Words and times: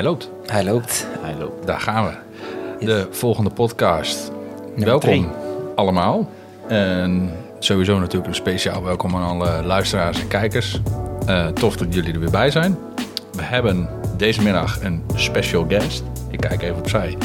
Hij 0.00 0.08
loopt. 0.08 0.30
Hij 0.46 0.64
loopt. 0.64 1.06
Hij 1.20 1.34
loopt. 1.38 1.66
Daar 1.66 1.80
gaan 1.80 2.04
we. 2.04 2.86
De 2.86 3.08
volgende 3.10 3.50
podcast. 3.50 4.30
Nummer 4.68 4.84
welkom 4.86 5.08
drie. 5.08 5.26
allemaal. 5.76 6.30
En 6.68 7.32
sowieso 7.58 7.98
natuurlijk 7.98 8.26
een 8.28 8.34
speciaal 8.34 8.82
welkom 8.84 9.16
aan 9.16 9.22
alle 9.22 9.62
luisteraars 9.64 10.20
en 10.20 10.28
kijkers. 10.28 10.80
Eh, 11.26 11.46
tof 11.46 11.76
dat 11.76 11.94
jullie 11.94 12.12
er 12.12 12.20
weer 12.20 12.30
bij 12.30 12.50
zijn. 12.50 12.78
We 13.32 13.42
hebben 13.42 13.88
deze 14.16 14.42
middag 14.42 14.82
een 14.82 15.02
special 15.14 15.64
guest. 15.68 16.02
Ik 16.30 16.40
kijk 16.40 16.62
even 16.62 16.76
opzij. 16.76 17.16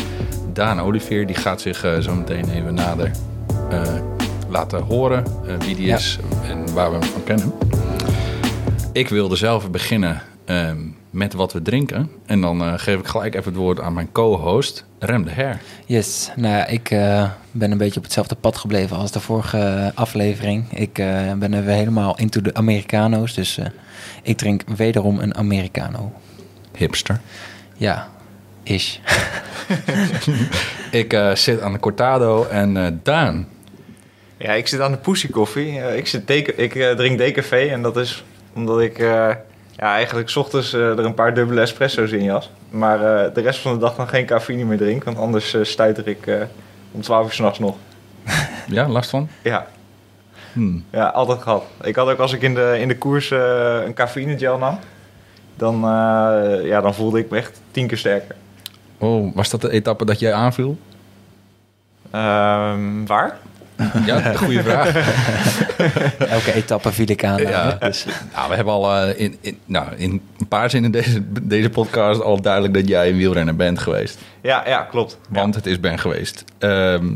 Daan 0.54 0.80
Olivier, 0.82 1.28
die 1.28 1.36
gaat 1.36 1.62
zich 1.62 1.84
eh, 1.84 1.98
zo 2.00 2.14
meteen 2.16 2.50
even 2.50 2.74
nader 2.74 3.12
eh, 3.70 3.82
laten 4.50 4.82
horen 4.82 5.24
wie 5.60 5.76
die 5.76 5.86
Ja. 5.86 5.96
is 5.96 6.20
en 6.50 6.74
waar 6.74 6.92
we 6.92 6.98
hem 6.98 7.08
van 7.10 7.24
kennen. 7.24 7.54
Ik 8.92 9.10
wilde 9.10 9.36
zelf 9.36 9.72
beginnen 9.72 10.22
ehm, 10.46 10.78
met 11.16 11.34
wat 11.34 11.54
we 11.54 11.62
drinken. 11.62 12.12
En 12.26 12.42
dan 12.42 12.62
eh, 12.62 12.74
geef 12.76 13.00
ik 13.00 13.08
gelijk 13.08 13.36
even 13.36 13.52
het 13.52 13.62
woord 13.62 13.80
aan 13.80 13.94
mijn 13.94 14.12
co-host, 14.12 14.86
Rem 15.00 15.24
de 15.24 15.32
Her. 15.32 15.62
Yes, 15.86 16.32
nou 16.36 16.56
ja, 16.56 16.68
ik 16.68 16.92
eh, 16.92 17.30
ben 17.52 17.72
een 17.72 17.78
beetje 17.78 17.98
op 17.98 18.04
hetzelfde 18.04 18.36
pad 18.36 18.58
gebleven 18.58 18.98
als 18.98 19.12
de 19.12 19.20
vorige 19.20 19.92
aflevering. 19.96 20.72
Ik 20.80 21.00
eh, 21.00 21.34
ben 21.34 21.54
er 21.54 21.66
weer 21.66 21.76
helemaal 21.76 22.18
into 22.18 22.42
de 22.42 22.54
Americano's, 22.54 23.34
dus 23.34 23.58
eh, 23.58 23.66
ik 24.22 24.38
drink 24.38 24.62
wederom 24.76 25.20
een 25.20 25.36
Americano. 25.36 26.12
Hipster. 26.78 27.20
Ja, 27.78 28.08
ish. 28.64 28.98
Ik 30.92 31.14
eh, 31.14 31.36
zit 31.36 31.62
aan 31.62 31.72
de 31.72 31.80
Cortado 31.80 32.46
en 32.46 32.78
eh, 32.78 32.92
Daan. 33.04 33.48
Ja, 34.38 34.54
ik 34.54 34.68
zit 34.68 34.80
aan 34.80 34.92
de 34.92 34.98
Pussy 34.98 35.30
Koffie. 35.30 35.96
Ik 35.98 36.08
zit 36.08 36.30
ik 36.30 36.76
eh, 36.76 36.92
drink 36.92 37.18
decafé 37.18 37.58
en 37.58 37.82
dat 37.82 37.98
is 37.98 38.24
omdat 38.54 38.82
ik 38.82 39.00
eh, 39.00 39.30
ja, 39.76 39.94
eigenlijk 39.94 40.30
's 40.30 40.36
ochtends 40.36 40.74
eh, 40.74 40.82
er 40.90 41.06
een 41.06 41.14
paar 41.14 41.34
dubbele 41.34 41.62
espresso's 41.62 42.12
in 42.12 42.24
jas. 42.24 42.50
Maar 42.70 43.26
eh, 43.26 43.34
de 43.34 43.42
rest 43.42 43.60
van 43.60 43.74
de 43.74 43.80
dag 43.80 43.96
dan 43.96 44.08
geen 44.08 44.26
cafeïne 44.26 44.64
meer 44.64 44.78
drink, 44.78 45.04
want 45.04 45.18
anders 45.18 45.54
eh 45.54 45.64
stuiter 45.64 46.08
ik 46.08 46.48
om 46.92 47.02
12 47.02 47.26
uur 47.26 47.32
s'nachts 47.34 47.60
nog. 47.60 47.76
Ja, 48.68 48.88
last 48.88 49.10
van? 49.10 49.30
Ja, 49.42 49.68
Hmm. 50.54 50.84
ja, 50.90 51.06
altijd 51.08 51.42
gehad. 51.42 51.64
Ik 51.82 51.96
had 51.96 52.10
ook 52.10 52.20
als 52.20 52.34
ik 52.34 52.42
in 52.42 52.54
de, 52.54 52.76
in 52.80 52.88
de 52.88 52.98
koers 52.98 53.30
een 53.86 53.94
cafeïne 53.94 54.38
gel 54.38 54.58
nam, 54.58 54.80
dan, 55.56 55.80
ja, 56.64 56.82
dan 56.82 56.94
voelde 56.94 57.20
ik 57.20 57.30
me 57.30 57.38
echt 57.38 57.62
tien 57.72 57.88
keer 57.88 57.98
sterker. 57.98 58.36
Oh, 58.98 59.36
was 59.36 59.50
dat 59.50 59.62
de 59.62 59.70
etappe 59.70 60.06
dat 60.06 60.20
jij 60.20 60.34
aanviel? 60.34 60.78
Ehm, 62.12 63.06
waar? 63.06 63.38
Ja, 64.06 64.34
goede 64.34 64.64
vraag. 64.64 64.96
Elke 66.36 66.54
etappe 66.54 66.92
viel 66.92 67.10
ik 67.10 67.24
aan. 67.24 67.42
Ja. 67.42 67.72
Dus, 67.72 68.06
nou, 68.34 68.50
we 68.50 68.56
hebben 68.56 68.74
al 68.74 68.96
eh, 68.96 69.20
in, 69.20 69.38
in, 69.42 69.60
nou, 69.66 69.96
in 69.96 70.22
een 70.40 70.48
paar 70.48 70.70
zinnen 70.70 70.92
deze, 70.92 71.22
deze 71.42 71.70
podcast 71.70 72.22
al 72.22 72.42
duidelijk 72.42 72.74
dat 72.74 72.88
jij 72.88 73.10
een 73.10 73.18
wielrenner 73.18 73.56
bent 73.56 73.80
geweest. 73.80 74.20
Ja, 74.42 74.64
ja 74.68 74.82
klopt. 74.82 75.18
Want 75.30 75.56
het 75.56 75.66
is 75.66 75.80
Ben 75.80 76.00
geweest. 76.00 76.44
Ehm, 76.58 77.08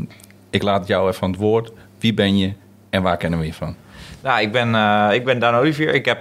ik 0.50 0.62
laat 0.62 0.86
jou 0.86 1.08
even 1.08 1.22
aan 1.22 1.30
het 1.30 1.40
woord. 1.40 1.72
Wie 1.98 2.14
ben 2.14 2.38
je 2.38 2.52
en 2.90 3.02
waar 3.02 3.16
kennen 3.16 3.38
we 3.38 3.46
je 3.46 3.54
van? 3.54 3.76
Nou, 4.22 4.40
ik 4.40 4.52
ben, 4.52 4.74
eh, 4.74 5.08
ik 5.12 5.24
ben 5.24 5.38
Daan 5.38 5.54
Olivier. 5.54 5.94
Ik, 5.94 6.04
heb 6.04 6.18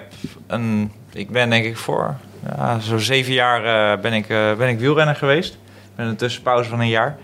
een, 0.48 0.92
ik 1.14 1.30
ben 1.30 1.50
denk 1.50 1.66
ik 1.66 1.78
voor 1.78 2.16
ja, 2.46 2.80
zo'n 2.80 3.00
zeven 3.00 3.34
jaar 3.34 3.94
eh, 3.94 4.02
ben, 4.02 4.14
ik, 4.14 4.30
eh, 4.30 4.54
ben 4.54 4.68
ik 4.68 4.80
wielrenner 4.80 5.16
geweest. 5.16 5.58
Met 5.96 6.08
een 6.08 6.16
tussenpauze 6.16 6.70
van 6.70 6.80
een 6.80 6.88
jaar. 6.88 7.18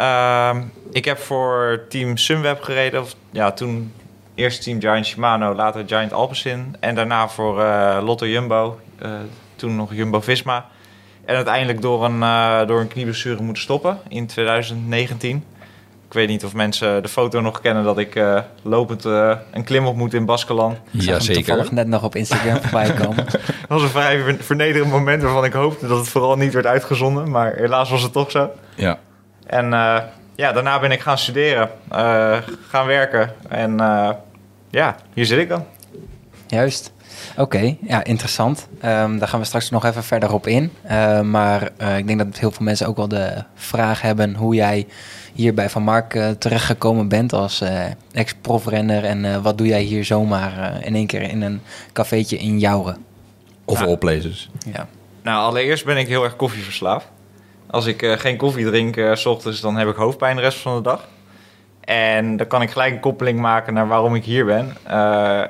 Ehm, 0.00 0.62
ik 0.92 1.04
heb 1.04 1.18
voor 1.18 1.80
team 1.88 2.16
Sunweb 2.16 2.62
gereden. 2.62 3.00
Of, 3.00 3.14
ja, 3.30 3.52
toen 3.52 3.92
eerst 4.34 4.62
team 4.62 4.80
Giant 4.80 5.06
Shimano, 5.06 5.54
later 5.54 5.84
Giant 5.86 6.12
Alpecin. 6.12 6.76
En 6.80 6.94
daarna 6.94 7.28
voor 7.28 7.62
eh, 7.62 7.98
Lotto 8.02 8.26
Jumbo. 8.26 8.78
eh, 8.98 9.10
toen 9.56 9.76
nog 9.76 9.94
Jumbo-Visma. 9.94 10.66
En 11.24 11.34
uiteindelijk 11.36 11.82
door 11.82 12.04
een, 12.04 12.22
eh, 12.22 12.66
door 12.66 12.80
een 12.80 12.88
knieblessure 12.88 13.42
moeten 13.42 13.62
stoppen 13.62 13.98
in 14.08 14.26
2019. 14.26 15.44
Ik 16.06 16.12
weet 16.16 16.28
niet 16.28 16.44
of 16.44 16.54
mensen 16.54 17.02
de 17.02 17.08
foto 17.08 17.40
nog 17.40 17.60
kennen 17.60 17.84
dat 17.84 17.98
ik 17.98 18.14
eh, 18.14 18.40
lopend 18.62 19.04
eh, 19.04 19.36
een 19.52 19.64
klim 19.64 19.86
op 19.86 19.96
moet 19.96 20.14
in 20.14 20.24
Baskeland. 20.24 20.76
ik 20.92 21.02
zag 21.02 21.14
hem 21.26 21.34
toevallig 21.34 21.70
net 21.72 21.86
nog 21.86 22.02
op 22.02 22.14
Instagram 22.16 22.56
voorbij 22.62 22.92
komen. 22.92 23.24
Dat 23.26 23.68
was 23.68 23.82
een 23.82 23.88
vrij 23.88 24.22
ver- 24.22 24.36
vernederend 24.44 24.90
moment 24.90 25.22
waarvan 25.22 25.44
ik 25.44 25.52
hoopte 25.52 25.86
dat 25.86 25.98
het 25.98 26.08
vooral 26.08 26.36
niet 26.36 26.52
werd 26.52 26.66
uitgezonden. 26.66 27.30
Maar 27.30 27.54
helaas 27.54 27.90
was 27.90 28.02
het 28.02 28.12
toch 28.12 28.30
zo. 28.30 28.50
Ja. 28.74 28.98
En 29.50 29.72
eh, 29.72 29.98
ja, 30.34 30.52
daarna 30.52 30.80
ben 30.80 30.90
ik 30.92 31.00
gaan 31.00 31.18
studeren, 31.18 31.70
eh, 31.90 32.36
gaan 32.68 32.86
werken. 32.86 33.32
En 33.48 33.80
eh, 33.80 34.10
ja, 34.70 34.96
hier 35.14 35.26
zit 35.26 35.38
ik 35.38 35.48
dan. 35.48 35.64
Juist. 36.46 36.92
Oké, 37.36 37.76
ja, 37.80 38.04
interessant. 38.04 38.68
Ehm, 38.80 39.18
daar 39.18 39.28
gaan 39.28 39.40
we 39.40 39.46
straks 39.46 39.70
nog 39.70 39.84
even 39.84 40.02
verder 40.04 40.32
op 40.32 40.46
in. 40.46 40.72
Eh, 40.82 41.20
maar 41.20 41.68
eh, 41.76 41.96
ik 41.98 42.06
denk 42.06 42.18
dat 42.18 42.38
heel 42.38 42.50
veel 42.50 42.64
mensen 42.64 42.86
ook 42.86 42.96
wel 42.96 43.08
de 43.08 43.44
vraag 43.54 44.02
hebben 44.02 44.34
hoe 44.34 44.54
jij 44.54 44.86
hier 45.32 45.54
bij 45.54 45.70
Van 45.70 45.82
Mark 45.82 46.18
terechtgekomen 46.38 47.08
bent 47.08 47.32
als 47.32 47.60
eh, 47.60 47.84
ex-profrenner. 48.12 49.04
En 49.04 49.24
eh, 49.24 49.36
wat 49.42 49.58
doe 49.58 49.66
jij 49.66 49.82
hier 49.82 50.04
zomaar 50.04 50.58
eh, 50.74 50.86
in 50.86 50.94
één 50.94 51.06
keer 51.06 51.22
in 51.22 51.42
een 51.42 51.60
cafeetje 51.92 52.38
in 52.38 52.58
Jouren? 52.58 53.04
Of 53.64 53.80
Ja. 53.80 53.86
all 53.86 53.96
places. 53.96 54.50
Ja. 54.72 54.86
Nou, 55.22 55.38
allereerst 55.42 55.84
ben 55.84 55.96
ik 55.96 56.08
heel 56.08 56.24
erg 56.24 56.36
koffieverslaafd. 56.36 57.06
Als 57.70 57.86
ik 57.86 58.02
eh, 58.02 58.12
geen 58.12 58.36
koffie 58.36 58.66
drink 58.66 58.96
eh, 58.96 59.14
s 59.14 59.26
ochtends, 59.26 59.60
dan 59.60 59.76
heb 59.76 59.88
ik 59.88 59.96
hoofdpijn 59.96 60.36
de 60.36 60.42
rest 60.42 60.58
van 60.58 60.76
de 60.76 60.82
dag. 60.82 61.08
En 61.80 62.36
dan 62.36 62.46
kan 62.46 62.62
ik 62.62 62.70
gelijk 62.70 62.92
een 62.92 63.00
koppeling 63.00 63.38
maken 63.38 63.74
naar 63.74 63.88
waarom 63.88 64.14
ik 64.14 64.24
hier 64.24 64.44
ben. 64.44 64.76
Eh, 64.82 65.42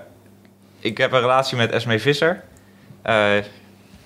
ik 0.78 0.98
heb 0.98 1.12
een 1.12 1.20
relatie 1.20 1.56
met 1.56 1.70
Esme 1.70 1.98
Visser. 1.98 2.42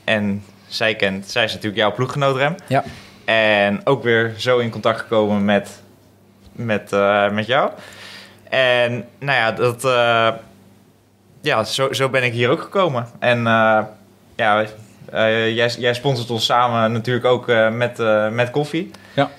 En 0.04 0.44
zij 0.66 0.94
kent, 0.94 1.30
zij 1.30 1.44
is 1.44 1.52
natuurlijk 1.52 1.80
jouw 1.80 1.92
ploeggenoot, 1.92 2.36
Rem. 2.36 2.54
Ja. 2.66 2.84
En 3.24 3.86
ook 3.86 4.02
weer 4.02 4.34
zo 4.36 4.58
in 4.58 4.70
contact 4.70 5.00
gekomen 5.00 5.44
met, 5.44 5.82
met, 6.52 6.90
met 7.32 7.46
jou. 7.46 7.70
En 8.48 9.08
nou 9.18 9.38
ja, 9.38 9.52
dat, 9.52 9.82
ja 11.40 11.64
zo, 11.64 11.92
zo 11.92 12.08
ben 12.08 12.22
ik 12.22 12.32
hier 12.32 12.50
ook 12.50 12.60
gekomen. 12.60 13.06
En 13.18 13.42
ja, 14.36 14.64
eh, 15.10 15.54
jij, 15.54 15.68
jij 15.78 15.94
sponsort 15.94 16.30
ons 16.30 16.44
samen 16.44 16.92
natuurlijk 16.92 17.26
ook 17.26 17.48
eh, 17.48 17.70
met, 17.70 18.00
eh, 18.00 18.30
met 18.30 18.50
koffie. 18.50 18.90
Ja. 19.14 19.30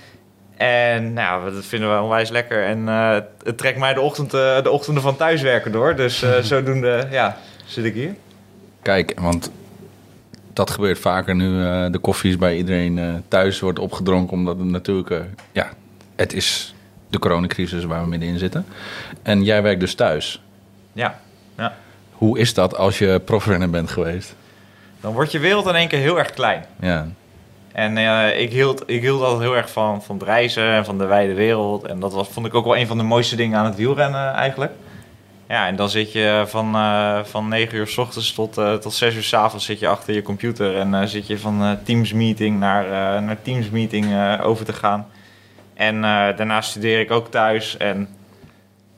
En 0.58 1.14
nou, 1.14 1.54
dat 1.54 1.66
vinden 1.66 1.96
we 1.96 2.02
onwijs 2.02 2.30
lekker. 2.30 2.66
En 2.66 2.88
het 3.44 3.58
trekt 3.58 3.80
mij 3.80 3.94
de, 3.94 4.02
ochtend, 4.02 4.32
de 4.32 4.70
ochtenden 4.70 5.04
van 5.04 5.16
thuiswerken 5.16 5.72
door. 5.72 5.96
Dus 5.96 6.26
zodoende 6.42 7.08
ja, 7.12 7.38
zit 7.66 7.86
ik 7.86 7.94
hier. 7.94 8.16
Kijk, 8.82 9.20
want 9.20 9.52
dat 10.54 10.70
gebeurt 10.70 11.00
vaker 11.00 11.36
nu 11.36 11.60
de 11.92 11.98
koffies 11.98 12.38
bij 12.38 12.58
iedereen 12.58 13.24
thuis 13.28 13.60
wordt 13.60 13.80
opgedronken. 13.80 14.38
Omdat 14.38 14.58
het 14.58 14.68
natuurlijk, 14.68 15.24
ja, 15.52 15.70
het 16.16 16.34
is 16.34 16.76
de 17.10 17.20
coronacrisis 17.20 17.84
waar 17.84 18.02
we 18.02 18.08
middenin 18.08 18.40
zitten. 18.40 18.66
En 19.24 19.44
jij 19.44 19.62
werkt 19.62 19.80
dus 19.80 19.96
thuis. 19.96 20.42
Ja, 20.94 21.20
ja. 21.58 21.76
Hoe 22.12 22.40
is 22.40 22.54
dat 22.54 22.78
als 22.78 23.00
je 23.00 23.22
profrenner 23.26 23.70
bent 23.70 23.90
geweest? 23.90 24.36
Dan 25.02 25.14
wordt 25.14 25.32
je 25.32 25.40
wereld 25.40 25.68
in 25.68 25.76
één 25.76 25.88
keer 25.88 26.00
heel 26.00 26.18
erg 26.18 26.32
klein. 26.32 26.66
Ja, 26.80 27.08
En 27.72 27.98
eh, 27.98 28.40
ik, 28.42 28.52
hield, 28.52 28.84
ik 28.86 29.02
hield 29.02 29.22
altijd 29.22 29.42
heel 29.42 29.56
erg 29.56 29.72
van, 29.72 30.04
van 30.04 30.16
het 30.16 30.26
reizen 30.26 30.70
en 30.70 30.86
van 30.86 30.98
de 30.98 31.06
wijde 31.06 31.34
wereld. 31.34 31.86
En 31.86 32.00
dat 32.00 32.14
was, 32.14 32.28
vond 32.28 32.46
ik 32.46 32.54
ook 32.54 32.66
wel 32.66 32.78
een 32.78 32.88
van 32.88 32.98
de 32.98 33.04
mooiste 33.04 33.36
dingen 33.36 33.60
aan 33.60 33.66
het 33.66 33.76
wielrennen 33.76 34.34
eigenlijk. 34.34 34.72
Ja, 35.48 35.68
en 35.68 35.76
dan 35.76 35.90
zit 35.90 36.12
je 36.12 36.44
van, 36.48 36.76
eh 36.76 37.20
van 37.24 37.48
9 37.48 37.78
uur 37.78 37.88
s 37.88 37.98
ochtends 37.98 38.34
tot, 38.34 38.58
eh, 38.58 38.74
tot 38.74 38.94
6 38.94 39.16
uur 39.16 39.24
s 39.24 39.34
avonds 39.34 39.66
zit 39.66 39.80
je 39.80 39.88
achter 39.88 40.14
je 40.14 40.22
computer. 40.22 40.78
En 40.78 41.10
zit 41.10 41.28
je 41.28 41.40
van 41.40 41.78
Teams 41.84 42.14
meeting 42.14 42.60
naar, 42.60 43.22
naar 43.22 43.42
Teams 43.42 43.70
meeting 43.70 44.06
over 44.42 44.66
te 44.66 44.74
gaan. 44.74 45.08
En 45.74 46.02
daarna 46.02 46.62
studeer 46.62 47.00
ik 47.00 47.12
ook 47.12 47.32
thuis. 47.32 47.78
En 47.78 48.08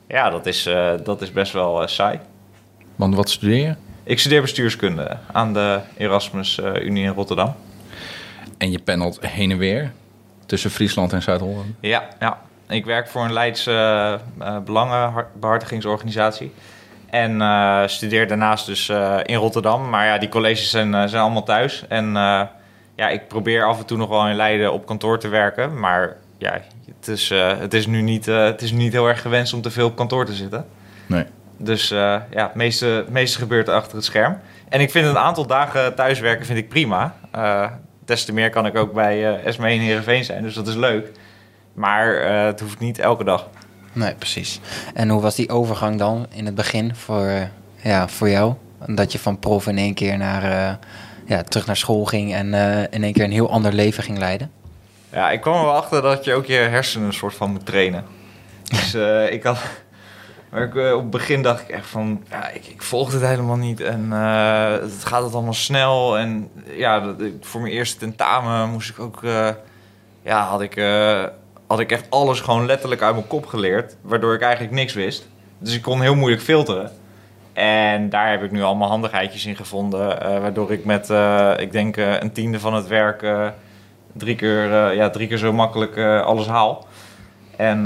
ja, 0.07 0.29
dat 0.29 0.45
is, 0.45 0.69
dat 1.03 1.21
is 1.21 1.31
best 1.31 1.53
wel 1.53 1.87
saai. 1.87 2.19
want 2.95 3.15
wat 3.15 3.29
studeer 3.29 3.65
je? 3.67 3.86
Ik 4.07 4.19
studeer 4.19 4.41
bestuurskunde 4.41 5.17
aan 5.31 5.53
de 5.53 5.79
Erasmus 5.97 6.59
eh, 6.59 6.83
Unie 6.83 7.03
in 7.03 7.11
Rotterdam. 7.11 7.55
En 8.57 8.71
je 8.71 8.79
pendelt 8.79 9.25
heen 9.25 9.51
en 9.51 9.57
weer 9.57 9.91
tussen 10.45 10.71
Friesland 10.71 11.13
en 11.13 11.21
Zuid-Holland. 11.21 11.65
Ja, 11.79 12.07
ja. 12.19 12.41
Ik 12.69 12.85
werk 12.85 13.07
voor 13.07 13.23
een 13.23 13.33
Leidse 13.33 14.19
eh, 14.39 14.57
belangenbehartigingsorganisatie. 14.59 16.53
En 17.09 17.41
studeer 17.89 18.27
daarnaast 18.27 18.65
dus 18.65 18.89
in 19.23 19.35
Rotterdam. 19.35 19.89
Maar 19.89 20.05
ja, 20.05 20.17
die 20.17 20.29
colleges 20.29 20.69
zijn, 20.69 21.09
zijn 21.09 21.21
allemaal 21.21 21.43
thuis. 21.43 21.85
En 21.87 22.11
ja, 22.95 23.09
ik 23.09 23.27
probeer 23.27 23.63
af 23.63 23.79
en 23.79 23.85
toe 23.85 23.97
nog 23.97 24.09
wel 24.09 24.27
in 24.27 24.35
Leiden 24.35 24.73
op 24.73 24.85
kantoor 24.85 25.19
te 25.19 25.27
werken. 25.27 25.79
Maar 25.79 26.17
ja, 26.37 26.61
het 26.99 27.07
is, 27.07 27.29
het 27.59 27.73
is, 27.73 27.87
nu, 27.87 28.01
niet, 28.01 28.25
het 28.25 28.61
is 28.61 28.71
nu 28.71 28.77
niet 28.77 28.93
heel 28.93 29.07
erg 29.07 29.21
gewenst 29.21 29.53
om 29.53 29.61
te 29.61 29.71
veel 29.71 29.87
op 29.87 29.95
kantoor 29.95 30.25
te 30.25 30.33
zitten. 30.33 30.65
Nee. 31.05 31.25
Dus 31.57 31.91
eh, 31.91 31.97
ja, 32.29 32.43
het 32.43 32.55
meeste, 32.55 32.85
het 32.85 33.09
meeste 33.09 33.37
gebeurt 33.37 33.69
achter 33.69 33.95
het 33.95 34.05
scherm. 34.05 34.39
En 34.69 34.81
ik 34.81 34.91
vind 34.91 35.07
een 35.07 35.17
aantal 35.17 35.47
dagen 35.47 35.95
thuiswerken 35.95 36.45
vind 36.45 36.57
ik 36.57 36.69
prima. 36.69 37.15
Eh, 37.31 37.65
des 38.05 38.25
te 38.25 38.33
meer 38.33 38.49
kan 38.49 38.65
ik 38.65 38.77
ook 38.77 38.93
bij 38.93 39.35
eh 39.35 39.45
Esme 39.45 39.73
in 39.73 39.79
Heerenveen 39.79 40.23
zijn, 40.23 40.43
dus 40.43 40.53
dat 40.53 40.67
is 40.67 40.75
leuk. 40.75 41.11
Maar 41.73 42.15
het 42.45 42.59
hoeft 42.59 42.79
niet 42.79 42.99
elke 42.99 43.23
dag. 43.23 43.47
Nee, 43.93 44.15
precies. 44.15 44.59
En 44.93 45.09
hoe 45.09 45.21
was 45.21 45.35
die 45.35 45.49
overgang 45.49 45.97
dan 45.97 46.25
in 46.29 46.45
het 46.45 46.55
begin 46.55 46.95
voor, 46.95 47.49
ja, 47.75 48.07
voor 48.07 48.29
jou? 48.29 48.53
Dat 48.85 49.11
je 49.11 49.19
van 49.19 49.39
prof 49.39 49.67
in 49.67 49.77
één 49.77 49.93
keer 49.93 50.17
naar, 50.17 50.77
ja, 51.25 51.43
terug 51.43 51.65
naar 51.65 51.77
school 51.77 52.05
ging 52.05 52.33
en 52.33 52.53
in 52.89 53.03
één 53.03 53.13
keer 53.13 53.23
een 53.23 53.31
heel 53.31 53.49
ander 53.51 53.73
leven 53.73 54.03
ging 54.03 54.17
leiden? 54.17 54.51
Ja, 55.11 55.31
ik 55.31 55.41
kwam 55.41 55.55
er 55.55 55.63
wel 55.63 55.75
achter 55.75 56.01
dat 56.01 56.23
je 56.23 56.33
ook 56.33 56.45
je 56.45 56.53
hersenen 56.53 57.07
een 57.07 57.13
soort 57.13 57.35
van 57.35 57.51
moet 57.51 57.65
trainen. 57.65 58.03
Dus 58.63 58.93
ik 59.29 59.43
had... 59.43 59.57
Maar 60.49 60.75
eh, 60.75 60.93
op 60.93 61.01
het 61.01 61.09
begin 61.09 61.41
dacht 61.41 61.61
ik 61.61 61.69
echt 61.69 61.87
van... 61.87 62.23
Ja, 62.29 62.49
ik, 62.49 62.65
ik 62.65 62.81
volg 62.81 63.11
het 63.11 63.21
helemaal 63.21 63.55
niet. 63.55 63.79
En 63.81 64.07
eh, 64.11 64.71
het 64.71 65.05
gaat 65.05 65.23
het 65.23 65.33
allemaal 65.33 65.53
snel. 65.53 66.17
En 66.17 66.49
ja, 66.65 66.99
dat, 66.99 67.15
voor 67.41 67.61
mijn 67.61 67.73
eerste 67.73 67.97
tentamen 67.97 68.69
moest 68.69 68.89
ik 68.89 68.99
ook... 68.99 69.23
eh, 69.23 69.49
ja, 70.21 70.45
had 70.45 70.61
ik, 70.61 70.81
had 71.67 71.79
ik 71.79 71.91
echt 71.91 72.05
alles 72.09 72.39
gewoon 72.39 72.65
letterlijk 72.65 73.01
uit 73.01 73.15
mijn 73.15 73.27
kop 73.27 73.45
geleerd. 73.45 73.95
Waardoor 74.01 74.33
ik 74.33 74.41
eigenlijk 74.41 74.73
niks 74.73 74.93
wist. 74.93 75.27
Dus 75.57 75.75
ik 75.75 75.81
kon 75.81 76.01
heel 76.01 76.15
moeilijk 76.15 76.41
filteren. 76.41 76.91
En 77.53 78.09
daar 78.09 78.29
heb 78.29 78.43
ik 78.43 78.51
nu 78.51 78.63
allemaal 78.63 78.89
handigheidjes 78.89 79.45
in 79.45 79.55
gevonden. 79.55 80.07
waardoor 80.41 80.71
ik 80.71 80.85
met, 80.85 81.09
ik 81.59 81.71
denk, 81.71 81.95
een 81.95 82.31
tiende 82.31 82.59
van 82.59 82.73
het 82.73 82.87
werk... 82.87 83.25
drie, 84.13 84.35
keer, 84.35 84.93
ja, 84.93 85.09
drie 85.09 85.27
keer 85.27 85.37
zo 85.37 85.53
makkelijk 85.53 85.97
alles 86.23 86.47
haal. 86.47 86.87
En 87.55 87.85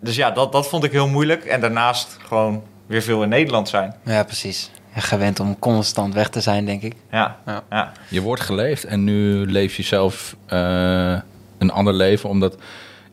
dus 0.00 0.16
ja, 0.16 0.30
dat, 0.30 0.52
dat 0.52 0.68
vond 0.68 0.84
ik 0.84 0.92
heel 0.92 1.08
moeilijk. 1.08 1.44
En 1.44 1.60
daarnaast 1.60 2.16
gewoon 2.26 2.62
weer 2.86 3.02
veel 3.02 3.22
in 3.22 3.28
Nederland 3.28 3.68
zijn. 3.68 3.94
Ja, 4.04 4.22
precies. 4.24 4.70
Ja, 4.94 5.00
gewend 5.00 5.40
om 5.40 5.58
constant 5.58 6.14
weg 6.14 6.28
te 6.28 6.40
zijn, 6.40 6.64
denk 6.64 6.82
ik. 6.82 6.94
Ja, 7.10 7.36
Ja. 7.46 7.62
ja. 7.70 7.92
Je 8.08 8.20
wordt 8.22 8.42
geleefd 8.42 8.84
en 8.84 9.04
nu 9.04 9.46
leef 9.50 9.76
je 9.76 9.82
zelf 9.82 10.36
eh, 10.46 11.18
een 11.58 11.70
ander 11.70 11.94
leven. 11.94 12.28
Omdat 12.28 12.56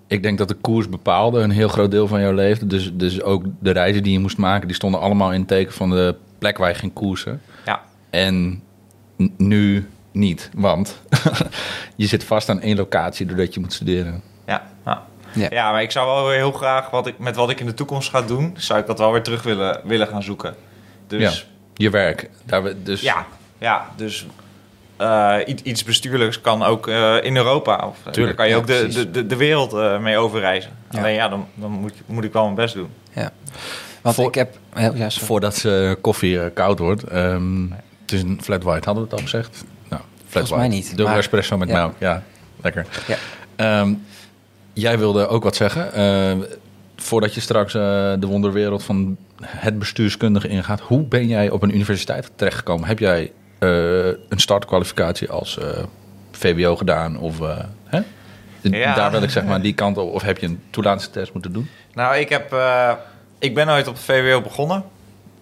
ik 0.08 0.24
denk 0.24 0.38
dat 0.38 0.48
de 0.48 0.54
koers 0.54 0.90
bepaalde 0.90 1.40
een 1.40 1.52
heel 1.52 1.68
groot 1.68 1.92
deel 1.92 2.08
van 2.08 2.22
jouw 2.22 2.34
leven. 2.34 2.68
Dus, 2.68 2.92
dus 2.94 3.22
ook 3.22 3.44
de 3.60 3.72
reizen 3.72 4.04
die 4.04 4.14
je 4.14 4.20
moest 4.20 4.38
maken, 4.38 4.68
die 4.68 4.76
stonden 4.76 5.00
allemaal 5.00 5.32
in 5.32 5.40
het 5.40 5.48
teken 5.48 5.74
van 5.74 5.90
de 5.90 6.16
plek 6.38 6.58
waar 6.58 6.70
je 6.70 6.76
ging 6.76 6.94
koersen. 6.94 7.42
ja. 7.66 7.82
En 8.10 8.62
nu 9.38 9.88
niet, 10.12 10.50
want 10.56 11.02
je 11.96 12.08
zit 12.08 12.24
vast 12.24 12.50
aan 12.50 12.62
één 12.62 12.78
locatie 12.78 13.26
doordat 13.26 13.54
je 13.54 13.60
moet 13.60 13.74
studeren. 13.74 14.22
Ja, 14.48 14.64
ja. 14.86 15.04
Ja. 15.34 15.48
ja, 15.50 15.72
maar 15.72 15.82
ik 15.82 15.92
zou 15.92 16.08
wel 16.08 16.26
weer 16.28 16.36
heel 16.38 16.52
graag, 16.52 16.90
wat 16.90 17.08
ik, 17.08 17.18
met 17.20 17.36
wat 17.36 17.50
ik 17.50 17.60
in 17.60 17.66
de 17.66 17.74
toekomst 17.74 18.10
ga 18.10 18.22
doen, 18.22 18.54
zou 18.58 18.80
ik 18.80 18.86
dat 18.86 18.98
wel 19.00 19.12
weer 19.12 19.24
terug 19.24 19.44
willen, 19.44 19.80
willen 19.84 20.08
gaan 20.08 20.24
zoeken. 20.24 20.56
Dus 21.08 21.22
Ja. 21.40 21.52
Je 21.76 21.90
werk. 21.90 22.30
Daar 22.46 22.64
we, 22.64 22.84
dus 22.84 23.02
ja, 23.02 23.26
ja, 23.58 23.86
dus 23.96 24.26
eh, 24.98 25.36
iets, 25.46 25.62
iets 25.62 25.84
bestuurlijks 25.84 26.42
kan 26.42 26.64
ook 26.64 26.88
eh, 26.88 27.16
in 27.24 27.36
Europa. 27.36 27.76
Of, 27.88 27.98
eh, 28.06 28.12
Tuurlijk, 28.12 28.38
daar 28.38 28.48
kan 28.48 28.48
je 28.48 28.52
ja, 28.52 28.58
ook 28.58 28.68
de, 28.68 28.88
de, 29.00 29.12
de, 29.12 29.26
de 29.26 29.36
wereld 29.36 29.74
eh, 29.74 30.00
mee 30.00 30.18
overreizen. 30.18 30.72
Ja. 30.90 31.00
Alleen 31.00 31.14
ja, 31.14 31.30
dan, 31.30 31.48
dan 31.54 31.72
moet, 31.72 31.94
moet 32.06 32.24
ik 32.24 32.34
wel 32.34 32.44
mijn 32.44 32.56
best 32.56 32.74
doen. 32.74 32.90
Ja. 33.14 33.32
Want 34.02 34.16
Voor- 34.16 34.28
ik 34.28 34.36
heb... 34.36 34.58
Ja, 34.76 35.10
voordat 35.10 35.56
ze 35.56 35.98
koffie 36.02 36.50
koud 36.50 36.80
wordt. 36.80 37.04
ehm, 37.04 37.62
het 38.02 38.12
is 38.12 38.22
een 38.22 38.40
flat 38.44 38.64
white, 38.64 38.86
hadden 38.86 39.04
we 39.04 39.10
het 39.10 39.20
al 39.20 39.26
gezegd? 39.30 39.64
Nou, 39.90 40.02
flat 40.12 40.30
Volgens 40.30 40.50
mij 40.52 40.60
white. 40.60 40.76
niet, 40.76 40.88
Dubbel 40.88 41.06
maar- 41.08 41.18
espresso 41.18 41.58
met 41.58 41.68
ja. 41.68 41.74
melk, 41.76 41.94
ja. 41.98 42.24
Lekker. 42.62 42.86
Ja. 43.08 43.16
Ehm, 43.56 43.94
jij 44.74 44.98
wilde 44.98 45.28
ook 45.28 45.44
wat 45.44 45.56
zeggen. 45.56 45.94
Ehm, 45.94 46.38
voordat 46.96 47.34
je 47.34 47.42
straks 47.42 47.74
eh, 47.74 47.82
de 48.20 48.28
wonderwereld 48.28 48.84
van 48.84 49.18
het 49.46 49.80
bestuurskundige 49.80 50.48
ingaat. 50.48 50.80
Hoe 50.82 51.04
ben 51.04 51.28
jij 51.28 51.50
op 51.50 51.62
een 51.62 51.76
universiteit 51.76 52.32
terechtgekomen? 52.36 52.88
Heb 52.88 53.00
jij 53.00 53.32
eh, 53.60 54.06
een 54.08 54.40
startkwalificatie 54.40 55.30
als 55.30 55.58
eh, 55.58 55.84
VWO 56.32 56.76
gedaan? 56.76 57.18
Of, 57.18 57.42
eh, 57.42 57.58
hè? 57.86 58.00
Ja. 58.62 58.96
Daar 58.96 59.12
wil 59.12 59.24
ik 59.24 59.30
zeg 59.30 59.44
maar 59.44 59.62
die 59.62 59.74
kant 59.74 59.98
op. 59.98 60.14
Of 60.14 60.22
heb 60.22 60.38
je 60.38 60.48
een 60.48 60.62
toelatingstest 60.70 61.34
moeten 61.34 61.54
doen? 61.54 61.70
Nou, 61.94 62.16
ik, 62.16 62.30
heb, 62.30 62.54
eh, 62.54 62.92
ik 63.40 63.54
ben 63.56 63.70
ooit 63.70 63.88
op 63.88 63.94
het 63.94 64.04
VWO 64.04 64.42
begonnen. 64.42 64.84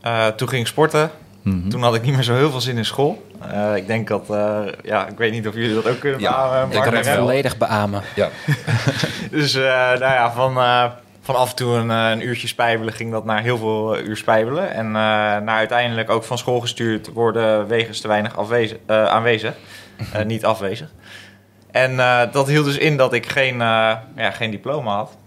Eh, 0.01 0.27
toen 0.27 0.49
ging 0.49 0.61
ik 0.61 0.67
sporten. 0.67 1.09
Mhm. 1.41 1.69
Toen 1.69 1.81
had 1.83 1.95
ik 1.95 2.01
niet 2.01 2.13
meer 2.13 2.23
zo 2.23 2.35
heel 2.35 2.51
veel 2.51 2.61
zin 2.61 2.77
in 2.77 2.85
school. 2.85 3.27
Eh, 3.51 3.75
ik 3.75 3.87
denk 3.87 4.07
dat, 4.07 4.29
eh, 4.29 4.59
ja, 4.83 5.07
ik 5.07 5.17
weet 5.17 5.31
niet 5.31 5.47
of 5.47 5.53
jullie 5.53 5.73
dat 5.73 5.87
ook 5.87 5.99
kunnen 5.99 6.19
Ja, 6.19 6.49
beamen. 6.49 6.67
ik 6.67 6.73
Mark 6.73 6.89
kan 6.89 6.95
het 6.97 7.09
volledig 7.09 7.57
beamen. 7.57 8.01
Ja. 8.15 8.29
Dus 9.31 9.55
eh, 9.55 9.63
nou 9.63 9.99
ja, 9.99 10.31
van, 10.31 10.57
eh, 10.57 10.85
van 11.21 11.35
af 11.35 11.49
en 11.49 11.55
toe 11.55 11.75
een, 11.75 11.91
eh, 11.91 12.09
een 12.09 12.27
uurtje 12.27 12.47
spijbelen 12.47 12.93
ging 12.93 13.11
dat 13.11 13.25
naar 13.25 13.41
heel 13.41 13.57
veel 13.57 13.95
eh, 13.97 14.05
uur 14.07 14.17
spijbelen. 14.17 14.73
En 14.73 14.85
eh, 14.85 14.91
naar 14.91 15.47
uiteindelijk 15.57 16.09
ook 16.09 16.23
van 16.23 16.37
school 16.37 16.59
gestuurd 16.59 17.11
worden 17.13 17.67
wegens 17.67 18.01
te 18.01 18.07
weinig 18.07 18.37
afwezig, 18.37 18.77
eh, 18.85 19.05
aanwezig. 19.05 19.53
Eh, 20.13 20.23
niet 20.33 20.45
afwezig. 20.45 20.89
En 21.71 21.99
eh, 21.99 22.21
dat 22.31 22.47
hield 22.47 22.65
dus 22.65 22.77
in 22.77 22.97
dat 22.97 23.13
ik 23.13 23.25
geen, 23.29 23.53
eh, 23.61 23.91
ja, 24.15 24.31
geen 24.31 24.51
diploma 24.51 24.95
had. 24.95 25.17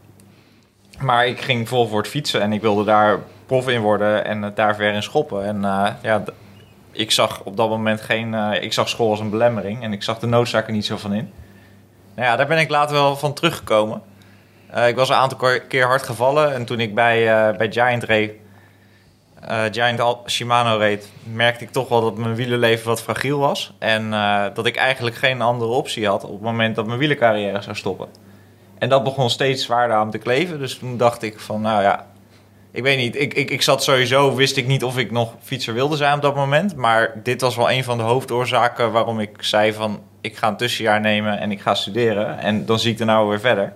Maar 1.01 1.27
ik 1.27 1.41
ging 1.41 1.69
vol 1.69 1.89
voor 1.89 1.99
het 1.99 2.09
fietsen 2.09 2.41
en 2.41 2.53
ik 2.53 2.61
wilde 2.61 2.85
daar 2.85 3.19
prof 3.47 3.69
in 3.69 3.81
worden 3.81 4.25
en 4.25 4.43
het 4.43 4.57
daar 4.57 4.77
ver 4.77 4.93
in 4.93 5.03
schoppen. 5.03 5.45
En 5.45 5.65
eh, 5.65 5.87
ja, 6.03 6.23
ik 6.91 7.11
zag 7.11 7.41
op 7.45 7.57
dat 7.57 7.69
moment 7.69 8.01
geen... 8.01 8.35
eh, 8.35 8.63
ik 8.63 8.73
zag 8.73 8.89
school 8.89 9.11
als 9.11 9.21
een 9.21 9.31
belemmering 9.31 9.83
en 9.83 9.93
ik 9.93 10.03
zag 10.03 10.19
de 10.19 10.27
noodzaak 10.27 10.67
er 10.67 10.73
niet 10.73 10.87
zo 10.87 10.97
van 10.97 11.13
in. 11.13 11.33
Nou 12.15 12.29
ja, 12.29 12.37
daar 12.37 12.47
ben 12.47 12.59
ik 12.59 12.71
later 12.71 12.95
wel 12.95 13.17
van 13.17 13.33
teruggekomen. 13.33 14.03
Eh, 14.71 14.89
ik 14.89 14.97
was 14.97 15.09
een 15.09 15.15
aantal 15.15 15.39
keer- 15.69 15.87
hard 15.87 16.03
gevallen 16.03 16.55
en 16.55 16.65
toen 16.65 16.81
ik 16.81 16.95
bij, 16.95 17.25
bij 17.57 17.73
Giant 17.73 18.03
reed, 18.03 18.33
Giant 19.71 20.03
Shimano 20.27 20.77
reed, 20.77 21.09
merkte 21.23 21.65
ik 21.65 21.71
toch 21.71 21.89
wel 21.89 22.01
dat 22.01 22.17
mijn 22.17 22.35
wielerleven 22.35 22.87
wat 22.87 23.03
fragiel 23.03 23.39
was. 23.39 23.73
En 23.79 24.11
dat 24.55 24.67
ik 24.67 24.77
eigenlijk 24.77 25.17
geen 25.17 25.43
andere 25.43 25.71
optie 25.71 26.07
had 26.07 26.25
op 26.25 26.31
het 26.31 26.41
moment 26.41 26.77
dat 26.77 26.87
mijn 26.87 26.99
wielercarrière 26.99 27.63
zou 27.63 27.77
stoppen. 27.77 28.09
En 28.79 28.89
dat 28.89 29.05
begon 29.05 29.31
steeds 29.31 29.65
zwaarder 29.65 29.97
aan 29.97 30.11
te 30.11 30.19
kleven. 30.19 30.59
Dus 30.59 30.79
toen 30.79 30.97
dacht 30.97 31.23
ik 31.23 31.41
van, 31.41 31.61
nou 31.61 31.83
ja, 31.83 32.07
ik 32.75 32.83
weet 32.83 32.99
niet. 32.99 33.17
Ik, 33.17 33.35
ik, 33.35 33.51
ik 33.51 33.63
zat 33.63 33.83
sowieso, 33.83 34.35
wist 34.35 34.57
ik 34.57 34.67
niet 34.67 34.85
of 34.85 34.99
ik 34.99 35.11
nog 35.11 35.35
fietser 35.43 35.75
wilde 35.75 35.97
zijn 35.97 36.15
op 36.15 36.23
dat 36.23 36.35
moment. 36.35 36.77
Maar 36.77 37.13
dit 37.23 37.41
was 37.41 37.57
wel 37.57 37.71
een 37.71 37.85
van 37.85 37.97
de 37.97 38.03
hoofdoorzaken 38.03 38.93
waarom 38.93 39.21
ik 39.21 39.31
zei 39.41 39.73
van, 39.73 40.03
ik 40.21 40.37
ga 40.37 40.49
een 40.49 40.57
tussenjaar 40.57 41.01
nemen 41.01 41.39
en 41.39 41.51
ik 41.51 41.61
ga 41.61 41.75
studeren. 41.75 42.39
En 42.39 42.67
dan 42.67 42.79
zie 42.79 42.93
ik 42.93 42.99
er 42.99 43.07
nou 43.07 43.29
weer 43.29 43.41
verder. 43.41 43.73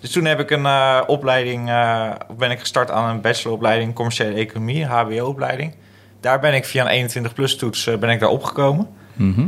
Dus 0.00 0.10
toen 0.10 0.24
heb 0.24 0.40
ik 0.40 0.50
een 0.50 0.66
eh, 0.66 1.00
opleiding, 1.06 1.68
eh, 1.68 2.10
ben 2.38 2.50
ik 2.50 2.58
gestart 2.58 2.90
aan 2.90 3.10
een 3.10 3.20
bacheloropleiding 3.20 3.94
commerciële 3.94 4.34
economie, 4.34 4.84
HBO-opleiding. 4.84 5.74
Daar 6.20 6.40
ben 6.40 6.54
ik 6.54 6.64
via 6.64 6.92
een 6.92 7.10
21-plus 7.10 7.56
toets 7.56 7.86
eh, 7.86 7.96
ben 7.96 8.10
ik 8.10 8.20
daar 8.20 8.28
opgekomen. 8.28 8.88
Mhm. 9.12 9.46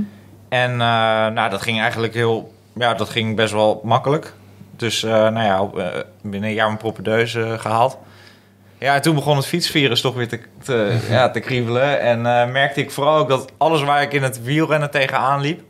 En 0.49 0.77
nou, 0.77 1.51
dat 1.51 1.63
ging 1.63 1.81
eigenlijk 1.81 2.15
heel, 2.15 2.53
ja, 2.73 2.95
dat 2.95 3.09
ging 3.09 3.37
best 3.37 3.53
wel 3.53 3.81
makkelijk. 3.85 4.33
Dus 4.77 5.03
nou 5.03 5.43
ja, 5.43 5.67
binnen 6.23 6.49
een 6.49 6.55
jaar 6.55 6.67
mijn 6.67 6.79
propedeuse 6.79 7.57
gehaald. 7.59 7.99
Ja, 8.79 8.95
en 8.95 9.03
toen 9.03 9.15
begon 9.15 9.37
het 9.37 9.47
fietsvirus 9.47 10.01
toch 10.01 10.15
weer 10.15 10.29
te, 10.29 10.41
te, 10.63 11.07
ja, 11.09 11.31
te 11.31 11.41
kriebelen. 11.41 12.01
En 12.01 12.27
eh, 12.27 12.51
merkte 12.51 12.81
ik 12.81 12.91
vooral 12.91 13.19
ook 13.19 13.29
dat 13.29 13.53
alles 13.57 13.83
waar 13.83 14.03
ik 14.03 14.13
in 14.13 14.23
het 14.23 14.43
wielrennen 14.43 14.91
tegenaan 14.91 15.41
liep... 15.41 15.61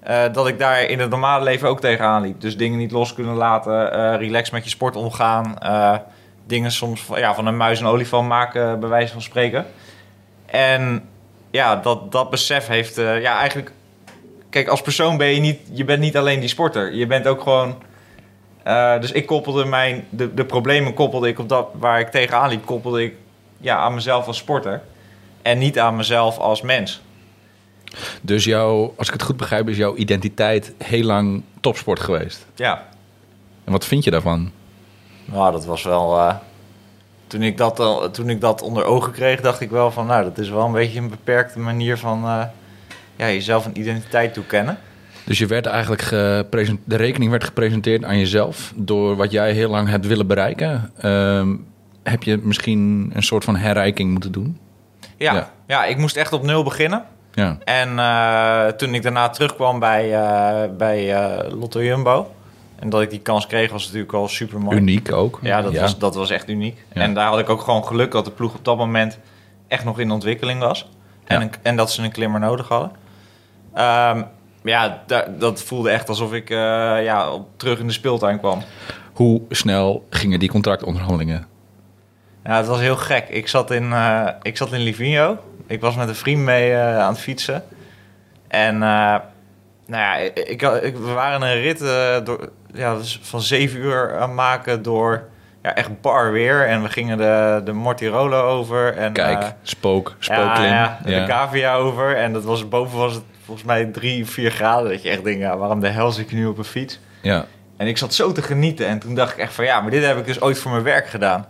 eh, 0.00 0.32
dat 0.32 0.48
ik 0.48 0.58
daar 0.58 0.82
in 0.82 0.98
het 0.98 1.10
normale 1.10 1.44
leven 1.44 1.68
ook 1.68 1.80
tegenaan 1.80 2.22
liep. 2.22 2.40
Dus 2.40 2.56
dingen 2.56 2.78
niet 2.78 2.90
los 2.90 3.14
kunnen 3.14 3.34
laten, 3.34 3.92
eh 3.92 4.18
relax 4.18 4.50
met 4.50 4.64
je 4.64 4.70
sport 4.70 4.96
omgaan... 4.96 5.58
dingen 6.46 6.70
soms 6.70 7.06
ja, 7.14 7.34
van 7.34 7.46
een 7.46 7.56
muis 7.56 7.80
een 7.80 7.86
olifant 7.86 8.28
maken, 8.28 8.80
bij 8.80 8.88
wijze 8.88 9.12
van 9.12 9.22
spreken. 9.22 9.66
En 10.46 11.08
ja, 11.50 11.76
dat, 11.76 12.12
dat 12.12 12.30
besef 12.30 12.66
heeft 12.66 12.96
ja, 12.96 13.38
eigenlijk 13.38 13.72
kijk, 14.50 14.68
als 14.68 14.82
persoon 14.82 15.16
ben 15.16 15.26
je 15.26 15.40
niet, 15.40 15.60
je 15.72 15.84
bent 15.84 16.00
niet 16.00 16.16
alleen 16.16 16.40
die 16.40 16.48
sporter. 16.48 16.94
Je 16.94 17.06
bent 17.06 17.26
ook 17.26 17.42
gewoon. 17.42 17.82
Eh, 18.66 19.00
dus 19.00 19.12
ik 19.12 19.26
koppelde 19.26 19.64
mijn, 19.64 20.04
de, 20.10 20.34
de 20.34 20.44
problemen 20.44 20.94
koppelde 20.94 21.28
ik 21.28 21.38
op 21.38 21.48
dat 21.48 21.68
waar 21.74 22.00
ik 22.00 22.08
tegenaan 22.08 22.48
liep, 22.48 22.64
koppelde 22.66 23.04
ik 23.04 23.14
ja, 23.60 23.76
aan 23.76 23.94
mezelf 23.94 24.26
als 24.26 24.36
sporter. 24.36 24.82
En 25.42 25.58
niet 25.58 25.78
aan 25.78 25.96
mezelf 25.96 26.38
als 26.38 26.62
mens. 26.62 27.00
Dus 28.22 28.44
jouw, 28.44 28.94
als 28.96 29.06
ik 29.06 29.12
het 29.12 29.22
goed 29.22 29.36
begrijp, 29.36 29.68
is 29.68 29.76
jouw 29.76 29.96
identiteit 29.96 30.74
heel 30.78 31.02
lang 31.04 31.42
topsport 31.60 32.00
geweest. 32.00 32.46
Ja, 32.54 32.82
En 33.64 33.72
wat 33.72 33.84
vind 33.84 34.04
je 34.04 34.10
daarvan? 34.10 34.50
nou, 35.24 35.52
dat 35.52 35.64
was 35.64 35.82
wel. 35.82 36.18
eh, 36.18 36.34
toen, 37.26 37.42
ik 37.42 37.56
dat, 37.56 37.80
al- 37.80 38.10
toen 38.10 38.28
ik 38.30 38.40
dat 38.40 38.62
onder 38.62 38.84
ogen 38.84 39.12
kreeg, 39.12 39.40
dacht 39.40 39.60
ik 39.60 39.70
wel 39.70 39.90
van, 39.90 40.06
nou, 40.06 40.24
dat 40.24 40.38
is 40.38 40.48
wel 40.48 40.64
een 40.66 40.72
beetje 40.72 40.98
een 41.00 41.08
beperkte 41.08 41.58
manier 41.58 41.98
van 41.98 42.24
eh, 42.24 42.42
ja, 43.16 43.26
jezelf 43.26 43.64
een 43.66 43.78
identiteit 43.78 44.34
toekennen. 44.34 44.78
Dus 45.26 45.38
je 45.38 45.46
werd 45.46 45.66
eigenlijk 45.66 46.08
de 46.84 46.96
rekening 46.96 47.30
werd 47.30 47.44
gepresenteerd 47.44 48.04
aan 48.04 48.18
jezelf 48.18 48.72
door 48.76 49.16
wat 49.16 49.30
jij 49.30 49.52
heel 49.52 49.70
lang 49.70 49.88
hebt 49.88 50.06
willen 50.06 50.26
bereiken. 50.26 50.90
Ehm, 51.00 51.54
heb 52.02 52.22
je 52.22 52.36
misschien 52.42 53.10
een 53.14 53.22
soort 53.22 53.44
van 53.44 53.56
herrijking 53.56 54.10
moeten 54.10 54.32
doen? 54.32 54.58
Ja, 55.16 55.34
Ja. 55.34 55.50
ja. 55.66 55.84
ik 55.84 55.96
moest 55.96 56.16
echt 56.16 56.32
op 56.32 56.42
nul 56.42 56.62
beginnen. 56.62 57.04
Ja. 57.32 57.58
En 57.64 57.98
eh, 57.98 58.66
toen 58.76 58.94
ik 58.94 59.02
daarna 59.02 59.28
terugkwam 59.28 59.78
bij, 59.78 60.14
eh, 60.14 60.70
bij 60.76 61.14
eh, 61.14 61.52
Lotto 61.58 61.82
Jumbo... 61.82 62.34
en 62.78 62.90
dat 62.90 63.00
ik 63.02 63.10
die 63.10 63.20
kans 63.20 63.46
kreeg, 63.46 63.70
was 63.70 63.84
natuurlijk 63.86 64.12
al 64.12 64.28
super 64.28 64.60
mooi. 64.60 64.76
Uniek 64.76 65.12
ook. 65.12 65.38
Ja, 65.42 65.62
dat, 65.62 65.76
Was, 65.76 65.98
dat 65.98 66.14
was 66.14 66.30
echt 66.30 66.48
uniek. 66.48 66.84
Ja. 66.92 67.00
En 67.00 67.14
daar 67.14 67.26
had 67.28 67.38
ik 67.38 67.48
ook 67.48 67.60
gewoon 67.62 67.84
geluk 67.84 68.10
dat 68.10 68.24
de 68.24 68.30
ploeg 68.30 68.54
op 68.54 68.64
dat 68.64 68.76
moment 68.76 69.18
echt 69.68 69.84
nog 69.84 69.98
in 69.98 70.10
ontwikkeling 70.10 70.60
was. 70.60 70.88
En, 71.24 71.40
een- 71.40 71.50
en 71.62 71.76
dat 71.76 71.90
ze 71.92 72.02
een 72.02 72.12
klimmer 72.12 72.40
nodig 72.40 72.68
hadden. 72.68 72.90
Ja, 74.66 75.02
da- 75.06 75.26
dat 75.38 75.62
voelde 75.62 75.90
echt 75.90 76.08
alsof 76.08 76.32
ik 76.32 76.50
eh, 76.50 76.56
ja, 77.04 77.30
terug 77.56 77.78
in 77.78 77.86
de 77.86 77.92
speeltuin 77.92 78.38
kwam. 78.38 78.62
Hoe 79.12 79.40
snel 79.50 80.06
gingen 80.10 80.38
die 80.38 80.48
contractonderhandelingen? 80.48 81.46
Ja, 82.44 82.56
het 82.56 82.66
was 82.66 82.80
heel 82.80 82.96
gek. 82.96 83.28
Ik 83.28 83.48
zat 83.48 83.70
in, 83.70 83.92
eh, 83.92 84.28
ik 84.42 84.56
zat 84.56 84.72
in 84.72 84.80
Livigno. 84.80 85.38
Ik 85.66 85.80
was 85.80 85.96
met 85.96 86.08
een 86.08 86.14
vriend 86.14 86.40
mee 86.40 86.72
eh, 86.72 86.98
aan 86.98 87.12
het 87.12 87.20
fietsen. 87.20 87.62
En 88.48 88.74
uh, 88.74 88.80
nou 88.80 90.02
ja, 90.02 90.16
ik, 90.16 90.62
ik, 90.82 90.96
we 90.96 91.12
waren 91.14 91.42
een 91.42 91.60
rit 91.60 91.82
uh, 91.82 92.16
door, 92.24 92.50
ja, 92.72 92.94
dus 92.96 93.18
van 93.22 93.40
zeven 93.42 93.80
uur 93.80 94.18
aan 94.20 94.34
maken 94.34 94.82
door 94.82 95.28
ja, 95.66 95.74
echt 95.74 96.00
bar 96.00 96.32
weer. 96.32 96.66
En 96.66 96.82
we 96.82 96.88
gingen 96.88 97.18
de, 97.18 97.60
de 97.64 97.72
Mortirolo 97.72 98.42
over. 98.42 98.96
En, 98.96 99.12
Kijk, 99.12 99.42
uh, 99.42 99.48
spook, 99.62 100.16
spooklim. 100.18 100.64
Ja, 100.64 100.98
ja, 101.04 101.20
de 101.20 101.26
cavia 101.26 101.74
over. 101.74 102.16
En 102.16 102.32
dat 102.32 102.44
was, 102.44 102.68
boven 102.68 102.98
was 102.98 103.14
het 103.14 103.22
volgens 103.44 103.66
mij 103.66 103.84
drie, 103.84 104.26
vier 104.26 104.50
graden. 104.50 104.90
Dat 104.90 105.02
je 105.02 105.08
echt 105.08 105.24
denkt, 105.24 105.40
ja, 105.40 105.56
waarom 105.56 105.80
de 105.80 105.88
hel 105.88 106.12
zit 106.12 106.24
ik 106.24 106.32
nu 106.32 106.46
op 106.46 106.58
een 106.58 106.64
fiets? 106.64 107.00
Ja. 107.20 107.44
En 107.76 107.86
ik 107.86 107.98
zat 107.98 108.14
zo 108.14 108.32
te 108.32 108.42
genieten. 108.42 108.86
En 108.86 108.98
toen 108.98 109.14
dacht 109.14 109.32
ik 109.32 109.38
echt 109.38 109.52
van, 109.54 109.64
ja, 109.64 109.80
maar 109.80 109.90
dit 109.90 110.04
heb 110.04 110.18
ik 110.18 110.26
dus 110.26 110.40
ooit 110.40 110.58
voor 110.58 110.70
mijn 110.70 110.82
werk 110.82 111.06
gedaan. 111.06 111.46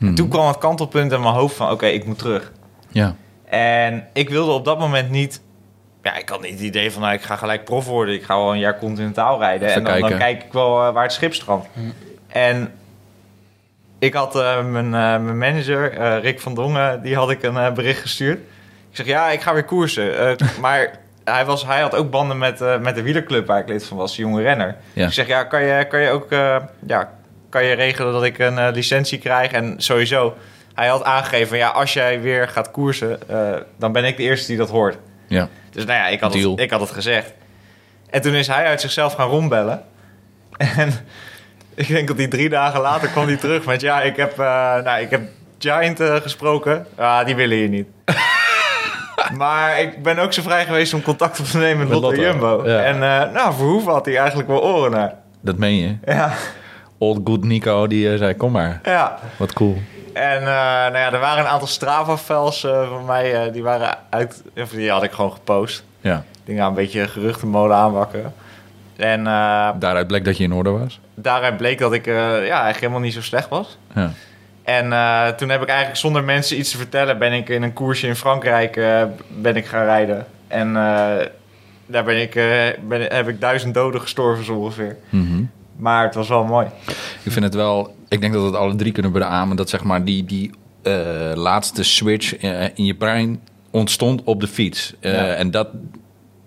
En 0.00 0.14
toen 0.14 0.28
kwam 0.28 0.46
het 0.46 0.58
kantelpunt 0.58 1.12
in 1.12 1.20
mijn 1.20 1.34
hoofd 1.34 1.56
van, 1.56 1.70
oké, 1.70 1.86
ik 1.86 2.04
moet 2.04 2.18
terug. 2.18 2.52
Ja. 2.88 3.14
En 3.48 4.08
ik 4.12 4.28
wilde 4.28 4.52
op 4.52 4.64
dat 4.64 4.78
moment 4.78 5.10
niet... 5.10 5.40
Ja, 6.02 6.16
ik 6.16 6.28
had 6.28 6.40
niet 6.42 6.50
het 6.50 6.60
idee 6.60 6.92
van, 6.92 7.02
nou, 7.02 7.14
ik 7.14 7.22
ga 7.22 7.36
gelijk 7.36 7.64
prof 7.64 7.86
worden. 7.86 8.14
Ik 8.14 8.22
ga 8.22 8.36
wel 8.36 8.52
een 8.52 8.58
jaar 8.58 8.78
continentaal 8.78 9.38
rijden. 9.38 9.68
Even 9.68 9.86
en 9.86 10.00
dan, 10.00 10.10
dan, 10.10 10.18
kijk 10.18 10.42
ik 10.42 10.52
wel 10.52 10.86
uh, 10.86 10.92
waar 10.92 11.02
het 11.02 11.12
schip 11.12 11.34
strandt. 11.34 11.66
En 12.26 12.72
ik 13.98 14.14
had 14.14 14.36
uh, 14.36 14.64
mijn, 14.64 14.84
uh, 14.84 14.92
mijn 14.92 15.38
manager, 15.38 15.98
uh, 15.98 16.22
Rick 16.22 16.40
van 16.40 16.54
Dongen, 16.54 17.02
die 17.02 17.16
had 17.16 17.30
ik 17.30 17.42
een 17.42 17.74
bericht 17.74 18.00
gestuurd. 18.00 18.38
Ik 18.90 18.96
zeg, 18.96 19.06
ja, 19.06 19.28
ik 19.28 19.40
ga 19.40 19.52
weer 19.52 19.64
koersen. 19.64 20.36
maar 20.60 20.90
hij, 21.24 21.44
was, 21.44 21.66
hij 21.66 21.80
had 21.80 21.94
ook 21.94 22.10
banden 22.10 22.38
met, 22.38 22.80
met 22.80 22.94
de 22.94 23.02
wielerclub 23.02 23.46
waar 23.46 23.60
ik 23.60 23.68
lid 23.68 23.86
van 23.86 23.96
was, 23.96 24.16
de 24.16 24.22
jonge 24.22 24.42
renner. 24.42 24.76
Ja. 24.92 25.06
Ik 25.06 25.12
zeg, 25.12 25.26
ja, 25.26 25.44
kan 25.44 25.62
je, 25.62 25.86
kan 25.88 26.00
je 26.00 26.10
ook 26.10 26.30
ja, 26.86 27.12
kan 27.48 27.64
je 27.64 27.72
regelen 27.72 28.12
dat 28.12 28.24
ik 28.24 28.38
een 28.38 28.70
licentie 28.70 29.18
krijg? 29.18 29.52
En 29.52 29.74
sowieso, 29.76 30.36
hij 30.74 30.88
had 30.88 31.04
aangegeven, 31.04 31.56
ja, 31.56 31.68
als 31.68 31.92
jij 31.92 32.20
weer 32.20 32.48
gaat 32.48 32.70
koersen, 32.70 33.18
dan 33.78 33.92
ben 33.92 34.04
ik 34.04 34.16
de 34.16 34.22
eerste 34.22 34.46
die 34.46 34.56
dat 34.56 34.70
hoort. 34.70 34.98
Ja. 35.26 35.48
Dus 35.70 35.84
nou 35.84 35.98
ja, 35.98 36.06
ik 36.06 36.20
had, 36.20 36.34
het, 36.34 36.60
ik 36.60 36.70
had 36.70 36.80
het 36.80 36.90
gezegd. 36.90 37.32
En 38.10 38.22
toen 38.22 38.34
is 38.34 38.46
hij 38.46 38.64
uit 38.64 38.80
zichzelf 38.80 39.14
gaan 39.14 39.28
rondbellen. 39.28 39.82
En 40.76 40.92
ik 41.78 41.88
denk 41.88 42.08
dat 42.08 42.16
hij 42.16 42.28
drie 42.28 42.48
dagen 42.48 42.80
later 42.80 43.08
kwam 43.08 43.26
hij 43.26 43.36
terug 43.36 43.64
met... 43.64 43.80
ja, 43.80 44.02
ik 44.02 44.16
heb, 44.16 44.32
uh, 44.32 44.46
nou, 44.84 45.00
ik 45.00 45.10
heb 45.10 45.22
Giant 45.58 46.00
uh, 46.00 46.14
gesproken. 46.14 46.86
Ah, 46.96 47.26
die 47.26 47.36
willen 47.36 47.56
je 47.56 47.68
niet. 47.68 47.86
maar 49.38 49.80
ik 49.80 50.02
ben 50.02 50.18
ook 50.18 50.32
zo 50.32 50.42
vrij 50.42 50.64
geweest 50.64 50.94
om 50.94 51.02
contact 51.02 51.40
op 51.40 51.46
te 51.46 51.58
nemen 51.58 51.78
met, 51.78 51.88
met 51.88 51.98
Lotte 51.98 52.20
Jumbo. 52.20 52.62
Ja. 52.64 52.82
En 52.82 52.94
uh, 52.94 53.32
nou, 53.32 53.54
Verhoeven 53.54 53.92
had 53.92 54.04
hij 54.04 54.16
eigenlijk 54.16 54.48
wel 54.48 54.62
oren 54.62 54.90
naar. 54.90 55.14
Dat 55.40 55.56
meen 55.56 55.76
je? 55.76 55.96
Ja. 56.04 56.32
Old 56.98 57.20
good 57.24 57.44
Nico, 57.44 57.86
die 57.86 58.16
zei, 58.16 58.36
kom 58.36 58.52
maar. 58.52 58.80
Ja. 58.82 59.18
Wat 59.36 59.52
cool. 59.52 59.78
En 60.12 60.42
nou 60.42 60.96
ja, 60.96 61.12
er 61.12 61.20
waren 61.20 61.44
een 61.44 61.50
aantal 61.50 61.68
Strava-vels 61.68 62.60
van 62.60 63.04
mij, 63.06 63.50
die 63.52 63.62
waren 63.62 63.98
uit... 64.10 64.42
Die 64.70 64.90
had 64.90 65.02
ik 65.02 65.12
gewoon 65.12 65.32
gepost. 65.32 65.84
Ja. 66.00 66.16
Ik 66.16 66.40
denk, 66.44 66.58
nou, 66.58 66.70
een 66.70 66.76
beetje 66.76 67.08
geruchtenmolen 67.08 67.76
aanwakkeren. 67.76 68.34
En, 68.96 69.24
daaruit 69.78 70.06
bleek 70.06 70.24
dat 70.24 70.36
je 70.36 70.44
in 70.44 70.52
orde 70.52 70.70
was? 70.70 71.00
Daaruit 71.22 71.56
bleek 71.56 71.78
dat 71.78 71.92
ik 71.92 72.06
uh, 72.06 72.14
ja, 72.14 72.32
eigenlijk 72.32 72.80
helemaal 72.80 73.00
niet 73.00 73.12
zo 73.12 73.22
slecht 73.22 73.48
was. 73.48 73.78
Ja. 73.94 74.12
En 74.62 74.86
uh, 74.86 75.28
toen 75.28 75.48
heb 75.48 75.62
ik 75.62 75.68
eigenlijk 75.68 75.98
zonder 75.98 76.24
mensen 76.24 76.58
iets 76.58 76.70
te 76.70 76.76
vertellen... 76.76 77.18
ben 77.18 77.32
ik 77.32 77.48
in 77.48 77.62
een 77.62 77.72
koersje 77.72 78.06
in 78.06 78.16
Frankrijk 78.16 78.74
ben 79.28 79.56
ik 79.56 79.66
gaan 79.66 79.84
rijden. 79.84 80.26
En 80.48 80.72
daar 81.86 82.04
ben 82.04 82.20
ik, 82.20 82.32
ben, 82.88 83.00
heb 83.00 83.28
ik 83.28 83.40
duizend 83.40 83.74
doden 83.74 84.00
gestorven 84.00 84.44
zo 84.44 84.54
ongeveer. 84.54 84.96
Mm 85.08 85.26
-hmm. 85.26 85.50
Maar 85.76 86.04
het 86.04 86.14
was 86.14 86.28
wel 86.28 86.44
mooi. 86.44 86.66
Ik 87.22 87.32
vind 87.32 87.44
het 87.44 87.54
wel... 87.54 87.96
Ik 88.08 88.20
denk 88.20 88.32
dat 88.32 88.42
we 88.42 88.48
het 88.48 88.56
alle 88.56 88.76
drie 88.76 88.92
kunnen 88.92 89.12
beamen... 89.12 89.56
dat 89.56 89.68
zeg 89.68 89.84
maar 89.84 90.04
die, 90.04 90.24
die 90.24 90.50
laatste 91.34 91.82
switch 91.82 92.36
in 92.74 92.84
je 92.84 92.94
brein 92.94 93.40
ontstond 93.70 94.22
op 94.24 94.40
de 94.40 94.48
fiets. 94.48 94.94
Ja. 95.00 95.34
En 95.34 95.50
dat 95.50 95.68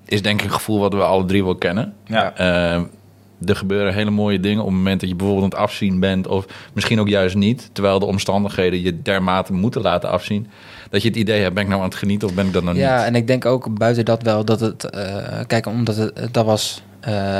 is 0.05 0.21
denk 0.21 0.39
ik 0.39 0.45
een 0.45 0.53
gevoel 0.53 0.79
wat 0.79 0.93
we 0.93 1.01
alle 1.01 1.25
drie 1.25 1.43
wel 1.43 1.55
kennen. 1.55 1.93
Ja. 2.05 2.33
Er 3.45 3.55
gebeuren 3.55 3.93
hele 3.93 4.09
mooie 4.09 4.39
dingen 4.39 4.59
op 4.59 4.67
het 4.67 4.75
moment 4.75 4.99
dat 4.99 5.09
je 5.09 5.15
bijvoorbeeld 5.15 5.53
aan 5.53 5.59
het 5.59 5.69
afzien 5.69 5.99
bent... 5.99 6.27
of 6.27 6.45
misschien 6.73 6.99
ook 6.99 7.07
juist 7.07 7.35
niet, 7.35 7.69
terwijl 7.73 7.99
de 7.99 8.05
omstandigheden 8.05 8.81
je 8.81 9.01
dermate 9.01 9.53
moeten 9.53 9.81
laten 9.81 10.09
afzien... 10.09 10.47
dat 10.89 11.01
je 11.01 11.07
het 11.07 11.17
idee 11.17 11.41
hebt, 11.41 11.53
ben 11.53 11.63
ik 11.63 11.69
nou 11.69 11.81
aan 11.81 11.87
het 11.87 11.97
genieten 11.97 12.27
of 12.27 12.33
ben 12.33 12.45
ik 12.45 12.53
dat 12.53 12.63
nou 12.63 12.75
niet? 12.75 12.85
Ja, 12.85 13.05
en 13.05 13.15
ik 13.15 13.27
denk 13.27 13.45
ook 13.45 13.77
buiten 13.77 14.05
dat 14.05 14.23
wel 14.23 14.45
dat 14.45 14.59
het... 14.59 14.87
Uh, 14.95 15.39
kijk, 15.47 15.65
omdat 15.65 15.95
het, 15.95 16.27
dat 16.31 16.45
was 16.45 16.83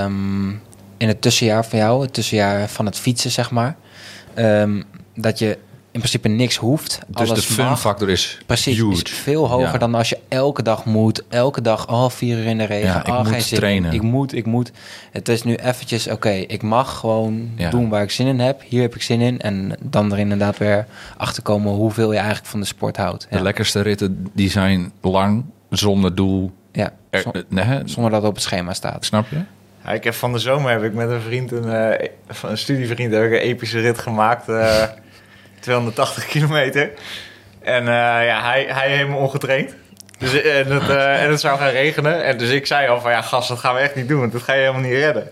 um, 0.04 0.62
in 0.98 1.08
het 1.08 1.22
tussenjaar 1.22 1.66
van 1.66 1.80
jou, 1.80 2.02
het 2.02 2.14
tussenjaar 2.14 2.70
van 2.70 2.86
het 2.86 2.98
fietsen, 2.98 3.32
zeg 3.32 3.52
maar... 3.52 3.76
Um, 4.36 4.84
dat 5.16 5.40
je 5.40 5.58
in 5.92 6.00
principe 6.00 6.28
niks 6.28 6.56
hoeft. 6.56 7.00
Dus 7.08 7.30
Alles 7.30 7.48
de 7.48 7.54
fun 7.54 7.78
factor 7.78 8.10
is 8.10 8.38
Precies, 8.46 8.78
huge. 8.78 9.04
is 9.04 9.12
veel 9.12 9.48
hoger 9.50 9.72
Ja. 9.72 9.78
dan 9.78 9.96
als 9.96 10.10
je 10.10 10.18
elke 10.28 10.64
dag 10.64 10.86
moet. 10.86 11.24
Elke 11.30 11.62
dag, 11.62 11.90
oh, 11.90 12.10
vier 12.10 12.38
uur 12.38 12.46
in 12.46 12.58
de 12.58 12.64
regen. 12.64 12.88
Ja, 12.88 13.00
ik 13.00 13.08
oh, 13.08 13.18
moet 13.18 13.28
geen 13.28 13.42
zin 13.42 13.52
in. 13.52 13.58
trainen. 13.60 13.94
Ik 13.94 14.02
moet, 14.02 14.34
ik 14.36 14.46
moet. 14.46 14.72
Het 15.12 15.30
is 15.30 15.44
nu 15.44 15.56
eventjes, 15.56 16.08
oké, 16.08 16.30
ik 16.30 16.62
mag 16.62 16.98
gewoon 16.98 17.50
Ja. 17.56 17.70
doen 17.70 17.90
waar 17.90 18.02
ik 18.04 18.12
zin 18.12 18.28
in 18.28 18.40
heb. 18.40 18.62
Hier 18.68 18.82
heb 18.82 18.96
ik 18.96 19.02
zin 19.02 19.22
in. 19.22 19.40
En 19.40 19.76
dan 19.84 20.12
er 20.12 20.20
inderdaad 20.20 20.58
weer 20.58 20.86
achter 21.18 21.44
komen 21.44 21.74
hoeveel 21.74 22.12
je 22.12 22.18
eigenlijk 22.18 22.48
van 22.48 22.60
de 22.60 22.66
sport 22.66 22.98
houdt. 22.98 23.28
De 23.30 23.42
lekkerste 23.42 23.82
ritten 23.82 24.26
die 24.34 24.50
zijn 24.50 24.92
lang, 25.02 25.46
zonder 25.70 26.16
doel. 26.16 26.52
ja. 26.72 26.94
Er, 27.10 27.22
Zon- 27.22 27.34
eh, 27.34 27.42
nee, 27.48 27.82
zonder 27.86 28.12
dat 28.12 28.20
het 28.22 28.30
op 28.30 28.36
het 28.36 28.44
schema 28.44 28.74
staat. 28.74 29.06
snap 29.06 29.26
je? 29.30 29.38
Ja, 29.86 29.92
ik 29.92 30.04
heb 30.04 30.14
van 30.14 30.32
de 30.34 30.40
zomer 30.40 30.72
heb 30.72 30.84
ik 30.84 30.94
met 30.94 31.10
een 31.10 31.22
vriend, 31.22 31.52
een, 31.52 31.70
eh, 31.72 32.10
van 32.28 32.50
een 32.50 32.58
studievriend, 32.58 33.14
heb 33.14 33.24
ik 33.24 33.32
een 33.32 33.38
epische 33.38 33.80
rit 33.80 33.98
gemaakt. 34.00 34.50
eh, 34.50 34.84
280 35.62 36.26
kilometer. 36.26 36.92
En 37.62 37.82
eh, 37.88 38.26
ja, 38.26 38.42
hij, 38.44 38.66
hij 38.70 38.90
helemaal 38.90 39.20
ongetraind. 39.20 39.76
Dus, 40.18 40.42
en, 40.42 40.72
het, 40.72 40.90
eh, 40.90 41.24
en 41.24 41.30
het 41.30 41.40
zou 41.40 41.58
gaan 41.60 41.70
regenen. 41.70 42.24
En 42.24 42.38
dus 42.38 42.50
ik 42.50 42.66
zei 42.66 42.88
al 42.88 43.02
van 43.02 43.12
ja, 43.12 43.22
gast, 43.22 43.48
dat 43.50 43.60
gaan 43.60 43.74
we 43.76 43.80
echt 43.82 43.96
niet 43.96 44.08
doen. 44.08 44.20
Want 44.20 44.32
dat 44.32 44.42
ga 44.42 44.54
je 44.54 44.60
helemaal 44.60 44.82
niet 44.82 44.92
redden. 44.92 45.30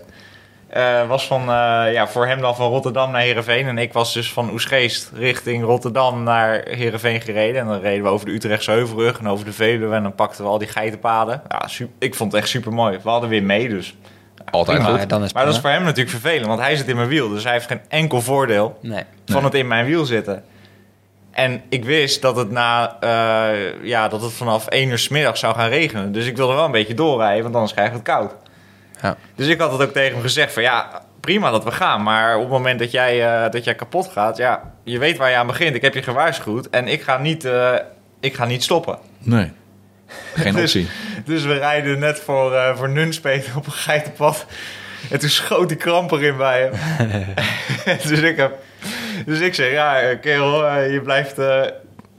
Eh, 0.68 1.08
was 1.08 1.26
van, 1.26 1.40
eh, 1.40 1.92
ja, 1.92 2.08
voor 2.08 2.26
hem 2.26 2.40
dan 2.40 2.56
van 2.56 2.68
Rotterdam 2.70 3.10
naar 3.10 3.20
Heerenveen. 3.20 3.66
En 3.66 3.78
ik 3.78 3.92
was 3.92 4.12
dus 4.14 4.32
van 4.32 4.50
Oesgeest 4.50 5.10
richting 5.14 5.64
Rotterdam 5.64 6.22
naar 6.22 6.60
Heerenveen 6.64 7.20
gereden. 7.20 7.60
En 7.60 7.66
dan 7.66 7.80
reden 7.80 8.02
we 8.02 8.08
over 8.08 8.26
de 8.26 8.32
Utrechtse 8.32 8.70
Heuvelrug 8.70 9.18
en 9.18 9.28
over 9.28 9.44
de 9.44 9.52
Veluwe. 9.52 9.94
En 9.94 10.02
dan 10.02 10.14
pakten 10.14 10.44
we 10.44 10.50
al 10.50 10.58
die 10.58 10.68
geitenpaden. 10.68 11.42
Ja, 11.48 11.68
su- 11.68 11.90
ik 11.98 12.14
vond 12.14 12.32
het 12.32 12.40
echt 12.40 12.50
super 12.50 12.72
mooi. 12.72 12.98
We 13.02 13.08
hadden 13.08 13.28
weer 13.30 13.42
mee, 13.42 13.68
dus 13.68 13.94
Altijd 14.50 14.78
Prima, 14.78 14.98
goed. 14.98 15.08
dan 15.08 15.24
is 15.24 15.32
maar 15.32 15.44
dat 15.44 15.54
is 15.54 15.60
voor 15.60 15.70
hem 15.70 15.82
natuurlijk 15.82 16.10
vervelend, 16.10 16.46
want 16.46 16.60
hij 16.60 16.76
zit 16.76 16.88
in 16.88 16.96
mijn 16.96 17.08
wiel. 17.08 17.28
Dus 17.28 17.44
hij 17.44 17.52
heeft 17.52 17.66
geen 17.66 17.80
enkel 17.88 18.20
voordeel 18.20 18.78
Nee. 18.82 19.04
van 19.26 19.44
het 19.44 19.54
in 19.54 19.66
mijn 19.68 19.86
wiel 19.86 20.04
zitten. 20.04 20.44
En 21.30 21.62
ik 21.68 21.84
wist 21.84 22.22
dat 22.22 22.36
het, 22.36 22.50
na, 22.50 22.96
eh, 23.00 23.82
ja, 23.82 24.08
dat 24.08 24.22
het 24.22 24.32
vanaf 24.32 24.66
1 24.68 24.88
uur 24.88 24.98
's 24.98 25.08
middags 25.08 25.40
zou 25.40 25.54
gaan 25.54 25.68
regenen. 25.68 26.12
Dus 26.12 26.26
ik 26.26 26.36
wilde 26.36 26.54
wel 26.54 26.64
een 26.64 26.70
beetje 26.70 26.94
doorrijden, 26.94 27.42
want 27.42 27.54
anders 27.54 27.72
krijg 27.72 27.88
ik 27.88 27.94
het 27.94 28.02
koud. 28.02 28.32
Ja. 29.02 29.16
Dus 29.34 29.46
ik 29.46 29.60
had 29.60 29.72
het 29.72 29.82
ook 29.82 29.92
tegen 29.92 30.12
hem 30.12 30.22
gezegd 30.22 30.52
van 30.52 30.62
ja, 30.62 31.02
prima 31.20 31.50
dat 31.50 31.64
we 31.64 31.70
gaan. 31.70 32.02
Maar 32.02 32.34
op 32.36 32.40
het 32.42 32.50
moment 32.50 32.78
dat 32.78 32.90
jij, 32.90 33.44
eh, 33.44 33.50
dat 33.50 33.64
jij 33.64 33.74
kapot 33.74 34.08
gaat, 34.12 34.36
ja, 34.36 34.72
je 34.84 34.98
weet 34.98 35.16
waar 35.16 35.30
je 35.30 35.36
aan 35.36 35.46
begint. 35.46 35.74
Ik 35.74 35.82
heb 35.82 35.94
je 35.94 36.02
gewaarschuwd 36.02 36.66
en 36.66 36.88
ik 36.88 37.02
ga 37.02 37.18
niet, 37.18 37.44
eh, 37.44 37.72
ik 38.20 38.34
ga 38.34 38.44
niet 38.44 38.62
stoppen. 38.62 38.98
Nee. 39.18 39.52
Geen 40.34 40.52
Dus- 40.52 40.62
optie. 40.62 40.88
Dus 41.24 41.44
we 41.44 41.54
rijden 41.58 41.98
net 41.98 42.20
voor, 42.20 42.54
eh 42.54 42.76
voor 42.76 42.88
Nunspeet 42.88 43.48
op 43.56 43.66
een 43.66 43.72
geitenpad. 43.72 44.46
En 45.10 45.18
toen 45.18 45.28
schoot 45.28 45.68
die 45.68 45.76
kramp 45.76 46.10
erin 46.12 46.36
bij 46.36 46.70
hem. 46.72 46.72
dus, 48.08 48.20
ik 48.20 48.36
heb, 48.36 48.58
dus 49.26 49.40
ik 49.40 49.54
zeg, 49.54 49.72
ja, 49.72 50.14
kerel, 50.20 50.66
eh, 50.66 50.92
je 50.92 51.00
blijft... 51.00 51.38
eh, 51.38 51.60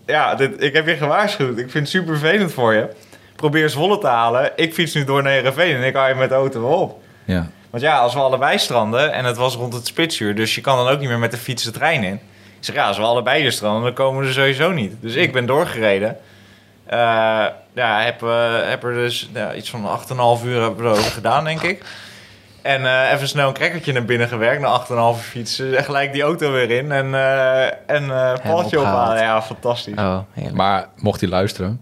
ja, 0.05 0.35
dit, 0.35 0.63
ik 0.63 0.73
heb 0.73 0.87
je 0.87 0.95
gewaarschuwd. 0.95 1.57
Ik 1.57 1.71
vind 1.71 1.73
het 1.73 1.89
super 1.89 2.17
vervelend 2.17 2.53
voor 2.53 2.73
je. 2.73 2.87
Probeer 3.35 3.69
Zwolle 3.69 3.97
te 3.97 4.07
halen. 4.07 4.51
Ik 4.55 4.73
fiets 4.73 4.93
nu 4.93 5.03
door 5.03 5.23
naar 5.23 5.31
Heerenveen 5.31 5.75
en 5.75 5.83
ik 5.83 5.95
hou 5.95 6.09
je 6.09 6.15
met 6.15 6.29
de 6.29 6.35
auto 6.35 6.61
wel 6.61 6.79
op. 6.79 6.99
Ja. 7.25 7.49
Want 7.69 7.83
ja, 7.83 7.97
als 7.97 8.13
we 8.13 8.19
allebei 8.19 8.57
stranden 8.57 9.13
en 9.13 9.25
het 9.25 9.37
was 9.37 9.55
rond 9.55 9.73
het 9.73 9.87
spitsuur... 9.87 10.35
dus 10.35 10.55
je 10.55 10.61
kan 10.61 10.77
dan 10.77 10.87
ook 10.93 10.99
niet 10.99 11.09
meer 11.09 11.19
met 11.19 11.31
de 11.31 11.37
fiets 11.37 11.63
de 11.63 11.71
trein 11.71 12.03
in. 12.03 12.13
Ik 12.13 12.67
zeg, 12.67 12.75
ja, 12.75 12.87
als 12.87 12.97
we 12.97 13.03
allebei 13.03 13.45
er 13.45 13.51
stranden, 13.51 13.83
dan 13.83 13.93
komen 13.93 14.21
we 14.21 14.27
er 14.27 14.33
sowieso 14.33 14.71
niet. 14.71 14.93
Dus 14.99 15.15
ik 15.15 15.31
ben 15.33 15.45
doorgereden. 15.45 16.17
Ja, 17.73 18.01
heb, 18.01 18.23
eh, 18.23 18.69
heb 18.69 18.83
er 18.83 18.93
dus 18.93 19.29
ja, 19.33 19.53
iets 19.53 19.69
van 19.69 19.85
8,5 20.39 20.45
uur 20.45 20.61
hebben 20.61 20.83
we 20.83 20.89
erover 20.89 21.11
gedaan, 21.11 21.43
denk 21.43 21.61
ik. 21.61 21.83
En 22.61 22.85
eh, 22.85 23.13
even 23.13 23.27
snel 23.27 23.47
een 23.47 23.53
crackertje 23.53 23.93
naar 23.93 24.05
binnen 24.05 24.27
gewerkt, 24.27 24.61
na 24.61 24.67
8,5 24.67 25.17
uur 25.17 25.23
fietsen. 25.23 25.77
En 25.77 25.83
gelijk 25.83 26.13
die 26.13 26.21
auto 26.21 26.51
weer 26.51 26.71
in 26.71 26.91
en, 26.91 27.13
eh 27.15 27.63
en 27.65 28.03
eh 28.11 28.33
paaltje 28.43 28.77
opgehaald. 28.77 28.99
ophalen. 29.09 29.21
Ja, 29.23 29.41
fantastisch. 29.41 29.95
Oh, 29.97 30.17
heerlijk. 30.33 30.55
Maar 30.55 30.87
mocht 30.95 31.19
hij 31.21 31.29
luisteren, 31.29 31.81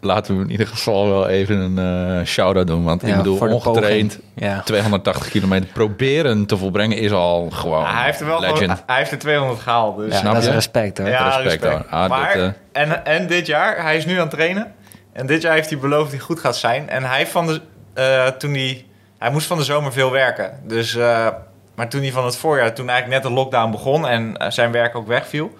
laten 0.00 0.32
we 0.32 0.38
hem 0.38 0.42
in 0.46 0.50
ieder 0.50 0.66
geval 0.66 1.08
wel 1.08 1.28
even 1.28 1.56
een 1.56 1.78
eh 2.18 2.26
shout-out 2.26 2.66
doen. 2.66 2.84
Want 2.84 3.02
ik 3.06 3.16
bedoel, 3.16 3.38
ongetraind, 3.38 4.16
poging. 4.16 4.22
Ja. 4.34 4.60
280 4.60 5.28
kilometer 5.28 5.68
proberen 5.72 6.46
te 6.46 6.56
volbrengen 6.56 6.98
is 6.98 7.12
al 7.12 7.50
gewoon 7.50 7.80
Ja, 7.82 7.94
hij 7.94 8.04
heeft 8.04 8.20
er 8.20 8.26
wel 8.26 8.40
legend. 8.40 8.58
gewoon, 8.58 8.76
hij 8.86 8.96
heeft 8.96 9.10
er 9.10 9.18
200 9.18 9.60
gehaald. 9.60 9.96
Dus 9.96 10.12
Ja, 10.12 10.18
Snap 10.18 10.34
dat 10.34 10.42
is 10.42 10.48
respect 10.48 10.98
hoor. 10.98 11.08
Ja, 11.08 11.36
respect, 11.36 11.64
hoor. 11.64 11.84
Ah, 11.90 12.08
maar, 12.08 12.32
dit, 12.34 12.52
en, 12.72 13.04
en 13.04 13.26
dit 13.26 13.46
jaar, 13.46 13.82
hij 13.82 13.96
is 13.96 14.06
nu 14.06 14.14
aan 14.14 14.20
het 14.20 14.30
trainen. 14.30 14.74
En 15.16 15.26
dit 15.26 15.42
jaar 15.42 15.54
heeft 15.54 15.70
hij 15.70 15.78
beloofd 15.78 16.02
dat 16.02 16.10
hij 16.10 16.20
goed 16.20 16.40
gaat 16.40 16.56
zijn. 16.56 16.88
En 16.88 17.04
hij 17.04 17.26
van 17.26 17.46
de, 17.46 17.60
eh, 17.94 18.26
toen 18.26 18.52
hij, 18.52 18.84
hij 19.18 19.30
moest 19.30 19.46
van 19.46 19.58
de 19.58 19.64
zomer 19.64 19.92
veel 19.92 20.10
werken. 20.10 20.60
Dus, 20.62 20.94
eh, 20.94 21.28
maar 21.74 21.88
toen 21.88 22.00
hij 22.00 22.12
van 22.12 22.24
het 22.24 22.36
voorjaar, 22.36 22.74
toen 22.74 22.88
eigenlijk 22.88 23.22
net 23.22 23.32
de 23.32 23.38
lockdown 23.38 23.70
begon 23.70 24.08
en 24.08 24.36
eh, 24.36 24.50
zijn 24.50 24.72
werk 24.72 24.94
ook 24.94 25.06
wegviel. 25.06 25.56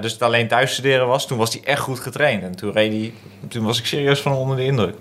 dus 0.00 0.12
het 0.12 0.22
alleen 0.22 0.48
thuis 0.48 0.72
studeren 0.72 1.06
was, 1.06 1.26
toen 1.26 1.38
was 1.38 1.52
hij 1.52 1.62
echt 1.64 1.80
goed 1.80 2.00
getraind. 2.00 2.42
En 2.42 2.56
toen, 2.56 2.72
reed 2.72 2.92
hij, 2.92 3.12
toen 3.48 3.64
was 3.64 3.78
ik 3.78 3.86
serieus 3.86 4.20
van 4.20 4.32
onder 4.32 4.56
de 4.56 4.64
indruk. 4.64 4.96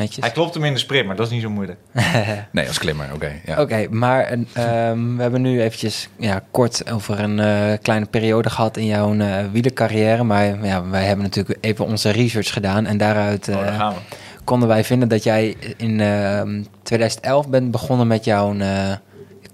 Netjes. 0.00 0.24
Hij 0.24 0.32
klopt 0.34 0.54
hem 0.54 0.64
in 0.64 0.72
de 0.72 0.78
sprint, 0.78 1.06
maar 1.06 1.16
dat 1.16 1.26
is 1.26 1.32
niet 1.32 1.42
zo 1.42 1.50
moeilijk. 1.50 1.78
Nee, 2.52 2.66
als 2.66 2.78
klimmer, 2.78 3.06
oké. 3.14 3.32
ja. 3.46 3.60
Oké, 3.60 3.86
maar 3.90 4.32
een, 4.32 4.48
ehm, 4.52 5.16
we 5.16 5.22
hebben 5.22 5.42
nu 5.42 5.62
eventjes 5.62 6.08
ja, 6.16 6.42
kort 6.50 6.90
over 6.92 7.20
een 7.20 7.38
eh, 7.38 7.78
kleine 7.82 8.06
periode 8.06 8.50
gehad 8.50 8.76
in 8.76 8.86
jouw 8.86 9.14
uh, 9.14 9.34
wielercarrière. 9.52 10.22
Maar 10.24 10.64
ja, 10.66 10.88
wij 10.88 11.04
hebben 11.04 11.24
natuurlijk 11.24 11.58
even 11.60 11.84
onze 11.86 12.10
research 12.10 12.52
gedaan. 12.52 12.86
En 12.86 12.96
daaruit 12.98 13.48
Oh, 13.48 13.54
daar 13.54 13.66
eh, 13.66 13.76
gaan 13.76 13.92
we. 13.94 14.16
konden 14.44 14.68
wij 14.68 14.84
vinden 14.84 15.08
dat 15.08 15.22
jij 15.22 15.56
in 15.76 16.00
ehm, 16.00 16.62
2011 16.82 17.48
bent 17.48 17.70
begonnen 17.70 18.06
met 18.06 18.24
jouw 18.24 18.58
eh, 18.58 18.92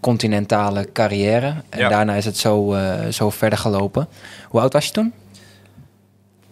continentale 0.01 0.89
carrière. 0.93 1.55
En 1.69 1.79
Ja. 1.79 1.89
daarna 1.89 2.15
is 2.15 2.25
het 2.25 2.37
zo, 2.37 2.73
eh, 2.75 3.07
zo 3.11 3.31
verder 3.31 3.59
gelopen. 3.59 4.09
Hoe 4.49 4.61
oud 4.61 4.73
was 4.73 4.85
je 4.87 4.93
toen? 4.93 5.13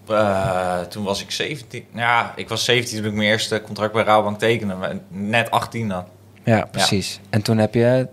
Eh, 0.08 0.80
toen 0.80 1.04
was 1.04 1.22
ik 1.22 1.30
17. 1.30 1.86
Ja, 1.94 2.32
ik 2.36 2.48
was 2.48 2.64
17 2.64 2.96
toen 2.96 3.06
ik 3.06 3.12
mijn 3.12 3.28
eerste 3.28 3.62
contract 3.62 3.92
bij 3.92 4.04
Rabobank 4.04 4.38
tekende. 4.38 4.74
maar 4.74 4.96
Net 5.08 5.50
18 5.50 5.88
dan. 5.88 6.04
Ja, 6.44 6.68
precies. 6.70 7.20
En 7.30 7.42
toen 7.42 7.58
heb 7.58 7.74
je 7.74 8.08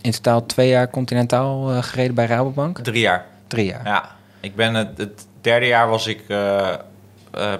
in 0.00 0.10
totaal 0.10 0.46
twee 0.46 0.68
jaar 0.68 0.90
continentaal 0.90 1.70
eh, 1.70 1.82
gereden 1.82 2.14
bij 2.14 2.26
Rabobank? 2.26 2.78
Drie 2.78 3.00
jaar. 3.00 3.24
Drie 3.46 3.66
jaar. 3.66 3.84
Ja, 3.84 4.08
ik 4.40 4.56
ben 4.56 4.74
het, 4.74 4.98
het 4.98 5.26
derde 5.40 5.66
jaar 5.66 5.88
was 5.88 6.06
ik, 6.06 6.20
eh, 6.28 6.74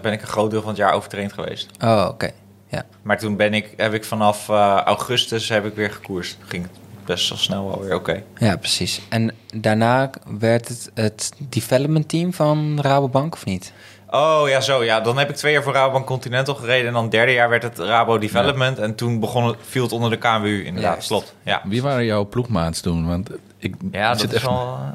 ben 0.03 0.13
ik 0.13 0.23
een 0.23 0.29
groot 0.29 0.51
deel 0.51 0.61
van 0.61 0.69
het 0.69 0.79
jaar 0.79 0.93
overtraind 0.93 1.33
geweest. 1.33 1.71
Oh, 1.85 2.07
oké. 2.11 2.31
Ja. 2.69 2.85
Maar 3.03 3.19
toen 3.19 3.37
ben 3.37 3.55
ik, 3.55 3.73
heb 3.77 3.93
ik 3.93 4.05
vanaf 4.05 4.49
augustus 4.49 5.49
heb 5.49 5.65
ik 5.65 5.75
weer 5.75 5.91
gekoerst. 5.91 6.39
Ging 6.41 6.67
best 7.07 7.29
wel 7.29 7.39
snel 7.39 7.67
wel 7.69 7.81
weer 7.83 7.95
oké. 7.95 8.23
Ja, 8.39 8.57
precies. 8.57 9.01
En 9.09 9.33
daarna 9.55 10.11
werd 10.39 10.69
het 10.69 10.91
het 10.95 11.33
development 11.39 12.09
team 12.09 12.33
van 12.33 12.79
Rabobank, 12.81 13.35
of 13.35 13.45
niet? 13.45 13.73
Oh 14.11 14.43
ja, 14.49 14.61
zo 14.61 14.85
ja. 14.85 15.01
Dan 15.01 15.19
heb 15.19 15.31
ik 15.31 15.37
twee 15.37 15.53
jaar 15.53 15.63
voor 15.63 15.73
Rabobank 15.73 16.07
Continental 16.07 16.55
gereden. 16.55 16.87
En 16.87 16.93
dan 16.93 17.09
derde 17.09 17.33
jaar 17.33 17.49
werd 17.49 17.63
het 17.63 17.79
Rabo 17.79 18.19
Development. 18.19 18.79
En 18.79 18.95
toen 18.95 19.21
begon 19.21 19.47
het, 19.47 19.57
viel 19.69 19.83
het 19.83 19.93
onder 19.93 20.11
de 20.11 20.17
KMU 20.17 20.65
inderdaad. 20.65 20.93
Juist. 20.93 21.09
Klopt. 21.09 21.35
Ja, 21.43 21.61
Wie 21.65 21.83
waren 21.83 22.05
jouw 22.05 22.25
ploegmaats 22.29 22.81
toen? 22.81 23.07
Want 23.07 23.31
ik 23.59 23.75
ja 23.93 24.15
zit 24.15 24.21
dat 24.21 24.31
is 24.31 24.37
echt 24.37 24.47
wel... 24.47 24.79
eh, 24.81 24.89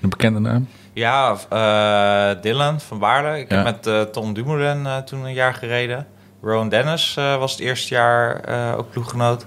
een 0.00 0.08
bekende 0.08 0.38
naam. 0.40 0.68
Ja, 0.92 1.36
eh, 1.48 2.42
Dylan 2.42 2.80
van 2.80 2.98
Baarle. 2.98 3.38
Ik 3.38 3.50
Ja. 3.50 3.56
heb 3.56 3.64
met 3.64 3.86
eh, 3.86 4.00
Tom 4.02 4.32
Dumoulin 4.34 4.86
eh, 4.86 4.96
toen 4.98 5.24
een 5.24 5.32
jaar 5.34 5.54
gereden. 5.54 6.06
Rowan 6.42 6.68
Dennis 6.68 7.14
eh, 7.16 7.36
was 7.38 7.50
het 7.52 7.60
eerste 7.60 7.94
jaar 7.94 8.40
eh, 8.40 8.78
ook 8.78 8.90
ploeggenoot. 8.90 9.46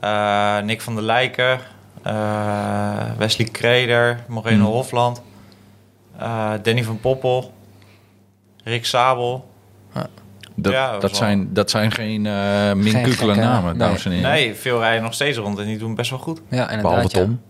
Eh, 0.00 0.58
Nick 0.58 0.80
van 0.80 0.94
der 0.94 1.04
Lijken. 1.04 1.58
eh, 2.02 3.02
Wesley 3.18 3.48
Kreder. 3.48 4.18
Moreno 4.28 4.64
Hmm. 4.64 4.72
Hofland. 4.72 5.22
eh, 6.18 6.50
Danny 6.62 6.84
van 6.84 7.00
Poppel. 7.00 7.52
Rick 8.64 8.86
Sabel. 8.86 9.46
Dat, 10.60 10.72
Ja, 10.72 10.98
dat 10.98 11.16
zijn, 11.16 11.52
dat 11.52 11.70
zijn 11.70 11.90
geen 11.92 12.24
uh, 12.24 12.72
minkukele 12.72 13.34
namen, 13.34 13.70
nee. 13.70 13.78
dames 13.86 14.04
en 14.04 14.10
heren. 14.12 14.30
Nee, 14.30 14.54
veel 14.54 14.78
rijden 14.80 15.02
nog 15.02 15.14
steeds 15.14 15.38
rond 15.38 15.58
en 15.58 15.66
die 15.66 15.78
doen 15.78 15.94
best 15.94 16.10
wel 16.10 16.18
goed. 16.18 16.40
Ja, 16.48 16.70
inderdaad. 16.70 16.82
Behalve 16.82 17.16
ja. 17.18 17.22
Tom. 17.24 17.40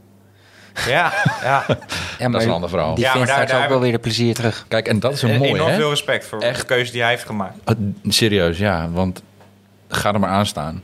Ja, 0.86 1.12
ja. 1.42 1.64
Ja, 2.18 2.28
Dat 2.28 2.40
is 2.40 2.46
een 2.46 2.52
ander 2.52 2.68
verhaal. 2.68 2.94
Die 2.94 3.04
Ja, 3.04 3.08
maar 3.08 3.16
vindt 3.16 3.28
daar- 3.28 3.36
straks 3.36 3.50
daar 3.52 3.62
ook 3.62 3.68
wel 3.68 3.76
ik- 3.76 3.82
weer 3.82 3.92
de 3.92 3.98
plezier 3.98 4.34
terug. 4.34 4.64
Kijk, 4.68 4.88
en 4.88 5.00
dat 5.00 5.12
is 5.12 5.22
een 5.22 5.30
En 5.30 5.38
mooi, 5.38 5.50
enorm 5.54 5.70
hè? 5.70 5.76
veel 5.76 5.88
respect 5.90 6.26
voor 6.26 6.38
Echt. 6.40 6.60
de 6.60 6.66
keuze 6.66 6.92
die 6.92 7.00
hij 7.00 7.10
heeft 7.10 7.24
gemaakt. 7.26 7.56
Uh, 7.66 7.74
serieus, 8.12 8.58
ja. 8.58 8.88
Want 8.90 9.22
ga 9.88 10.12
er 10.12 10.20
maar 10.20 10.30
aan 10.30 10.46
staan. 10.46 10.82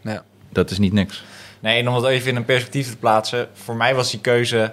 Ja. 0.00 0.22
Dat 0.54 0.70
is 0.70 0.78
niet 0.78 0.92
niks. 0.92 1.24
Nee, 1.60 1.80
en 1.80 1.88
om 1.88 1.94
het 1.94 2.04
even 2.04 2.30
in 2.30 2.36
een 2.36 2.44
perspectief 2.44 2.90
te 2.90 2.96
plaatsen. 2.96 3.48
Voor 3.52 3.76
mij 3.76 3.94
was 3.94 4.10
die 4.10 4.20
keuze, 4.20 4.72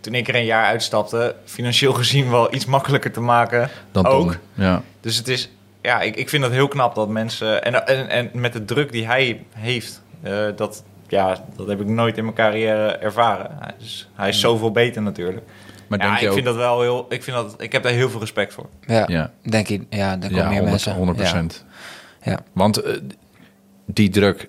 toen 0.00 0.14
ik 0.14 0.28
er 0.28 0.34
een 0.34 0.44
jaar 0.44 0.64
uitstapte... 0.64 1.34
financieel 1.44 1.92
gezien 1.92 2.30
wel 2.30 2.54
iets 2.54 2.64
makkelijker 2.64 3.12
te 3.12 3.20
maken. 3.20 3.70
Dan 3.92 4.06
ook. 4.06 4.36
Ja. 4.54 4.82
Dus 5.00 5.16
het 5.16 5.28
is... 5.28 5.50
Ja, 5.82 6.00
ik, 6.00 6.16
ik 6.16 6.28
vind 6.28 6.42
dat 6.42 6.52
heel 6.52 6.68
knap 6.68 6.94
dat 6.94 7.08
mensen... 7.08 7.64
En, 7.64 7.86
en, 7.86 8.08
en 8.08 8.30
met 8.40 8.52
de 8.52 8.64
druk 8.64 8.92
die 8.92 9.06
hij 9.06 9.42
heeft... 9.52 10.02
eh, 10.22 10.44
dat, 10.56 10.84
ja, 11.08 11.44
dat 11.56 11.68
heb 11.68 11.80
ik 11.80 11.86
nooit 11.86 12.16
in 12.16 12.24
mijn 12.24 12.36
carrière 12.36 12.88
ervaren. 12.90 13.56
Hij 13.60 13.74
is, 13.80 14.08
hij 14.14 14.28
is 14.28 14.40
zoveel 14.40 14.70
beter 14.70 15.02
natuurlijk. 15.02 15.46
Maar 15.88 15.98
ja, 15.98 16.04
denk 16.04 16.16
ik 16.16 16.22
je 16.22 16.28
ook... 16.28 16.34
vind 16.34 16.46
dat 16.46 16.56
wel 16.56 16.80
heel... 16.80 17.06
Ik, 17.08 17.22
vind 17.22 17.36
dat, 17.36 17.54
ik 17.58 17.72
heb 17.72 17.82
daar 17.82 17.92
heel 17.92 18.10
veel 18.10 18.20
respect 18.20 18.54
voor. 18.54 18.68
Ja, 18.86 19.04
Ja, 19.06 19.30
denk 19.42 19.68
ik. 19.68 19.82
Ja, 19.90 20.10
er 20.12 20.18
komen 20.18 20.36
ja 20.36 20.42
meer 20.48 20.58
100, 20.58 20.70
mensen. 20.70 20.94
100 20.94 21.18
Ja. 21.18 21.24
procent. 21.24 21.64
Ja. 22.22 22.38
Want 22.52 22.76
eh, 22.82 22.96
die 23.86 24.08
druk, 24.08 24.48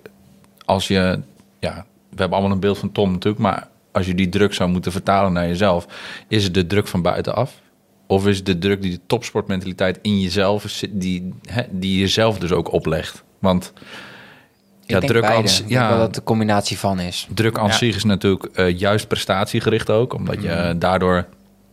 als 0.64 0.88
je... 0.88 1.20
Ja, 1.58 1.84
we 2.10 2.16
hebben 2.18 2.38
allemaal 2.38 2.54
een 2.54 2.60
beeld 2.60 2.78
van 2.78 2.92
Tom 2.92 3.10
natuurlijk, 3.12 3.42
maar 3.42 3.68
als 3.92 4.06
je 4.06 4.14
die 4.14 4.28
druk 4.28 4.54
zou 4.54 4.70
moeten 4.70 4.92
vertalen 4.92 5.32
naar 5.32 5.46
jezelf, 5.46 5.86
is 6.28 6.44
het 6.44 6.54
de 6.54 6.66
druk 6.66 6.86
van 6.88 7.02
buitenaf? 7.02 7.60
Of 8.06 8.26
is 8.26 8.36
het 8.36 8.46
de 8.46 8.58
druk 8.58 8.82
die 8.82 8.90
de 8.90 9.00
topsportmentaliteit 9.06 9.98
in 10.02 10.20
jezelf, 10.20 10.64
zit, 10.68 10.90
die, 10.92 11.32
hè, 11.44 11.62
die 11.70 11.98
jezelf 12.00 12.38
dus 12.38 12.52
ook 12.52 12.72
oplegt? 12.72 13.22
Want 13.38 13.72
Ik 13.76 14.90
ja, 14.90 14.98
denk 14.98 15.12
druk 15.12 15.22
beide. 15.22 15.42
als, 15.42 15.60
Ik 15.60 15.68
denk 15.68 15.80
wel 15.80 15.88
ja, 15.90 15.96
dat 15.96 16.06
het 16.06 16.14
de 16.14 16.22
combinatie 16.22 16.78
van 16.78 17.00
is. 17.00 17.28
druk 17.34 17.58
aan 17.58 17.66
Ja. 17.66 17.72
zich 17.72 17.96
is 17.96 18.04
natuurlijk 18.04 18.44
eh, 18.44 18.78
juist 18.78 19.08
prestatiegericht 19.08 19.90
ook. 19.90 20.14
Omdat 20.14 20.42
je 20.42 20.48
eh, 20.48 20.74
daardoor 20.78 21.26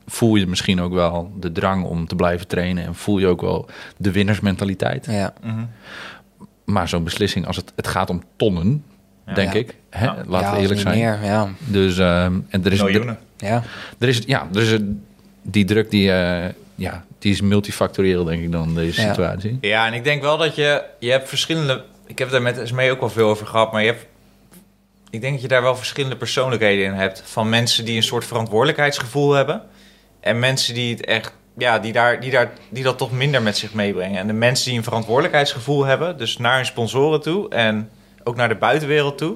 voel 0.08 0.36
je 0.36 0.47
misschien 0.47 0.82
ook 0.82 0.93
wel 0.93 1.32
de 1.39 1.52
drang 1.52 1.84
om 1.84 2.08
te 2.08 2.15
blijven 2.15 2.47
trainen. 2.47 2.86
En 2.86 2.95
voel 2.95 3.17
je 3.19 3.28
ook 3.28 3.41
wel 3.41 3.65
de 3.97 4.12
winnersmentaliteit. 4.12 5.06
Ja, 5.06 5.34
Mhm. 5.43 5.63
Maar 6.71 6.89
zo'n 6.89 7.03
beslissing, 7.03 7.45
als 7.47 7.55
het, 7.55 7.73
het 7.75 7.88
gaat 7.88 8.10
om 8.10 8.23
tonnen, 8.36 8.84
Ja. 9.27 9.34
denk 9.34 9.53
Ja. 9.53 9.60
ik. 9.60 9.75
Hè? 9.89 10.05
Ja. 10.05 10.15
Laten 10.27 10.47
ja, 10.49 10.55
we 10.55 10.62
eerlijk 10.62 10.79
zijn. 10.79 10.97
Meer, 10.97 11.19
ja. 11.23 11.49
Dus, 11.60 11.97
ehm, 11.97 12.39
en 12.49 12.65
er 12.65 12.71
is, 12.71 12.82
Miljoenen. 12.82 13.19
Ja. 13.38 13.63
er 13.99 14.08
is, 14.08 14.21
ja, 14.25 14.47
er 14.53 14.62
is 14.62 14.79
die 15.41 15.65
druk 15.65 15.89
die, 15.89 16.12
eh, 16.12 16.49
ja, 16.75 17.03
die 17.19 17.32
is 17.32 17.41
multifactorieel, 17.41 18.23
denk 18.23 18.43
ik 18.43 18.51
dan, 18.51 18.75
deze 18.75 19.01
Ja. 19.01 19.08
situatie. 19.08 19.58
Ja, 19.62 19.88
en 19.88 19.93
ik 19.93 20.03
denk 20.03 20.21
wel 20.21 20.38
dat 20.38 20.55
je... 20.55 20.84
Je 20.99 21.12
hebt 21.12 21.29
verschillende... 21.29 21.84
Ik 22.08 22.17
heb 22.17 22.27
het 22.27 22.32
daar 22.32 22.53
met 22.53 22.58
Esmee 22.58 22.91
ook 22.91 22.99
wel 22.99 23.10
veel 23.10 23.29
over 23.29 23.47
gehad, 23.47 23.71
maar 23.71 23.82
je 23.82 23.88
hebt... 23.88 24.05
Ik 25.10 25.21
denk 25.21 25.34
dat 25.34 25.41
je 25.41 25.47
daar 25.47 25.62
wel 25.62 25.75
verschillende 25.75 26.15
persoonlijkheden 26.15 26.86
in 26.86 26.93
hebt. 26.93 27.23
Van 27.25 27.49
mensen 27.49 27.86
die 27.86 27.95
een 27.95 28.03
soort 28.03 28.25
verantwoordelijkheidsgevoel 28.25 29.32
hebben. 29.32 29.62
En 30.19 30.39
mensen 30.39 30.73
die 30.73 30.91
het 30.95 31.05
echt... 31.05 31.34
Ja, 31.60 31.80
die, 31.80 31.91
daar, 31.93 32.19
die, 32.19 32.32
daar, 32.32 32.52
die 32.69 32.84
dat 32.84 32.98
toch 32.98 33.12
minder 33.12 33.41
met 33.41 33.58
zich 33.58 33.74
meebrengen. 33.74 34.19
En 34.19 34.28
de 34.28 34.34
mensen 34.34 34.69
die 34.69 34.78
een 34.78 34.84
verantwoordelijkheidsgevoel 34.84 35.86
hebben... 35.86 36.17
Dus 36.17 36.38
naar 36.38 36.56
hun 36.56 36.65
sponsoren 36.65 37.22
toe 37.22 37.50
en 37.50 37.89
ook 38.24 38.36
naar 38.36 38.50
de 38.50 38.56
buitenwereld 38.56 39.17
toe. 39.17 39.36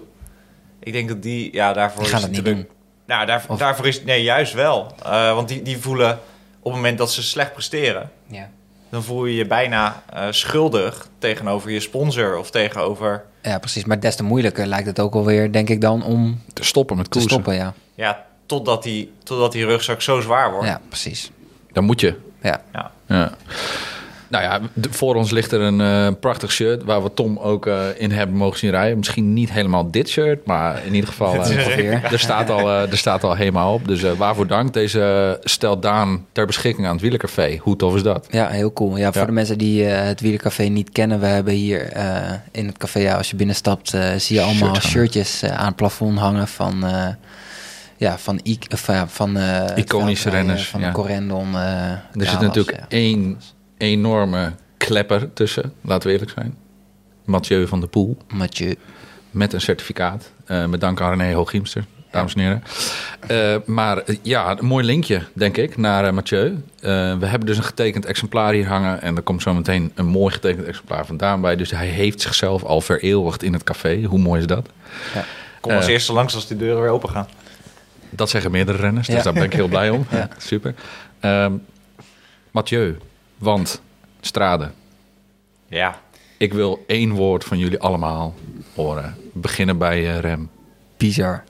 Ik 0.80 0.94
denk 0.94 1.08
dat 1.08 1.22
die... 1.22 1.54
Ja, 1.54 1.74
daarvoor 1.74 2.02
Die 2.02 2.10
gaan 2.12 2.20
is 2.20 2.26
het 2.26 2.34
niet 2.36 2.44
druk- 2.44 2.56
doen. 2.56 2.68
Nou, 3.08 3.26
daar, 3.26 3.44
Of- 3.48 3.58
daarvoor 3.58 3.88
is... 3.88 4.04
Nee, 4.04 4.24
juist 4.24 4.54
wel. 4.54 4.92
Eh, 5.06 5.34
want 5.34 5.48
die, 5.48 5.62
die 5.62 5.78
voelen 5.78 6.12
op 6.60 6.72
het 6.72 6.74
moment 6.74 6.98
dat 6.98 7.12
ze 7.12 7.24
slecht 7.24 7.54
presteren 7.54 8.12
Ja. 8.28 8.50
dan 8.90 9.04
voel 9.04 9.26
je 9.26 9.36
je 9.36 9.46
bijna 9.48 10.04
eh, 10.14 10.28
schuldig 10.30 11.08
tegenover 11.18 11.72
je 11.72 11.80
sponsor 11.80 12.38
of 12.38 12.52
tegenover. 12.52 13.24
ja, 13.42 13.58
precies. 13.60 13.86
Maar 13.86 14.00
des 14.00 14.16
te 14.16 14.24
moeilijker 14.24 14.66
lijkt 14.68 14.88
het 14.88 15.00
ook 15.00 15.14
alweer, 15.14 15.52
denk 15.52 15.70
ik 15.70 15.82
dan, 15.82 16.04
om 16.04 16.42
Te 16.54 16.64
stoppen 16.64 16.96
met 16.98 17.06
te 17.06 17.12
koersen. 17.12 17.32
stoppen. 17.32 17.54
Ja, 17.56 17.74
Ja, 17.96 18.26
totdat 18.46 18.84
die, 18.84 19.12
totdat 19.24 19.52
die 19.52 19.66
rugzak 19.66 20.02
zo 20.02 20.20
zwaar 20.22 20.52
wordt. 20.52 20.68
ja 20.68 20.82
precies. 20.88 21.32
Dan 21.74 21.84
moet 21.84 22.00
je. 22.02 22.16
Ja. 22.42 22.62
Ja. 22.74 22.92
Ja. 23.08 23.32
Nou 24.28 24.46
ja, 24.46 24.60
voor 24.90 25.16
ons 25.16 25.32
ligt 25.32 25.52
er 25.52 25.62
een 25.62 25.82
eh, 25.82 26.08
prachtig 26.20 26.52
shirt 26.52 26.84
waar 26.84 27.04
we 27.04 27.14
Tom 27.14 27.38
ook 27.38 27.66
eh, 27.68 27.86
in 27.98 28.12
hebben 28.12 28.36
mogen 28.36 28.60
zien 28.60 28.70
rijden. 28.72 28.98
Misschien 28.98 29.34
niet 29.34 29.52
helemaal 29.52 29.92
dit 29.92 30.10
shirt, 30.10 30.46
maar 30.46 30.86
in 30.86 30.94
ieder 30.94 31.10
geval 31.10 31.34
eh, 31.34 31.40
Ongeveer. 31.40 32.04
er, 32.12 32.20
staat 32.20 32.50
al, 32.50 32.70
eh, 32.70 32.92
er 32.92 32.98
staat 32.98 33.24
al 33.24 33.36
helemaal 33.36 33.74
op. 33.74 33.88
Dus 33.88 34.04
eh, 34.04 34.12
waarvoor 34.12 34.48
dank. 34.48 34.74
Deze 34.74 35.38
stelt 35.44 35.82
Daan 35.82 36.26
ter 36.32 36.46
beschikking 36.46 36.88
aan 36.88 36.94
het 36.94 37.02
Wielercafé. 37.02 37.58
Hoe 37.62 37.76
tof 37.76 37.96
is 37.96 38.04
dat? 38.04 38.28
Ja, 38.32 38.48
heel 38.48 38.74
cool. 38.74 38.98
Ja, 38.98 39.12
voor 39.12 39.22
Ja. 39.22 39.28
de 39.28 39.34
mensen 39.34 39.58
die 39.58 39.86
eh, 39.86 40.06
het 40.08 40.22
wielercafé 40.22 40.64
niet 40.64 40.90
kennen, 40.90 41.20
we 41.20 41.26
hebben 41.26 41.54
hier 41.54 41.82
eh, 41.92 42.32
in 42.52 42.66
het 42.68 42.78
café, 42.78 43.00
ja, 43.00 43.16
als 43.18 43.30
je 43.30 43.36
binnenstapt, 43.36 43.94
eh, 43.94 44.10
zie 44.18 44.36
je 44.36 44.42
allemaal 44.42 44.76
shirtjes 44.80 45.44
aan 45.44 45.66
het 45.68 45.76
plafond 45.76 46.20
hangen 46.20 46.48
van, 46.48 46.86
eh, 46.86 47.08
ja, 48.04 48.18
van, 48.18 48.40
I- 48.46 48.58
ja, 48.86 49.08
van 49.08 49.38
eh, 49.38 49.66
Iconische 49.78 50.30
renners, 50.30 50.68
Van 50.70 50.82
ja. 50.82 50.92
Corendon. 50.92 51.56
eh, 51.56 51.90
Er 51.92 52.02
zit 52.16 52.40
natuurlijk 52.40 52.78
ja. 52.78 52.86
één 52.90 53.42
enorme 53.78 54.52
klepper 54.78 55.34
tussen, 55.34 55.74
laten 55.82 56.08
we 56.08 56.14
eerlijk 56.14 56.32
zijn. 56.32 56.56
Mathieu 57.26 57.68
van 57.68 57.80
der 57.80 57.90
Poel 57.90 58.18
Mathieu. 58.34 58.76
met 59.32 59.54
een 59.54 59.62
certificaat. 59.62 60.32
eh, 60.46 60.66
met 60.66 60.82
dank 60.82 61.02
aan 61.02 61.10
René 61.20 61.34
Hooghiemster, 61.34 61.86
dames 62.12 62.34
en 62.34 62.40
heren. 62.42 62.64
Eh, 63.28 63.56
maar 63.66 63.98
eh, 63.98 64.18
ja, 64.22 64.58
een 64.60 64.66
mooi 64.66 64.86
linkje, 64.86 65.22
denk 65.34 65.58
ik, 65.58 65.78
naar 65.78 66.06
eh, 66.06 66.12
Mathieu. 66.14 66.48
Eh, 66.80 66.92
we 67.18 67.26
hebben 67.26 67.46
dus 67.46 67.58
een 67.58 67.64
getekend 67.64 68.06
exemplaar 68.06 68.54
hier 68.54 68.68
hangen. 68.68 69.02
En 69.02 69.16
er 69.16 69.22
komt 69.22 69.42
zo 69.42 69.54
meteen 69.54 69.92
een 69.96 70.06
mooi 70.06 70.34
getekend 70.34 70.66
exemplaar 70.68 71.06
vandaan 71.06 71.42
bij. 71.42 71.56
Dus 71.56 71.72
hij 71.72 71.88
heeft 71.88 72.22
zichzelf 72.22 72.64
al 72.64 72.82
vereeuwigd 72.82 73.44
in 73.44 73.54
het 73.54 73.64
café. 73.64 74.04
Hoe 74.04 74.20
mooi 74.20 74.40
is 74.42 74.48
dat? 74.48 74.70
Kom 75.62 75.72
als 75.72 75.86
Eh. 75.86 75.92
eerste 75.92 76.14
langs 76.14 76.36
als 76.36 76.48
die 76.48 76.58
deuren 76.58 76.82
weer 76.82 76.92
open 76.92 77.10
gaan. 77.10 77.28
Dat 78.16 78.30
zeggen 78.30 78.52
meerdere 78.52 78.78
renners, 78.78 79.08
dus 79.08 79.16
Ja. 79.16 79.22
daar 79.24 79.34
ben 79.34 79.44
ik 79.44 79.54
heel 79.54 79.68
blij 79.68 79.90
om. 79.90 80.06
Ja. 80.12 80.30
Super. 80.38 80.74
Ehm, 81.20 81.54
Mathieu, 82.52 82.98
want 83.38 83.82
Strade. 84.22 84.70
Ja. 85.68 86.00
Ik 86.38 86.54
wil 86.54 86.84
één 86.88 87.12
woord 87.12 87.44
van 87.44 87.58
jullie 87.58 87.80
allemaal 87.80 88.34
horen. 88.76 89.16
Beginnen 89.34 89.78
bij 89.78 90.10
eh, 90.14 90.20
Rem. 90.20 90.50
Bizar. 90.98 91.44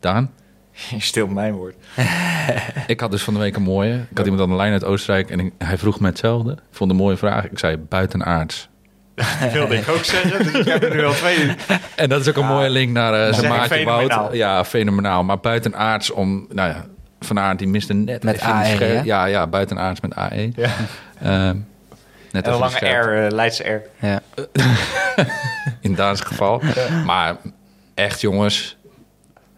Daan? 0.00 0.30
Je 0.90 1.00
stilt 1.00 1.30
mijn 1.30 1.54
woord. 1.54 1.74
Ik 2.86 3.00
had 3.00 3.10
dus 3.10 3.22
van 3.22 3.34
de 3.34 3.40
week 3.40 3.56
een 3.56 3.62
mooie. 3.62 3.94
Ik 4.10 4.16
had 4.16 4.26
iemand 4.26 4.42
aan 4.44 4.50
de 4.50 4.56
lijn 4.56 4.72
uit 4.72 4.84
Oostenrijk 4.84 5.30
en 5.30 5.40
ik- 5.40 5.52
hij 5.58 5.78
vroeg 5.78 6.00
me 6.00 6.06
hetzelfde. 6.06 6.52
Ik 6.52 6.58
vond 6.70 6.90
een 6.90 6.96
mooie 6.96 7.16
vraag. 7.16 7.44
Ik 7.50 7.58
zei 7.58 7.76
buitenaards. 7.76 8.68
Dat 9.14 9.52
wilde 9.52 9.76
ik 9.76 9.88
ook 9.88 10.04
zeggen. 10.04 10.44
Dus 10.44 10.52
ik 10.52 10.66
heb 10.66 10.82
er 10.82 10.94
nu 10.94 11.04
al 11.04 11.12
twee. 11.12 11.54
En 11.96 12.08
dat 12.08 12.20
is 12.20 12.28
ook 12.28 12.36
een 12.36 12.42
Ja. 12.42 12.48
mooie 12.48 12.70
link 12.70 12.92
naar 12.92 13.14
eh, 13.14 13.24
zeg 13.24 13.34
zijn 13.34 13.52
maatje. 13.52 13.84
Wout. 13.84 14.32
Ja, 14.32 14.64
fenomenaal. 14.64 15.24
Maar 15.24 15.38
buitenaards 15.40 16.10
om... 16.10 16.46
Nou 16.52 16.68
ja, 16.68 16.84
Van 17.20 17.38
Aert 17.38 17.58
die 17.58 17.68
miste 17.68 17.94
net 17.94 18.22
Met 18.22 18.40
AE, 18.40 18.64
scherp- 18.64 18.80
hè? 18.80 19.00
Ja, 19.04 19.24
ja, 19.24 19.46
buitenaards 19.46 20.00
met 20.00 20.14
AE. 20.14 20.50
Ja. 20.56 20.68
Ehm, 21.22 21.56
net 22.30 22.46
En 22.46 22.52
een 22.52 22.58
lange 22.58 22.70
scherp. 22.76 23.04
R, 23.06 23.24
eh, 23.24 23.30
Leidse 23.30 23.62
R. 23.62 23.82
Ja. 24.06 24.20
In 25.80 25.94
Daans 25.94 26.20
geval. 26.20 26.62
Maar 27.04 27.36
echt 27.94 28.20
jongens, 28.20 28.76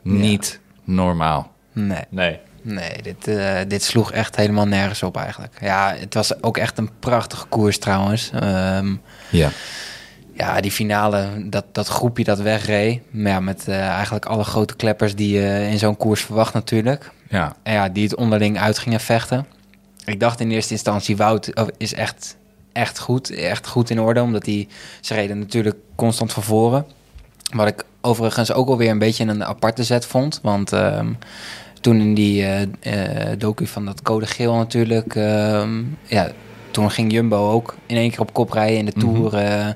niet 0.03 0.61
normaal. 0.85 1.53
Nee. 1.73 2.05
Nee. 2.09 2.39
Nee, 2.67 3.03
dit, 3.03 3.29
eh, 3.29 3.57
dit 3.69 3.83
sloeg 3.83 4.13
echt 4.13 4.37
helemaal 4.37 4.67
nergens 4.67 5.03
op 5.03 5.17
eigenlijk. 5.17 5.57
Ja, 5.61 5.95
het 5.99 6.15
was 6.15 6.43
ook 6.43 6.57
echt 6.57 6.79
een 6.79 6.91
prachtige 7.01 7.47
koers 7.47 7.79
trouwens. 7.79 8.31
Ehm, 8.35 8.95
Ja. 9.31 9.51
ja, 10.33 10.61
die 10.61 10.71
finale, 10.71 11.29
dat, 11.49 11.65
dat 11.73 11.89
groepje 11.89 12.25
dat 12.25 12.39
wegreed. 12.41 13.01
Ja, 13.11 13.41
met 13.41 13.69
eh, 13.69 13.89
eigenlijk 13.89 14.27
alle 14.27 14.45
grote 14.45 14.77
kleppers 14.77 15.15
die 15.15 15.39
je 15.41 15.69
in 15.71 15.79
zo'n 15.79 15.97
koers 15.97 16.21
verwacht 16.23 16.55
natuurlijk. 16.55 17.11
Ja, 17.29 17.57
En 17.63 17.73
ja, 17.73 17.89
die 17.89 18.05
het 18.05 18.15
onderling 18.17 18.59
uit 18.59 18.79
gingen 18.79 19.01
vechten. 19.01 19.47
Ik 20.05 20.21
dacht 20.21 20.41
in 20.41 20.51
eerste 20.51 20.73
instantie, 20.73 21.17
Wout 21.17 21.55
oh, 21.55 21.69
is 21.77 21.95
echt, 21.95 22.37
echt 22.73 22.99
goed. 22.99 23.31
Echt 23.31 23.67
goed 23.67 23.91
in 23.91 24.01
orde, 24.01 24.23
omdat 24.23 24.45
die, 24.45 24.69
ze 25.01 25.15
reden 25.15 25.39
natuurlijk 25.39 25.77
constant 25.95 26.33
van 26.33 26.43
voren. 26.43 26.87
Wat 27.55 27.67
ik 27.67 27.85
overigens 28.01 28.53
ook 28.53 28.69
alweer 28.69 28.91
een 28.91 28.99
beetje 28.99 29.25
een 29.25 29.45
aparte 29.45 29.85
zet 29.85 30.07
vond. 30.07 30.39
Want 30.43 30.73
ehm, 30.73 31.13
toen 31.85 32.01
in 32.01 32.15
die 32.15 32.43
eh, 32.43 32.63
eh, 32.63 33.39
docu 33.39 33.67
van 33.67 33.85
dat 33.85 34.03
code 34.03 34.27
geel 34.27 34.55
natuurlijk... 34.55 35.15
ehm, 35.15 35.83
ja, 36.07 36.31
toen 36.71 36.91
ging 36.91 37.13
Jumbo 37.13 37.51
ook 37.51 37.77
in 37.87 37.97
één 37.97 38.11
keer 38.11 38.21
op 38.21 38.33
kop 38.33 38.51
rijden 38.51 38.79
in 38.79 38.85
de 38.85 38.93
Tour. 38.93 39.35
eh, 39.35 39.67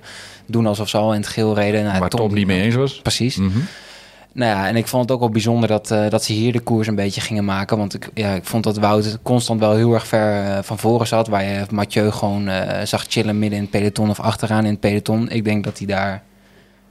doen 0.46 0.66
alsof 0.66 0.88
ze 0.88 0.96
al 0.96 1.14
in 1.14 1.20
het 1.20 1.28
geel 1.28 1.54
reden. 1.54 1.84
Nou, 1.84 1.98
waar 1.98 2.08
Tom 2.08 2.34
niet 2.34 2.46
mee 2.46 2.62
eens 2.62 2.74
was. 2.74 3.00
Precies. 3.00 3.36
Mhm. 3.36 3.58
Nou 4.32 4.56
ja, 4.56 4.68
en 4.68 4.76
ik 4.76 4.86
vond 4.86 5.02
het 5.02 5.12
ook 5.12 5.20
wel 5.20 5.30
bijzonder 5.30 5.68
dat, 5.68 5.88
dat 5.88 6.24
ze 6.24 6.32
hier 6.32 6.52
de 6.52 6.60
koers 6.60 6.86
een 6.86 6.94
beetje 6.94 7.20
gingen 7.20 7.44
maken. 7.44 7.78
Want 7.78 7.94
ik, 7.94 8.10
ja, 8.14 8.34
ik 8.34 8.44
vond 8.44 8.64
dat 8.64 8.76
Wout 8.76 9.18
constant 9.22 9.60
wel 9.60 9.76
heel 9.76 9.94
erg 9.94 10.06
ver 10.06 10.64
van 10.64 10.78
voren 10.78 11.06
zat. 11.06 11.28
Waar 11.28 11.44
je 11.44 11.64
Mathieu 11.70 12.10
gewoon 12.10 12.50
zag 12.84 13.04
chillen 13.08 13.38
midden 13.38 13.58
in 13.58 13.64
het 13.64 13.72
peloton 13.72 14.10
of 14.10 14.20
achteraan 14.20 14.64
in 14.64 14.70
het 14.70 14.80
peloton. 14.80 15.28
Ik 15.30 15.44
denk 15.44 15.64
dat 15.64 15.78
hij 15.78 15.86
daar 15.86 16.22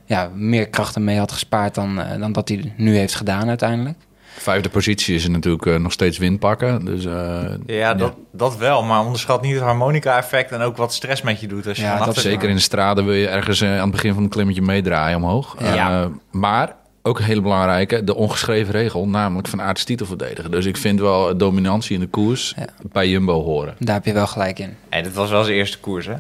ja, 0.06 0.30
meer 0.36 0.68
krachten 0.68 1.04
mee 1.04 1.18
had 1.18 1.32
gespaard 1.32 1.76
dan, 1.76 2.02
dan 2.20 2.32
dat 2.32 2.48
hij 2.48 2.74
nu 2.76 2.98
heeft 2.98 3.16
gedaan 3.16 3.48
uiteindelijk. 3.48 3.98
Vijfde 4.40 4.70
positie 4.70 5.16
is 5.16 5.24
er 5.24 5.30
natuurlijk 5.32 5.66
eh, 5.66 5.76
nog 5.76 5.92
steeds 5.92 6.18
win 6.18 6.40
pakken. 6.40 6.86
Dus, 6.86 7.06
eh, 7.06 7.44
Ja, 7.66 7.94
dat, 7.94 8.14
dat 8.32 8.58
wel. 8.58 8.84
Maar 8.84 9.06
onderschat 9.06 9.42
niet 9.42 9.54
het 9.54 9.64
harmonica-effect 9.64 10.52
en 10.52 10.62
ook 10.62 10.78
wat 10.78 10.94
stress 10.94 11.22
met 11.22 11.40
je 11.40 11.48
doet. 11.48 11.68
Als 11.68 11.78
je 11.78 11.84
Ja, 11.84 12.06
dat 12.06 12.16
Zeker 12.16 12.50
in 12.50 12.56
de 12.56 12.62
straten 12.62 13.06
wil 13.06 13.14
je 13.14 13.28
ergens 13.28 13.62
eh, 13.62 13.74
aan 13.76 13.82
het 13.82 13.92
begin 13.92 14.14
van 14.14 14.24
het 14.24 14.32
klimmetje 14.32 14.62
meedraaien 14.62 15.18
omhoog. 15.18 15.56
Ja. 15.60 16.02
Eh, 16.04 16.10
maar 16.32 16.76
ook 17.02 17.20
een 17.20 17.26
hele 17.26 17.42
belangrijke, 17.42 18.04
de 18.04 18.16
ongeschreven 18.16 18.72
regel, 18.72 19.08
namelijk 19.08 19.48
van 19.48 19.60
is 19.74 19.84
titel 19.84 20.06
verdedigen. 20.06 20.52
Dus 20.52 20.66
ik 20.66 20.78
vind 20.78 21.00
wel 21.00 21.38
dominantie 21.38 21.94
in 21.94 22.00
de 22.00 22.08
koers 22.08 22.54
Ja. 22.58 22.68
bij 22.92 23.10
Jumbo 23.10 23.44
horen. 23.44 23.76
Daar 23.80 23.96
heb 23.96 24.06
je 24.06 24.14
wel 24.14 24.28
gelijk 24.28 24.60
in. 24.60 24.76
En 24.90 25.04
dit 25.04 25.14
was 25.14 25.30
wel 25.30 25.44
zijn 25.44 25.56
eerste 25.58 25.80
koers, 25.80 26.06
hè? 26.06 26.16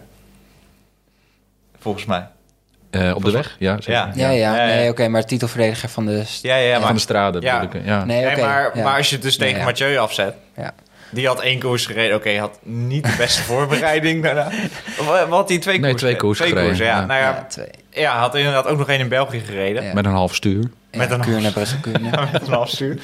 Volgens 1.80 2.06
mij. 2.06 2.27
Eh, 2.89 3.15
op 3.15 3.23
de 3.26 3.32
weg? 3.32 3.56
Ja. 3.60 3.78
Ja. 3.80 4.12
Ja, 4.15 4.30
ja. 4.30 4.56
Nee, 4.65 4.89
oké, 4.89 5.08
maar 5.08 5.26
titelverdediger 5.26 5.89
van 5.89 6.06
de... 6.06 6.23
Ja, 6.41 6.56
ja, 6.56 6.73
Van 6.73 6.82
maar, 6.84 6.93
de 6.93 7.00
straten 7.00 7.41
Ja. 7.41 7.60
bedoel 7.60 7.80
ik. 7.82 7.86
Ja. 7.88 8.06
Nee, 8.06 8.26
nee, 8.26 8.38
maar, 8.38 8.71
ja. 8.78 8.84
maar 8.84 8.97
als 8.97 9.10
je 9.10 9.15
het 9.15 9.23
dus 9.23 9.38
Nee, 9.38 9.47
tegen 9.47 9.62
ja. 9.63 9.69
Mathieu 9.69 9.97
afzet... 9.97 10.34
Ja. 10.58 10.71
Die 11.10 11.28
had 11.28 11.41
één 11.41 11.60
koers 11.60 11.86
gereden. 11.86 12.15
Oké, 12.15 12.38
had 12.38 12.60
niet 12.63 13.04
de 13.04 13.15
beste 13.17 13.41
voorbereiding 13.52 14.23
daarna. 14.23 14.50
Wat 15.06 15.28
had 15.30 15.50
hij 15.50 15.58
twee 15.60 15.80
Nee, 15.80 15.89
koers 15.89 16.02
twee 16.02 16.15
gereden? 16.15 16.17
koers 16.17 16.39
gereden, 16.39 16.63
koersen, 16.63 16.86
ja. 16.86 16.91
ja. 17.00 17.06
Nou 17.06 17.19
Ja, 17.21 17.28
ja, 17.28 17.45
twee. 17.50 17.69
ja, 17.89 18.17
had 18.17 18.36
inderdaad 18.36 18.67
ook 18.67 18.78
nog 18.78 18.89
één 18.89 19.00
in 19.00 19.08
België 19.10 19.39
gereden. 19.39 19.84
Ja. 19.84 19.93
Met 19.93 20.06
een 20.06 20.12
half 20.12 20.36
stuur. 20.36 20.63
Met 20.91 21.12
een 21.12 21.21
Kuurne, 21.21 21.41
half- 21.41 21.54
Brussel, 21.54 21.78
Kuurne. 21.82 22.10
Met 22.32 22.47
een 22.47 22.54
afstuur. 22.54 22.97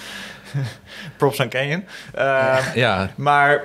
Props 1.17 1.41
aan 1.41 1.49
Canyon. 1.49 1.85
Eh, 2.13 2.57
Ja, 2.75 3.09
Maar, 3.15 3.61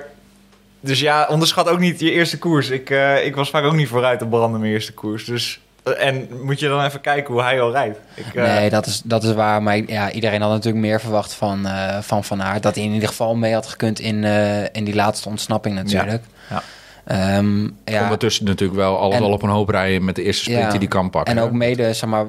dus 0.79 0.99
ja, 0.99 1.25
onderschat 1.29 1.69
ook 1.69 1.79
niet 1.79 1.99
je 1.99 2.11
eerste 2.11 2.37
koers. 2.37 2.69
Ik, 2.69 2.89
eh, 2.89 3.25
ik 3.25 3.35
was 3.35 3.49
vaak 3.49 3.63
ook 3.63 3.73
niet 3.75 3.87
vooruit 3.87 4.19
te 4.19 4.27
branden 4.27 4.59
mijn 4.59 4.71
eerste 4.73 4.93
koers. 4.93 5.25
Dus, 5.25 5.59
en 5.95 6.27
moet 6.43 6.59
je 6.59 6.67
dan 6.67 6.85
even 6.85 7.01
kijken 7.01 7.33
hoe 7.33 7.43
hij 7.43 7.61
al 7.61 7.71
rijdt. 7.71 7.99
Ik, 8.13 8.25
eh, 8.35 8.43
Nee, 8.43 8.69
dat 8.69 8.85
is, 8.85 9.01
dat 9.05 9.23
is 9.23 9.33
waar. 9.33 9.63
Maar 9.63 9.77
ja, 9.77 10.11
iedereen 10.11 10.41
had 10.41 10.51
natuurlijk 10.51 10.83
meer 10.85 10.99
verwacht 10.99 11.33
van 11.33 11.65
eh, 11.65 11.97
Van, 12.01 12.23
van 12.23 12.43
Aert. 12.43 12.63
Dat 12.63 12.75
hij 12.75 12.83
in 12.83 12.91
ieder 12.93 13.07
geval 13.09 13.35
mee 13.35 13.53
had 13.53 13.67
gekund 13.67 13.99
in, 13.99 14.23
eh, 14.23 14.63
in 14.71 14.83
die 14.83 14.95
laatste 14.95 15.29
ontsnapping 15.29 15.75
natuurlijk. 15.75 16.23
Ja. 16.49 16.63
Ehm, 17.05 17.63
ja. 17.85 18.03
ondertussen 18.03 18.45
natuurlijk 18.45 18.79
wel 18.79 18.97
alles 18.99 19.15
En- 19.15 19.21
al 19.23 19.31
op 19.31 19.43
een 19.43 19.49
hoop 19.49 19.69
rijden 19.69 20.03
met 20.05 20.15
de 20.15 20.23
eerste 20.23 20.43
sprint 20.43 20.61
Ja. 20.63 20.69
die 20.69 20.79
die 20.79 20.87
kan 20.87 21.09
pakken. 21.09 21.37
En 21.37 21.43
ook 21.43 21.51
mede, 21.51 21.93
zeg 21.93 22.09
maar, 22.09 22.25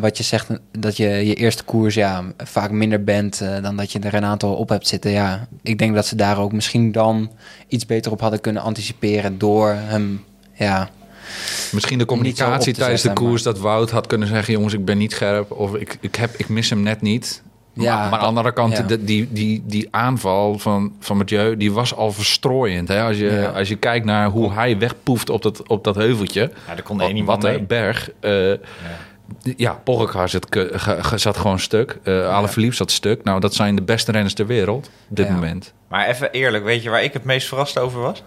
wat 0.00 0.16
je 0.16 0.22
zegt, 0.22 0.48
dat 0.78 0.96
je 0.96 1.08
je 1.08 1.34
eerste 1.34 1.64
koers 1.64 1.94
ja, 1.94 2.22
vaak 2.36 2.70
minder 2.70 3.04
bent 3.04 3.42
dan 3.62 3.76
dat 3.76 3.92
je 3.92 3.98
er 3.98 4.14
een 4.14 4.24
aantal 4.24 4.54
op 4.54 4.68
hebt 4.68 4.88
zitten. 4.88 5.10
Ja, 5.10 5.46
ik 5.62 5.78
denk 5.78 5.94
dat 5.94 6.06
ze 6.06 6.16
daar 6.16 6.38
ook 6.38 6.52
misschien 6.52 6.92
dan 6.92 7.30
iets 7.68 7.86
beter 7.86 8.12
op 8.12 8.20
hadden 8.20 8.40
kunnen 8.40 8.62
anticiperen 8.62 9.38
door 9.38 9.68
hem, 9.76 10.24
ja, 10.54 10.88
Misschien 11.72 11.98
de 11.98 12.04
communicatie 12.04 12.74
tijdens 12.74 13.02
de 13.02 13.12
koers 13.12 13.42
dat 13.42 13.58
Wout 13.58 13.90
had 13.90 14.06
kunnen 14.06 14.28
zeggen: 14.28 14.52
jongens, 14.52 14.74
ik 14.74 14.84
ben 14.84 14.98
niet 14.98 15.12
scherp 15.12 15.50
of 15.52 15.74
ik, 15.74 15.98
ik, 16.00 16.14
heb, 16.14 16.30
ik 16.36 16.48
mis 16.48 16.70
hem 16.70 16.82
net 16.82 17.00
niet. 17.00 17.42
Ja, 17.72 17.96
maar, 17.98 18.10
maar 18.10 18.12
aan 18.18 18.20
de 18.20 18.26
andere 18.26 18.52
kant, 18.52 18.76
ja. 18.76 18.82
de- 18.82 19.04
die, 19.04 19.28
die, 19.32 19.62
die 19.66 19.88
aanval 19.90 20.58
van, 20.58 20.92
van 21.00 21.16
Mathieu, 21.16 21.56
die 21.56 21.72
was 21.72 21.94
al 21.94 22.12
verstrooiend. 22.12 22.88
Hè? 22.88 23.02
Als, 23.02 23.16
je, 23.16 23.30
Ja. 23.30 23.44
als 23.48 23.68
je 23.68 23.76
kijkt 23.76 24.04
naar 24.04 24.28
hoe 24.28 24.52
hij 24.52 24.78
wegpoeft 24.78 25.30
op 25.30 25.42
dat, 25.42 25.68
op 25.68 25.84
dat 25.84 25.94
heuveltje. 25.94 26.40
ja, 26.40 26.74
daar 26.74 26.82
kon 26.82 27.00
één 27.00 27.08
Wat, 27.08 27.16
iemand 27.18 27.42
wat 27.42 27.50
mee. 27.50 27.60
een 27.60 27.66
berg. 27.66 28.10
eh, 28.20 28.52
ja, 29.56 29.72
Pogacar 29.84 30.28
zat, 30.28 30.46
zat 31.14 31.36
gewoon 31.36 31.58
stuk. 31.58 31.98
Uh, 32.04 32.28
Alaphilippe 32.28 32.74
zat 32.76 32.90
stuk. 32.90 33.24
Nou, 33.24 33.40
dat 33.40 33.54
zijn 33.54 33.76
de 33.76 33.82
beste 33.82 34.12
renners 34.12 34.34
ter 34.34 34.46
wereld 34.46 34.90
op 35.10 35.16
dit 35.16 35.26
Ja. 35.26 35.32
moment. 35.32 35.72
Maar 35.88 36.06
even 36.08 36.30
eerlijk, 36.30 36.64
weet 36.64 36.82
je 36.82 36.90
waar 36.90 37.02
ik 37.02 37.12
het 37.12 37.24
meest 37.24 37.48
verrast 37.48 37.78
over 37.78 38.00
was? 38.00 38.22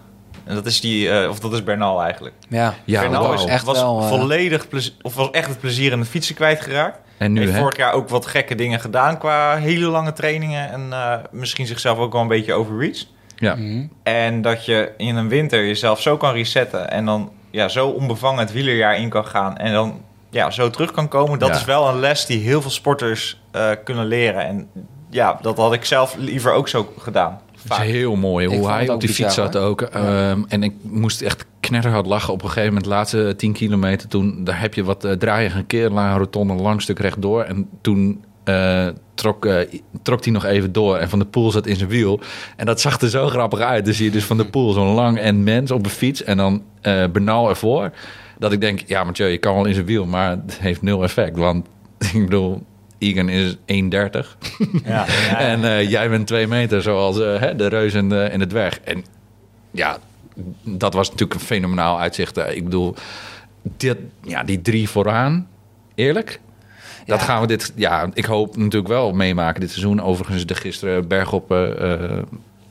En 0.46 0.56
dat 0.56 0.66
is 0.66 0.82
die, 0.82 1.10
eh, 1.10 1.30
of 1.30 1.40
dat 1.40 1.54
is 1.54 1.64
Bernal 1.64 2.02
eigenlijk. 2.02 2.36
ja, 2.50 2.74
Ja, 2.86 3.02
Bernal 3.02 3.34
is 3.34 3.46
echt 3.46 3.66
was 3.66 3.78
wel, 3.80 4.00
eh, 4.02 4.08
volledig 4.08 4.68
of 5.02 5.16
was 5.16 5.32
echt 5.32 5.48
het 5.50 5.60
plezier 5.60 5.92
in 5.92 6.00
het 6.00 6.08
fietsen 6.08 6.36
kwijtgeraakt. 6.36 7.00
En 7.18 7.32
nu, 7.32 7.40
Heeft 7.40 7.52
hè? 7.54 7.60
vorig 7.60 7.78
jaar 7.78 7.94
ook 7.94 8.10
wat 8.10 8.26
gekke 8.26 8.56
dingen 8.56 8.80
gedaan 8.80 9.18
qua 9.18 9.56
hele 9.58 9.86
lange 9.86 10.14
trainingen 10.14 10.70
en 10.72 10.88
eh, 10.92 11.14
misschien 11.32 11.68
zichzelf 11.68 11.98
ook 11.98 12.12
wel 12.14 12.22
een 12.22 12.28
beetje 12.28 12.54
overreached. 12.54 13.08
Ja. 13.36 13.56
Mhm. 13.56 13.86
En 14.04 14.42
dat 14.42 14.66
je 14.66 14.92
in 14.98 15.16
een 15.16 15.30
winter 15.30 15.66
jezelf 15.68 16.02
zo 16.02 16.18
kan 16.18 16.34
resetten 16.34 16.92
en 16.92 17.06
dan 17.06 17.32
ja, 17.52 17.68
zo 17.68 17.88
onbevangen 17.88 18.40
het 18.40 18.52
wielerjaar 18.52 18.98
in 18.98 19.10
kan 19.10 19.26
gaan 19.26 19.58
en 19.58 19.74
dan 19.74 20.02
ja, 20.30 20.52
zo 20.52 20.70
terug 20.70 20.92
kan 20.92 21.08
komen. 21.08 21.40
Dat 21.40 21.50
Ja. 21.50 21.56
is 21.56 21.66
wel 21.66 21.88
een 21.90 22.00
les 22.00 22.26
die 22.26 22.40
heel 22.40 22.62
veel 22.62 22.72
sporters 22.72 23.42
eh, 23.52 23.70
kunnen 23.84 24.06
leren. 24.06 24.46
En 24.46 24.70
ja, 25.10 25.38
dat 25.42 25.58
had 25.58 25.74
ik 25.74 25.86
zelf 25.86 26.16
liever 26.18 26.52
ook 26.54 26.68
zo 26.68 26.94
gedaan. 26.98 27.42
Het 27.63 27.71
is 27.71 27.91
heel 27.91 28.15
mooi 28.15 28.47
hoe 28.47 28.69
hij 28.69 28.89
op 28.89 28.99
die 28.99 29.10
bizar, 29.10 29.26
fiets 29.26 29.36
zat 29.36 29.58
ook. 29.58 29.82
Ehm, 29.82 30.41
en 30.47 30.63
ik 30.63 30.73
moest 30.82 31.21
echt 31.21 31.45
knetterhard 31.60 32.06
lachen 32.06 32.34
op 32.34 32.41
een 32.41 32.47
gegeven 32.47 32.67
moment. 32.67 32.86
De 32.86 32.89
laatste 32.89 33.34
10 33.38 33.54
kilometer 33.54 34.08
toen, 34.08 34.43
daar 34.43 34.60
heb 34.60 34.73
je 34.73 34.84
wat 34.84 35.06
uh, 35.06 35.12
draaien 35.12 35.58
een 35.58 35.67
keer 35.67 35.86
een 35.86 36.17
rotonde, 36.17 36.54
lang 36.54 36.82
stuk 36.82 36.99
rechtdoor. 36.99 37.43
En 37.43 37.69
toen 37.82 38.23
uh, 38.45 38.88
trok, 39.13 39.45
uh, 39.45 39.60
trok 40.02 40.23
hij 40.23 40.34
nog 40.34 40.45
even 40.45 40.71
door 40.71 40.97
en 40.97 41.10
Van 41.10 41.19
de 41.19 41.26
Poel 41.26 41.52
zat 41.52 41.67
in 41.67 41.76
zijn 41.76 41.89
wiel. 41.89 42.19
En 42.56 42.65
dat 42.65 42.82
zag 42.82 43.02
er 43.02 43.10
zo 43.10 43.28
grappig 43.28 43.60
uit. 43.60 43.86
Dan 43.86 43.93
zie 43.93 44.06
je 44.06 44.12
dus 44.12 44.26
Van 44.26 44.38
de 44.38 44.45
Poel 44.45 44.73
zo'n 44.73 44.93
lang 44.93 45.19
en 45.19 45.43
mens 45.43 45.71
op 45.71 45.86
een 45.86 45.91
fiets 45.91 46.23
en 46.23 46.38
dan 46.38 46.63
uh, 46.82 47.04
Bernal 47.12 47.49
ervoor. 47.49 47.91
Dat 48.39 48.52
ik 48.52 48.62
denk, 48.62 48.84
ja 48.86 49.04
Mathieu, 49.04 49.28
je 49.28 49.38
kan 49.38 49.56
wel 49.56 49.65
in 49.65 49.73
zijn 49.73 49.86
wiel, 49.86 50.06
maar 50.06 50.30
het 50.30 50.58
heeft 50.60 50.82
nul 50.82 51.04
effect. 51.04 51.38
Want 51.38 51.67
ik 52.13 52.23
bedoel, 52.23 52.63
Egan 53.04 53.30
is 53.30 53.56
1,30. 53.56 53.58
Ja, 54.86 55.06
en 55.38 55.60
uh, 55.60 55.89
jij 55.89 56.10
bent 56.10 56.28
twee 56.28 56.48
meter, 56.48 56.82
zoals 56.82 57.20
uh, 57.20 57.39
hè, 57.39 57.56
de 57.56 57.68
reus 57.68 57.94
en 57.94 58.10
de, 58.10 58.22
en 58.22 58.39
de 58.39 58.48
dwerg. 58.48 58.80
En 58.80 59.04
ja, 59.72 59.98
dat 60.63 60.94
was 60.94 61.10
natuurlijk 61.10 61.39
een 61.39 61.46
fenomenaal 61.46 62.00
uitzicht. 62.00 62.38
Uh, 62.38 62.56
ik 62.56 62.63
bedoel, 62.63 62.96
dit, 63.78 63.98
ja, 64.22 64.44
die 64.44 64.62
drie 64.62 64.89
vooraan, 64.89 65.48
eerlijk. 65.96 66.39
Dat 67.06 67.20
Ja. 67.20 67.26
gaan 67.26 67.42
we 67.42 67.48
dit, 67.48 67.74
ja, 67.76 68.10
ik 68.13 68.26
hoop 68.26 68.58
natuurlijk 68.58 68.88
wel 68.88 69.13
meemaken 69.13 69.62
dit 69.62 69.70
seizoen. 69.70 70.02
Overigens, 70.02 70.46
de 70.46 70.56
gisteren 70.56 71.08
bergop 71.08 71.52
uh, 71.52 72.18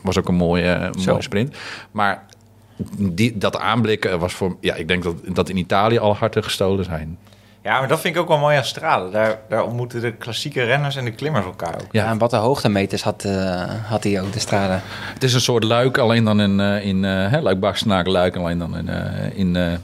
was 0.03 0.19
ook 0.19 0.29
een 0.29 0.35
mooie, 0.35 0.91
mooie 1.07 1.23
sprint. 1.23 1.57
Maar 1.91 2.25
die, 2.99 3.39
dat 3.39 3.59
aanblikken 3.59 4.19
was 4.19 4.33
voor, 4.33 4.57
ja, 4.61 4.75
ik 4.75 4.89
denk 4.89 5.03
dat, 5.03 5.15
dat 5.27 5.49
in 5.49 5.57
Italië 5.57 5.99
al 5.99 6.17
harten 6.17 6.45
gestolen 6.45 6.85
zijn. 6.85 7.19
Ja, 7.63 7.79
maar 7.79 7.89
dat 7.89 8.01
vind 8.01 8.15
ik 8.15 8.21
ook 8.21 8.29
wel 8.29 8.39
mooi 8.39 8.57
aan 8.57 8.65
Strade. 8.65 9.11
Daar, 9.11 9.39
daar 9.49 9.65
ontmoeten 9.65 10.01
de 10.01 10.13
klassieke 10.13 10.63
renners 10.63 10.97
en 10.97 11.05
de 11.05 11.11
klimmers 11.11 11.45
elkaar 11.45 11.75
ook. 11.75 11.87
Ja, 11.91 12.07
en 12.11 12.19
wat 12.19 12.31
de 12.31 12.37
hoogtemeters 12.37 13.03
had, 13.03 13.25
uh, 13.25 13.65
had 13.85 14.05
hij 14.05 14.21
ook, 14.21 14.33
de 14.33 14.39
strade. 14.39 14.81
Het 15.15 15.23
is 15.23 15.35
een 15.35 15.41
soort 15.41 15.65
luik, 15.65 15.99
alleen 15.99 16.25
dan 16.25 16.41
in, 16.41 16.59
uh, 16.59 16.85
in 16.85 17.03
uh, 17.03 17.43
luik 17.43 18.07
luik 18.07 18.37
alleen 18.37 18.59
dan 18.59 18.77
in, 18.77 18.89
uh, 18.89 19.39
in, 19.39 19.79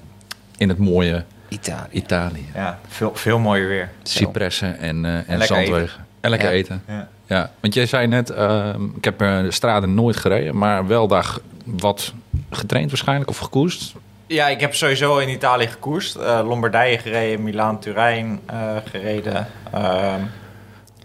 in 0.57 0.69
het 0.69 0.79
mooie 0.79 1.25
Italië. 1.49 1.89
Italië. 1.91 2.47
Ja, 2.55 2.79
veel, 2.89 3.15
veel 3.15 3.39
mooier 3.39 3.69
weer. 3.69 3.91
Cipressen 4.03 4.79
en, 4.79 5.05
en, 5.05 5.25
lekker 5.27 5.47
zandwegen. 5.47 5.83
eten. 5.83 6.07
En 6.21 6.31
lekker 6.31 6.49
Ja. 6.49 6.55
eten. 6.55 6.83
Ja. 6.87 7.09
Ja, 7.27 7.51
want 7.61 7.75
jij 7.75 7.87
zei 7.87 8.07
net, 8.07 8.31
uh, 8.31 8.75
ik 8.97 9.05
heb 9.05 9.23
uh, 9.23 9.41
de 9.41 9.51
straten 9.51 9.95
nooit 9.95 10.17
gereden, 10.17 10.59
maar 10.59 10.87
wel 10.87 11.09
daar 11.09 11.35
wat 11.65 12.13
getraind 12.51 12.91
waarschijnlijk 12.91 13.31
of 13.31 13.39
gekoest. 13.39 13.95
Ja, 14.29 14.49
ik 14.49 14.61
heb 14.61 14.75
sowieso 14.75 15.19
in 15.19 15.29
Italië 15.29 15.67
gekoerst. 15.67 16.17
Eh, 16.17 16.41
Lombardije 16.45 16.99
gereden, 16.99 17.43
Milaan, 17.43 17.81
Turijn 17.81 18.41
eh, 18.47 18.57
gereden. 18.85 19.47
Ehm, 19.73 20.21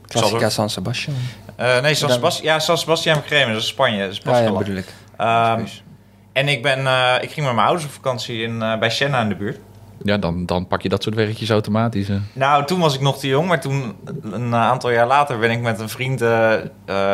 Classica 0.07 0.41
er- 0.45 0.51
San 0.51 0.69
Sebastian. 0.69 1.15
eh, 1.55 1.81
nee, 1.81 1.93
San 1.93 2.09
Sebastian, 2.09 2.53
ja, 2.53 2.59
San 2.59 2.77
Sebastian 2.77 3.15
heb 3.15 3.23
ik 3.23 3.29
gereden, 3.29 3.53
dat 3.53 3.61
is 3.61 3.67
Spanje. 3.67 3.99
Dat 4.01 4.11
is 4.11 4.21
Ja, 4.23 4.37
ja, 4.39 4.51
bedoel 4.51 4.75
ik. 4.75 4.87
Ehm, 5.17 5.65
en 6.33 6.47
ik, 6.47 6.61
ben, 6.61 6.87
eh, 6.87 7.13
ik 7.21 7.31
ging 7.31 7.45
met 7.45 7.55
mijn 7.55 7.67
ouders 7.67 7.85
op 7.85 7.91
vakantie 7.93 8.41
in, 8.41 8.61
eh, 8.61 8.77
bij 8.79 8.89
Siena 8.89 9.21
in 9.21 9.29
de 9.29 9.35
buurt. 9.35 9.57
Ja, 10.03 10.17
dan, 10.17 10.45
dan 10.45 10.67
pak 10.67 10.81
je 10.81 10.89
dat 10.89 11.03
soort 11.03 11.15
weggetjes 11.15 11.49
automatisch. 11.49 12.07
Nou, 12.33 12.65
toen 12.65 12.79
was 12.79 12.95
ik 12.95 13.01
nog 13.01 13.19
te 13.19 13.27
jong, 13.27 13.47
maar 13.47 13.61
toen, 13.61 13.95
een 14.23 14.55
aantal 14.55 14.89
jaar 14.91 15.07
later, 15.07 15.39
ben 15.39 15.51
ik 15.51 15.61
met 15.61 15.79
een 15.79 15.89
vriend, 15.89 16.19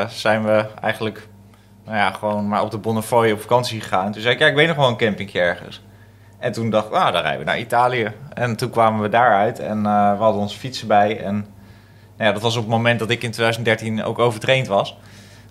zijn 0.07 0.43
we 0.45 0.65
eigenlijk, 0.81 1.27
nou 1.85 1.97
ja, 1.97 2.11
gewoon 2.11 2.47
maar 2.47 2.61
op 2.61 2.71
de 2.71 2.77
Bonnefoy 2.77 3.31
op 3.31 3.41
vakantie 3.41 3.81
gegaan. 3.81 4.11
Toen 4.11 4.21
zei 4.21 4.33
ik, 4.33 4.39
ja, 4.39 4.47
ik 4.47 4.55
weet 4.55 4.67
nog 4.67 4.75
wel 4.75 4.87
een 4.87 4.97
campingje 4.97 5.39
ergens. 5.39 5.81
En 6.39 6.51
toen 6.51 6.69
dacht 6.69 6.87
ik, 6.87 6.93
ah, 6.93 7.13
dan 7.13 7.21
rijden 7.21 7.39
we 7.39 7.45
naar 7.45 7.59
Italië. 7.59 8.11
En 8.33 8.55
toen 8.55 8.69
kwamen 8.69 9.01
we 9.01 9.09
daaruit 9.09 9.59
en 9.59 9.77
eh, 9.85 10.11
we 10.11 10.23
hadden 10.23 10.41
onze 10.41 10.57
fietsen 10.57 10.87
bij. 10.87 11.19
En 11.19 11.33
nou 12.17 12.29
ja, 12.29 12.31
dat 12.31 12.41
was 12.41 12.55
op 12.55 12.61
het 12.61 12.71
moment 12.71 12.99
dat 12.99 13.09
ik 13.09 13.23
in 13.23 13.31
2013 13.31 14.03
ook 14.03 14.19
overtraind 14.19 14.67
was. 14.67 14.97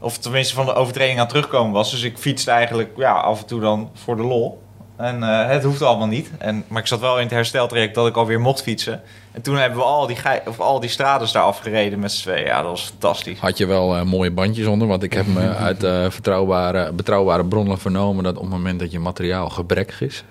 Of 0.01 0.18
tenminste 0.18 0.55
van 0.55 0.66
de 0.66 0.74
overtraining 0.74 1.20
aan 1.20 1.27
het 1.27 1.35
terugkomen 1.35 1.72
was. 1.72 1.90
Dus 1.90 2.03
ik 2.03 2.18
fietste 2.18 2.51
eigenlijk 2.51 2.90
ja, 2.96 3.12
af 3.12 3.40
en 3.40 3.46
toe 3.46 3.61
dan 3.61 3.90
voor 3.94 4.16
de 4.16 4.22
lol. 4.22 4.62
En 4.96 5.22
eh, 5.22 5.48
het 5.48 5.64
hoefde 5.64 5.85
allemaal 5.85 6.07
niet. 6.07 6.31
En, 6.38 6.64
maar 6.68 6.81
ik 6.81 6.87
zat 6.87 7.01
wel 7.01 7.16
in 7.16 7.22
het 7.22 7.33
hersteltraject 7.33 7.94
dat 7.94 8.07
ik 8.07 8.16
alweer 8.16 8.40
mocht 8.40 8.62
fietsen. 8.62 9.01
En 9.33 9.42
toen 9.42 9.57
hebben 9.57 9.79
we 9.79 9.85
al 9.85 10.07
die, 10.07 10.16
of 10.46 10.61
al 10.61 10.81
die 10.81 10.90
straten 10.90 11.33
daar 11.33 11.42
afgereden 11.42 11.98
met 11.98 12.12
z'n 12.12 12.22
tweeën. 12.22 12.46
Ja, 12.46 12.62
dat 12.62 12.70
was 12.70 12.85
fantastisch. 12.85 13.38
Had 13.38 13.59
je 13.59 13.66
wel 13.66 13.96
eh, 13.96 14.03
mooie 14.03 14.31
bandjes 14.31 14.66
onder? 14.66 14.88
Want 14.88 15.03
ik 15.03 15.12
heb 15.12 15.27
me 15.27 15.55
uit 15.68 15.79
vertrouwbare, 16.12 16.92
betrouwbare 16.92 17.44
bronnen 17.44 17.79
vernomen 17.79 18.24
dat 18.24 18.37
op 18.37 18.42
het 18.42 18.51
moment 18.51 18.81
dat 18.81 18.90
je 18.90 18.98
materiaal 18.98 19.48
gebrekkig 19.48 20.01
is, 20.01 20.24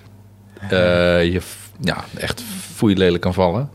eh, 0.62 1.24
je 1.34 1.42
ja, 1.80 2.04
echt 2.18 2.44
foei 2.74 2.98
lelijk 2.98 3.22
kan 3.22 3.34
vallen. 3.34 3.70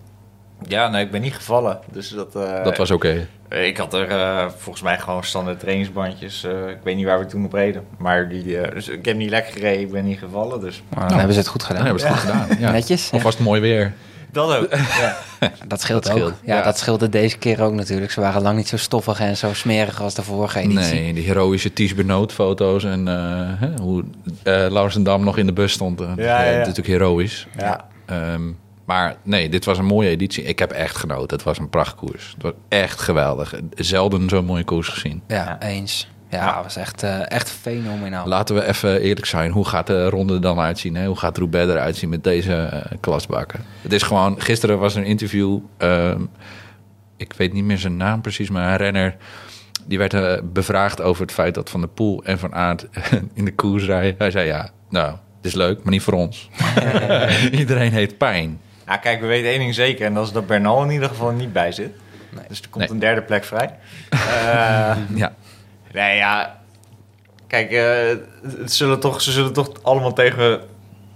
Ja, 0.68 0.88
nee, 0.88 1.04
ik 1.04 1.10
ben 1.10 1.20
niet 1.20 1.34
gevallen. 1.34 1.78
Dus 1.92 2.08
dat, 2.08 2.36
eh, 2.36 2.64
Dat 2.64 2.76
was 2.76 2.90
oké. 2.90 3.26
Ik 3.48 3.76
had 3.76 3.94
er 3.94 4.08
eh, 4.10 4.46
volgens 4.56 4.84
mij 4.84 4.98
gewoon 4.98 5.24
standaard 5.24 5.60
trainingsbandjes. 5.60 6.44
Eh, 6.44 6.68
ik 6.68 6.78
weet 6.82 6.96
niet 6.96 7.04
waar 7.04 7.18
we 7.18 7.26
toen 7.26 7.44
op 7.44 7.52
reden. 7.52 7.84
Maar 7.98 8.28
die, 8.28 8.70
dus 8.74 8.88
ik 8.88 9.04
heb 9.04 9.16
niet 9.16 9.30
lekker 9.30 9.52
gereden, 9.52 9.80
ik 9.80 9.90
ben 9.90 10.04
niet 10.04 10.18
gevallen. 10.18 10.60
Dus 10.60 10.82
Maar 10.88 11.08
dan 11.08 11.16
hebben 11.16 11.34
ze 11.34 11.40
het 11.40 11.48
goed 11.48 11.60
Dan 11.60 11.68
gedaan. 11.68 11.84
hebben 11.86 12.02
we 12.02 12.08
het 12.10 12.18
goed 12.20 12.30
gedaan. 12.30 12.58
Ja. 12.58 12.70
Netjes. 12.78 13.10
ja. 13.10 13.16
Of 13.16 13.22
was 13.22 13.34
het 13.34 13.42
mooi 13.44 13.60
weer? 13.60 13.92
Dat 14.32 14.56
ook. 14.56 14.70
ja. 15.00 15.16
Dat 15.66 15.80
scheelt 15.80 16.02
Dat 16.02 16.12
ook. 16.12 16.18
scheelt, 16.18 16.34
Ja, 16.44 16.56
ja. 16.56 16.62
dat 16.62 16.78
scheelde 16.78 17.08
deze 17.08 17.38
keer 17.38 17.62
ook 17.62 17.72
natuurlijk. 17.72 18.12
Ze 18.12 18.20
waren 18.20 18.42
lang 18.42 18.56
niet 18.56 18.68
zo 18.68 18.76
stoffig 18.76 19.20
en 19.20 19.36
zo 19.36 19.52
smerig 19.54 20.00
als 20.02 20.14
de 20.14 20.22
vorige 20.22 20.58
editie. 20.58 21.00
Nee, 21.00 21.12
die 21.14 21.24
heroïsche 21.24 21.72
Ties 21.72 21.94
foto's 22.32 22.84
en 22.84 23.08
eh, 23.08 23.14
hè, 23.60 23.68
hoe 23.82 24.04
eh 24.42 24.54
Laurensendam 24.70 25.24
nog 25.24 25.36
in 25.38 25.46
de 25.46 25.52
bus 25.52 25.72
stond. 25.72 26.00
eh, 26.00 26.06
dat 26.08 26.18
is, 26.18 26.24
Ja, 26.24 26.42
ja, 26.44 26.50
ja. 26.50 26.56
natuurlijk 26.58 26.86
heroïs. 26.86 27.46
ja. 27.58 27.86
Ehm, 28.06 28.42
maar 28.84 29.16
nee, 29.22 29.48
dit 29.48 29.64
was 29.64 29.78
een 29.78 29.84
mooie 29.84 30.08
editie. 30.08 30.44
Ik 30.44 30.58
heb 30.58 30.70
echt 30.70 30.96
genoten. 30.96 31.36
Het 31.36 31.46
was 31.46 31.58
een 31.58 31.68
prachtkoers. 31.70 32.30
Het 32.34 32.42
was 32.42 32.52
echt 32.68 33.00
geweldig. 33.00 33.54
Zelden 33.74 34.28
zo'n 34.28 34.44
mooie 34.44 34.64
koers 34.64 34.88
gezien. 34.88 35.22
Ja, 35.26 35.36
Ja. 35.60 35.66
eens. 35.68 36.10
Ja, 36.38 36.62
was 36.62 36.76
echt, 36.76 37.02
eh, 37.02 37.30
echt 37.30 37.50
fenomenaal. 37.50 38.26
Laten 38.26 38.54
we 38.54 38.66
even 38.66 39.00
eerlijk 39.00 39.26
zijn. 39.26 39.50
Hoe 39.50 39.68
gaat 39.68 39.86
de 39.86 40.08
ronde 40.08 40.34
er 40.34 40.40
dan 40.40 40.58
uitzien? 40.60 40.94
Hè? 40.94 41.06
Hoe 41.06 41.18
gaat 41.18 41.38
Roubaix 41.38 41.70
eruit 41.70 41.96
zien 41.96 42.10
met 42.10 42.24
deze 42.24 42.54
eh, 42.54 42.80
klasbakken? 43.00 43.60
Het 43.82 43.92
is 43.92 44.02
gewoon... 44.02 44.40
Gisteren 44.40 44.78
was 44.78 44.94
er 44.94 45.00
een 45.00 45.06
interview. 45.06 45.58
ehm, 45.76 46.20
ik 47.16 47.32
weet 47.36 47.52
niet 47.52 47.64
meer 47.64 47.78
zijn 47.78 47.96
naam 47.96 48.20
precies, 48.20 48.50
maar 48.50 48.70
een 48.70 48.76
renner... 48.76 49.16
Die 49.86 49.98
werd 49.98 50.14
eh, 50.14 50.32
bevraagd 50.42 51.00
over 51.00 51.22
het 51.22 51.32
feit 51.32 51.54
dat 51.54 51.70
Van 51.70 51.80
der 51.80 51.88
Poel 51.88 52.24
en 52.24 52.38
Van 52.38 52.54
Aert 52.54 52.86
in 53.34 53.44
de 53.44 53.54
koers 53.54 53.84
rijden. 53.84 54.14
Hij 54.18 54.30
zei 54.30 54.46
ja, 54.46 54.70
nou, 54.88 55.10
het 55.10 55.46
is 55.46 55.54
leuk, 55.54 55.82
maar 55.82 55.92
niet 55.92 56.02
voor 56.02 56.12
ons. 56.14 56.48
Iedereen 57.52 57.92
heeft 57.92 58.16
pijn. 58.18 58.60
Nou, 58.86 58.98
kijk, 59.00 59.20
we 59.20 59.26
weten 59.26 59.50
één 59.50 59.58
ding 59.58 59.74
zeker. 59.74 60.06
En 60.06 60.14
dat 60.14 60.26
is 60.26 60.32
dat 60.32 60.46
Bernal 60.46 60.82
in 60.82 60.90
ieder 60.90 61.08
geval 61.08 61.30
niet 61.30 61.52
bij 61.52 61.72
zit. 61.72 61.90
Nee. 62.30 62.44
Dus 62.48 62.60
er 62.60 62.68
komt 62.68 62.84
Nee. 62.84 62.92
een 62.94 62.98
derde 63.00 63.22
plek 63.22 63.44
vrij. 63.44 63.70
Eh, 64.10 64.96
Ja, 65.14 65.32
nee, 65.92 66.16
ja. 66.16 66.60
Kijk, 67.46 67.70
eh, 67.70 68.16
het 68.58 68.72
zullen 68.72 69.00
toch, 69.00 69.22
ze 69.22 69.32
zullen 69.32 69.52
toch 69.52 69.70
allemaal 69.82 70.12
tegen, 70.12 70.60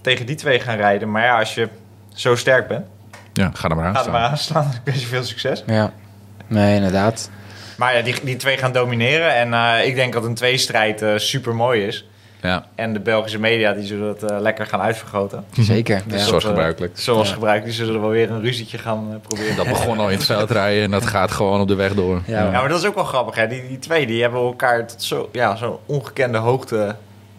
tegen 0.01 0.27
die 0.27 0.37
twee 0.37 0.61
gaan 0.61 0.77
rijden. 0.77 1.11
Maar 1.11 1.23
ja, 1.25 1.39
als 1.39 1.55
je 1.55 1.69
zo 2.15 2.37
sterk 2.37 2.69
bent, 2.69 2.87
ja 3.33 3.51
ga 3.55 3.69
er 3.69 3.77
maar 3.77 3.85
aan 3.85 3.93
ga 3.93 3.99
er 3.99 4.05
staan. 4.05 4.21
maar 4.21 4.31
aan 4.31 4.39
staan. 4.39 4.73
Ik 4.75 4.81
wens 4.85 5.01
je 5.01 5.07
veel 5.07 5.25
succes. 5.25 5.63
Ja, 5.67 5.93
nee, 6.47 6.75
inderdaad. 6.75 7.31
Maar 7.77 7.97
ja, 7.97 8.03
die, 8.03 8.25
die 8.25 8.37
twee 8.37 8.57
gaan 8.57 8.73
domineren. 8.73 9.35
En 9.35 9.55
eh, 9.55 9.87
ik 9.87 9.95
denk 9.95 10.13
dat 10.13 10.25
een 10.25 10.35
tweestrijd 10.35 11.03
eh 11.03 11.17
super 11.17 11.55
mooi 11.55 11.87
is. 11.87 12.09
Ja, 12.47 12.65
En 12.75 12.93
de 12.93 13.01
Belgische 13.01 13.39
media 13.39 13.73
die 13.73 13.85
zullen 13.85 14.09
het 14.09 14.23
eh, 14.23 14.41
lekker 14.41 14.67
gaan 14.67 14.81
uitvergroten. 14.81 15.45
Zeker. 15.53 16.03
Dus 16.07 16.13
Ja. 16.21 16.27
Zoals 16.27 16.31
dat, 16.31 16.43
eh, 16.43 16.49
gebruikelijk. 16.49 16.99
Zoals 16.99 17.29
Ja. 17.29 17.35
gebruikelijk. 17.35 17.77
Die 17.77 17.85
zullen 17.87 18.01
wel 18.01 18.11
weer 18.11 18.31
een 18.31 18.41
ruzietje 18.41 18.79
gaan 18.79 19.07
eh, 19.11 19.17
proberen. 19.29 19.57
dat 19.57 19.67
begon 19.67 19.99
al 19.99 20.09
in 20.11 20.17
het 20.17 20.25
veldrijden 20.27 20.83
en 20.85 20.91
dat 20.91 21.07
gaat 21.17 21.31
gewoon 21.31 21.61
op 21.61 21.69
de 21.69 21.75
weg 21.75 21.95
door. 21.95 22.21
Ja, 22.27 22.43
Ja, 22.45 22.51
maar 22.51 22.69
dat 22.69 22.79
is 22.79 22.87
ook 22.87 22.95
wel 22.95 23.05
grappig. 23.05 23.35
Hè? 23.35 23.47
Die, 23.49 23.69
die 23.69 23.79
twee 23.79 24.07
die 24.07 24.23
hebben 24.23 24.41
elkaar 24.41 24.87
tot 24.87 25.03
zo, 25.03 25.29
ja, 25.33 25.57
zo'n 25.57 25.77
ongekende 25.87 26.39
hoogte 26.39 26.97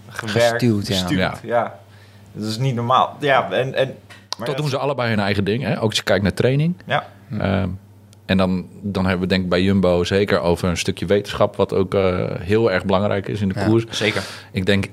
gewerkt. 0.10 0.50
Gestuwd, 0.50 0.88
ja. 0.88 0.94
gestuurd, 0.96 1.20
Ja. 1.20 1.34
ja. 1.44 1.76
Dat 2.34 2.48
is 2.50 2.58
niet 2.58 2.76
normaal. 2.76 3.16
Ja, 3.20 3.52
en, 3.52 3.74
en, 3.74 3.96
maar 4.38 4.48
Toch 4.48 4.56
ja, 4.56 4.62
doen 4.62 4.70
ze 4.70 4.78
allebei 4.78 5.10
hun 5.10 5.20
eigen 5.20 5.44
ding. 5.44 5.64
Hè? 5.64 5.76
Ook 5.82 5.88
als 5.90 5.96
je 5.98 6.04
kijkt 6.04 6.24
naar 6.24 6.34
training. 6.34 6.76
Ja, 6.86 7.06
Ehm, 7.40 7.70
en 8.28 8.38
dan, 8.38 8.66
dan 8.82 9.04
hebben 9.04 9.22
we 9.22 9.28
denk 9.28 9.44
ik 9.44 9.50
bij 9.50 9.62
Jumbo 9.62 10.04
zeker 10.04 10.40
over 10.40 10.70
een 10.70 10.78
stukje 10.78 11.06
wetenschap... 11.06 11.56
wat 11.56 11.74
ook 11.74 11.94
eh, 11.94 12.26
heel 12.40 12.72
erg 12.72 12.86
belangrijk 12.86 13.28
is 13.28 13.42
in 13.42 13.50
de 13.50 13.60
Ja. 13.60 13.66
koers. 13.66 13.86
zeker. 13.90 14.24
Ik 14.52 14.66
denk 14.66 14.88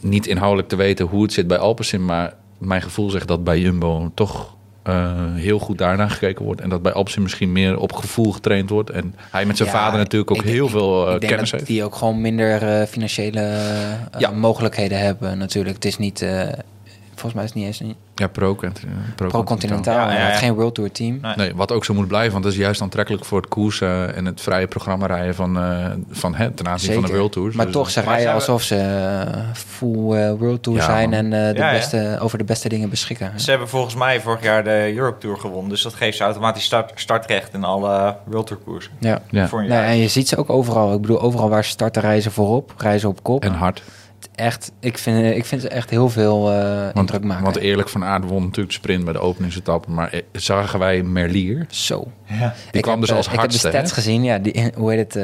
niet 0.00 0.26
inhoudelijk 0.26 0.68
te 0.68 0.76
weten 0.76 1.06
hoe 1.06 1.22
het 1.22 1.32
zit 1.32 1.46
bij 1.46 1.58
Alpecin... 1.58 2.04
maar 2.04 2.34
mijn 2.58 2.82
gevoel 2.82 3.10
zegt 3.10 3.28
dat 3.28 3.44
bij 3.44 3.58
Jumbo 3.60 4.10
toch 4.14 4.54
eh, 4.82 5.12
heel 5.34 5.58
goed 5.58 5.78
daarna 5.78 6.08
gekeken 6.08 6.44
wordt... 6.44 6.60
en 6.60 6.68
dat 6.68 6.82
bij 6.82 6.92
Alpecin 6.92 7.22
misschien 7.22 7.52
meer 7.52 7.78
op 7.78 7.92
gevoel 7.92 8.32
getraind 8.32 8.70
wordt. 8.70 8.90
En 8.90 9.14
hij 9.30 9.44
met 9.46 9.56
zijn 9.56 9.68
Ja, 9.68 9.74
vader 9.74 9.98
natuurlijk 9.98 10.30
ook 10.30 10.36
denk- 10.42 10.48
heel 10.54 10.68
veel 10.68 11.08
eh, 11.08 11.14
ik 11.14 11.20
denk 11.20 11.32
kennis 11.32 11.50
dat 11.50 11.60
heeft. 11.60 11.72
die 11.72 11.84
ook 11.84 11.94
gewoon 11.94 12.20
minder 12.20 12.86
financiële 12.86 13.58
Ja. 14.18 14.30
mogelijkheden 14.30 14.98
hebben 14.98 15.38
natuurlijk. 15.38 15.74
Het 15.74 15.84
is 15.84 15.98
niet, 15.98 16.26
volgens 17.20 17.32
mij 17.34 17.42
is 17.44 17.48
het 17.48 17.58
niet 17.58 17.66
eens 17.66 17.80
een 17.80 17.94
Ja, 18.14 18.26
pro, 18.28 18.54
pro, 18.54 18.70
pro-continentaal. 19.28 20.08
Ja, 20.08 20.12
ja, 20.14 20.28
ja. 20.28 20.34
Geen 20.34 20.54
World 20.54 20.74
Tour 20.74 20.92
team. 20.92 21.18
Nee. 21.22 21.34
Nee, 21.36 21.54
wat 21.54 21.72
ook 21.72 21.84
zo 21.84 21.94
moet 21.94 22.08
blijven, 22.08 22.32
want 22.32 22.44
dat 22.44 22.52
is 22.52 22.58
juist 22.58 22.80
aantrekkelijk 22.82 23.24
voor 23.24 23.40
het 23.40 23.48
koersen 23.48 24.14
en 24.14 24.24
het 24.24 24.40
vrije 24.40 24.66
programma 24.66 25.06
rijden 25.06 25.34
van, 25.34 25.58
eh 25.58 25.86
van 26.10 26.34
het 26.34 26.56
ten 26.56 26.68
aanzien 26.68 26.92
van 26.94 27.02
de 27.02 27.12
World 27.16 27.32
Tours. 27.32 27.54
Maar 27.54 27.64
Dus, 27.66 27.74
toch, 27.74 27.90
ze 27.90 27.98
Maar 27.98 28.08
rijden 28.08 28.26
we- 28.28 28.34
alsof 28.34 28.62
ze 28.62 28.76
eh, 28.76 29.42
full 29.52 30.12
eh, 30.12 30.32
World 30.38 30.62
Tour 30.62 30.78
Ja, 30.78 30.84
zijn 30.84 31.10
man. 31.10 31.18
en 31.18 31.24
eh, 31.32 31.52
de 31.54 31.58
Ja, 31.58 31.66
ja. 31.66 31.72
beste, 31.72 32.16
over 32.20 32.38
de 32.38 32.44
beste 32.44 32.68
dingen 32.68 32.90
beschikken. 32.90 33.40
Ze 33.40 33.50
hebben 33.50 33.68
volgens 33.68 33.94
mij 33.94 34.20
vorig 34.20 34.42
jaar 34.42 34.64
de 34.64 34.92
Europe 34.96 35.18
Tour 35.18 35.36
gewonnen. 35.36 35.68
Dus 35.70 35.82
dat 35.82 35.94
geeft 35.94 36.16
ze 36.16 36.22
automatisch 36.24 36.64
start, 36.64 36.92
startrecht 36.94 37.54
in 37.54 37.64
alle 37.64 38.16
World 38.26 38.46
Tour 38.46 38.62
koersen. 38.62 38.92
Ja. 38.98 39.20
ja. 39.30 39.48
Voor 39.48 39.58
een 39.60 39.68
Nee, 39.68 39.78
jaar. 39.78 39.86
en 39.86 39.96
je 39.96 40.08
ziet 40.08 40.28
ze 40.28 40.36
ook 40.36 40.50
overal. 40.50 40.94
Ik 40.94 41.00
bedoel, 41.00 41.20
overal 41.20 41.48
waar 41.48 41.64
ze 41.64 41.70
starten, 41.70 42.02
reizen 42.02 42.32
voorop, 42.32 42.72
reizen 42.76 43.08
op 43.08 43.22
kop. 43.22 43.42
En 43.44 43.52
hard. 43.52 43.82
Echt, 44.34 44.72
ik 44.80 44.98
vind, 44.98 45.36
ik 45.36 45.44
vind 45.44 45.60
ze 45.62 45.68
echt 45.68 45.90
heel 45.90 46.08
veel 46.08 46.52
eh 46.52 46.80
Want, 46.82 46.96
indruk 46.96 47.24
maken. 47.24 47.44
want 47.44 47.56
eerlijk 47.56 47.88
van 47.88 48.04
aard 48.04 48.24
won 48.24 48.40
natuurlijk 48.42 48.68
de 48.68 48.74
sprint 48.74 49.04
bij 49.04 49.12
de 49.12 49.18
openingsetappe. 49.18 49.90
Maar 49.90 50.10
eh, 50.12 50.20
zagen 50.32 50.78
wij 50.78 51.02
Merlier? 51.02 51.66
Zo. 51.70 52.12
Ja. 52.24 52.54
Die 52.70 52.80
kwam 52.82 52.92
heb, 52.92 53.00
dus 53.02 53.10
eh, 53.10 53.16
als 53.16 53.26
Ik 53.26 53.32
heb 53.32 53.40
hardste. 53.40 53.62
de 53.70 53.72
stats 53.76 53.90
hè? 53.90 53.96
gezien. 53.96 54.24
Ja, 54.24 54.38
die, 54.38 54.70
hoe 54.76 54.92
heet 54.92 55.14
het? 55.14 55.16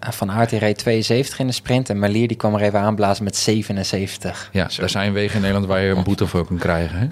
eh, 0.00 0.10
van 0.10 0.30
Aert 0.30 0.50
die 0.50 0.58
reed 0.58 0.78
72 0.78 1.38
in 1.38 1.46
de 1.46 1.52
sprint. 1.52 1.90
En 1.90 1.98
Merlier 1.98 2.28
die 2.28 2.36
kwam 2.36 2.54
er 2.54 2.60
even 2.60 2.80
aanblazen 2.80 3.24
met 3.24 3.36
77. 3.36 4.48
Ja, 4.52 4.68
daar 4.76 4.90
zijn 4.90 5.12
wegen 5.12 5.34
in 5.34 5.40
Nederland 5.40 5.66
waar 5.66 5.80
je 5.80 5.90
een 5.90 6.02
boete 6.04 6.26
voor 6.26 6.46
kunt 6.46 6.60
krijgen. 6.60 6.98
Hè? 6.98 7.06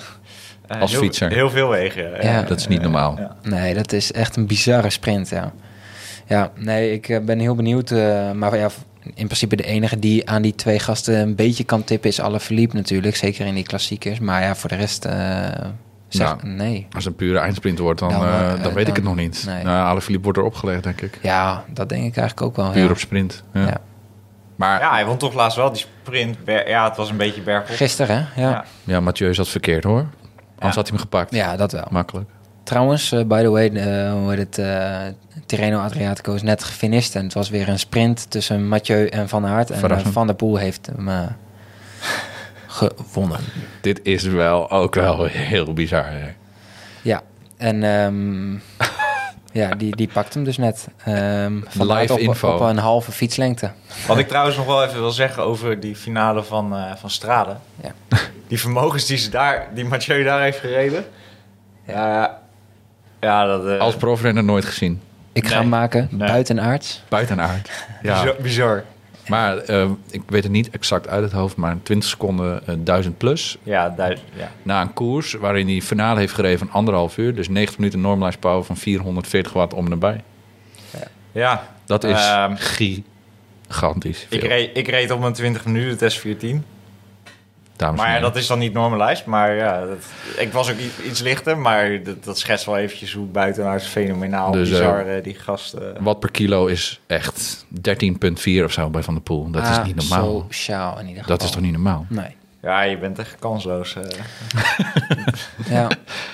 Als 0.79 0.91
heel, 0.91 1.01
fietser. 1.01 1.33
Heel 1.33 1.51
veel 1.51 1.69
wegen. 1.69 2.23
Ja. 2.23 2.43
Dat 2.43 2.59
is 2.59 2.67
niet 2.69 2.83
normaal. 2.83 3.17
Ja. 3.19 3.37
Nee, 3.43 3.75
dat 3.75 3.93
is 3.93 4.13
echt 4.13 4.37
een 4.37 4.47
bizarre 4.47 4.91
sprint, 4.91 5.29
ja. 5.29 5.53
Ja, 6.27 6.51
nee, 6.57 6.93
ik 6.93 7.21
ben 7.25 7.39
heel 7.39 7.55
benieuwd. 7.55 7.91
eh, 7.91 8.31
maar 8.33 8.57
ja, 8.57 8.69
in 9.15 9.27
principe 9.27 9.57
de 9.57 9.63
enige 9.63 9.99
die 9.99 10.31
aan 10.31 10.43
die 10.43 10.55
twee 10.55 10.79
gasten 10.79 11.19
een 11.19 11.35
beetje 11.35 11.65
kan 11.65 11.85
tippen 11.85 12.11
is 12.11 12.21
Alaphilippe 12.21 12.77
natuurlijk. 12.77 13.17
Zeker 13.17 13.47
in 13.47 13.55
die 13.55 13.65
klassiekers. 13.65 14.19
Maar 14.19 14.43
ja, 14.43 14.55
voor 14.55 14.69
de 14.69 14.77
rest... 14.77 15.05
eh, 15.05 15.15
zeg, 16.09 16.27
Nou, 16.27 16.49
nee. 16.55 16.87
Als 16.93 17.05
het 17.05 17.13
een 17.13 17.19
pure 17.19 17.39
eindsprint 17.39 17.79
wordt, 17.79 18.01
dan, 18.01 18.09
Dan, 18.09 18.23
eh, 18.25 18.53
eh, 18.53 18.63
dan 18.63 18.73
weet 18.73 18.89
ik 18.89 18.95
het 18.97 19.05
nog 19.05 19.17
niet. 19.17 19.43
nee. 19.47 19.65
Nou, 19.65 19.87
Alaphilippe 19.87 20.25
wordt 20.25 20.39
erop 20.39 20.55
gelegd, 20.55 20.83
denk 20.83 21.01
ik. 21.01 21.19
Ja, 21.23 21.65
dat 21.69 21.89
denk 21.89 22.05
ik 22.05 22.17
eigenlijk 22.17 22.47
ook 22.47 22.57
wel. 22.57 22.71
Puur 22.71 22.85
ja. 22.85 22.91
op 22.91 22.99
sprint. 22.99 23.43
Ja. 23.53 23.61
Ja. 23.67 23.77
Maar 24.57 24.81
ja, 24.81 24.91
hij 24.91 25.07
won 25.07 25.17
toch 25.17 25.35
laatst 25.35 25.57
wel 25.57 25.73
die 25.73 25.87
sprint. 26.03 26.37
Ja, 26.67 26.89
het 26.89 26.97
was 26.97 27.11
een 27.11 27.17
beetje 27.17 27.41
bergop. 27.41 27.77
Gisteren, 27.77 28.17
hè? 28.17 28.43
Ja. 28.43 28.51
Ja. 28.51 28.65
ja, 28.85 29.01
Mathieu 29.01 29.35
zat 29.35 29.49
verkeerd 29.49 29.85
hoor. 29.85 30.07
Anders 30.59 30.75
had 30.77 30.89
hij 30.89 30.97
hem 30.97 30.99
gepakt. 30.99 31.35
ja, 31.35 31.57
dat 31.57 31.73
wel. 31.73 31.87
Makkelijk. 31.91 32.31
Trouwens, 32.67 33.13
eh, 33.13 33.25
by 33.25 33.43
the 33.43 33.51
way, 33.51 33.69
eh, 33.69 34.13
hoe 34.13 34.31
heet 34.31 34.39
het, 34.39 34.59
eh 34.59 35.01
Tirreno 35.47 35.79
Adriatico 35.79 36.35
is 36.35 36.43
net 36.43 36.65
gefinished. 36.65 37.15
En 37.15 37.25
het 37.25 37.35
was 37.35 37.49
weer 37.49 37.69
een 37.69 37.79
sprint 37.79 38.31
tussen 38.31 38.69
Mathieu 38.69 39.07
en 39.07 39.29
Van 39.29 39.47
Aert. 39.47 39.71
En. 39.71 40.13
Van 40.13 40.27
der 40.27 40.37
Poel 40.37 40.57
heeft 40.57 40.87
hem 40.87 41.09
gewonnen. 42.67 43.41
Dit 43.81 44.01
is 44.03 44.23
wel 44.23 44.71
ook 44.71 44.95
wel 44.95 45.25
heel 45.25 45.73
bizar. 45.73 46.07
hè. 46.07 46.29
Ja, 47.03 47.23
en 47.57 47.83
ehm, 47.83 48.55
Ja, 49.53 49.75
die, 49.75 49.97
die 49.97 50.09
pakt 50.13 50.35
hem 50.35 50.45
dus 50.45 50.57
net. 50.57 50.89
Ehm 51.05 51.53
vandaar 51.67 52.01
Live 52.01 52.13
op, 52.13 52.19
info. 52.19 52.55
op 52.55 52.61
een 52.61 52.79
halve 52.79 53.13
fietslengte. 53.13 53.71
Wat 54.07 54.19
ik 54.19 54.29
trouwens 54.29 54.57
nog 54.57 54.67
wel 54.67 54.85
even 54.85 55.01
wil 55.01 55.11
zeggen 55.11 55.43
over 55.43 55.81
die 55.81 55.97
finale 55.97 56.43
van, 56.43 56.77
eh 56.77 56.95
van 56.97 57.11
Strade. 57.11 57.57
Ja. 57.83 57.93
Die 58.49 58.61
vermogens 58.61 59.07
die, 59.07 59.17
ze 59.17 59.31
daar, 59.31 59.69
die 59.75 59.85
Mathieu 59.85 60.23
daar 60.23 60.41
heeft 60.41 60.59
gereden. 60.59 61.05
Ja, 61.87 62.39
ja 63.21 63.47
dat... 63.47 63.67
eh, 63.67 63.79
Als 63.79 63.97
profrenner 63.97 64.45
nooit 64.45 64.65
gezien. 64.65 65.01
Ik 65.33 65.45
ga 65.45 65.51
Nee. 65.51 65.59
hem 65.59 65.69
maken, 65.69 66.09
Nee. 66.11 66.29
buitenaards. 66.29 67.03
Buitenaard. 67.09 67.71
Ja. 68.03 68.21
bizar. 68.23 68.37
bizar. 68.43 68.85
Maar 69.27 69.59
eh, 69.59 69.91
ik 70.11 70.23
weet 70.27 70.43
het 70.43 70.53
niet 70.53 70.71
exact 70.71 71.09
uit 71.09 71.23
het 71.23 71.33
hoofd, 71.33 71.57
maar 71.57 71.77
20 71.83 72.09
seconden 72.09 72.67
eh, 72.67 72.75
1000 72.79 73.19
plus. 73.19 73.59
Ja, 73.63 73.89
duizend, 73.89 74.29
ja. 74.37 74.51
Na 74.63 74.81
een 74.81 74.93
koers 74.93 75.33
waarin 75.33 75.69
hij 75.69 75.81
finale 75.83 76.19
heeft 76.21 76.35
gereden 76.35 76.59
van 76.59 76.71
anderhalf 76.71 77.17
uur. 77.19 77.35
Dus 77.35 77.49
90 77.49 77.79
minuten 77.79 78.01
normalized 78.01 78.41
power 78.41 78.65
van 78.65 78.77
440 78.77 79.53
watt 79.53 79.75
om 79.75 79.85
en 79.85 79.91
nabij. 79.91 80.21
ja. 81.33 81.67
Dat 81.87 82.05
is 82.05 82.13
Ehm, 82.27 82.55
gigantisch. 83.67 84.27
Ik 84.29 84.43
reed, 84.43 84.71
ik 84.77 84.89
reed 84.89 85.11
op 85.11 85.21
mijn 85.21 85.33
20 85.33 85.65
minuten 85.65 85.99
test 85.99 86.19
14. 86.19 86.65
Dames 87.77 88.01
Maar 88.01 88.13
ja, 88.15 88.21
dat 88.21 88.37
is 88.37 88.47
dan 88.47 88.59
niet 88.59 88.73
normalized. 88.73 89.27
Maar 89.27 89.55
ja, 89.55 89.81
dat, 89.87 89.99
ik 90.37 90.53
was 90.53 90.71
ook 90.71 90.77
iets 91.05 91.21
lichter. 91.21 91.59
Maar 91.59 92.03
dat, 92.03 92.25
dat 92.25 92.39
schetst 92.39 92.67
wel 92.67 92.77
eventjes 92.77 93.13
hoe 93.13 93.27
buitenaards 93.27 93.87
fenomenaal 93.87 94.51
Dus, 94.51 94.69
bizar 94.69 95.07
eh, 95.07 95.23
die 95.23 95.35
gasten... 95.35 95.97
Watt 96.01 96.21
per 96.21 96.31
kilo 96.31 96.67
is 96.67 97.01
echt 97.07 97.67
13,4 97.91 98.65
of 98.65 98.73
zo 98.73 98.91
bij 98.91 99.03
Van 99.03 99.15
der 99.15 99.23
Poel. 99.23 99.51
Dat 99.51 99.63
is 99.63 99.69
Ah, 99.69 99.85
niet 99.85 99.97
normaal. 100.09 100.47
Sociaal 100.51 100.93
in 100.99 101.07
ieder 101.07 101.23
geval. 101.23 101.37
Dat 101.37 101.47
is 101.47 101.53
toch 101.53 101.63
niet 101.63 101.73
normaal? 101.73 102.07
Nee. 102.09 102.37
Ja, 102.67 102.83
je 102.83 102.99
bent 102.99 103.19
echt 103.19 103.37
kansloos. 103.39 103.95
eh. 103.97 104.03
Ja, 105.69 105.89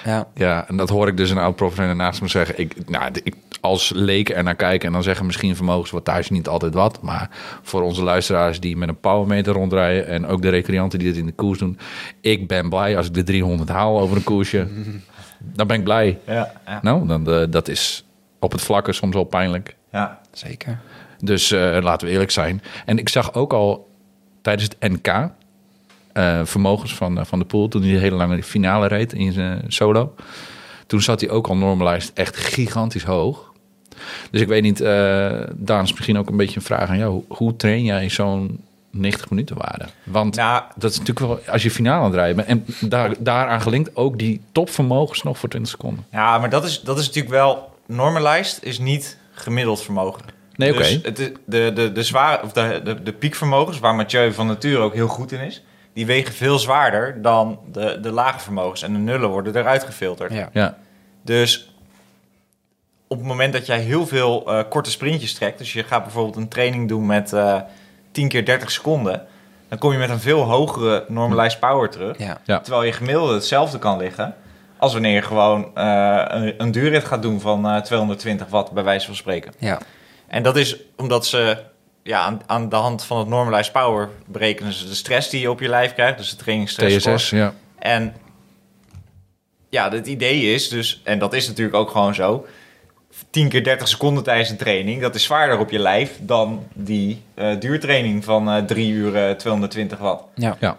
ja. 0.04 0.28
Ja, 0.34 0.68
en 0.68 0.76
dat 0.76 0.88
hoor 0.88 1.08
ik 1.08 1.16
dus 1.16 1.30
een 1.30 1.38
oud 1.38 1.56
profrenner 1.56 1.96
naast 1.96 2.20
me 2.22 2.28
zeggen. 2.28 2.58
Ik, 2.58 2.88
nou, 2.88 3.10
ik, 3.22 3.34
als 3.60 3.92
leek 3.94 4.30
er 4.30 4.42
naar 4.42 4.54
kijken 4.54 4.86
en 4.86 4.92
dan 4.92 5.02
zeggen 5.02 5.26
misschien 5.26 5.56
vermogenswattage 5.56 6.32
niet 6.32 6.48
altijd 6.48 6.74
wat. 6.74 7.02
Maar 7.02 7.30
voor 7.62 7.82
onze 7.82 8.02
luisteraars 8.02 8.60
die 8.60 8.76
met 8.76 8.88
een 8.88 9.00
powermeter 9.00 9.52
rondrijden... 9.52 10.06
en 10.06 10.26
ook 10.26 10.42
de 10.42 10.48
recreanten 10.48 10.98
die 10.98 11.08
dit 11.08 11.16
in 11.16 11.26
de 11.26 11.32
koers 11.32 11.58
doen... 11.58 11.78
ik 12.20 12.48
ben 12.48 12.68
blij 12.68 12.96
als 12.96 13.06
ik 13.06 13.14
de 13.14 13.22
300 13.22 13.68
haal 13.68 14.00
over 14.00 14.16
een 14.16 14.24
koersje. 14.24 14.66
dan 15.56 15.66
ben 15.66 15.76
ik 15.76 15.84
blij. 15.84 16.18
ja, 16.26 16.52
ja, 16.66 16.78
Nou, 16.82 17.06
dan, 17.06 17.30
eh, 17.30 17.44
dat 17.50 17.68
is 17.68 18.04
op 18.38 18.52
het 18.52 18.62
vlakke 18.62 18.92
soms 18.92 19.14
wel 19.14 19.24
pijnlijk. 19.24 19.76
ja. 19.90 20.20
Zeker. 20.32 20.78
Dus 21.18 21.50
eh, 21.50 21.78
laten 21.80 22.06
we 22.06 22.12
eerlijk 22.12 22.30
zijn. 22.30 22.62
En 22.86 22.98
ik 22.98 23.08
zag 23.08 23.34
ook 23.34 23.52
al 23.52 23.88
tijdens 24.42 24.68
het 24.68 24.90
NK 24.92 25.30
eh, 26.12 26.40
vermogens 26.44 26.94
van, 26.94 27.18
eh, 27.18 27.24
van 27.24 27.38
de 27.38 27.44
Poel... 27.44 27.68
toen 27.68 27.82
hij 27.82 27.92
de 27.92 27.98
hele 27.98 28.16
lange 28.16 28.42
finale 28.42 28.86
reed 28.86 29.12
in 29.12 29.32
zijn 29.32 29.64
solo. 29.68 30.14
Toen 30.86 31.02
zat 31.02 31.20
hij 31.20 31.30
ook 31.30 31.46
al 31.46 31.56
normalized 31.56 32.12
echt 32.14 32.36
gigantisch 32.36 33.04
hoog. 33.04 33.52
Dus 34.30 34.40
ik 34.40 34.48
weet 34.48 34.62
niet, 34.62 34.80
eh 34.80 35.40
Daan, 35.54 35.84
is 35.84 35.92
misschien 35.92 36.18
ook 36.18 36.28
een 36.28 36.36
beetje 36.36 36.56
een 36.56 36.62
vraag 36.62 36.88
aan 36.88 36.98
jou. 36.98 37.24
Hoe, 37.28 37.56
train 37.56 37.84
jij 37.84 38.08
zo'n 38.08 38.60
90 38.90 39.30
minuten 39.30 39.56
waarde? 39.56 39.86
Want 40.04 40.36
Nou, 40.36 40.62
dat 40.76 40.90
is 40.90 40.98
natuurlijk 40.98 41.26
wel, 41.26 41.52
als 41.52 41.62
je 41.62 41.70
finale 41.70 41.98
aan 41.98 42.04
het 42.04 42.14
rijden 42.14 42.36
bent... 42.36 42.48
en 42.48 42.88
daar, 42.88 43.14
daaraan 43.18 43.60
gelinkt 43.60 43.96
ook 43.96 44.18
die 44.18 44.40
topvermogens 44.52 45.22
nog 45.22 45.38
voor 45.38 45.48
20 45.48 45.70
seconden. 45.70 46.04
ja, 46.10 46.38
maar 46.38 46.50
dat 46.50 46.64
is, 46.64 46.80
dat 46.80 46.98
is 46.98 47.06
natuurlijk 47.06 47.34
wel... 47.34 47.70
Normalized 47.86 48.64
is 48.64 48.78
niet 48.78 49.16
gemiddeld 49.32 49.82
vermogen. 49.82 50.22
Nee, 50.56 50.72
oké. 50.72 50.78
Dus 50.78 50.98
het 51.02 51.16
de, 51.16 51.72
de, 51.74 51.92
de, 51.92 52.02
zware, 52.02 52.42
of 52.42 52.52
de, 52.52 52.80
de, 52.84 53.02
de 53.02 53.12
piekvermogens, 53.12 53.78
waar 53.78 53.94
Mathieu 53.94 54.32
van 54.32 54.46
nature 54.46 54.78
ook 54.78 54.94
heel 54.94 55.08
goed 55.08 55.32
in 55.32 55.40
is... 55.40 55.62
die 55.94 56.06
wegen 56.06 56.34
veel 56.34 56.58
zwaarder 56.58 57.22
dan 57.22 57.58
de, 57.72 57.98
de 58.00 58.10
lage 58.10 58.38
vermogens. 58.40 58.82
En 58.82 58.92
de 58.92 58.98
nullen 58.98 59.28
worden 59.28 59.56
eruit 59.56 59.84
gefilterd. 59.84 60.32
Ja. 60.32 60.48
Ja, 60.52 60.78
Dus 61.22 61.74
op 63.06 63.18
het 63.18 63.26
moment 63.26 63.52
dat 63.52 63.66
jij 63.66 63.78
heel 63.80 64.06
veel 64.06 64.46
eh, 64.46 64.60
korte 64.68 64.90
sprintjes 64.90 65.34
trekt, 65.34 65.58
dus 65.58 65.72
je 65.72 65.84
gaat 65.84 66.02
bijvoorbeeld 66.02 66.36
een 66.36 66.48
training 66.48 66.88
doen 66.88 67.06
met 67.06 67.32
eh 67.32 67.60
10 68.12 68.28
keer 68.28 68.44
30 68.44 68.70
seconden, 68.70 69.26
dan 69.68 69.78
kom 69.78 69.92
je 69.92 69.98
met 69.98 70.10
een 70.10 70.20
veel 70.20 70.42
hogere 70.42 71.04
normalized 71.08 71.60
power 71.60 71.90
terug. 71.90 72.18
Ja. 72.18 72.38
Ja. 72.44 72.60
Terwijl 72.60 72.84
je 72.84 72.92
gemiddelde 72.92 73.34
hetzelfde 73.34 73.78
kan 73.78 73.98
liggen 73.98 74.34
als 74.76 74.92
wanneer 74.92 75.14
je 75.14 75.22
gewoon 75.22 75.70
eh, 75.74 76.24
een, 76.28 76.54
een 76.58 76.70
duurrit 76.70 77.04
gaat 77.04 77.22
doen 77.22 77.40
van 77.40 77.66
eh, 77.68 77.80
220 77.80 78.46
watt, 78.48 78.70
bij 78.72 78.84
wijze 78.84 79.06
van 79.06 79.14
spreken. 79.14 79.52
Ja. 79.58 79.78
En 80.26 80.42
dat 80.42 80.56
is 80.56 80.76
omdat 80.96 81.26
ze 81.26 81.58
ja, 82.02 82.20
aan, 82.20 82.40
aan 82.46 82.68
de 82.68 82.76
hand 82.76 83.04
van 83.04 83.18
het 83.18 83.28
normalized 83.28 83.72
power 83.72 84.08
berekenen 84.26 84.72
ze 84.72 84.86
de 84.86 84.94
stress 84.94 85.30
die 85.30 85.40
je 85.40 85.50
op 85.50 85.60
je 85.60 85.68
lijf 85.68 85.94
krijgt, 85.94 86.18
dus 86.18 86.30
de 86.30 86.36
trainingsstress. 86.36 87.04
TSS, 87.04 87.30
ja. 87.30 87.54
En 87.78 88.14
ja, 89.68 89.90
het 89.90 90.06
idee 90.06 90.54
is 90.54 90.68
dus, 90.68 91.00
en 91.04 91.18
dat 91.18 91.32
is 91.32 91.46
natuurlijk 91.48 91.76
ook 91.76 91.90
gewoon 91.90 92.14
zo, 92.14 92.46
10 93.30 93.48
keer 93.48 93.64
30 93.64 93.88
seconden 93.88 94.22
tijdens 94.22 94.50
een 94.50 94.56
training, 94.56 95.00
dat 95.00 95.14
is 95.14 95.22
zwaarder 95.22 95.58
op 95.58 95.70
je 95.70 95.78
lijf 95.78 96.18
dan 96.20 96.66
die 96.74 97.22
eh, 97.34 97.60
duurtraining 97.60 98.24
van 98.24 98.50
eh 98.50 98.64
3 98.64 98.90
uur 98.92 99.16
eh, 99.16 99.34
220 99.34 99.98
watt. 99.98 100.24
Ja. 100.34 100.56
ja. 100.60 100.76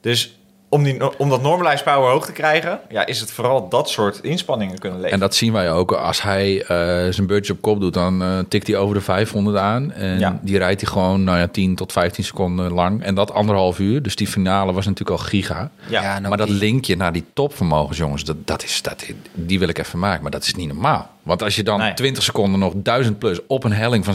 Dus 0.00 0.38
om, 0.68 0.82
die, 0.82 1.18
om 1.18 1.28
dat 1.28 1.42
normalized 1.42 1.84
power 1.84 2.10
hoog 2.10 2.26
te 2.26 2.32
krijgen, 2.32 2.80
ja, 2.88 3.06
is 3.06 3.20
het 3.20 3.30
vooral 3.30 3.68
dat 3.68 3.90
soort 3.90 4.18
inspanningen 4.22 4.78
kunnen 4.78 4.98
leveren. 4.98 5.14
En 5.14 5.20
dat 5.26 5.34
zien 5.34 5.52
wij 5.52 5.72
ook. 5.72 5.92
Als 5.92 6.22
hij 6.22 6.60
eh, 6.62 6.66
zijn 7.12 7.26
beurtje 7.26 7.52
op 7.52 7.60
kop 7.60 7.80
doet, 7.80 7.94
dan 7.94 8.22
eh, 8.22 8.38
tikt 8.48 8.66
hij 8.66 8.76
over 8.76 8.94
de 8.94 9.00
500 9.00 9.56
aan. 9.56 9.92
En 9.92 10.18
Ja. 10.18 10.38
die 10.42 10.58
rijdt 10.58 10.80
hij 10.80 10.90
gewoon 10.90 11.24
nou 11.24 11.38
ja, 11.38 11.46
10 11.46 11.74
tot 11.74 11.92
15 11.92 12.24
seconden 12.24 12.72
lang. 12.72 13.02
En 13.02 13.14
dat 13.14 13.32
anderhalf 13.32 13.78
uur. 13.78 14.02
Dus 14.02 14.16
die 14.16 14.26
finale 14.26 14.72
was 14.72 14.86
natuurlijk 14.86 15.20
al 15.20 15.26
giga. 15.26 15.70
ja. 15.88 16.16
Ook 16.16 16.28
maar 16.28 16.36
dat 16.38 16.48
linkje 16.48 16.96
naar 16.96 17.12
die 17.12 17.24
topvermogens, 17.32 17.98
jongens, 17.98 18.24
dat, 18.24 18.36
dat 18.46 18.62
is, 18.64 18.82
dat, 18.82 19.06
die 19.32 19.58
wil 19.58 19.68
ik 19.68 19.78
even 19.78 19.98
maken. 19.98 20.22
Maar 20.22 20.30
dat 20.30 20.42
is 20.44 20.54
niet 20.54 20.68
normaal. 20.68 21.10
Want 21.22 21.42
als 21.42 21.56
je 21.56 21.62
dan 21.62 21.78
Nee. 21.78 21.94
20 21.94 22.22
seconden 22.22 22.60
nog 22.60 22.72
1000 22.76 23.18
plus 23.18 23.38
op 23.46 23.64
een 23.64 23.72
helling 23.72 24.04
van 24.04 24.14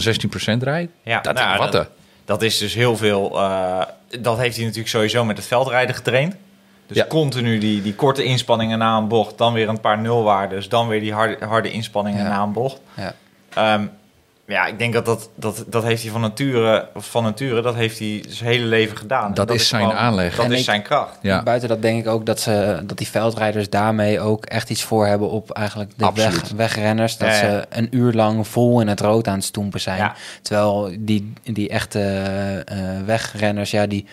16% 0.58 0.64
rijdt, 0.64 0.92
Ja, 1.04 1.22
dat 1.22 1.34
nou, 1.36 1.58
wat 1.58 1.88
Dat 2.30 2.42
is 2.42 2.58
dus 2.58 2.74
heel 2.74 2.98
veel. 2.98 3.40
eh, 3.40 3.82
dat 4.20 4.38
heeft 4.38 4.56
hij 4.56 4.64
natuurlijk 4.66 4.90
sowieso 4.92 5.26
met 5.26 5.38
het 5.38 5.46
veldrijden 5.46 5.96
getraind. 5.96 6.36
Dus 6.88 6.98
Ja. 6.98 7.06
continu 7.06 7.58
die, 7.58 7.82
die 7.82 7.96
korte 7.96 8.24
inspanningen 8.24 8.78
na 8.78 8.98
een 8.98 9.08
bocht. 9.08 9.38
Dan 9.38 9.54
weer 9.54 9.70
een 9.70 9.80
paar 9.80 10.00
nulwaardes. 10.00 10.70
Dan 10.70 10.88
weer 10.88 11.00
die 11.00 11.14
harde, 11.14 11.46
harde 11.46 11.72
inspanningen 11.72 12.24
Ja. 12.24 12.30
na 12.30 12.42
een 12.44 12.52
bocht. 12.54 12.82
Ja. 12.94 13.14
Ehm, 13.54 13.86
ja, 14.50 14.66
ik 14.66 14.78
denk 14.80 14.94
dat 14.94 15.06
dat, 15.06 15.30
dat 15.36 15.64
dat 15.68 15.84
heeft 15.84 16.02
hij 16.02 16.12
van 16.12 16.22
nature, 16.22 16.88
of 16.94 17.10
van 17.10 17.24
nature, 17.24 17.62
dat 17.62 17.76
heeft 17.76 18.00
hij 18.00 18.24
zijn 18.28 18.50
hele 18.50 18.66
leven 18.66 18.98
gedaan. 18.98 19.34
Dat 19.34 19.50
En 19.50 19.56
is 19.56 19.68
zijn 19.68 19.92
aanleg. 19.92 20.36
Dat 20.36 20.46
En 20.46 20.52
is 20.52 20.58
ik- 20.60 20.64
zijn 20.64 20.82
kracht. 20.82 21.18
Ja. 21.22 21.44
Buiten 21.44 21.70
dat 21.70 21.82
denk 21.82 22.00
ik 22.00 22.08
ook 22.08 22.26
dat, 22.26 22.40
ze, 22.40 22.82
dat 22.86 22.98
die 22.98 23.08
veldrijders 23.08 23.70
daarmee 23.70 24.20
ook 24.20 24.46
echt 24.46 24.70
iets 24.70 24.84
voor 24.84 25.06
hebben 25.06 25.30
op 25.30 25.52
eigenlijk 25.52 25.92
de 25.98 26.10
weg, 26.14 26.50
wegrenners. 26.56 27.18
Dat 27.18 27.28
Ja, 27.28 27.34
ja. 27.34 27.40
ze 27.40 27.66
een 27.70 27.88
uur 27.92 28.14
lang 28.14 28.48
vol 28.48 28.82
in 28.82 28.88
het 28.88 29.00
rood 29.02 29.28
aan 29.28 29.34
het 29.36 29.44
stoempen 29.44 29.80
zijn. 29.82 29.98
Ja. 29.98 30.16
Terwijl 30.42 30.92
die, 31.00 31.34
die 31.44 31.70
echte 31.70 32.00
eh, 32.66 32.78
wegrenners, 33.06 33.72
ja, 33.72 33.88
die 33.88 34.06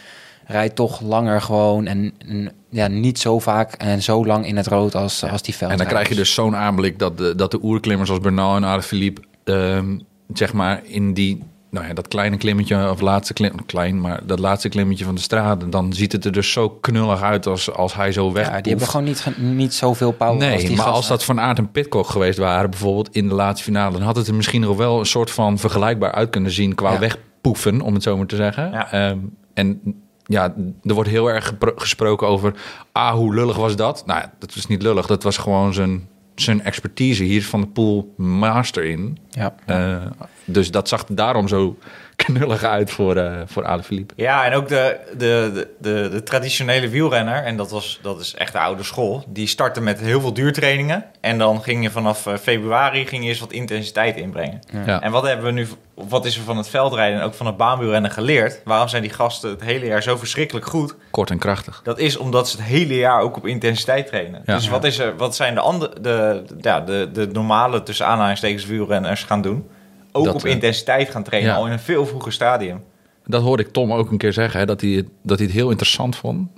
rijdt 0.46 0.74
toch 0.76 1.00
langer 1.00 1.40
gewoon 1.42 1.86
en, 1.86 2.12
en 2.28 2.52
ja, 2.70 2.86
niet 2.88 3.18
zo 3.18 3.38
vaak 3.38 3.72
en 3.72 4.02
zo 4.02 4.26
lang 4.26 4.46
in 4.46 4.56
het 4.56 4.66
rood 4.66 4.94
als, 4.94 5.22
als 5.22 5.42
die 5.42 5.52
En 5.52 5.58
veldrijders. 5.58 5.78
dan 5.78 5.86
krijg 5.88 6.08
je 6.08 6.14
dus 6.14 6.34
zo'n 6.34 6.56
aanblik 6.56 6.98
dat 6.98 7.18
de, 7.18 7.34
dat 7.34 7.50
de 7.50 7.58
oerklimmers 7.62 8.10
als 8.10 8.18
Bernal 8.20 8.56
en 8.56 8.64
Alaphilippe... 8.64 9.22
ehm 9.44 9.98
zeg 10.32 10.52
maar 10.52 10.80
in 10.84 11.14
die, 11.14 11.42
nou 11.70 11.86
ja, 11.86 11.94
dat 11.94 12.08
kleine 12.08 12.36
klimmetje, 12.36 12.90
of 12.90 13.00
laatste 13.00 13.32
klim, 13.32 13.64
klein, 13.66 14.00
maar 14.00 14.20
dat 14.26 14.38
laatste 14.38 14.68
klimmetje 14.68 15.04
van 15.04 15.14
de 15.14 15.20
straat... 15.20 15.72
dan 15.72 15.92
ziet 15.92 16.12
het 16.12 16.24
er 16.24 16.32
dus 16.32 16.52
zo 16.52 16.68
knullig 16.68 17.22
uit 17.22 17.46
als, 17.46 17.72
als 17.72 17.94
hij 17.94 18.12
zo 18.12 18.32
weg. 18.32 18.46
Ja, 18.48 18.60
die 18.60 18.70
hebben 18.70 18.88
gewoon 18.88 19.06
niet, 19.06 19.26
niet 19.36 19.74
zoveel 19.74 20.12
power 20.12 20.34
als 20.34 20.44
Nee, 20.44 20.66
die 20.66 20.76
maar 20.76 20.86
als 20.86 21.08
dat 21.08 21.24
Van 21.24 21.40
Aert 21.40 21.58
en 21.58 21.70
Pitcock 21.70 22.06
geweest 22.08 22.38
waren, 22.38 22.70
bijvoorbeeld 22.70 23.08
in 23.14 23.28
de 23.28 23.34
laatste 23.34 23.64
finale, 23.64 23.92
dan 23.92 24.02
had 24.02 24.16
het 24.16 24.28
er 24.28 24.34
misschien 24.34 24.60
nog 24.60 24.76
wel 24.76 24.98
een 24.98 25.06
soort 25.06 25.30
van 25.30 25.58
vergelijkbaar 25.58 26.12
uit 26.12 26.30
kunnen 26.30 26.50
zien 26.50 26.74
qua 26.74 26.92
Ja. 26.92 26.98
wegpoefen, 26.98 27.80
om 27.80 27.94
het 27.94 28.02
zo 28.02 28.16
maar 28.16 28.26
te 28.26 28.36
zeggen. 28.36 28.70
Ja. 28.70 28.92
Ehm, 28.92 29.18
en 29.54 29.80
ja, 30.24 30.54
er 30.82 30.94
wordt 30.94 31.10
heel 31.10 31.30
erg 31.30 31.54
gesproken 31.76 32.26
over, 32.26 32.54
ah, 32.92 33.14
hoe 33.14 33.34
lullig 33.34 33.56
was 33.56 33.76
dat? 33.76 34.02
Nou, 34.06 34.20
ja, 34.20 34.32
dat 34.38 34.54
was 34.54 34.66
niet 34.66 34.82
lullig, 34.82 35.06
dat 35.06 35.22
was 35.22 35.36
gewoon 35.36 35.74
zijn, 35.74 36.08
zijn 36.40 36.62
expertise. 36.62 37.24
Hier 37.24 37.36
is 37.36 37.46
Van 37.46 37.60
de 37.60 37.66
Poel 37.66 38.14
master 38.16 38.84
in. 38.84 39.18
Ja. 39.30 39.54
Eh, 39.66 40.06
dus 40.44 40.70
dat 40.70 40.88
zag 40.88 41.04
daarom 41.04 41.48
zo 41.48 41.78
knullig 42.32 42.62
uit 42.62 42.90
voor, 42.90 43.16
eh 43.16 43.32
voor 43.46 43.64
Alaphilippe. 43.64 44.14
Ja, 44.16 44.44
en 44.44 44.54
ook 44.54 44.68
de, 44.68 44.96
de, 45.16 45.50
de, 45.54 45.68
de, 45.78 46.08
de 46.12 46.22
traditionele 46.22 46.88
wielrenner, 46.88 47.44
en 47.44 47.56
dat, 47.56 47.70
was, 47.70 47.98
dat 48.02 48.20
is 48.20 48.34
echt 48.34 48.52
de 48.52 48.58
oude 48.58 48.82
school, 48.82 49.24
die 49.28 49.46
startte 49.46 49.80
met 49.80 50.00
heel 50.00 50.20
veel 50.20 50.32
duurtrainingen. 50.32 51.04
En 51.20 51.38
dan 51.38 51.62
ging 51.62 51.82
je 51.82 51.90
vanaf 51.90 52.26
eh, 52.26 52.34
februari 52.36 53.06
ging 53.06 53.22
je 53.22 53.28
eens 53.28 53.40
wat 53.40 53.52
intensiteit 53.52 54.16
inbrengen. 54.16 54.60
Ja. 54.86 55.02
En 55.02 55.10
wat 55.10 55.22
hebben 55.26 55.44
we 55.46 55.52
nu, 55.52 55.66
wat 55.94 56.24
is 56.24 56.36
er 56.36 56.42
van 56.42 56.56
het 56.56 56.68
veldrijden 56.68 57.18
en 57.20 57.24
ook 57.26 57.34
van 57.34 57.46
het 57.46 57.56
baanwielrennen 57.56 58.10
geleerd? 58.10 58.60
Waarom 58.64 58.88
zijn 58.88 59.02
die 59.02 59.10
gasten 59.10 59.50
het 59.50 59.60
hele 59.62 59.86
jaar 59.86 60.02
zo 60.02 60.16
verschrikkelijk 60.16 60.66
goed? 60.66 60.94
Kort 61.10 61.30
en 61.30 61.38
krachtig. 61.38 61.80
Dat 61.84 61.98
is 61.98 62.16
omdat 62.16 62.48
ze 62.48 62.56
het 62.56 62.66
hele 62.66 62.94
jaar 62.96 63.20
ook 63.20 63.36
op 63.36 63.46
intensiteit 63.46 64.06
trainen. 64.06 64.42
Ja. 64.46 64.54
Dus 64.54 64.68
wat, 64.68 64.84
is 64.84 64.98
er, 64.98 65.16
wat 65.16 65.36
zijn 65.36 65.54
de, 65.54 65.60
andere, 65.60 66.00
de, 66.00 66.42
de- 66.46 66.56
ja, 66.60 66.80
de, 66.80 67.08
de 67.12 67.26
normale, 67.32 67.82
tussen 67.82 68.06
aanhalingstekens, 68.06 68.64
wielrenners 68.66 69.22
gaan 69.24 69.42
doen? 69.42 69.68
Ook 70.16 70.24
Dat, 70.24 70.34
op 70.34 70.44
eh, 70.44 70.52
intensiteit 70.52 71.10
gaan 71.10 71.22
trainen, 71.22 71.50
ja. 71.52 71.56
al 71.58 71.66
in 71.66 71.72
een 71.72 71.78
veel 71.78 72.06
vroeger 72.06 72.32
stadium. 72.32 72.82
Dat 73.26 73.42
hoorde 73.42 73.62
ik 73.62 73.68
Tom 73.72 73.92
ook 73.92 74.10
een 74.10 74.18
keer 74.18 74.32
zeggen, 74.32 74.60
hè, 74.60 74.66
dat, 74.66 74.80
hij, 74.80 74.90
het- 74.90 75.08
dat 75.22 75.38
hij 75.38 75.46
het 75.46 75.56
heel 75.56 75.70
interessant 75.70 76.16
vond. 76.16 76.48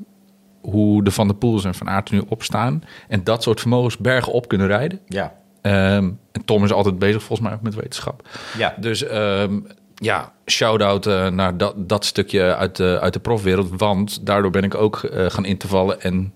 Hoe 0.60 1.04
de 1.04 1.10
Van 1.10 1.26
der 1.26 1.36
Poels 1.36 1.64
en 1.64 1.74
Van 1.74 1.88
Aert 1.90 2.08
er 2.08 2.14
nu 2.14 2.22
opstaan. 2.28 2.82
En 3.08 3.24
dat 3.24 3.42
soort 3.42 3.60
vermogens 3.60 3.96
bergen 3.96 4.32
op 4.32 4.48
kunnen 4.48 4.66
rijden. 4.66 5.00
Ja. 5.06 5.22
Eh, 5.24 5.96
Ehm, 5.96 6.10
en 6.32 6.44
Tom 6.44 6.64
is 6.64 6.72
altijd 6.72 6.98
bezig 6.98 7.22
volgens 7.22 7.48
mij 7.48 7.58
met 7.62 7.74
wetenschap. 7.74 8.28
Ja. 8.58 8.74
Dus 8.80 9.02
ehm, 9.06 9.60
ja, 9.94 10.32
shout-out 10.46 11.06
eh, 11.06 11.28
naar 11.28 11.56
dat, 11.56 11.74
dat 11.88 12.04
stukje 12.04 12.54
uit 12.56 12.76
de, 12.76 12.98
uit 13.00 13.12
de 13.12 13.18
profwereld. 13.20 13.68
Want 13.76 14.26
daardoor 14.26 14.50
ben 14.50 14.62
ik 14.64 14.74
ook 14.74 14.96
eh, 15.02 15.26
gaan 15.30 15.44
in 15.44 15.56
te 15.58 15.68
vallen. 15.68 16.00
En 16.00 16.32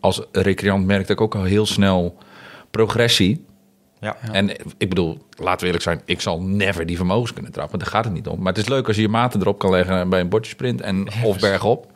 als 0.00 0.22
recreant 0.32 0.86
merkte 0.86 1.12
ik 1.12 1.20
ook 1.20 1.34
al 1.34 1.42
heel 1.42 1.66
snel 1.66 2.16
progressie. 2.70 3.44
Ja. 4.00 4.16
En 4.32 4.50
ik 4.78 4.88
bedoel, 4.88 5.18
laten 5.36 5.58
we 5.60 5.64
eerlijk 5.66 5.82
zijn, 5.82 6.00
ik 6.04 6.20
zal 6.20 6.42
never 6.42 6.86
die 6.86 6.96
vermogens 6.96 7.32
kunnen 7.32 7.52
trappen. 7.52 7.78
Daar 7.78 7.88
gaat 7.88 8.04
het 8.04 8.12
niet 8.14 8.26
om. 8.26 8.38
Maar 8.38 8.52
het 8.52 8.62
is 8.62 8.68
leuk 8.68 8.86
als 8.86 8.96
je 8.96 9.02
je 9.02 9.08
maten 9.08 9.40
erop 9.40 9.58
kan 9.58 9.70
leggen 9.70 10.08
bij 10.08 10.20
een 10.20 10.28
bordjesprint 10.28 10.80
en 10.80 11.08
of 11.24 11.38
bergop. 11.38 11.86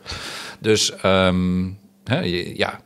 Dus 0.59 0.95
ehm, 0.95 1.63
hè, 2.03 2.19
je- 2.19 2.57
ja. 2.57 2.79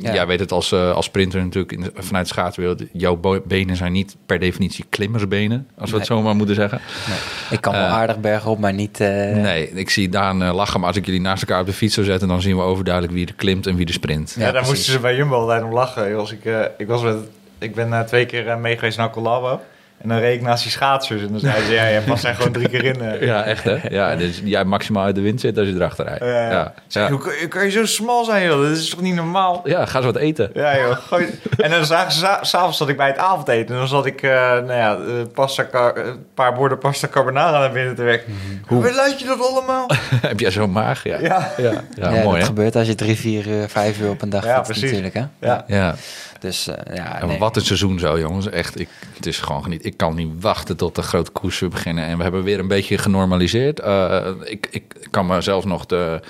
Ja. 0.00 0.14
jij 0.14 0.26
weet 0.26 0.40
het 0.40 0.52
als, 0.52 0.72
eh, 0.72 0.92
als 0.92 1.04
sprinter 1.06 1.42
natuurlijk 1.42 1.72
in 1.72 1.90
vanuit 1.94 2.26
de 2.26 2.32
schaatswereld. 2.32 2.82
Jouw 2.92 3.20
benen 3.46 3.76
zijn 3.76 3.92
niet 3.92 4.16
per 4.26 4.38
definitie 4.38 4.84
klimmersbenen, 4.88 5.68
als 5.78 5.90
we 5.90 5.96
het 5.96 6.06
zo 6.06 6.22
maar 6.22 6.36
moeten 6.36 6.54
zeggen. 6.54 6.80
Nee. 7.08 7.18
Ik 7.50 7.60
kan 7.60 7.72
wel 7.72 7.82
Eh, 7.84 7.92
aardig 7.92 8.20
bergen 8.20 8.50
op, 8.50 8.58
maar 8.58 8.72
niet... 8.72 9.00
eh, 9.00 9.08
Nee, 9.34 9.70
ik 9.70 9.90
zie 9.90 10.08
Daan 10.08 10.44
lachen, 10.44 10.78
maar 10.80 10.88
als 10.88 10.96
ik 10.98 11.06
jullie 11.06 11.20
naast 11.20 11.42
elkaar 11.42 11.60
op 11.60 11.66
de 11.66 11.72
fiets 11.72 11.94
zou 11.94 12.06
zetten, 12.06 12.28
dan 12.28 12.40
zien 12.42 12.56
we 12.56 12.62
overduidelijk 12.62 13.14
wie 13.14 13.26
er 13.26 13.34
klimt 13.34 13.66
en 13.66 13.76
wie 13.76 13.86
er 13.86 13.92
sprint. 13.92 14.34
Ja, 14.36 14.46
Ja, 14.46 14.52
daar 14.52 14.52
precies. 14.52 14.70
moesten 14.76 14.92
ze 14.92 15.00
bij 15.00 15.16
Jumbo 15.16 15.36
altijd 15.40 15.62
om 15.62 15.72
lachen. 15.72 16.16
Als 16.16 16.32
ik, 16.32 16.44
eh, 16.44 16.60
ik, 16.78 16.86
was 16.86 17.02
met, 17.02 17.16
ik 17.58 17.74
ben 17.74 17.92
eh, 17.92 18.00
twee 18.00 18.26
keer 18.26 18.48
eh, 18.48 18.56
mee 18.56 18.74
geweest 18.74 18.98
naar 18.98 19.10
Colabo. 19.10 19.60
En 20.02 20.08
dan 20.08 20.18
reed 20.18 20.34
ik 20.34 20.42
naast 20.42 20.62
die 20.62 20.72
schaatsers. 20.72 21.22
En 21.22 21.28
dan 21.30 21.40
zeiden 21.40 21.66
ze, 21.66 21.72
ja, 21.72 21.86
je 21.86 22.00
past 22.00 22.24
er 22.24 22.34
gewoon 22.34 22.52
drie 22.52 22.68
keer 22.68 22.84
in. 22.84 23.00
eh. 23.00 23.22
Ja, 23.22 23.44
echt 23.44 23.64
hè? 23.64 23.76
Ja, 23.90 24.16
dus 24.16 24.40
jij 24.44 24.64
maximaal 24.64 25.04
uit 25.04 25.14
de 25.14 25.20
wind 25.20 25.40
zit 25.40 25.58
als 25.58 25.68
je 25.68 25.74
erachter 25.74 26.04
rijdt. 26.04 26.24
Ja, 26.24 26.28
ja. 26.42 26.50
ja. 26.50 26.74
Zeg, 26.86 27.02
Ja. 27.02 27.10
Hoe 27.10 27.18
kan, 27.20 27.32
hoe 27.40 27.48
kan 27.48 27.64
je 27.64 27.70
zo 27.70 27.86
smal 27.86 28.24
zijn, 28.24 28.44
joh? 28.44 28.62
Dat 28.62 28.76
is 28.76 28.88
toch 28.90 29.00
niet 29.00 29.14
normaal? 29.14 29.60
ja, 29.64 29.86
ga 29.86 29.96
eens 29.96 30.06
wat 30.06 30.16
eten. 30.16 30.50
Ja, 30.54 30.76
joh. 30.78 30.96
Gooi... 30.96 31.26
En 31.56 31.70
dan 31.70 31.84
zagen 31.84 32.12
ze, 32.12 32.38
s'avonds 32.40 32.78
zat 32.78 32.88
ik 32.88 32.96
bij 32.96 33.06
het 33.06 33.18
avondeten. 33.18 33.74
En 33.74 33.80
dan 33.80 33.88
zat 33.88 34.06
ik, 34.06 34.22
eh, 34.22 34.30
nou 34.52 34.72
ja, 34.72 34.98
pasta, 35.34 35.66
een 35.94 36.24
paar 36.34 36.54
borden 36.54 36.78
pasta 36.78 37.08
carbonara 37.08 37.58
naar 37.58 37.72
binnen 37.72 37.94
te 37.94 38.02
werken. 38.02 38.34
Hoe 38.66 38.92
luid 38.94 39.20
je 39.20 39.26
dat 39.26 39.40
allemaal? 39.50 39.90
Heb 40.28 40.40
jij 40.40 40.50
zo'n 40.50 40.72
maag? 40.72 41.04
Ja, 41.04 41.18
ja. 41.20 41.52
Ja, 41.56 41.70
ja, 41.96 42.10
dat 42.10 42.24
mooi 42.24 42.38
hè? 42.40 42.46
gebeurt 42.46 42.76
als 42.76 42.86
je 42.86 42.94
drie, 42.94 43.16
vier, 43.16 43.44
vijf 43.68 44.00
uur 44.00 44.10
op 44.10 44.22
een 44.22 44.30
dag 44.30 44.44
Ja, 44.44 44.60
precies. 44.60 44.82
natuurlijk, 44.82 45.14
hè? 45.14 45.24
Ja. 45.40 45.64
Ja, 45.66 45.94
Dus 46.38 46.68
eh, 46.68 46.96
ja, 46.96 47.26
nee. 47.26 47.38
wat 47.38 47.56
een 47.56 47.64
seizoen 47.64 47.98
zo 47.98 48.18
jongens. 48.18 48.48
Echt, 48.48 48.80
ik, 48.80 48.88
het 49.14 49.26
is 49.26 49.38
gewoon 49.38 49.62
geniet. 49.62 49.84
Ik 49.84 49.96
kan 49.96 50.14
niet 50.14 50.40
wachten 50.40 50.76
tot 50.76 50.94
de 50.94 51.02
grote 51.02 51.30
koersen 51.30 51.70
beginnen. 51.70 52.04
En 52.04 52.16
we 52.16 52.22
hebben 52.22 52.42
weer 52.42 52.58
een 52.58 52.68
beetje 52.68 52.98
genormaliseerd. 52.98 53.80
Eh, 53.80 54.26
ik, 54.44 54.68
ik 54.70 55.06
kan 55.10 55.26
me 55.26 55.40
zelfs 55.40 55.66
nog 55.66 55.86
de 55.86 56.20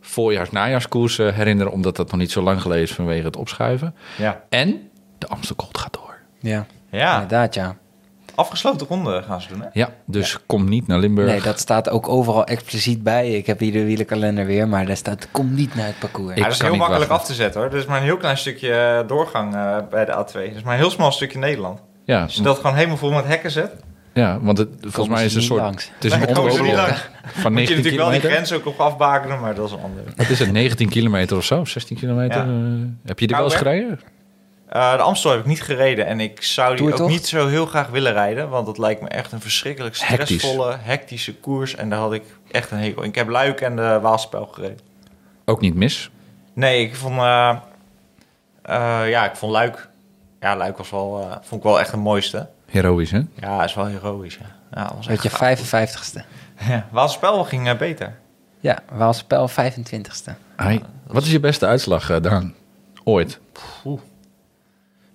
voorjaars-najaarskoers 0.00 1.16
herinneren. 1.16 1.72
Omdat 1.72 1.96
dat 1.96 2.10
nog 2.10 2.20
niet 2.20 2.30
zo 2.30 2.42
lang 2.42 2.62
geleden 2.62 2.82
is 2.82 2.92
vanwege 2.92 3.24
het 3.26 3.36
opschuiven. 3.36 3.94
Ja. 4.16 4.42
En 4.48 4.90
de 5.18 5.26
Amstel 5.26 5.56
Gold 5.58 5.78
gaat 5.78 5.92
door. 5.92 6.16
Ja, 6.40 6.66
Ja, 6.90 7.12
inderdaad, 7.12 7.54
ja. 7.54 7.76
Afgesloten 8.38 8.86
ronde 8.86 9.22
gaan 9.22 9.40
ze 9.40 9.48
doen, 9.48 9.60
hè? 9.60 9.66
Ja, 9.72 9.90
dus 10.06 10.38
kom 10.46 10.68
niet 10.68 10.86
naar 10.86 10.98
Limburg. 10.98 11.30
Nee, 11.30 11.40
dat 11.40 11.60
staat 11.60 11.90
ook 11.90 12.08
overal 12.08 12.44
expliciet 12.44 13.02
bij. 13.02 13.30
Ik 13.30 13.46
heb 13.46 13.58
hier 13.58 13.72
de 13.72 13.84
wielenkalender 13.84 14.46
weer, 14.46 14.68
maar 14.68 14.86
daar 14.86 14.96
staat, 14.96 15.28
kom 15.30 15.54
niet 15.54 15.74
naar 15.74 15.86
het 15.86 15.98
parcours. 15.98 16.36
Ja, 16.36 16.42
dat 16.42 16.52
is 16.52 16.60
heel 16.60 16.76
makkelijk 16.76 17.10
wachten. 17.10 17.16
af 17.16 17.24
te 17.24 17.34
zetten 17.34 17.60
hoor. 17.60 17.70
Er 17.70 17.76
is 17.76 17.86
maar 17.86 17.98
een 17.98 18.04
heel 18.04 18.16
klein 18.16 18.38
stukje 18.38 18.72
eh, 18.72 19.08
doorgang 19.08 19.54
eh, 19.54 19.76
bij 19.90 20.04
de 20.04 20.12
A2. 20.12 20.32
Het 20.32 20.56
is 20.56 20.62
maar 20.62 20.72
een 20.72 20.80
heel 20.80 20.90
smal 20.90 21.12
stukje 21.12 21.38
Nederland. 21.38 21.80
Ja, 22.04 22.22
Als 22.22 22.34
je 22.34 22.42
dat 22.42 22.56
gewoon 22.56 22.76
helemaal 22.76 22.96
vol 22.96 23.10
met 23.10 23.24
hekken 23.24 23.50
zet, 23.50 23.72
ja, 24.18 24.38
want 24.40 24.58
het, 24.58 24.68
volgens 24.80 25.08
mij 25.08 25.24
is 25.24 25.32
het 25.32 25.42
een 25.42 25.48
soort... 25.48 25.60
langs. 25.60 25.90
Het 25.94 26.04
is 26.04 26.12
een 26.12 26.32
komen 26.32 26.52
ze 26.52 26.62
niet 26.62 26.70
onderblok 26.70 26.76
langs. 26.76 27.08
van 27.42 27.52
Moet 27.52 27.68
je 27.68 27.74
19 27.74 27.76
natuurlijk 27.76 28.02
wel 28.02 28.10
die 28.10 28.20
kilometer. 28.20 28.30
grens 28.30 28.52
ook 28.52 28.64
nog 28.64 28.78
afbakenen, 28.78 29.40
maar 29.40 29.54
dat 29.54 29.66
is 29.66 29.72
een 29.72 29.82
ander. 29.82 30.02
Wat 30.16 30.28
is 30.28 30.38
het, 30.38 30.52
19 30.52 30.88
kilometer 30.88 31.36
of 31.36 31.44
zo? 31.44 31.64
16 31.64 31.96
kilometer? 31.96 32.38
Ja. 32.38 32.44
Eh, 32.44 32.50
heb 33.04 33.18
je 33.18 33.26
die 33.26 33.36
wel 33.36 33.44
eens 33.44 33.54
gereden? 33.54 34.00
Eh, 34.68 34.96
de 34.96 35.02
Amstel 35.02 35.30
heb 35.30 35.40
ik 35.40 35.46
niet 35.46 35.62
gereden 35.62 36.06
en 36.06 36.20
ik 36.20 36.42
zou 36.42 36.76
die 36.76 36.94
ook 37.00 37.08
niet 37.08 37.26
zo 37.26 37.46
heel 37.46 37.66
graag 37.66 37.88
willen 37.88 38.12
rijden. 38.12 38.48
Want 38.48 38.66
dat 38.66 38.78
lijkt 38.78 39.00
me 39.00 39.08
echt 39.08 39.32
een 39.32 39.40
verschrikkelijk 39.40 39.98
Hectisch. 39.98 40.24
stressvolle, 40.38 40.76
hectische 40.80 41.34
koers. 41.34 41.74
En 41.74 41.90
daar 41.90 41.98
had 41.98 42.12
ik 42.12 42.22
echt 42.50 42.70
een 42.70 42.78
hekel 42.78 43.02
in. 43.02 43.08
Ik 43.08 43.14
heb 43.14 43.28
Luik 43.28 43.60
en 43.60 43.76
de 43.76 43.98
Waalspel 44.02 44.46
gereden. 44.46 44.78
Ook 45.44 45.60
niet 45.60 45.74
mis. 45.74 46.10
Nee, 46.52 46.82
ik 46.82 46.96
vond... 46.96 47.18
eh, 47.18 47.56
eh, 48.62 49.08
ja, 49.08 49.24
ik 49.30 49.36
vond 49.36 49.52
Luik... 49.52 49.88
Ja, 50.40 50.56
Luik 50.56 50.76
was 50.76 50.90
wel, 50.90 51.20
eh, 51.20 51.30
vond 51.42 51.60
ik 51.60 51.68
wel 51.68 51.80
echt 51.80 51.90
de 51.90 51.96
mooiste. 51.96 52.48
Heroïs, 52.66 53.10
hè? 53.10 53.20
Ja, 53.34 53.64
is 53.64 53.74
wel 53.74 53.86
heroïsch. 53.86 54.38
Ja, 54.38 54.46
ja 54.82 54.92
was 54.96 55.06
Weet 55.06 55.24
echt 55.24 55.38
je, 55.38 55.56
gaaf. 55.68 55.90
55ste. 56.14 56.20
Ja, 56.68 56.86
Waalspel 56.90 57.44
ging 57.44 57.68
eh, 57.68 57.76
beter. 57.76 58.18
Ja, 58.60 58.78
Waalspel 58.92 59.48
25ste. 59.50 60.32
Hij, 60.56 60.82
wat 61.06 61.22
is 61.22 61.30
je 61.30 61.40
beste 61.40 61.66
uitslag, 61.66 62.10
eh, 62.10 62.20
Daan? 62.22 62.54
Ooit? 63.04 63.40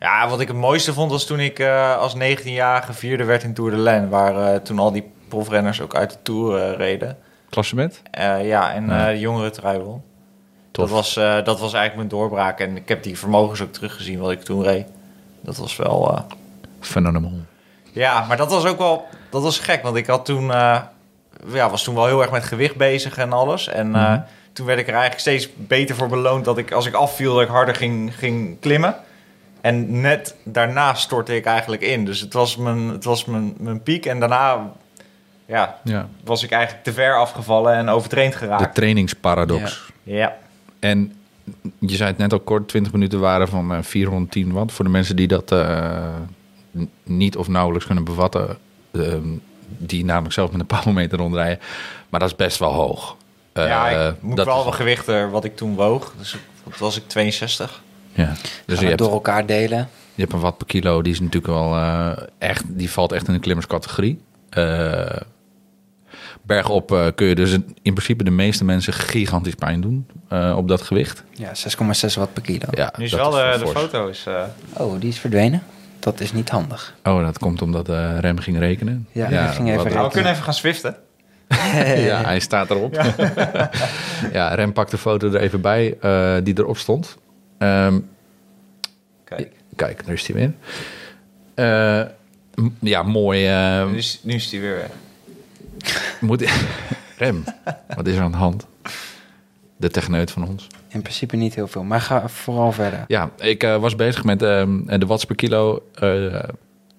Ja, 0.04 0.28
wat 0.30 0.39
ik 0.41 0.47
het 0.47 0.58
mooiste 0.58 0.93
vond 0.93 1.12
was 1.12 1.26
toen 1.26 1.39
ik 1.39 1.60
eh, 1.60 1.97
als 1.97 2.16
19-jarige 2.16 2.93
vierde 2.93 3.24
werd 3.24 3.43
in 3.43 3.54
Tour 3.54 3.72
de 3.72 3.78
Laine. 3.78 4.08
Waar 4.10 4.54
eh, 4.54 4.60
toen 4.60 4.80
al 4.80 4.91
die 4.91 5.12
profrenners 5.28 5.82
ook 5.82 5.95
uit 5.95 6.12
de 6.12 6.18
Tour 6.24 6.62
eh, 6.62 6.78
reden. 6.78 7.18
Klassement? 7.49 8.01
Ja, 8.41 8.74
en 8.74 8.86
Ja. 8.88 9.14
jongere. 9.14 9.51
Dat 10.72 10.89
was, 10.89 11.14
dat 11.43 11.45
was 11.60 11.74
eigenlijk 11.74 11.95
mijn 11.95 12.08
doorbraak. 12.08 12.60
En 12.60 12.76
ik 12.76 12.88
heb 12.89 13.04
die 13.04 13.18
vermogens 13.18 13.62
ook 13.62 13.72
teruggezien 13.74 14.20
wat 14.20 14.32
ik 14.32 14.41
toen 14.41 14.64
reed. 14.64 14.88
Dat 15.41 15.58
was 15.58 15.76
wel... 15.76 16.26
Phenomenal. 16.80 17.32
Ja, 17.91 18.26
maar 18.28 18.38
dat 18.38 18.51
was 18.51 18.66
ook 18.66 18.78
wel... 18.78 19.06
Dat 19.30 19.41
was 19.41 19.60
gek, 19.60 19.84
want 19.84 19.95
ik 19.95 20.08
had 20.08 20.26
toen... 20.26 20.45
ja, 20.47 20.89
was 21.70 21.84
toen 21.84 21.95
wel 21.95 22.06
heel 22.06 22.22
erg 22.22 22.32
met 22.32 22.43
gewicht 22.43 22.76
bezig 22.76 23.18
en 23.18 23.34
alles. 23.34 23.68
En 23.68 23.89
Mhm. 23.89 24.20
toen 24.54 24.66
werd 24.66 24.80
ik 24.80 24.88
er 24.88 24.91
eigenlijk 24.93 25.22
steeds 25.22 25.49
beter 25.56 25.95
voor 25.95 26.08
beloond... 26.08 26.45
dat 26.45 26.58
ik 26.58 26.72
als 26.72 26.86
ik 26.86 26.93
afviel, 26.93 27.34
dat 27.34 27.43
ik 27.43 27.49
harder 27.49 27.76
ging, 27.76 28.16
ging 28.18 28.60
klimmen. 28.60 28.95
En 29.64 30.01
net 30.01 30.36
daarna 30.43 30.93
stortte 30.93 31.36
ik 31.36 31.45
eigenlijk 31.45 31.82
in. 31.82 32.05
Dus 32.05 32.20
het 32.20 32.34
was 32.34 32.55
mijn, 32.57 32.88
het 32.88 33.03
was 33.03 33.26
mijn, 33.26 33.53
mijn 33.57 33.84
piek. 33.84 34.05
En 34.05 34.20
daarna 34.20 34.72
ja, 35.45 35.80
Ja. 35.84 36.07
was 36.24 36.43
ik 36.43 36.51
eigenlijk 36.51 36.84
te 36.84 36.93
ver 36.93 37.18
afgevallen 37.18 37.74
en 37.74 37.89
overtraind 37.89 38.32
De 38.32 38.38
geraakt. 38.38 38.76
trainingsparadox. 38.76 39.91
Ja, 40.03 40.38
En 40.80 41.14
je 41.80 41.95
zei 41.95 42.09
het 42.09 42.18
net 42.18 42.34
al 42.34 42.39
kort, 42.39 42.68
20 42.68 42.91
minuten 42.91 43.20
waren 43.20 43.47
van 43.47 43.74
eh, 43.74 43.78
410 43.82 44.51
watt. 44.51 44.72
Voor 44.72 44.86
de 44.86 44.91
mensen 44.91 45.16
die 45.16 45.28
dat 45.28 45.51
eh, 45.51 46.05
niet 47.03 47.38
of 47.38 47.47
nauwelijks 47.47 47.86
kunnen 47.86 48.03
bevatten, 48.03 48.57
ehm, 48.91 49.28
die 49.78 50.05
namelijk 50.05 50.34
zelf 50.34 50.51
met 50.51 50.59
een 50.59 50.66
powermeter 50.80 51.18
rondrijden. 51.18 51.59
Maar 52.09 52.20
dat 52.20 52.30
is 52.30 52.36
best 52.36 52.57
wel 52.57 52.74
hoog. 52.74 53.16
Eh, 53.53 53.68
ja 53.68 53.89
ik 53.89 54.22
moet 54.22 54.36
dat 54.38 54.45
wel 54.45 54.57
is- 54.59 54.66
wat 54.66 54.76
gewichten 54.76 55.30
wat 55.32 55.43
ik 55.43 55.55
toen 55.55 55.76
woog. 55.76 56.14
Dus 56.18 56.38
dat 56.64 56.78
was 56.78 56.97
ik 56.97 57.03
62. 57.07 57.82
Ja. 58.14 58.34
Dus 58.66 58.76
Gaan 58.76 58.80
je 58.84 58.86
hebt, 58.86 58.99
door 58.99 59.11
elkaar 59.11 59.45
delen. 59.45 59.89
je 60.16 60.22
hebt 60.22 60.34
een 60.34 60.39
watt 60.39 60.57
per 60.57 60.68
kilo, 60.68 61.01
die 61.01 61.14
is 61.14 61.20
natuurlijk 61.20 61.53
wel 61.53 61.76
eh, 61.76 62.11
echt, 62.38 62.64
die 62.68 62.91
valt 62.91 63.11
echt 63.11 63.28
in 63.28 63.34
de 63.34 63.39
klimmerscategorie. 63.39 64.20
Eh 64.49 65.16
bergop 66.41 66.91
eh, 66.91 67.05
kun 67.16 67.28
je 67.28 67.36
dus 67.36 67.51
in 67.82 67.93
principe 67.93 68.24
de 68.24 68.32
meeste 68.32 68.66
mensen 68.66 68.93
gigantisch 68.93 69.55
pijn 69.55 69.82
doen 69.82 70.07
eh, 70.30 70.53
op 70.57 70.68
dat 70.68 70.82
gewicht. 70.82 71.24
Ja, 71.32 71.47
6,6 71.47 72.14
watt 72.16 72.34
per 72.34 72.41
kilo. 72.41 72.66
Ja, 72.72 72.93
Nu 72.97 73.03
is 73.03 73.14
wel 73.14 73.30
de, 73.32 73.55
de 73.59 73.59
fors. 73.66 73.80
foto 73.80 74.07
is... 74.07 74.26
eh, 74.28 74.43
Oh, 74.74 74.99
die 74.99 75.09
is 75.09 75.20
verdwenen. 75.20 75.64
Dat 75.99 76.20
is 76.20 76.34
niet 76.34 76.49
handig. 76.49 76.95
Oh, 77.03 77.24
dat 77.26 77.38
komt 77.39 77.61
omdat 77.61 77.89
eh, 77.89 78.18
Rem 78.20 78.39
ging 78.39 78.57
rekenen. 78.59 79.07
Ja, 79.11 79.47
ging 79.47 79.70
even 79.72 79.91
nou, 79.93 80.05
we 80.07 80.11
kunnen 80.14 80.32
even 80.32 80.43
gaan 80.43 80.53
swiften. 80.53 80.95
ja, 82.09 82.24
hij 82.32 82.39
staat 82.39 82.70
erop. 82.70 83.01
Ja, 84.34 84.53
Rem 84.53 84.74
pakt 84.74 84.91
de 84.91 84.97
foto 84.97 85.28
er 85.28 85.39
even 85.41 85.61
bij 85.61 85.97
eh, 86.01 86.36
die 86.43 86.57
erop 86.59 86.78
stond. 86.78 87.18
Ehm, 87.64 87.99
Kijk, 89.24 89.51
kijk, 89.76 90.05
daar 90.05 90.14
is 90.14 90.28
hij 90.28 90.36
weer. 90.36 90.53
Eh, 91.53 92.07
ja, 92.80 93.03
mooi. 93.03 93.47
eh, 93.47 93.89
nu 93.89 93.97
is, 93.97 94.20
nu 94.24 94.34
is 94.34 94.49
die 94.49 94.59
weer 94.61 94.76
weg. 94.76 94.89
moet, 96.22 96.51
Rem, 97.18 97.43
wat 97.95 98.07
is 98.07 98.16
er 98.16 98.22
aan 98.22 98.32
de 98.32 98.38
hand? 98.38 98.66
De 99.78 99.89
techneut 99.89 100.32
van 100.32 100.47
ons. 100.47 100.68
In 100.88 101.01
principe 101.01 101.36
niet 101.36 101.55
heel 101.55 101.68
veel, 101.68 101.84
maar 101.84 102.01
ga 102.01 102.28
vooral 102.30 102.72
verder. 102.72 103.03
Ja, 103.07 103.30
ik 103.38 103.64
eh, 103.64 103.78
was 103.78 103.95
bezig 103.95 104.24
met 104.24 104.41
ehm, 104.41 104.99
de 104.99 105.05
watts 105.05 105.26
per 105.26 105.36
kilo. 105.36 105.84
Eh, 105.95 106.43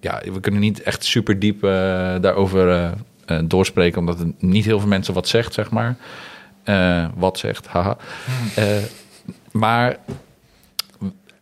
ja, 0.00 0.22
we 0.32 0.40
kunnen 0.40 0.60
niet 0.60 0.82
echt 0.82 1.04
super 1.04 1.38
diep 1.38 1.64
eh, 1.64 1.70
daarover 2.20 2.70
eh, 2.70 2.90
eh, 3.26 3.44
doorspreken, 3.44 3.98
omdat 4.00 4.18
het 4.18 4.42
niet 4.42 4.64
heel 4.64 4.78
veel 4.80 4.88
mensen 4.88 5.14
wat 5.14 5.28
zegt, 5.28 5.54
zeg 5.54 5.70
maar. 5.70 5.96
Eh, 6.62 7.06
wat 7.14 7.38
zegt, 7.38 7.66
haha. 7.66 7.96
Eh, 8.56 8.66
maar 9.52 9.96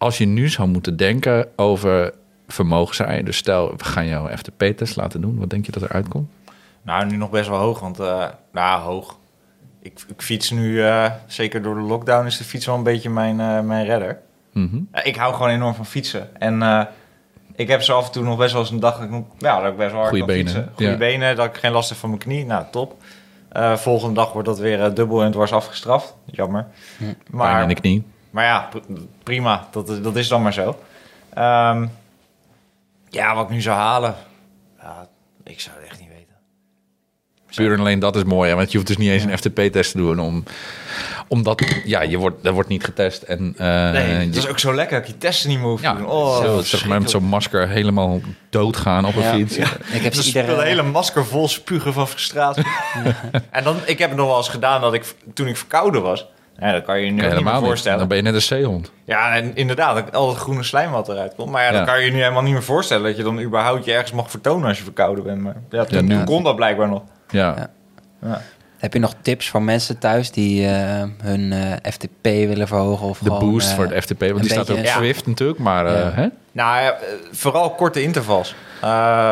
als 0.02 0.18
je 0.18 0.26
nu 0.26 0.48
zou 0.48 0.68
moeten 0.68 0.96
denken 0.96 1.48
over 1.56 2.12
vermogenseisen, 2.48 3.24
dus 3.24 3.36
stel, 3.36 3.76
we 3.76 3.84
gaan 3.84 4.06
jou 4.06 4.36
FTP-test 4.36 4.96
laten 4.96 5.20
doen, 5.20 5.38
wat 5.38 5.50
denk 5.50 5.66
je 5.66 5.72
dat 5.72 5.82
er 5.82 5.92
uitkomt? 5.92 6.30
Nou, 6.82 7.06
nu 7.06 7.16
nog 7.16 7.30
best 7.30 7.48
wel 7.48 7.58
hoog, 7.58 7.80
want... 7.80 8.00
eh 8.00 8.28
nou, 8.52 8.82
hoog. 8.82 9.18
Ik, 9.82 10.04
ik 10.08 10.22
fiets 10.22 10.50
nu, 10.50 10.82
eh, 10.82 11.10
zeker 11.26 11.62
door 11.62 11.74
de 11.74 11.80
lockdown, 11.80 12.26
is 12.26 12.36
de 12.36 12.44
fiets 12.44 12.66
wel 12.66 12.74
een 12.74 12.82
beetje 12.82 13.10
mijn, 13.10 13.40
eh, 13.40 13.60
mijn 13.60 13.86
redder. 13.86 14.18
Mhm. 14.52 14.80
Ik 15.02 15.16
hou 15.16 15.34
gewoon 15.34 15.48
enorm 15.48 15.74
van 15.74 15.86
fietsen. 15.86 16.40
En 16.40 16.62
eh, 16.62 16.84
ik 17.54 17.68
heb 17.68 17.82
zo 17.82 17.96
af 17.96 18.06
en 18.06 18.12
toe 18.12 18.24
nog 18.24 18.38
best 18.38 18.52
wel 18.52 18.60
eens 18.60 18.70
een 18.70 18.80
dag... 18.80 18.98
dat 18.98 19.08
ik 19.08 19.24
Ja, 19.38 19.60
dat 19.60 19.70
ik 19.70 19.76
best 19.76 19.90
wel 19.90 20.00
hard 20.00 20.08
Goeie 20.08 20.24
kan 20.24 20.34
benen, 20.34 20.52
fietsen. 20.52 20.72
Goede 20.74 20.90
ja. 20.90 20.96
benen, 20.96 21.36
dat 21.36 21.46
ik 21.46 21.56
geen 21.56 21.72
last 21.72 21.88
heb 21.88 21.98
van 21.98 22.08
mijn 22.08 22.20
knie. 22.20 22.44
Nou, 22.44 22.64
top. 22.70 23.02
Eh, 23.48 23.76
volgende 23.76 24.14
dag 24.14 24.32
wordt 24.32 24.48
dat 24.48 24.58
weer 24.58 24.94
dubbel 24.94 25.22
en 25.22 25.30
dwars 25.30 25.52
afgestraft. 25.52 26.14
Jammer. 26.24 26.66
Pijn 26.98 27.16
Maar, 27.30 27.62
in 27.62 27.68
de 27.68 27.74
knie. 27.74 28.04
Maar 28.32 28.44
ja, 28.44 28.68
pr- 28.70 28.92
prima. 29.22 29.68
Dat, 29.70 29.88
is- 29.88 30.00
dat 30.02 30.16
is 30.16 30.28
dan 30.28 30.42
maar 30.42 30.52
zo. 30.52 30.78
Ehm, 31.34 31.86
Ja, 33.08 33.34
wat 33.34 33.44
ik 33.44 33.50
nu 33.50 33.60
zou 33.60 33.76
halen. 33.76 34.14
Ja, 34.80 35.08
ik 35.44 35.60
zou 35.60 35.76
het 35.80 35.84
echt 35.90 36.00
niet 36.00 36.08
weten. 36.08 36.20
Puur 37.54 37.72
en 37.72 37.78
alleen 37.80 37.98
dat 37.98 38.16
is 38.16 38.24
mooi, 38.24 38.50
hè? 38.50 38.56
want 38.56 38.70
je 38.70 38.76
hoeft 38.76 38.88
dus 38.88 38.96
niet 38.96 39.10
eens 39.10 39.22
een 39.24 39.38
FTP-test 39.38 39.90
te 39.92 39.96
doen. 39.96 40.20
Om, 40.20 40.44
omdat, 41.28 41.62
ja, 41.84 42.02
je 42.02 42.16
wordt, 42.16 42.46
er 42.46 42.52
wordt 42.52 42.68
niet 42.68 42.84
getest. 42.84 43.22
En, 43.22 43.54
eh, 43.58 43.66
Nee, 43.90 44.02
het 44.04 44.34
je- 44.34 44.40
is 44.40 44.46
ook 44.48 44.58
zo 44.58 44.74
lekker 44.74 44.98
dat 44.98 45.06
je 45.08 45.18
testen 45.18 45.48
niet 45.48 45.58
meer 45.58 45.68
hoeft 45.68 45.82
ja, 45.82 45.92
te 45.92 45.98
doen. 45.98 46.06
Oh, 46.08 46.40
zo, 46.44 46.60
zeg 46.60 46.86
maar, 46.86 47.00
met 47.00 47.10
zo'n 47.10 47.24
masker 47.24 47.68
helemaal 47.68 48.20
doodgaan 48.50 49.04
op 49.04 49.16
een 49.16 49.22
Ja. 49.22 49.32
fiets. 49.32 49.56
Ik 49.56 50.02
heb 50.02 50.12
Dus 50.12 50.30
ze 50.30 50.38
iedere... 50.38 50.60
een 50.60 50.66
hele 50.66 50.82
masker 50.82 51.26
vol 51.26 51.48
spugen 51.48 51.92
van 51.92 52.08
frustratie. 52.08 52.64
en 53.50 53.64
dan, 53.64 53.76
ik 53.84 53.98
heb 53.98 54.08
het 54.08 54.18
nog 54.18 54.26
wel 54.28 54.36
eens 54.36 54.48
gedaan 54.48 54.80
dat 54.80 54.94
ik 54.94 55.14
toen 55.34 55.46
ik 55.46 55.56
verkouden 55.56 56.02
was. 56.02 56.26
Ja, 56.62 56.72
dat 56.72 56.82
kan 56.84 56.98
je 56.98 57.04
je 57.04 57.10
nu 57.10 57.12
ook 57.12 57.20
niet 57.20 57.28
meer 57.28 57.30
Helemaal 57.38 57.58
niet. 57.60 57.68
voorstellen. 57.68 57.98
Dan 57.98 58.08
ben 58.08 58.16
je 58.16 58.22
net 58.22 58.34
een 58.34 58.42
zeehond. 58.42 58.92
Ja, 59.04 59.34
en 59.34 59.50
inderdaad, 59.56 59.94
dat 59.94 60.14
al 60.16 60.28
het 60.28 60.38
groene 60.38 60.62
slijm 60.62 60.90
wat 60.90 61.08
eruit 61.08 61.34
komt. 61.34 61.50
Maar 61.50 61.62
ja, 61.62 61.70
Ja. 61.72 61.76
dat 61.78 61.86
kan 61.86 61.98
je 62.00 62.04
je 62.06 62.12
nu 62.12 62.18
helemaal 62.18 62.42
niet 62.42 62.52
meer 62.52 62.62
voorstellen. 62.62 63.04
Dat 63.04 63.16
je 63.16 63.22
dan 63.22 63.40
überhaupt 63.40 63.84
je 63.84 63.92
ergens 63.92 64.12
mag 64.12 64.30
vertonen 64.30 64.68
als 64.68 64.78
je 64.78 64.84
verkouden 64.84 65.24
bent. 65.24 65.40
Maar 65.40 65.56
ja, 65.70 65.84
toen, 65.84 66.06
Ja, 66.08 66.24
kon 66.24 66.42
dat 66.42 66.56
blijkbaar 66.56 66.88
nog. 66.88 67.02
Ja. 67.30 67.54
Ja. 67.56 67.70
Ja. 68.28 68.40
Heb 68.78 68.92
je 68.92 68.98
nog 68.98 69.14
tips 69.22 69.48
voor 69.48 69.62
mensen 69.62 69.98
thuis 69.98 70.30
die 70.30 70.66
eh, 70.66 71.02
hun 71.22 71.52
eh, 71.52 71.92
FTP 71.92 72.22
willen 72.22 72.68
verhogen? 72.68 73.06
Of 73.06 73.18
De 73.18 73.24
gewoon, 73.24 73.50
boost 73.50 73.68
eh, 73.70 73.74
voor 73.76 73.84
het 73.84 74.04
FTP, 74.04 74.20
want 74.20 74.40
die 74.40 74.50
staat 74.50 74.70
ook 74.70 74.78
op 74.78 74.84
Ja. 74.84 74.96
Swift 74.96 75.26
natuurlijk. 75.26 75.58
Maar 75.58 75.86
eh, 75.86 75.92
Ja. 76.00 76.10
hè? 76.12 76.26
Nou 76.52 76.92
vooral 77.32 77.70
korte 77.70 78.02
intervals. 78.02 78.54
Eh, 78.80 79.30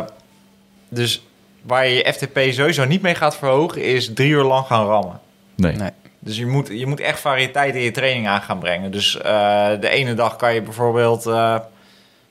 dus 0.88 1.26
waar 1.62 1.86
je 1.88 1.94
je 1.94 2.12
FTP 2.12 2.38
sowieso 2.52 2.84
niet 2.84 3.02
mee 3.02 3.14
gaat 3.14 3.36
verhogen, 3.36 3.82
is 3.84 4.10
drie 4.14 4.30
uur 4.30 4.42
lang 4.44 4.66
gaan 4.66 4.86
rammen. 4.86 5.20
Nee. 5.56 5.76
Nee. 5.76 5.90
Dus 6.22 6.36
je 6.36 6.46
moet, 6.46 6.68
je 6.68 6.86
moet 6.86 7.00
echt 7.00 7.20
variëteit 7.20 7.74
in 7.74 7.80
je 7.80 7.90
training 7.90 8.28
aan 8.28 8.42
gaan 8.42 8.58
brengen. 8.58 8.90
Dus 8.90 9.16
eh, 9.20 9.70
de 9.80 9.88
ene 9.88 10.14
dag 10.14 10.36
kan 10.36 10.54
je 10.54 10.62
bijvoorbeeld 10.62 11.26
eh, 11.26 11.32
nou 11.32 11.66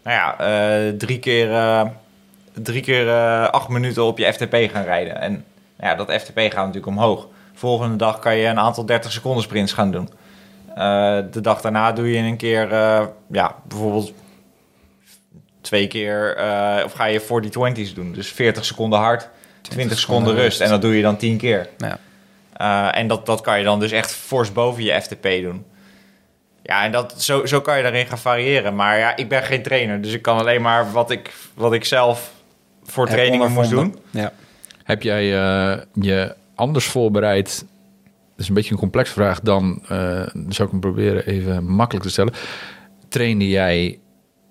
ja, 0.03 0.39
eh, 0.39 0.93
drie 0.97 1.19
keer, 1.19 1.49
drie 2.53 2.81
keer 2.81 3.11
acht 3.49 3.67
minuten 3.67 4.03
op 4.03 4.17
je 4.17 4.33
FTP 4.33 4.55
gaan 4.71 4.83
rijden. 4.83 5.21
En 5.21 5.31
nou 5.77 5.91
ja, 5.91 5.95
dat 5.95 6.21
FTP 6.21 6.37
gaat 6.37 6.55
natuurlijk 6.55 6.85
omhoog. 6.85 7.27
Volgende 7.53 7.95
dag 7.95 8.19
kan 8.19 8.35
je 8.35 8.47
een 8.47 8.59
aantal 8.59 8.85
30 8.85 9.11
seconden 9.11 9.43
sprints 9.43 9.73
gaan 9.73 9.91
doen. 9.91 10.09
De 11.31 11.41
dag 11.41 11.61
daarna 11.61 11.91
doe 11.91 12.11
je 12.11 12.17
een 12.17 12.37
keer, 12.37 12.69
ja, 13.31 13.55
bijvoorbeeld 13.67 14.13
twee 15.61 15.87
keer, 15.87 16.33
of 16.85 16.91
ga 16.91 17.05
je 17.05 17.21
40-20's 17.21 17.93
doen. 17.93 18.11
Dus 18.11 18.31
40 18.31 18.65
seconden 18.65 18.99
hard, 18.99 19.29
20 19.61 19.99
seconden 19.99 20.35
rust. 20.35 20.61
En 20.61 20.69
dat 20.69 20.81
doe 20.81 20.95
je 20.95 21.01
dan 21.01 21.17
10 21.17 21.37
keer. 21.37 21.69
Ja. 21.77 21.99
Uh, 22.61 22.97
en 22.97 23.07
dat, 23.07 23.25
dat 23.25 23.41
kan 23.41 23.57
je 23.57 23.63
dan 23.63 23.79
dus 23.79 23.91
echt 23.91 24.11
fors 24.11 24.51
boven 24.51 24.83
je 24.83 25.01
FTP 25.01 25.23
doen. 25.23 25.65
Ja, 26.63 26.83
en 26.83 26.91
dat, 26.91 27.21
zo, 27.21 27.45
zo 27.45 27.61
kan 27.61 27.77
je 27.77 27.83
daarin 27.83 28.05
gaan 28.05 28.17
variëren. 28.17 28.75
Maar 28.75 28.97
ja, 28.97 29.15
ik 29.15 29.29
ben 29.29 29.43
geen 29.43 29.63
trainer. 29.63 30.01
Dus 30.01 30.13
ik 30.13 30.21
kan 30.21 30.37
alleen 30.37 30.61
maar 30.61 30.91
wat 30.91 31.11
ik, 31.11 31.33
wat 31.53 31.73
ik 31.73 31.85
zelf 31.85 32.31
voor 32.83 33.05
Heb 33.05 33.15
trainingen 33.15 33.51
moest 33.51 33.69
doen. 33.69 33.99
Ja. 34.09 34.31
Heb 34.83 35.01
jij 35.01 35.23
eh, 35.23 35.81
je 35.93 36.35
anders 36.55 36.85
voorbereid? 36.85 37.65
Dat 38.03 38.39
is 38.39 38.47
een 38.47 38.53
beetje 38.53 38.71
een 38.71 38.79
complexe 38.79 39.13
vraag. 39.13 39.39
Dan 39.39 39.81
eh, 39.83 40.27
zou 40.33 40.63
ik 40.63 40.71
hem 40.71 40.79
proberen 40.79 41.25
even 41.25 41.65
makkelijk 41.65 42.05
te 42.05 42.11
stellen. 42.11 42.33
Trainde 43.07 43.49
jij 43.49 43.99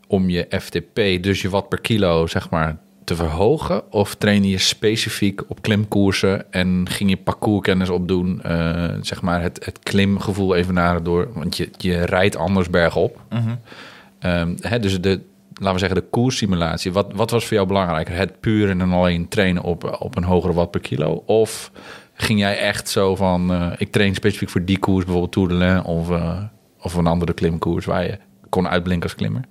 om 0.07 0.29
je 0.31 0.47
FTP, 0.61 1.23
dus 1.23 1.43
je 1.43 1.49
watt 1.49 1.69
per 1.69 1.81
kilo, 1.81 2.27
zeg 2.27 2.51
maar, 2.51 2.77
te 3.09 3.17
verhogen? 3.17 3.93
Of 3.93 4.15
trainde 4.15 4.49
je 4.49 4.59
specifiek 4.59 5.43
op 5.49 5.63
klimkoersen 5.63 6.53
en 6.53 6.87
ging 6.89 7.11
je 7.11 7.17
parcourskennis 7.17 7.89
opdoen? 7.89 8.43
eh, 8.43 8.85
zeg 9.01 9.23
maar 9.23 9.43
het, 9.43 9.65
het 9.65 9.79
klimgevoel 9.79 10.55
even 10.55 10.75
naar 10.75 11.03
door, 11.03 11.29
want 11.35 11.57
je, 11.57 11.71
je 11.77 12.05
rijdt 12.05 12.37
anders 12.37 12.71
bergop. 12.71 13.21
Ehm, 14.19 14.57
hè, 14.61 14.79
dus 14.79 15.01
de, 15.01 15.21
laten 15.55 15.73
we 15.73 15.79
zeggen, 15.79 16.01
de 16.01 16.07
koerssimulatie. 16.11 16.93
Wat, 16.93 17.13
wat 17.15 17.31
was 17.31 17.45
voor 17.47 17.57
jou 17.57 17.67
belangrijker? 17.67 18.15
Het 18.15 18.41
puur 18.41 18.71
en 18.71 18.93
alleen 18.93 19.29
trainen 19.29 19.63
op, 19.63 19.97
op 20.01 20.17
een 20.17 20.25
hogere 20.25 20.53
watt 20.53 20.71
per 20.71 20.81
kilo? 20.81 21.23
Of 21.27 21.71
ging 22.15 22.39
jij 22.39 22.59
echt 22.59 22.89
zo 22.89 23.17
van, 23.17 23.53
eh, 23.53 23.73
ik 23.77 23.93
train 23.93 24.15
specifiek 24.15 24.49
voor 24.49 24.65
die 24.65 24.79
koers, 24.79 25.05
bijvoorbeeld 25.05 25.33
Tour 25.33 25.49
de 25.49 25.55
Lens 25.55 25.85
of, 25.85 26.11
eh, 26.11 26.43
of 26.81 26.95
een 26.95 27.07
andere 27.07 27.33
klimkoers 27.33 27.85
waar 27.85 28.05
je 28.05 28.19
kon 28.49 28.69
uitblinken 28.69 29.09
als 29.09 29.19
klimmer? 29.19 29.43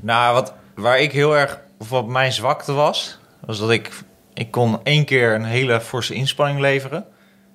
Nou, 0.00 0.34
wat, 0.34 0.54
waar 0.74 1.00
ik 1.00 1.12
heel 1.12 1.36
erg, 1.36 1.60
of 1.80 1.88
wat 1.90 2.06
mijn 2.06 2.32
zwakte 2.32 2.72
was, 2.72 3.18
was 3.44 3.58
dat 3.58 3.70
ik, 3.70 3.90
ik 4.34 4.50
kon 4.50 4.78
één 4.82 5.04
keer 5.04 5.34
een 5.34 5.44
hele 5.44 5.80
forse 5.80 6.14
inspanning 6.14 6.60
leveren. 6.60 7.04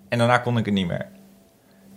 En 0.10 0.18
daarna 0.18 0.38
kon 0.38 0.58
ik 0.58 0.66
het 0.66 0.74
niet 0.74 0.88
meer. 0.88 1.06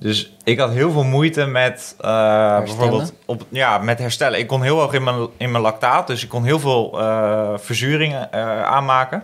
Dus 0.01 0.37
ik 0.45 0.59
had 0.59 0.71
heel 0.73 0.91
veel 0.91 1.05
moeite 1.05 1.47
met 1.47 1.95
eh, 2.01 2.59
bijvoorbeeld 2.59 3.13
op, 3.27 3.45
ja, 3.49 3.79
met 3.79 3.99
herstellen. 3.99 4.39
Ik 4.39 4.47
kon 4.47 4.63
heel 4.63 4.79
hoog 4.79 4.93
in 4.93 5.03
mijn, 5.05 5.29
in 5.37 5.51
mijn 5.51 5.63
lactaat, 5.63 6.07
dus 6.07 6.23
ik 6.23 6.29
kon 6.29 6.45
heel 6.45 6.59
veel 6.59 7.01
eh, 7.01 7.53
verzuringen 7.57 8.33
eh, 8.33 8.63
aanmaken. 8.63 9.23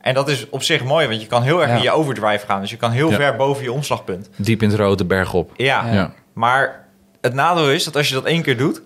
En 0.00 0.14
dat 0.14 0.28
is 0.28 0.48
op 0.50 0.62
zich 0.62 0.84
mooi, 0.84 1.08
want 1.08 1.20
je 1.20 1.26
kan 1.26 1.42
heel 1.42 1.60
erg 1.60 1.70
Ja. 1.70 1.76
in 1.76 1.82
je 1.82 1.90
overdrive 1.90 2.46
gaan. 2.46 2.60
Dus 2.60 2.70
je 2.70 2.76
kan 2.76 2.90
heel 2.90 3.10
Ja. 3.10 3.16
ver 3.16 3.36
boven 3.36 3.62
je 3.62 3.72
omslagpunt. 3.72 4.28
Diep 4.36 4.62
in 4.62 4.68
het 4.70 4.78
rode 4.78 5.04
bergop. 5.04 5.52
Ja, 5.56 5.86
Ja. 5.86 5.92
Ja. 5.92 6.12
maar 6.32 6.88
het 7.20 7.34
nadeel 7.34 7.70
is 7.70 7.84
dat 7.84 7.96
als 7.96 8.08
je 8.08 8.14
dat 8.14 8.24
één 8.24 8.42
keer 8.42 8.56
doet... 8.56 8.82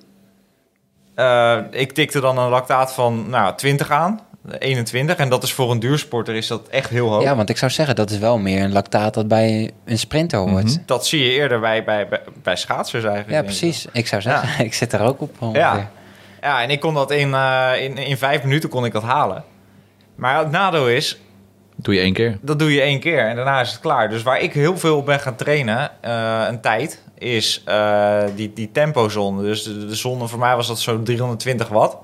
eh, 1.18 1.58
ik 1.70 1.92
tikte 1.92 2.20
dan 2.20 2.38
een 2.38 2.48
lactaat 2.48 2.92
van 2.92 3.30
nou, 3.30 3.54
20 3.56 3.90
aan, 3.90 4.20
21. 4.58 5.16
En 5.16 5.28
dat 5.28 5.42
is 5.42 5.52
voor 5.52 5.70
een 5.70 5.78
duursporter 5.80 6.34
is 6.34 6.46
dat 6.46 6.68
echt 6.68 6.90
heel 6.90 7.08
hoog. 7.08 7.22
ja, 7.22 7.36
want 7.36 7.48
ik 7.48 7.56
zou 7.56 7.70
zeggen, 7.70 7.96
dat 7.96 8.10
is 8.10 8.18
wel 8.18 8.38
meer 8.38 8.62
een 8.62 8.72
lactaat 8.72 9.14
dat 9.14 9.28
bij 9.28 9.70
een 9.84 9.98
sprinter 9.98 10.38
hoort. 10.38 10.64
Mhm. 10.64 10.76
Dat 10.86 11.06
zie 11.06 11.22
je 11.22 11.30
eerder 11.30 11.60
bij, 11.60 11.84
bij, 11.84 12.08
bij, 12.08 12.20
bij 12.42 12.56
schaatsers 12.56 13.04
eigenlijk. 13.04 13.32
Ja, 13.32 13.38
ik. 13.38 13.44
precies. 13.44 13.86
Ik 13.92 14.06
zou 14.06 14.22
zeggen, 14.22 14.64
ik 14.64 14.74
zit 14.74 14.92
er 14.92 15.00
ook 15.00 15.20
op. 15.20 15.36
ongeveer. 15.38 15.60
Ja. 15.60 15.90
Ja, 16.40 16.62
en 16.62 16.70
ik 16.70 16.80
kon 16.80 16.94
dat 16.94 17.10
in, 17.10 17.34
eh, 17.34 17.70
in, 17.78 17.96
in 17.96 18.16
vijf 18.16 18.42
minuten 18.42 18.68
kon 18.68 18.84
ik 18.84 18.92
dat 18.92 19.02
halen. 19.02 19.44
Maar 20.14 20.38
het 20.38 20.50
nadeel 20.50 20.88
is, 20.88 21.20
Doe 21.76 21.94
je 21.94 22.00
één 22.00 22.12
keer. 22.12 22.38
dat 22.40 22.58
doe 22.58 22.72
je 22.74 22.80
één 22.80 23.00
keer 23.00 23.26
en 23.28 23.36
daarna 23.36 23.60
is 23.60 23.70
het 23.70 23.80
klaar. 23.80 24.08
Dus 24.08 24.22
waar 24.22 24.40
ik 24.40 24.52
heel 24.52 24.78
veel 24.78 24.96
op 24.96 25.06
ben 25.06 25.20
gaan 25.20 25.36
trainen, 25.36 25.90
eh, 26.00 26.44
een 26.48 26.60
tijd, 26.60 27.02
is 27.18 27.62
eh, 27.64 28.20
die, 28.34 28.52
die 28.52 28.72
tempozone. 28.72 29.42
Dus 29.42 29.62
de, 29.62 29.86
de 29.86 29.94
zonde, 29.94 30.26
voor 30.26 30.38
mij 30.38 30.56
was 30.56 30.66
dat 30.66 30.80
zo'n 30.80 31.04
320 31.04 31.68
watt. 31.68 31.96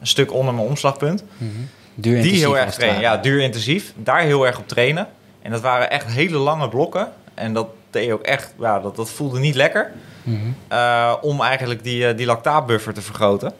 Een 0.00 0.06
stuk 0.06 0.32
onder 0.32 0.54
mijn 0.54 0.66
omslagpunt. 0.66 1.24
Mhm. 1.36 1.50
Duur 1.94 2.22
Die 2.22 2.36
heel 2.38 2.58
erg 2.58 2.74
trainen. 2.74 3.00
Ja, 3.00 3.16
duur 3.16 3.40
intensief. 3.40 3.92
Daar 3.96 4.20
heel 4.20 4.46
erg 4.46 4.58
op 4.58 4.68
trainen. 4.68 5.08
En 5.42 5.50
dat 5.50 5.60
waren 5.60 5.90
echt 5.90 6.06
hele 6.06 6.38
lange 6.38 6.68
blokken. 6.68 7.12
En 7.34 7.52
dat 7.52 7.66
deed 7.90 8.12
ook 8.12 8.22
echt, 8.22 8.54
ja, 8.58 8.80
dat, 8.80 8.96
dat 8.96 9.10
voelde 9.10 9.38
niet 9.38 9.54
lekker. 9.54 9.92
Mhm. 10.22 10.36
eh, 10.68 11.14
om 11.20 11.40
eigenlijk 11.40 11.82
die, 11.82 12.06
eh, 12.06 12.16
die 12.16 12.26
lactaatbuffer 12.26 12.94
te 12.94 13.02
vergroten. 13.02 13.52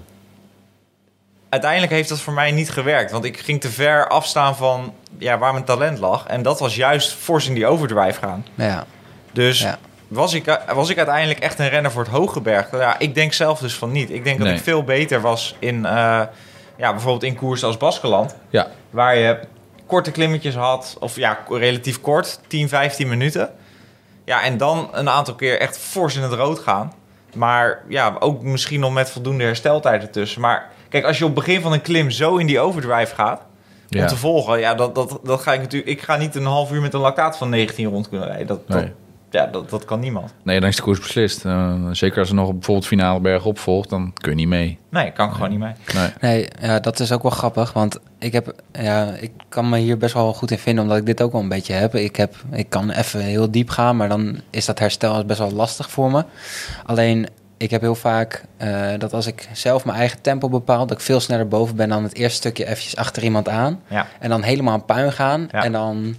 Uiteindelijk 1.48 1.92
heeft 1.92 2.09
dat 2.09 2.20
voor 2.20 2.32
mij 2.32 2.51
niet 2.51 2.70
gewerkt. 2.70 3.11
Want 3.11 3.24
ik 3.24 3.38
ging 3.38 3.61
te 3.61 3.68
ver 3.70 4.09
afstaan 4.09 4.57
van 4.57 4.94
ja, 5.18 5.38
waar 5.38 5.53
mijn 5.53 5.64
talent 5.64 5.98
lag. 5.98 6.26
En 6.26 6.42
dat 6.42 6.61
was 6.61 6.76
juist 6.76 7.12
fors 7.12 7.46
in 7.48 7.55
die 7.55 7.66
overdrive 7.66 8.18
gaan. 8.18 8.46
Ja. 8.55 8.86
Dus 9.32 9.61
Ja. 9.61 9.78
Was, 10.11 10.34
ik, 10.34 10.58
was 10.74 10.88
ik 10.88 10.96
uiteindelijk 10.96 11.38
echt 11.38 11.58
een 11.58 11.68
renner 11.68 11.90
voor 11.90 12.02
het 12.02 12.12
hooggebergte? 12.12 12.76
Ja, 12.76 12.98
ik 12.98 13.14
denk 13.14 13.32
zelf 13.32 13.58
dus 13.58 13.74
van 13.74 13.92
niet. 13.92 14.11
Ik 14.11 14.24
denk 14.24 14.38
dat 14.38 14.48
ik 14.48 14.58
veel 14.58 14.84
beter 14.84 15.20
was 15.20 15.56
in, 15.58 15.86
eh, 15.86 15.92
ja, 16.76 16.90
bijvoorbeeld 16.90 17.22
in 17.22 17.34
koers 17.36 17.64
als 17.64 17.76
Baskeland. 17.76 18.36
Ja. 18.50 18.66
Waar 18.90 19.16
je 19.16 19.38
korte 19.86 20.11
klimmetjes 20.11 20.54
had, 20.54 20.96
of 21.00 21.16
ja, 21.16 21.38
relatief 21.48 22.00
kort, 22.00 22.40
10, 22.46 22.68
15 22.68 23.08
minuten. 23.08 23.50
Ja, 24.24 24.42
en 24.42 24.56
dan 24.56 24.88
een 24.92 25.08
aantal 25.08 25.34
keer 25.34 25.61
echt 25.61 25.78
fors 25.78 26.16
in 26.16 26.22
het 26.22 26.32
rood 26.32 26.58
gaan. 26.58 26.92
Maar 27.34 27.82
ja, 27.88 28.16
ook 28.18 28.42
misschien 28.42 28.80
nog 28.80 28.92
met 28.92 29.11
voldoende 29.11 29.44
hersteltijd 29.44 30.02
ertussen. 30.02 30.40
Maar 30.40 30.68
kijk, 30.88 31.04
als 31.04 31.18
je 31.18 31.24
op 31.24 31.34
het 31.36 31.44
begin 31.44 31.61
van 31.61 31.72
een 31.72 31.80
klim 31.82 32.11
zo 32.11 32.36
in 32.36 32.46
die 32.46 32.61
overdrive 32.61 33.14
gaat, 33.14 33.42
Ja. 33.88 34.00
om 34.02 34.06
te 34.08 34.16
volgen, 34.16 34.58
ja, 34.61 34.74
dat, 34.74 34.94
dat, 34.94 35.18
dat 35.24 35.40
ga 35.42 35.52
ik 35.52 35.61
natuurlijk... 35.61 35.90
Ik 35.90 36.02
ga 36.02 36.16
niet 36.16 36.34
een 36.34 36.44
half 36.44 36.72
uur 36.72 36.80
met 36.80 36.94
een 36.94 37.00
lactaat 37.00 37.36
van 37.36 37.48
19 37.48 37.86
rond 37.88 38.08
kunnen 38.08 38.26
rijden. 38.26 38.46
Dat, 38.46 38.68
dat, 38.68 38.80
Nee. 38.80 38.92
Ja, 39.31 39.47
dat, 39.47 39.70
dat 39.70 39.85
kan 39.85 40.01
niemand. 40.01 40.35
Nee, 40.43 40.61
dan 40.61 40.68
is 40.68 40.76
de 40.76 40.83
koers 40.83 40.99
beslist. 40.99 41.45
Eh, 41.45 41.74
zeker 41.93 42.18
als 42.18 42.28
er 42.28 42.35
nog 42.35 42.53
bijvoorbeeld 42.53 42.87
finale 42.87 43.20
berg 43.20 43.45
opvolgt, 43.45 43.91
dan 43.91 44.12
kun 44.14 44.31
je 44.31 44.37
niet 44.37 44.49
mee. 44.49 44.78
Nee, 44.89 45.11
kan 45.12 45.28
ik 45.28 45.35
gewoon 45.35 45.51
niet 45.51 45.59
mee. 45.59 45.72
Nee. 45.95 46.09
Nee, 46.20 46.49
ja, 46.61 46.81
dat 46.81 47.01
is 47.01 47.12
ook 47.12 47.22
wel 47.22 47.31
grappig, 47.31 47.72
want 47.72 47.99
ik, 48.18 48.33
heb, 48.33 48.55
ja, 48.72 49.12
ik 49.20 49.31
kan 49.49 49.68
me 49.68 49.78
hier 49.78 49.99
best 49.99 50.14
wel 50.14 50.33
goed 50.35 50.51
in 50.51 50.59
vinden, 50.59 50.83
omdat 50.83 50.99
ik 50.99 51.07
dit 51.07 51.22
ook 51.22 51.33
wel 51.33 51.41
een 51.41 51.49
beetje 51.49 51.72
heb. 51.72 51.95
Ik, 51.95 52.16
heb, 52.16 52.35
ik 52.53 52.68
kan 52.68 52.91
even 52.91 53.20
heel 53.20 53.51
diep 53.51 53.68
gaan, 53.70 53.97
maar 53.97 54.09
dan 54.09 54.41
is 54.51 54.64
dat 54.66 54.78
herstel 54.78 55.24
best 55.24 55.39
wel 55.39 55.53
lastig 55.53 55.91
voor 55.91 56.11
me. 56.11 56.24
Alleen, 56.85 57.26
ik 57.57 57.70
heb 57.70 57.81
heel 57.81 57.95
vaak 57.95 58.45
eh, 58.57 58.89
dat 58.99 59.12
als 59.12 59.26
ik 59.26 59.49
zelf 59.53 59.85
mijn 59.85 59.99
eigen 59.99 60.20
tempo 60.20 60.49
bepaal, 60.49 60.87
dat 60.87 60.97
ik 60.99 61.05
veel 61.05 61.20
sneller 61.20 61.49
boven 61.49 61.76
ben 61.76 61.89
dan 61.89 62.03
het 62.03 62.14
eerste 62.14 62.37
stukje 62.37 62.64
eventjes 62.64 62.97
achter 62.97 63.22
iemand 63.22 63.49
aan. 63.49 63.81
Ja. 63.89 64.07
En 64.20 64.28
dan 64.28 64.43
helemaal 64.43 64.72
aan 64.74 64.85
puin 64.85 65.12
gaan 65.12 65.49
Ja. 65.53 65.64
en 65.64 65.72
dan 65.72 66.16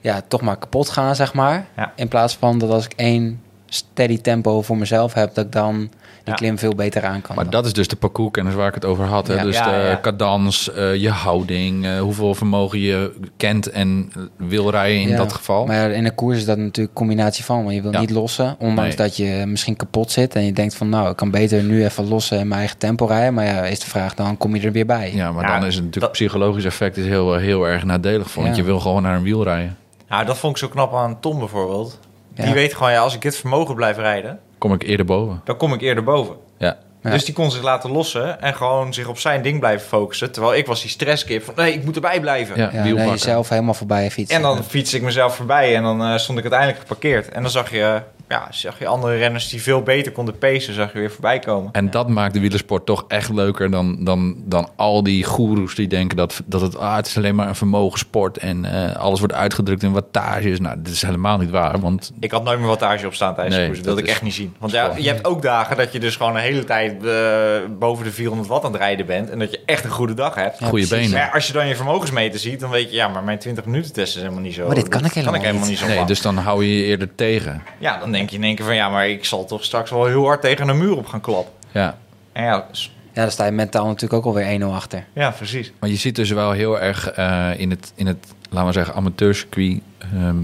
ja, 0.00 0.20
toch 0.28 0.40
maar 0.40 0.56
kapot 0.56 0.88
gaan, 0.88 1.16
zeg 1.16 1.34
maar. 1.34 1.66
Ja. 1.76 1.92
In 1.96 2.08
plaats 2.08 2.36
van 2.36 2.58
dat 2.58 2.70
als 2.70 2.84
ik 2.84 2.92
één 2.96 3.40
steady 3.66 4.20
tempo 4.20 4.62
voor 4.62 4.76
mezelf 4.76 5.14
heb, 5.14 5.34
dat 5.34 5.44
ik 5.44 5.52
dan 5.52 5.76
die 5.78 5.88
Ja. 6.24 6.34
klim 6.34 6.58
veel 6.58 6.74
beter 6.74 7.04
aan 7.04 7.22
kan. 7.22 7.34
Maar 7.34 7.44
dan. 7.44 7.52
dat 7.52 7.66
is 7.66 7.72
dus 7.72 7.88
de 7.88 7.96
parcourskennis 7.96 8.54
waar 8.54 8.68
ik 8.68 8.74
het 8.74 8.84
over 8.84 9.04
had. 9.04 9.26
Hè? 9.26 9.34
Ja. 9.34 9.42
Dus 9.42 9.56
Ja, 9.56 9.64
de 9.64 9.86
ja. 9.86 9.98
cadans, 10.02 10.72
eh, 10.72 10.94
je 10.94 11.10
houding, 11.10 11.86
eh, 11.86 11.98
hoeveel 12.00 12.34
vermogen 12.34 12.78
je 12.80 13.12
kent 13.36 13.66
en 13.70 14.12
wil 14.36 14.70
rijden 14.70 15.00
in 15.00 15.08
Ja, 15.08 15.16
dat 15.16 15.32
geval. 15.32 15.66
Maar 15.66 15.76
ja, 15.76 15.94
in 15.94 16.04
een 16.04 16.14
koers 16.14 16.36
is 16.36 16.44
dat 16.44 16.56
natuurlijk 16.56 16.88
een 16.88 16.94
combinatie 16.94 17.44
van. 17.44 17.62
Want 17.62 17.74
je 17.74 17.82
wil 17.82 17.92
Ja. 17.92 18.00
niet 18.00 18.10
lossen, 18.10 18.56
ondanks 18.58 18.96
Nee. 18.96 19.06
dat 19.06 19.16
je 19.16 19.44
misschien 19.46 19.76
kapot 19.76 20.10
zit. 20.10 20.34
En 20.34 20.44
je 20.44 20.52
denkt 20.52 20.74
van, 20.74 20.88
nou, 20.88 21.10
ik 21.10 21.16
kan 21.16 21.30
beter 21.30 21.62
nu 21.62 21.84
even 21.84 22.08
lossen 22.08 22.38
en 22.38 22.46
mijn 22.48 22.60
eigen 22.60 22.78
tempo 22.78 23.04
rijden. 23.06 23.34
Maar 23.34 23.44
ja, 23.46 23.64
is 23.64 23.80
de 23.80 23.86
vraag, 23.86 24.14
dan 24.14 24.36
kom 24.36 24.54
je 24.56 24.66
er 24.66 24.72
weer 24.72 24.86
bij. 24.86 25.12
Ja, 25.14 25.32
maar 25.32 25.44
Ja, 25.44 25.58
dan 25.58 25.66
is 25.68 25.74
het 25.74 25.84
natuurlijk 25.84 26.00
dat- 26.00 26.12
psychologisch 26.12 26.64
effect 26.64 26.96
is 26.96 27.06
heel, 27.06 27.34
heel 27.34 27.68
erg 27.68 27.84
nadelig 27.84 28.30
voor. 28.30 28.42
Want 28.42 28.56
je 28.56 28.62
wil 28.62 28.80
gewoon 28.80 29.02
naar 29.02 29.16
een 29.16 29.22
wiel 29.22 29.42
rijden. 29.44 29.76
Nou, 30.10 30.24
dat 30.24 30.38
vond 30.38 30.52
ik 30.52 30.58
zo 30.58 30.68
knap 30.68 30.94
aan 30.94 31.20
Tom 31.20 31.38
bijvoorbeeld. 31.38 31.98
Ja. 32.34 32.44
Die 32.44 32.54
weet 32.54 32.74
gewoon, 32.74 32.92
ja, 32.92 33.00
als 33.00 33.14
ik 33.14 33.20
dit 33.22 33.36
vermogen 33.36 33.74
blijf 33.74 33.96
rijden, 33.96 34.40
Kom 34.58 34.72
ik 34.72 34.82
eerder 34.82 35.06
boven. 35.06 35.40
dan 35.44 35.56
kom 35.56 35.72
ik 35.72 35.80
eerder 35.80 36.04
boven. 36.04 36.36
Ja. 36.58 36.76
Ja. 37.02 37.10
Dus 37.10 37.24
die 37.24 37.34
kon 37.34 37.50
zich 37.50 37.62
laten 37.62 37.90
lossen 37.90 38.40
en 38.42 38.54
gewoon 38.54 38.94
zich 38.94 39.08
op 39.08 39.18
zijn 39.18 39.42
ding 39.42 39.58
blijven 39.60 39.88
focussen. 39.88 40.32
Terwijl 40.32 40.54
ik 40.54 40.66
was 40.66 40.80
die 40.80 40.90
stresskip 40.90 41.44
van, 41.44 41.54
nee, 41.56 41.72
ik 41.72 41.84
moet 41.84 41.94
erbij 41.94 42.20
blijven. 42.20 42.56
Ja, 42.56 42.70
Ja, 42.72 42.82
wiel 42.82 42.96
nee, 42.96 43.08
jezelf 43.08 43.48
helemaal 43.48 43.74
voorbij 43.74 44.10
fietsen. 44.10 44.36
En 44.36 44.42
dan 44.42 44.64
fiets 44.64 44.94
ik 44.94 45.02
mezelf 45.02 45.34
voorbij 45.36 45.76
en 45.76 45.82
dan 45.82 46.02
eh, 46.02 46.16
stond 46.16 46.36
ik 46.38 46.44
uiteindelijk 46.44 46.80
geparkeerd. 46.80 47.28
En 47.28 47.42
dan 47.42 47.50
zag 47.50 47.70
je, 47.70 48.02
ja, 48.30 48.46
zag 48.50 48.78
je 48.78 48.86
andere 48.86 49.16
renners 49.16 49.48
die 49.48 49.62
veel 49.62 49.82
beter 49.82 50.12
konden 50.12 50.38
pacen, 50.38 50.74
zag 50.74 50.92
je 50.92 50.98
weer 50.98 51.10
voorbij 51.10 51.38
komen. 51.38 51.72
En 51.72 51.90
dat 51.90 52.08
maakt 52.08 52.34
de 52.34 52.40
wielersport 52.40 52.86
toch 52.86 53.04
echt 53.08 53.32
leuker 53.32 53.70
dan, 53.70 54.04
dan, 54.04 54.34
dan 54.44 54.68
al 54.76 55.02
die 55.02 55.24
goeroes 55.24 55.74
die 55.74 55.88
denken 55.88 56.16
dat, 56.16 56.42
dat 56.46 56.60
het, 56.60 56.76
ah, 56.76 56.96
het 56.96 57.06
is 57.06 57.16
alleen 57.16 57.34
maar 57.34 57.48
een 57.48 57.54
vermogensport 57.54 58.38
en 58.38 58.64
eh, 58.64 58.96
alles 58.96 59.18
wordt 59.18 59.34
uitgedrukt 59.34 59.82
in 59.82 59.92
wattages. 59.92 60.60
Nou, 60.60 60.76
dat 60.82 60.92
is 60.92 61.02
helemaal 61.02 61.38
niet 61.38 61.50
waar, 61.50 61.80
want 61.80 62.12
Ik 62.20 62.30
had 62.30 62.44
nooit 62.44 62.58
meer 62.58 62.68
wattage 62.68 63.06
op 63.06 63.14
staan 63.14 63.34
tijdens 63.34 63.56
Nee, 63.56 63.64
de 63.64 63.70
koers. 63.70 63.84
Dat 63.84 63.94
wilde 63.94 64.08
ik 64.08 64.14
echt 64.14 64.22
niet 64.22 64.34
zien. 64.34 64.54
Want 64.58 64.72
ja, 64.72 64.92
je 64.96 65.08
hebt 65.08 65.24
ook 65.24 65.42
dagen 65.42 65.76
dat 65.76 65.92
je 65.92 66.00
dus 66.00 66.16
gewoon 66.16 66.34
een 66.36 66.42
hele 66.42 66.64
tijd 66.64 67.04
eh, 67.04 67.70
boven 67.78 68.04
de 68.04 68.10
400 68.10 68.48
watt 68.48 68.64
aan 68.64 68.72
het 68.72 68.80
rijden 68.80 69.06
bent. 69.06 69.30
En 69.30 69.38
dat 69.38 69.50
je 69.50 69.60
echt 69.66 69.84
een 69.84 69.90
goede 69.90 70.14
dag 70.14 70.34
hebt. 70.34 70.58
Ja, 70.58 70.66
goede 70.66 70.86
benen. 70.88 71.10
Maar 71.10 71.30
als 71.32 71.46
je 71.46 71.52
dan 71.52 71.66
je 71.68 71.76
vermogensmeter 71.76 72.40
ziet, 72.40 72.60
dan 72.60 72.70
weet 72.70 72.90
je, 72.90 72.96
ja, 72.96 73.08
maar 73.08 73.22
mijn 73.22 73.38
20 73.38 73.64
minuten 73.64 73.92
testen 73.92 74.16
is 74.16 74.22
helemaal 74.22 74.44
niet 74.44 74.54
zo. 74.54 74.66
Maar 74.66 74.74
dit 74.74 74.88
kan 74.88 75.04
ik 75.04 75.12
helemaal 75.12 75.66
niet. 75.66 75.78
zo 75.78 75.86
Nee, 75.86 75.94
lang. 75.96 76.08
dus 76.08 76.22
dan 76.22 76.36
hou 76.36 76.64
je 76.64 76.76
je 76.76 76.84
eerder 76.84 77.14
tegen. 77.14 77.62
Ja, 77.78 77.98
dan 77.98 78.12
denk 78.12 78.19
je 78.28 78.36
in 78.36 78.44
één 78.44 78.54
keer 78.54 78.64
van, 78.64 78.74
ja, 78.74 78.88
maar 78.88 79.08
ik 79.08 79.24
zal 79.24 79.44
toch 79.44 79.64
straks 79.64 79.90
wel 79.90 80.06
heel 80.06 80.24
hard 80.24 80.40
tegen 80.40 80.68
een 80.68 80.78
muur 80.78 80.96
op 80.96 81.06
gaan 81.06 81.20
kloppen. 81.20 81.52
Ja. 81.72 81.98
En 82.32 82.44
ja, 82.44 82.66
Ja, 83.12 83.22
dan 83.22 83.30
sta 83.30 83.44
je 83.44 83.50
mentaal 83.52 83.86
natuurlijk 83.86 84.12
ook 84.12 84.24
alweer 84.24 84.60
1-0 84.60 84.64
achter. 84.64 85.04
ja 85.12 85.30
precies. 85.30 85.72
Maar 85.80 85.90
je 85.90 85.96
ziet 85.96 86.16
dus 86.16 86.30
wel 86.30 86.50
heel 86.52 86.80
erg 86.80 87.10
eh, 87.10 87.50
in, 87.56 87.70
het, 87.70 87.92
in 87.94 88.06
het, 88.06 88.26
laten 88.50 88.66
we 88.66 88.72
zeggen, 88.72 88.94
amateurcircuit. 88.94 89.80
ehm, 89.98 90.36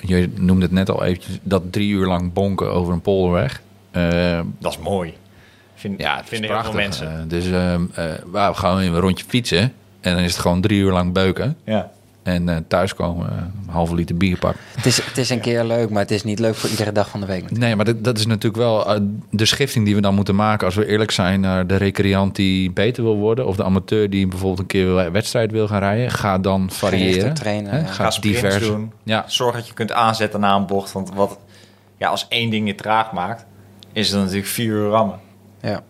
je 0.00 0.30
noemde 0.34 0.62
het 0.62 0.72
net 0.72 0.90
al 0.90 1.04
eventjes, 1.04 1.38
dat 1.42 1.62
drie 1.72 1.90
uur 1.90 2.06
lang 2.06 2.32
bonken 2.32 2.72
over 2.72 2.92
een 2.92 3.00
polderweg. 3.00 3.62
Eh, 3.90 4.40
Dat 4.58 4.72
is 4.72 4.78
mooi. 4.78 5.14
Vind, 5.74 6.00
ja, 6.00 6.16
het 6.16 6.28
vinden 6.28 6.50
heel 6.50 6.62
veel 6.62 6.70
prachtig. 6.72 7.00
mensen. 7.00 7.20
Eh, 7.20 7.28
dus 7.28 7.46
ehm 7.50 7.82
eh, 7.94 8.04
we 8.32 8.54
gaan 8.54 8.78
een 8.78 8.98
rondje 9.00 9.24
fietsen. 9.28 9.72
En 10.00 10.14
dan 10.14 10.22
is 10.22 10.32
het 10.32 10.40
gewoon 10.40 10.60
drie 10.60 10.80
uur 10.80 10.92
lang 10.92 11.12
beuken. 11.12 11.56
ja. 11.64 11.90
En 12.28 12.48
eh, 12.48 12.56
thuiskomen, 12.68 13.30
eh, 13.30 13.36
een 13.36 13.72
halve 13.72 13.94
liter 13.94 14.16
bier 14.16 14.38
pakken. 14.38 14.60
Het 14.74 14.86
is, 14.86 15.04
het 15.04 15.18
is 15.18 15.30
een 15.30 15.40
keer 15.40 15.64
leuk, 15.64 15.90
maar 15.90 16.02
het 16.02 16.10
is 16.10 16.24
niet 16.24 16.38
leuk 16.38 16.54
voor 16.54 16.70
iedere 16.70 16.92
dag 16.92 17.08
van 17.08 17.20
de 17.20 17.26
week. 17.26 17.50
Nee, 17.50 17.76
maar 17.76 17.84
dat, 17.84 18.04
dat 18.04 18.18
is 18.18 18.26
natuurlijk 18.26 18.56
wel 18.56 18.94
eh, 18.94 19.00
de 19.30 19.44
schifting 19.44 19.84
die 19.84 19.94
we 19.94 20.00
dan 20.00 20.14
moeten 20.14 20.34
maken. 20.34 20.66
Als 20.66 20.74
we 20.74 20.86
eerlijk 20.86 21.10
zijn 21.10 21.40
naar 21.40 21.66
de 21.66 21.76
recreant 21.76 22.36
die 22.36 22.70
beter 22.70 23.02
wil 23.02 23.16
worden. 23.16 23.46
Of 23.46 23.56
de 23.56 23.64
amateur 23.64 24.10
die 24.10 24.26
bijvoorbeeld 24.26 24.58
een 24.58 24.66
keer 24.66 24.86
een 24.86 25.12
wedstrijd 25.12 25.50
wil 25.50 25.68
gaan 25.68 25.78
rijden. 25.78 26.10
Ga 26.10 26.38
dan 26.38 26.70
variëren. 26.70 27.06
Gerichter 27.06 27.34
trainen, 27.34 27.70
Hè? 27.72 27.78
ja. 27.78 27.86
Ga 27.86 28.10
divers 28.20 28.58
doen. 28.58 28.92
Ja, 29.02 29.24
Zorg 29.26 29.54
dat 29.54 29.66
je 29.66 29.74
kunt 29.74 29.92
aanzetten 29.92 30.40
na 30.40 30.56
een 30.56 30.66
bocht. 30.66 30.92
Want 30.92 31.14
wat, 31.14 31.38
ja, 31.96 32.08
als 32.08 32.26
één 32.28 32.50
ding 32.50 32.66
je 32.66 32.74
traag 32.74 33.12
maakt, 33.12 33.46
is 33.92 34.10
het 34.10 34.20
natuurlijk 34.20 34.46
vier 34.46 34.72
uur 34.72 34.88
rammen. 34.88 35.18
Ja, 35.60 35.82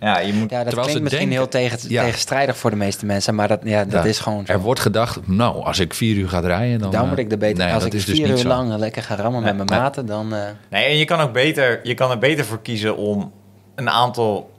ja. 0.00 0.18
Je 0.18 0.32
moet... 0.32 0.50
ja 0.50 0.56
dat 0.56 0.66
Terwijl 0.66 0.88
ze 0.88 0.92
klinkt 0.98 1.00
misschien 1.02 1.28
denken- 1.30 1.36
heel 1.38 1.48
tegen, 1.70 1.90
Ja. 1.92 2.02
tegenstrijdig 2.04 2.56
voor 2.56 2.70
de 2.70 2.76
meeste 2.76 3.06
mensen, 3.06 3.34
maar 3.34 3.48
dat, 3.48 3.60
ja, 3.64 3.84
dat 3.84 4.02
Ja. 4.02 4.08
is 4.08 4.18
gewoon 4.18 4.46
zo. 4.46 4.52
Er 4.52 4.60
wordt 4.60 4.80
gedacht, 4.80 5.26
nou, 5.26 5.62
als 5.64 5.78
ik 5.78 5.94
vier 5.94 6.16
uur 6.16 6.28
ga 6.28 6.40
rijden, 6.40 6.78
dan... 6.78 6.90
Dan 6.90 7.02
eh, 7.02 7.08
moet 7.08 7.18
ik 7.18 7.32
er 7.32 7.38
beter. 7.38 7.64
Nee, 7.64 7.72
als 7.74 7.82
dat 7.82 7.92
ik 7.92 7.98
is 7.98 8.04
dus 8.04 8.14
vier 8.14 8.24
niet 8.26 8.32
uur 8.32 8.40
zo. 8.42 8.48
lang 8.48 8.76
lekker 8.76 9.02
ga 9.02 9.14
rammen 9.14 9.42
met 9.42 9.56
mijn 9.56 9.68
Nee. 9.68 9.78
maten, 9.78 10.06
dan... 10.06 10.34
eh, 10.34 10.42
Nee, 10.70 10.84
en 10.84 10.96
je 10.96 11.04
kan 11.04 11.20
ook 11.20 11.32
beter, 11.32 11.80
je 11.82 11.94
kan 11.94 12.10
er 12.10 12.18
beter 12.18 12.44
voor 12.44 12.62
kiezen 12.62 12.96
om 12.96 13.32
een 13.74 13.90
aantal 13.90 14.50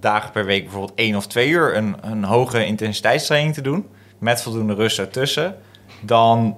dagen 0.00 0.30
per 0.30 0.44
week, 0.44 0.62
bijvoorbeeld 0.62 0.98
één 0.98 1.16
of 1.16 1.26
twee 1.26 1.48
uur, 1.48 1.76
een, 1.76 1.96
een 2.00 2.24
hoge 2.24 2.66
intensiteitstraining 2.66 3.54
te 3.54 3.60
doen. 3.60 3.86
Met 4.18 4.42
voldoende 4.42 4.74
rust 4.74 4.98
ertussen. 4.98 5.54
Dan 6.00 6.56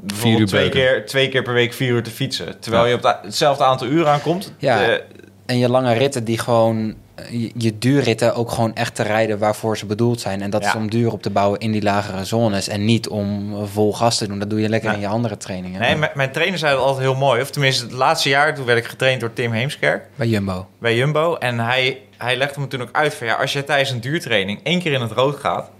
bijvoorbeeld 0.00 0.40
uur 0.40 0.46
twee 0.46 0.68
keer, 0.68 1.06
twee 1.06 1.28
keer 1.28 1.42
per 1.42 1.52
week 1.52 1.72
vier 1.72 1.88
uur 1.90 2.02
te 2.02 2.10
fietsen. 2.10 2.60
Terwijl 2.60 2.82
Ja. 2.84 2.88
je 2.90 2.94
op 2.96 3.02
de- 3.02 3.16
hetzelfde 3.22 3.64
aantal 3.64 3.86
uren 3.86 4.12
aankomt. 4.12 4.52
Ja. 4.58 4.78
De- 4.78 5.02
En 5.46 5.58
je 5.58 5.68
lange 5.68 5.92
ritten 5.92 6.24
die 6.24 6.38
gewoon... 6.38 6.94
Je, 7.30 7.50
je 7.56 7.78
duurritten 7.78 8.34
ook 8.34 8.50
gewoon 8.50 8.74
echt 8.74 8.94
te 8.94 9.02
rijden 9.02 9.38
waarvoor 9.38 9.78
ze 9.78 9.86
bedoeld 9.86 10.20
zijn. 10.20 10.42
En 10.42 10.50
dat 10.50 10.62
Ja. 10.62 10.68
is 10.68 10.74
om 10.74 10.90
duur 10.90 11.12
op 11.12 11.22
te 11.22 11.30
bouwen 11.30 11.58
in 11.60 11.72
die 11.72 11.82
lagere 11.82 12.24
zones. 12.24 12.68
En 12.68 12.84
niet 12.84 13.08
om 13.08 13.54
vol 13.66 13.92
gas 13.94 14.18
te 14.18 14.26
doen. 14.28 14.38
Dat 14.38 14.50
doe 14.50 14.60
je 14.60 14.68
lekker 14.68 14.88
Ja. 14.90 14.94
in 14.94 15.00
je 15.00 15.06
andere 15.08 15.36
trainingen. 15.36 15.80
nee, 15.80 15.96
mijn, 15.96 16.10
mijn 16.14 16.32
trainer 16.32 16.58
zei 16.58 16.74
dat 16.74 16.82
altijd 16.82 17.04
heel 17.04 17.14
mooi. 17.14 17.40
Of 17.40 17.50
tenminste, 17.50 17.84
het 17.84 17.92
laatste 17.92 18.28
jaar, 18.28 18.54
toen 18.54 18.64
werd 18.64 18.78
ik 18.78 18.84
getraind 18.84 19.20
door 19.20 19.32
Tim 19.32 19.52
Heemskerk. 19.52 20.06
Bij 20.14 20.26
Jumbo. 20.28 20.66
bij 20.78 20.96
Jumbo. 20.96 21.34
En 21.36 21.58
hij, 21.58 22.00
hij 22.16 22.36
legde 22.36 22.60
me 22.60 22.66
toen 22.66 22.82
ook 22.82 22.92
uit 22.92 23.14
van 23.14 23.26
ja, 23.26 23.34
als 23.34 23.52
je 23.52 23.64
tijdens 23.64 23.90
een 23.90 24.00
duurtraining 24.00 24.60
één 24.62 24.80
keer 24.80 24.92
in 24.92 25.00
het 25.00 25.12
rood 25.12 25.36
gaat, 25.36 25.70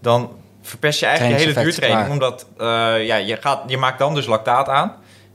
dan 0.00 0.30
verpest 0.62 1.00
je 1.00 1.06
eigenlijk 1.06 1.40
je 1.40 1.46
hele 1.48 1.60
duurtraining. 1.62 2.10
Omdat 2.10 2.46
uh, 2.58 2.66
ja, 3.06 3.16
je, 3.16 3.36
gaat, 3.40 3.62
je 3.66 3.76
maakt 3.76 3.98
dan 3.98 4.14
dus 4.14 4.26
lactaat 4.26 4.68
aan. 4.68 4.92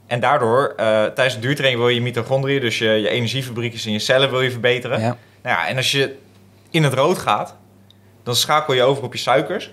En 0.08 0.20
daardoor, 0.20 0.74
uh, 0.80 1.04
tijdens 1.04 1.36
de 1.36 1.42
duurtraining 1.42 1.82
wil 1.84 1.90
je 1.94 2.02
mitochondriën, 2.02 2.62
dus 2.62 2.78
je, 2.78 2.90
je 2.90 3.10
energiefabriekjes 3.10 3.86
in 3.86 3.92
je 3.92 4.00
cellen 4.00 4.30
wil 4.30 4.42
je 4.42 4.52
verbeteren. 4.52 5.00
Ja. 5.02 5.18
Nou 5.44 5.58
ja, 5.58 5.68
en 5.68 5.78
als 5.78 5.92
je 5.92 6.18
in 6.70 6.84
het 6.84 6.94
rood 6.94 7.18
gaat, 7.18 7.56
dan 8.24 8.36
schakel 8.36 8.74
je 8.74 8.84
over 8.84 9.04
op 9.04 9.14
je 9.14 9.20
suikers. 9.20 9.72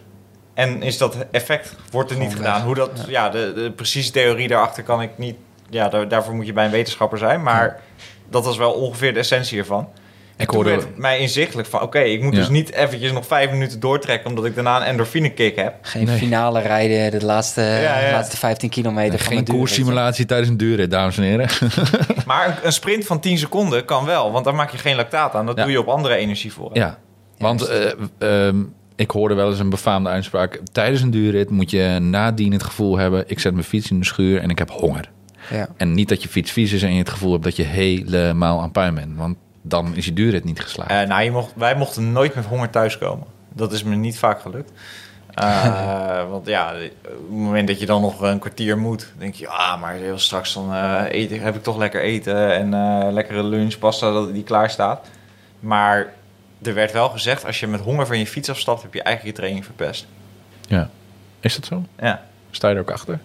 En 0.55 0.83
is 0.83 0.99
dat 0.99 1.16
effect, 1.31 1.75
wordt 1.91 2.11
er 2.11 2.16
niet 2.19 2.31
Gewoon 2.33 2.45
gedaan. 2.45 2.57
weg. 2.57 2.64
Hoe 2.64 2.75
dat, 2.75 3.05
ja, 3.07 3.25
Ja. 3.25 3.31
de, 3.31 3.53
de 3.55 3.71
precieze 3.73 4.11
theorie 4.11 4.49
daarachter 4.49 4.83
kan 4.83 5.03
ik 5.03 5.19
niet... 5.19 5.37
Ja, 5.71 5.89
daar, 5.89 6.09
daarvoor 6.09 6.35
moet 6.35 6.47
je 6.47 6.53
bij 6.53 6.64
een 6.64 6.71
wetenschapper 6.71 7.19
zijn. 7.19 7.43
Maar 7.43 7.81
dat 8.29 8.45
was 8.45 8.57
wel 8.57 8.73
ongeveer 8.73 9.12
de 9.12 9.19
essentie 9.19 9.59
ervan. 9.59 9.89
Ik 10.39 10.47
toen 10.47 10.55
hoorde- 10.55 10.70
werd 10.70 10.97
mij 10.97 11.18
inzichtelijk 11.18 11.68
van... 11.68 11.80
Oké, 11.82 11.99
ik 11.99 12.22
moet 12.22 12.32
Ja. 12.32 12.39
dus 12.39 12.49
niet 12.49 12.72
eventjes 12.72 13.12
nog 13.12 13.26
vijf 13.26 13.51
minuten 13.51 13.80
doortrekken... 13.80 14.28
omdat 14.28 14.45
ik 14.45 14.55
daarna 14.55 14.76
een 14.76 14.82
endorfine 14.86 15.30
kick 15.30 15.57
heb. 15.57 15.74
Geen 15.82 16.05
Nee. 16.05 16.18
finale 16.18 16.61
rijden 16.61 17.18
de 17.20 17.26
laatste, 17.26 17.61
Ja, 17.61 17.99
ja. 18.01 18.12
laatste 18.12 18.36
15 18.36 18.68
kilometer 18.68 19.18
van 19.18 19.32
Geen 19.32 19.45
koerssimulatie 19.45 20.24
tijdens 20.24 20.49
een 20.49 20.57
duurrit, 20.57 20.91
dames 20.91 21.16
en 21.16 21.22
heren. 21.22 21.49
Maar 22.26 22.47
een, 22.49 22.55
een 22.62 22.72
sprint 22.72 23.07
van 23.07 23.20
10 23.20 23.39
seconden 23.39 23.84
kan 23.84 24.05
wel. 24.05 24.32
Want 24.32 24.45
dan 24.45 24.55
maak 24.55 24.70
je 24.70 24.78
geen 24.78 24.97
lactaat 24.97 25.34
aan. 25.34 25.47
Dat 25.47 25.57
Ja. 25.57 25.62
doe 25.62 25.72
je 25.72 25.80
op 25.80 25.89
andere 25.89 26.14
energievoren. 26.14 26.74
Ja, 26.80 26.99
want 27.39 27.62
eh, 27.68 27.91
ehm, 28.18 28.57
ik 28.97 29.11
hoorde 29.11 29.34
wel 29.34 29.51
eens 29.51 29.59
een 29.59 29.70
befaamde 29.70 30.09
uitspraak. 30.09 30.61
Tijdens 30.72 31.01
een 31.03 31.11
duurrit 31.11 31.51
moet 31.51 31.70
je 31.70 31.99
nadien 32.01 32.53
het 32.53 32.62
gevoel 32.62 32.99
hebben... 32.99 33.24
ik 33.26 33.39
zet 33.39 33.53
mijn 33.53 33.64
fiets 33.64 33.91
in 33.91 33.99
de 33.99 34.05
schuur 34.07 34.41
en 34.41 34.51
ik 34.51 34.59
heb 34.59 34.70
honger. 34.70 35.11
Ja. 35.51 35.68
En 35.76 35.95
niet 35.95 36.09
dat 36.09 36.22
je 36.22 36.28
fiets 36.28 36.51
vies 36.51 36.72
is 36.72 36.82
en 36.82 36.93
je 36.93 36.99
het 36.99 37.09
gevoel 37.11 37.32
hebt 37.32 37.45
dat 37.45 37.57
je 37.57 37.62
helemaal 37.62 38.61
aan 38.61 38.72
puin 38.72 38.95
bent. 38.95 39.16
Want 39.16 39.36
dan 39.69 39.97
is 39.97 40.05
je 40.05 40.12
duurrit 40.12 40.45
niet 40.45 40.61
geslaagd. 40.61 40.91
Eh, 40.91 41.09
nou, 41.09 41.23
je 41.23 41.31
mocht, 41.31 41.53
wij 41.55 41.75
mochten 41.75 42.12
nooit 42.12 42.35
met 42.35 42.45
honger 42.45 42.71
thuiskomen. 42.71 43.27
Dat 43.55 43.73
is 43.73 43.83
me 43.83 43.95
niet 43.95 44.19
vaak 44.19 44.41
gelukt. 44.41 44.73
Eh, 45.35 46.29
want 46.31 46.47
ja, 46.47 46.73
op 46.73 46.81
het 47.03 47.31
moment 47.31 47.69
dat 47.69 47.81
je 47.81 47.87
dan 47.87 48.01
nog 48.01 48.21
een 48.21 48.39
kwartier 48.39 48.79
moet, 48.79 49.12
denk 49.19 49.35
je, 49.35 49.49
ah, 49.49 49.81
maar 49.81 49.95
heel 49.95 50.19
straks 50.19 50.55
dan 50.55 50.75
eh, 50.75 51.05
eten, 51.09 51.41
heb 51.41 51.57
ik 51.57 51.62
toch 51.62 51.77
lekker 51.77 52.01
eten 52.01 52.55
en 52.55 52.75
eh, 52.75 53.12
lekkere 53.12 53.43
lunch, 53.43 53.79
pasta 53.79 54.12
dat 54.12 54.33
die 54.33 54.43
klaar 54.43 54.71
staat. 54.71 55.07
Maar 55.61 56.12
er 56.62 56.75
werd 56.75 56.93
wel 56.93 57.09
gezegd, 57.09 57.47
als 57.47 57.61
je 57.61 57.66
met 57.66 57.81
honger 57.81 58.07
van 58.07 58.19
je 58.19 58.27
fiets 58.27 58.51
afstapt, 58.51 58.83
heb 58.83 58.95
je 58.95 59.03
eigenlijk 59.03 59.37
je 59.37 59.43
training 59.43 59.64
verpest. 59.64 60.07
Ja. 60.66 60.91
Is 61.41 61.55
dat 61.55 61.66
zo? 61.66 61.83
Ja, 61.99 62.23
Sta 62.51 62.69
je 62.69 62.75
er 62.75 62.81
ook 62.81 62.91
achter? 62.91 63.19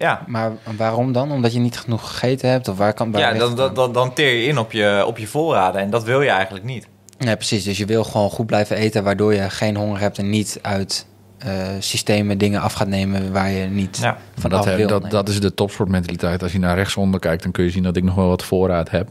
Ja. 0.00 0.22
Maar 0.26 0.50
waarom 0.76 1.12
dan? 1.12 1.32
Omdat 1.32 1.52
je 1.52 1.58
niet 1.58 1.78
genoeg 1.78 2.08
gegeten 2.10 2.50
hebt? 2.50 2.68
Of 2.68 2.76
waar 2.76 2.92
kan 2.94 3.10
waar 3.10 3.20
ja 3.20 3.38
dan, 3.38 3.56
dan, 3.56 3.74
dan, 3.74 3.92
dan 3.92 4.12
teer 4.14 4.34
je 4.34 4.44
in 4.46 4.58
op 4.58 4.72
je, 4.72 5.02
op 5.06 5.18
je 5.18 5.26
voorraden 5.26 5.80
en 5.80 5.90
dat 5.90 6.04
wil 6.04 6.22
je 6.22 6.28
eigenlijk 6.30 6.64
niet. 6.64 6.86
Nee, 7.18 7.36
precies. 7.36 7.64
Dus 7.64 7.78
je 7.78 7.84
wil 7.86 8.04
gewoon 8.04 8.30
goed 8.30 8.46
blijven 8.46 8.76
eten, 8.76 9.04
waardoor 9.04 9.34
je 9.34 9.50
geen 9.50 9.76
honger 9.76 10.00
hebt 10.00 10.18
en 10.18 10.30
niet 10.30 10.58
uit 10.62 11.06
eh, 11.38 11.50
systemen 11.78 12.38
dingen 12.38 12.60
af 12.60 12.72
gaat 12.72 12.88
nemen 12.88 13.32
waar 13.32 13.50
je 13.50 13.66
niet 13.66 13.98
Ja. 14.00 14.16
Van 14.38 14.50
dat, 14.50 14.64
wil. 14.64 15.08
dat, 15.08 15.28
is 15.28 15.40
de 15.40 15.54
topsportmentaliteit. 15.54 16.42
Als 16.42 16.52
je 16.52 16.58
naar 16.58 16.76
rechtsonder 16.76 17.20
kijkt, 17.20 17.42
dan 17.42 17.52
kun 17.52 17.64
je 17.64 17.70
zien 17.70 17.82
dat 17.82 17.96
ik 17.96 18.02
nog 18.04 18.14
wel 18.14 18.28
wat 18.28 18.44
voorraad 18.44 18.90
heb. 18.90 19.08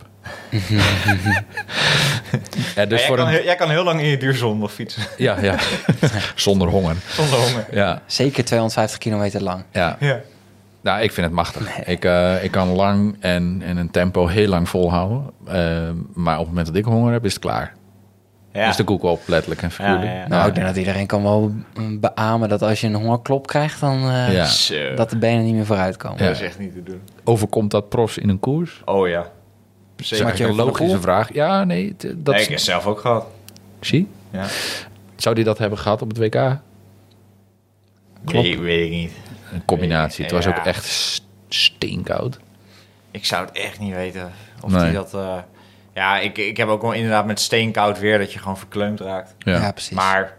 ja, 2.75 2.85
dus 2.85 2.85
Ja, 2.85 2.85
jij, 2.87 3.07
voor 3.07 3.15
kan, 3.17 3.27
een, 3.27 3.33
heel- 3.33 3.43
jij 3.43 3.55
kan 3.55 3.69
heel 3.69 3.83
lang 3.83 4.01
in 4.01 4.07
je 4.07 4.17
duurzonde 4.17 4.69
fietsen, 4.69 5.03
ja, 5.17 5.37
ja. 5.41 5.55
zonder 6.35 6.67
honger. 6.67 6.95
zonder 7.11 7.39
honger. 7.39 7.65
Ja, 7.71 8.01
Zeker 8.05 8.45
250 8.45 8.97
kilometer 8.99 9.43
lang. 9.43 9.63
ja. 9.71 9.97
Nou, 10.81 11.01
ik 11.01 11.11
vind 11.11 11.25
het 11.25 11.35
machtig. 11.35 11.85
Ik, 11.85 12.05
eh, 12.05 12.43
ik 12.43 12.51
kan 12.51 12.67
lang 12.67 13.15
en, 13.19 13.61
en 13.65 13.77
een 13.77 13.91
tempo 13.91 14.27
heel 14.27 14.47
lang 14.47 14.69
volhouden. 14.69 15.23
Eh, 15.45 15.89
maar 16.13 16.33
op 16.33 16.39
het 16.39 16.47
moment 16.47 16.67
dat 16.67 16.75
ik 16.75 16.85
honger 16.85 17.11
heb, 17.13 17.25
is 17.25 17.33
het 17.33 17.41
klaar. 17.41 17.77
Ja. 18.53 18.69
Is 18.69 18.75
de 18.75 18.83
koek 18.83 19.03
op, 19.03 19.21
letterlijk 19.25 19.61
en 19.61 19.71
figuurlijk. 19.71 20.03
Ja, 20.03 20.11
ja, 20.11 20.19
ja. 20.19 20.27
Nou, 20.27 20.47
ik 20.47 20.55
denk 20.55 20.67
dat 20.67 20.75
iedereen 20.75 21.05
kan 21.07 21.23
wel 21.23 21.51
beamen 21.99 22.49
dat 22.49 22.61
als 22.61 22.81
je 22.81 22.87
een 22.87 22.95
hongerklop 22.95 23.47
krijgt, 23.47 23.79
dan 23.79 24.09
eh, 24.09 24.47
dat 24.95 25.09
de 25.09 25.17
benen 25.17 25.43
niet 25.43 25.53
meer 25.53 25.65
vooruit 25.65 25.97
komen. 25.97 26.17
Ja. 26.17 26.25
Dat 26.25 26.35
is 26.35 26.41
echt 26.41 26.59
niet 26.59 26.73
te 26.73 26.83
doen. 26.83 27.01
Overkomt 27.23 27.71
dat 27.71 27.89
profs 27.89 28.17
in 28.17 28.29
een 28.29 28.39
koers? 28.39 28.81
Oh 28.85 29.07
ja. 29.07 29.27
is 29.97 30.07
Zeker. 30.07 30.25
eigenlijk 30.25 30.57
een 30.59 30.65
logische 30.65 31.01
vraag. 31.01 31.33
Ja, 31.33 31.63
nee, 31.63 31.95
dat 31.97 32.35
Nee, 32.35 32.35
is... 32.35 32.41
ik 32.41 32.47
heb 32.47 32.57
het 32.57 32.61
zelf 32.61 32.85
ook 32.85 32.99
gehad. 32.99 33.25
Zie? 33.79 34.07
Ja. 34.31 34.45
Zou 35.15 35.35
die 35.35 35.43
dat 35.43 35.57
hebben 35.57 35.79
gehad 35.79 36.01
op 36.01 36.07
het 36.07 36.17
WK? 36.17 36.57
Klopt. 38.25 38.47
Weet, 38.47 38.59
weet 38.59 38.85
ik 38.85 38.91
niet. 38.91 39.11
Een 39.53 39.65
combinatie. 39.65 40.23
Het 40.23 40.33
was 40.33 40.47
ook 40.47 40.55
echt 40.57 40.85
st- 40.85 41.25
steenkoud. 41.49 42.39
Ik 43.11 43.25
zou 43.25 43.45
het 43.45 43.57
echt 43.57 43.79
niet 43.79 43.93
weten 43.93 44.31
of 44.61 44.71
Nee. 44.71 44.83
die 44.83 44.93
dat... 44.93 45.13
eh, 45.13 45.37
ja, 45.93 46.19
ik, 46.19 46.37
ik 46.37 46.57
heb 46.57 46.67
ook 46.67 46.81
wel 46.81 46.91
inderdaad 46.91 47.25
met 47.25 47.39
steenkoud 47.39 47.99
weer 47.99 48.17
dat 48.17 48.33
je 48.33 48.39
gewoon 48.39 48.57
verkleumd 48.57 48.99
raakt. 48.99 49.35
Ja. 49.39 49.61
Ja, 49.61 49.71
precies. 49.71 49.95
Maar 49.95 50.37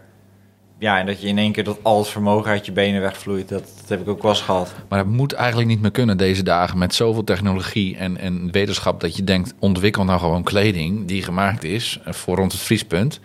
ja, 0.79 0.99
en 0.99 1.05
dat 1.05 1.21
je 1.21 1.27
in 1.27 1.37
één 1.37 1.51
keer 1.51 1.63
dat 1.63 1.77
al 1.81 1.97
het 1.99 2.07
vermogen 2.07 2.51
uit 2.51 2.65
je 2.65 2.71
benen 2.71 3.01
wegvloeit, 3.01 3.49
dat, 3.49 3.63
dat 3.79 3.89
heb 3.89 4.01
ik 4.01 4.07
ook 4.07 4.21
wel 4.21 4.31
eens 4.31 4.41
gehad. 4.41 4.73
Maar 4.89 4.99
het 4.99 5.07
moet 5.07 5.33
eigenlijk 5.33 5.67
niet 5.69 5.81
meer 5.81 5.91
kunnen 5.91 6.17
deze 6.17 6.43
dagen 6.43 6.77
met 6.77 6.93
zoveel 6.95 7.23
technologie 7.23 7.97
en, 7.97 8.17
en 8.17 8.51
wetenschap 8.51 8.99
dat 9.01 9.15
je 9.15 9.23
denkt, 9.23 9.53
ontwikkel 9.59 10.03
nou 10.03 10.19
gewoon 10.19 10.43
kleding 10.43 11.07
die 11.07 11.23
gemaakt 11.23 11.63
is 11.63 11.99
voor 12.05 12.35
rond 12.37 12.51
het 12.51 12.61
vriespunt. 12.61 13.19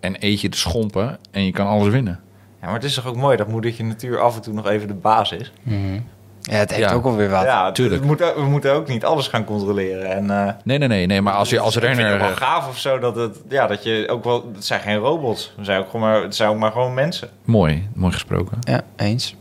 En 0.00 0.16
eet 0.18 0.40
je 0.40 0.48
de 0.48 0.56
schompen 0.56 1.18
en 1.30 1.44
je 1.44 1.50
kan 1.52 1.66
alles 1.66 1.88
winnen. 1.88 2.20
Ja, 2.64 2.70
maar 2.70 2.80
het 2.80 2.88
is 2.88 2.94
toch 2.94 3.06
ook 3.06 3.16
mooi 3.16 3.36
dat 3.36 3.48
moedertje 3.48 3.84
natuur 3.84 4.20
af 4.20 4.36
en 4.36 4.42
toe 4.42 4.54
nog 4.54 4.68
even 4.68 4.88
de 4.88 4.94
baas 4.94 5.32
is. 5.32 5.52
Mhm. 5.62 5.94
Ja, 6.40 6.54
het 6.56 6.70
heeft 6.74 6.88
Ja. 6.88 6.94
ook 6.96 7.02
wel 7.02 7.16
weer 7.16 7.30
wat. 7.30 7.42
ja, 7.42 7.72
tuurlijk. 7.72 7.96
het 8.00 8.04
moet, 8.10 8.22
ook- 8.22 8.34
we 8.36 8.42
moeten 8.42 8.72
ook 8.72 8.88
niet 8.88 9.04
alles 9.04 9.28
gaan 9.28 9.44
controleren. 9.44 10.10
En, 10.10 10.30
eh, 10.30 10.52
Nee, 10.64 10.78
nee, 10.78 10.88
nee, 10.88 11.06
nee. 11.06 11.20
Maar 11.22 11.32
als 11.34 11.50
je 11.50 11.60
als 11.60 11.76
renner. 11.76 12.06
het 12.10 12.20
wel 12.20 12.30
eh, 12.30 12.36
gaaf 12.36 12.68
of 12.68 12.78
zo 12.78 12.98
dat, 12.98 13.16
het, 13.16 13.38
ja, 13.48 13.66
dat 13.66 13.82
je 13.84 14.06
ook 14.10 14.24
wel... 14.24 14.50
Het 14.54 14.64
zijn 14.64 14.80
geen 14.80 14.96
robots. 14.96 15.52
Het 15.56 15.64
zijn 15.64 15.80
ook, 15.80 15.90
gewoon 15.90 16.00
maar, 16.10 16.22
het 16.22 16.34
zijn 16.36 16.48
ook 16.50 16.56
maar 16.58 16.72
gewoon 16.72 16.94
mensen. 16.94 17.28
Mooi, 17.44 17.88
mooi 17.94 18.12
gesproken. 18.12 18.58
Ja, 18.60 18.80
eens. 18.96 19.36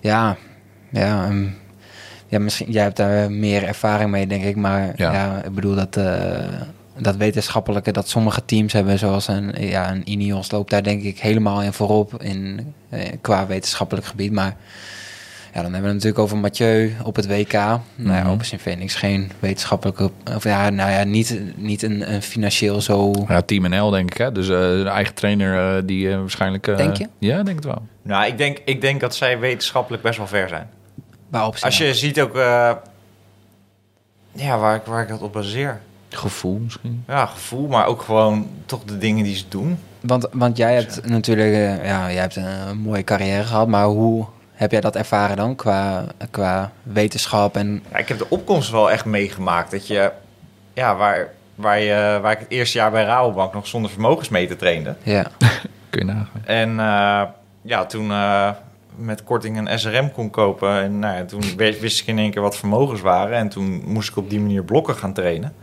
Ja, 0.00 0.36
ja, 0.90 1.24
ehm, 1.24 1.46
ja 2.26 2.38
misschien, 2.38 2.70
jij 2.70 2.82
hebt 2.82 2.96
daar 2.96 3.30
meer 3.30 3.64
ervaring 3.64 4.10
mee, 4.10 4.26
denk 4.26 4.44
ik. 4.44 4.56
Maar 4.56 4.92
Ja. 4.96 5.12
ja, 5.12 5.42
ik 5.44 5.54
bedoel 5.54 5.74
dat, 5.74 5.96
eh, 5.96 6.44
dat 6.98 7.16
wetenschappelijke 7.16 7.92
dat 7.92 8.08
sommige 8.08 8.44
teams 8.44 8.72
hebben, 8.72 8.98
zoals 8.98 9.28
een, 9.28 9.54
ja, 9.58 9.90
een 9.90 10.10
Ineos 10.10 10.50
loopt 10.50 10.70
daar 10.70 10.82
denk 10.82 11.02
ik 11.02 11.18
helemaal 11.18 11.62
in 11.62 11.72
voorop 11.72 12.22
in, 12.22 12.74
eh, 12.88 13.00
qua 13.20 13.46
wetenschappelijk 13.46 14.06
gebied. 14.06 14.32
Maar 14.32 14.56
ja, 15.54 15.62
dan 15.62 15.72
hebben 15.72 15.80
we 15.80 15.86
het 15.86 15.94
natuurlijk 16.04 16.18
over 16.18 16.36
Mathieu 16.36 16.94
op 17.02 17.16
het 17.16 17.26
WK. 17.26 17.52
Nou 17.52 17.80
ja, 17.96 18.22
Mhm. 18.22 18.28
Opus 18.30 18.52
in 18.52 18.58
Phoenix 18.58 18.94
geen 18.94 19.30
wetenschappelijke, 19.38 20.10
of 20.36 20.44
ja, 20.44 20.70
nou 20.70 20.90
ja, 20.90 21.04
niet, 21.04 21.40
niet 21.56 21.82
een, 21.82 22.12
een 22.12 22.22
financieel 22.22 22.80
zo... 22.80 23.12
Ja, 23.28 23.40
Team 23.42 23.68
NL 23.68 23.90
denk 23.90 24.10
ik, 24.10 24.18
hè? 24.18 24.32
Dus 24.32 24.48
eh 24.48 24.54
de 24.58 24.88
eigen 24.92 25.14
trainer 25.14 25.76
eh, 25.76 25.82
die 25.86 26.16
waarschijnlijk. 26.16 26.64
Denk 26.76 26.96
je? 26.96 27.08
Ja, 27.18 27.42
denk 27.42 27.56
het 27.56 27.64
wel. 27.64 27.82
Nou, 28.02 28.26
ik 28.26 28.38
denk, 28.38 28.58
ik 28.64 28.80
denk 28.80 29.00
dat 29.00 29.14
zij 29.14 29.38
wetenschappelijk 29.38 30.02
best 30.02 30.18
wel 30.18 30.26
ver 30.26 30.48
zijn. 30.48 30.68
Als 31.64 31.78
je 31.78 31.94
ziet 31.94 32.20
ook... 32.20 32.36
eh, 32.36 32.72
ja, 34.32 34.58
waar 34.58 34.74
ik, 34.76 34.82
waar 34.84 35.02
ik 35.02 35.08
dat 35.08 35.22
op 35.22 35.32
baseer. 35.32 35.80
Gevoel 36.08 36.58
misschien. 36.58 37.04
Ja, 37.08 37.26
gevoel, 37.26 37.68
maar 37.68 37.86
ook 37.86 38.02
gewoon 38.02 38.48
toch 38.66 38.84
de 38.84 38.98
dingen 38.98 39.24
die 39.24 39.36
ze 39.36 39.44
doen. 39.48 39.78
Want, 40.00 40.28
want 40.32 40.56
jij 40.56 40.74
hebt 40.74 41.06
natuurlijk 41.06 41.52
eh, 41.52 41.86
ja, 41.86 42.12
jij 42.12 42.20
hebt 42.20 42.36
een 42.36 42.78
mooie 42.78 43.04
carrière 43.04 43.44
gehad, 43.44 43.68
maar 43.68 43.84
hoe 43.84 44.26
heb 44.52 44.70
jij 44.70 44.80
dat 44.80 44.96
ervaren 44.96 45.36
dan 45.36 45.56
qua, 45.56 46.04
qua 46.30 46.72
wetenschap 46.82 47.56
en 47.56 47.82
Ja, 47.90 47.96
ik 47.96 48.08
heb 48.08 48.18
de 48.18 48.30
opkomst 48.30 48.70
wel 48.70 48.90
echt 48.90 49.04
meegemaakt. 49.04 49.70
Dat 49.70 49.86
je, 49.86 50.12
ja, 50.72 50.96
waar, 50.96 51.28
waar, 51.54 51.80
je, 51.80 52.18
waar 52.22 52.32
ik 52.32 52.38
het 52.38 52.50
eerste 52.50 52.78
jaar 52.78 52.90
bij 52.90 53.04
Rabobank 53.04 53.54
nog 53.54 53.66
zonder 53.66 53.90
vermogensmeter 53.90 54.56
trainde. 54.56 54.94
ja, 55.02 55.26
Kun 55.90 56.06
je 56.06 56.12
nagaan. 56.12 56.44
En 56.44 56.70
eh, 56.80 57.22
ja, 57.62 57.86
toen 57.86 58.10
eh, 58.10 58.50
met 58.96 59.24
korting 59.24 59.56
een 59.56 59.78
SRM 59.78 60.12
kon 60.12 60.30
kopen. 60.30 60.82
En 60.82 60.98
nou 60.98 61.16
ja, 61.16 61.24
toen 61.24 61.42
wist 61.56 62.00
ik 62.00 62.06
in 62.06 62.18
één 62.18 62.30
keer 62.30 62.42
wat 62.42 62.56
vermogens 62.56 63.00
waren. 63.00 63.36
En 63.36 63.48
toen 63.48 63.82
moest 63.86 64.08
ik 64.10 64.16
op 64.16 64.30
die 64.30 64.40
manier 64.40 64.64
blokken 64.64 64.94
gaan 64.94 65.12
trainen. 65.12 65.54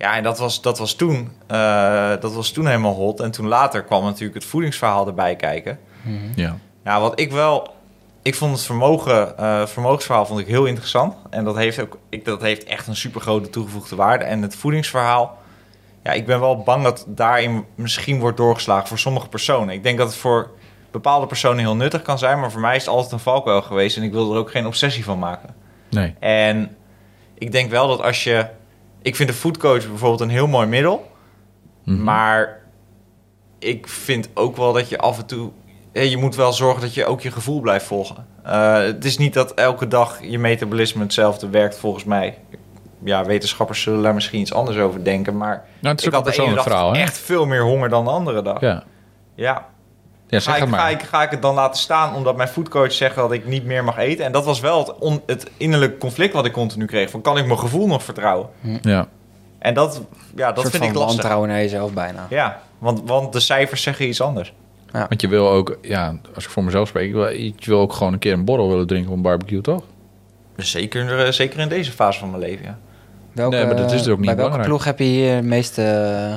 Ja, 0.00 0.16
en 0.16 0.22
dat 0.22 0.38
was, 0.38 0.60
dat 0.60 0.78
was, 0.78 0.94
toen, 0.94 1.32
eh, 1.46 2.10
dat 2.20 2.34
was 2.34 2.50
toen 2.50 2.66
helemaal 2.66 2.94
hot. 2.94 3.20
En 3.20 3.30
toen 3.30 3.46
later 3.46 3.84
kwam 3.84 4.04
natuurlijk 4.04 4.34
het 4.34 4.44
voedingsverhaal 4.44 5.06
erbij 5.06 5.36
kijken. 5.36 5.78
Ja. 6.34 6.56
Ja, 6.84 7.00
wat 7.00 7.20
ik 7.20 7.32
wel. 7.32 7.74
Ik 8.22 8.34
vond 8.34 8.52
het 8.52 8.62
vermogen, 8.62 9.38
eh, 9.38 9.66
vermogensverhaal 9.66 10.26
vond 10.26 10.40
ik 10.40 10.46
heel 10.46 10.64
interessant. 10.64 11.14
En 11.30 11.44
dat 11.44 11.56
heeft 11.56 11.80
ook, 11.80 11.98
ik, 12.08 12.24
dat 12.24 12.40
heeft 12.40 12.64
echt 12.64 12.86
een 12.86 12.96
super 12.96 13.20
grote 13.20 13.50
toegevoegde 13.50 13.96
waarde. 13.96 14.24
En 14.24 14.42
het 14.42 14.56
voedingsverhaal. 14.56 15.38
Ja, 16.02 16.12
ik 16.12 16.26
ben 16.26 16.40
wel 16.40 16.62
bang 16.62 16.84
dat 16.84 17.04
daarin 17.08 17.64
misschien 17.74 18.20
wordt 18.20 18.36
doorgeslagen 18.36 18.88
voor 18.88 18.98
sommige 18.98 19.28
personen. 19.28 19.74
Ik 19.74 19.82
denk 19.82 19.98
dat 19.98 20.06
het 20.06 20.16
voor 20.16 20.50
bepaalde 20.90 21.26
personen 21.26 21.58
heel 21.58 21.76
nuttig 21.76 22.02
kan 22.02 22.18
zijn. 22.18 22.40
Maar 22.40 22.50
voor 22.50 22.60
mij 22.60 22.76
is 22.76 22.84
het 22.84 22.94
altijd 22.94 23.12
een 23.12 23.18
valkuil 23.18 23.62
geweest. 23.62 23.96
En 23.96 24.02
ik 24.02 24.12
wil 24.12 24.32
er 24.32 24.38
ook 24.38 24.50
geen 24.50 24.66
obsessie 24.66 25.04
van 25.04 25.18
maken. 25.18 25.54
Nee. 25.90 26.14
En 26.18 26.76
ik 27.34 27.52
denk 27.52 27.70
wel 27.70 27.88
dat 27.88 28.02
als 28.02 28.24
je. 28.24 28.58
Ik 29.02 29.16
vind 29.16 29.28
de 29.28 29.34
foodcoach 29.34 29.88
bijvoorbeeld 29.88 30.20
een 30.20 30.28
heel 30.28 30.46
mooi 30.46 30.66
middel. 30.66 31.10
Mhm. 31.84 32.02
Maar 32.02 32.60
ik 33.58 33.88
vind 33.88 34.28
ook 34.34 34.56
wel 34.56 34.72
dat 34.72 34.88
je 34.88 34.98
af 34.98 35.18
en 35.18 35.26
toe. 35.26 35.50
Je 35.92 36.16
moet 36.16 36.34
wel 36.34 36.52
zorgen 36.52 36.80
dat 36.80 36.94
je 36.94 37.06
ook 37.06 37.20
je 37.20 37.30
gevoel 37.30 37.60
blijft 37.60 37.86
volgen. 37.86 38.26
Eh, 38.42 38.74
het 38.74 39.04
is 39.04 39.18
niet 39.18 39.34
dat 39.34 39.54
elke 39.54 39.88
dag 39.88 40.18
je 40.22 40.38
metabolisme 40.38 41.02
hetzelfde 41.02 41.48
werkt, 41.48 41.78
volgens 41.78 42.04
mij. 42.04 42.38
Ja, 43.04 43.24
wetenschappers 43.24 43.82
zullen 43.82 44.02
daar 44.02 44.14
misschien 44.14 44.40
iets 44.40 44.52
anders 44.52 44.78
over 44.78 45.04
denken. 45.04 45.36
Maar 45.36 45.64
Nou, 45.80 45.94
het 45.94 46.00
is 46.00 46.06
ik 46.06 46.14
ook 46.14 46.24
had 46.24 46.34
de 46.34 46.42
ene 46.42 46.54
dag 46.54 46.62
verhaal, 46.62 46.94
echt 46.94 47.18
veel 47.18 47.46
meer 47.46 47.62
honger 47.62 47.88
dan 47.88 48.04
de 48.04 48.10
andere 48.10 48.42
dag. 48.42 48.60
Ja. 48.60 48.84
Ja. 49.34 49.68
Ja, 50.30 50.40
zeg 50.40 50.54
Ga, 50.54 50.60
het 50.60 50.62
ik, 50.62 50.68
maar. 50.70 50.80
ga, 50.80 50.88
ik, 50.88 51.02
ga 51.02 51.22
ik 51.22 51.30
het 51.30 51.42
dan 51.42 51.54
laten 51.54 51.80
staan 51.80 52.14
omdat 52.14 52.36
mijn 52.36 52.48
foodcoach 52.48 52.92
zegt 52.92 53.14
dat 53.14 53.32
ik 53.32 53.46
niet 53.46 53.64
meer 53.64 53.84
mag 53.84 53.96
eten? 53.96 54.24
En 54.24 54.32
dat 54.32 54.44
was 54.44 54.60
wel 54.60 54.78
het, 54.78 54.98
on, 54.98 55.22
het 55.26 55.50
innerlijke 55.56 55.98
conflict 55.98 56.32
wat 56.32 56.44
ik 56.44 56.52
continu 56.52 56.84
kreeg. 56.86 57.10
Van 57.10 57.20
kan 57.20 57.38
ik 57.38 57.46
mijn 57.46 57.58
gevoel 57.58 57.86
nog 57.86 58.02
vertrouwen? 58.02 58.48
Ja. 58.82 59.08
En 59.58 59.74
dat, 59.74 60.02
ja, 60.36 60.52
dat 60.52 60.70
vind 60.70 60.74
ik 60.84 60.92
lastig. 60.94 61.04
wantrouwen 61.06 61.48
naar 61.48 61.58
jezelf 61.58 61.92
bijna. 61.92 62.26
Ja, 62.30 62.60
want, 62.78 63.00
want 63.04 63.32
de 63.32 63.40
cijfers 63.40 63.82
zeggen 63.82 64.08
iets 64.08 64.20
anders. 64.20 64.52
Want 64.92 65.20
je 65.20 65.28
wil 65.28 65.48
ook, 65.50 65.78
ja, 65.82 66.14
als 66.34 66.44
ik 66.44 66.50
voor 66.50 66.64
mezelf 66.64 66.88
spreek, 66.88 67.06
ik 67.08 67.12
wil, 67.14 67.28
je 67.28 67.52
wil 67.60 67.80
ook 67.80 67.92
gewoon 67.92 68.12
een 68.12 68.18
keer 68.18 68.32
een 68.32 68.44
borrel 68.44 68.68
willen 68.68 68.86
drinken 68.86 69.10
op 69.10 69.16
een 69.16 69.22
barbecue, 69.22 69.60
toch? 69.60 69.82
Zeker, 70.56 71.24
eh, 71.24 71.32
zeker 71.32 71.58
in 71.60 71.68
deze 71.68 71.92
fase 71.92 72.18
van 72.18 72.30
mijn 72.30 72.42
leven, 72.42 72.64
ja. 72.64 72.78
Welke, 73.32 73.56
Nee, 73.56 73.64
maar 73.66 73.76
dat 73.76 73.92
is 73.92 74.06
er 74.06 74.12
ook 74.12 74.18
niet 74.18 74.26
Bij 74.26 74.36
welke 74.36 74.50
belangrijk. 74.50 74.68
ploeg 74.68 74.84
heb 74.84 74.98
je 74.98 75.04
hier 75.04 75.34
het 75.34 75.44
meeste 75.44 75.82
eh, 75.82 76.34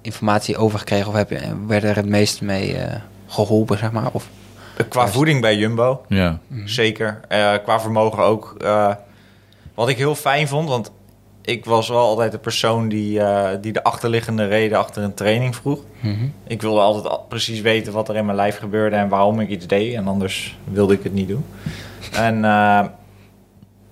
informatie 0.00 0.56
over 0.56 0.78
gekregen? 0.78 1.06
Of 1.08 1.14
heb 1.14 1.30
je, 1.30 1.66
werd 1.66 1.84
er 1.84 1.96
het 1.96 2.06
meest 2.08 2.40
mee 2.40 2.76
eh, 2.76 3.00
geholpen, 3.26 3.78
zeg 3.78 3.92
maar? 3.92 4.08
Of, 4.12 4.28
Qua 4.88 5.00
Juist. 5.00 5.14
voeding 5.14 5.40
bij 5.40 5.56
Jumbo, 5.56 6.04
Ja. 6.08 6.38
zeker. 6.64 7.20
Eh, 7.28 7.54
qua 7.64 7.80
vermogen 7.80 8.22
ook. 8.22 8.54
Eh, 8.60 8.94
wat 9.74 9.88
ik 9.88 9.96
heel 9.96 10.14
fijn 10.14 10.48
vond, 10.48 10.68
want 10.68 10.90
ik 11.42 11.64
was 11.64 11.88
wel 11.88 11.98
altijd 11.98 12.32
de 12.32 12.38
persoon 12.38 12.88
die, 12.88 13.20
eh, 13.20 13.56
die 13.60 13.72
de 13.72 13.82
achterliggende 13.82 14.46
reden 14.46 14.78
achter 14.78 15.02
een 15.02 15.14
training 15.14 15.56
vroeg. 15.56 15.80
Mhm. 16.00 16.26
Ik 16.46 16.62
wilde 16.62 16.80
altijd 16.80 17.06
al- 17.08 17.24
precies 17.28 17.60
weten 17.60 17.92
wat 17.92 18.08
er 18.08 18.16
in 18.16 18.24
mijn 18.24 18.36
lijf 18.36 18.58
gebeurde 18.58 18.96
en 18.96 19.08
waarom 19.08 19.40
ik 19.40 19.48
iets 19.48 19.66
deed. 19.66 19.94
En 19.94 20.08
anders 20.08 20.58
wilde 20.64 20.94
ik 20.94 21.02
het 21.02 21.12
niet 21.12 21.28
doen. 21.28 21.44
En 22.12 22.44
eh, 22.44 22.84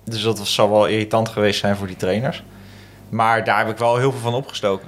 dus 0.03 0.21
dat 0.23 0.39
was, 0.39 0.53
zou 0.53 0.69
wel 0.71 0.85
irritant 0.87 1.29
geweest 1.29 1.59
zijn 1.59 1.75
voor 1.75 1.87
die 1.87 1.95
trainers. 1.95 2.43
Maar 3.09 3.43
daar 3.43 3.57
heb 3.57 3.69
ik 3.69 3.77
wel 3.77 3.97
heel 3.97 4.11
veel 4.11 4.19
van 4.21 4.33
opgestoken. 4.33 4.87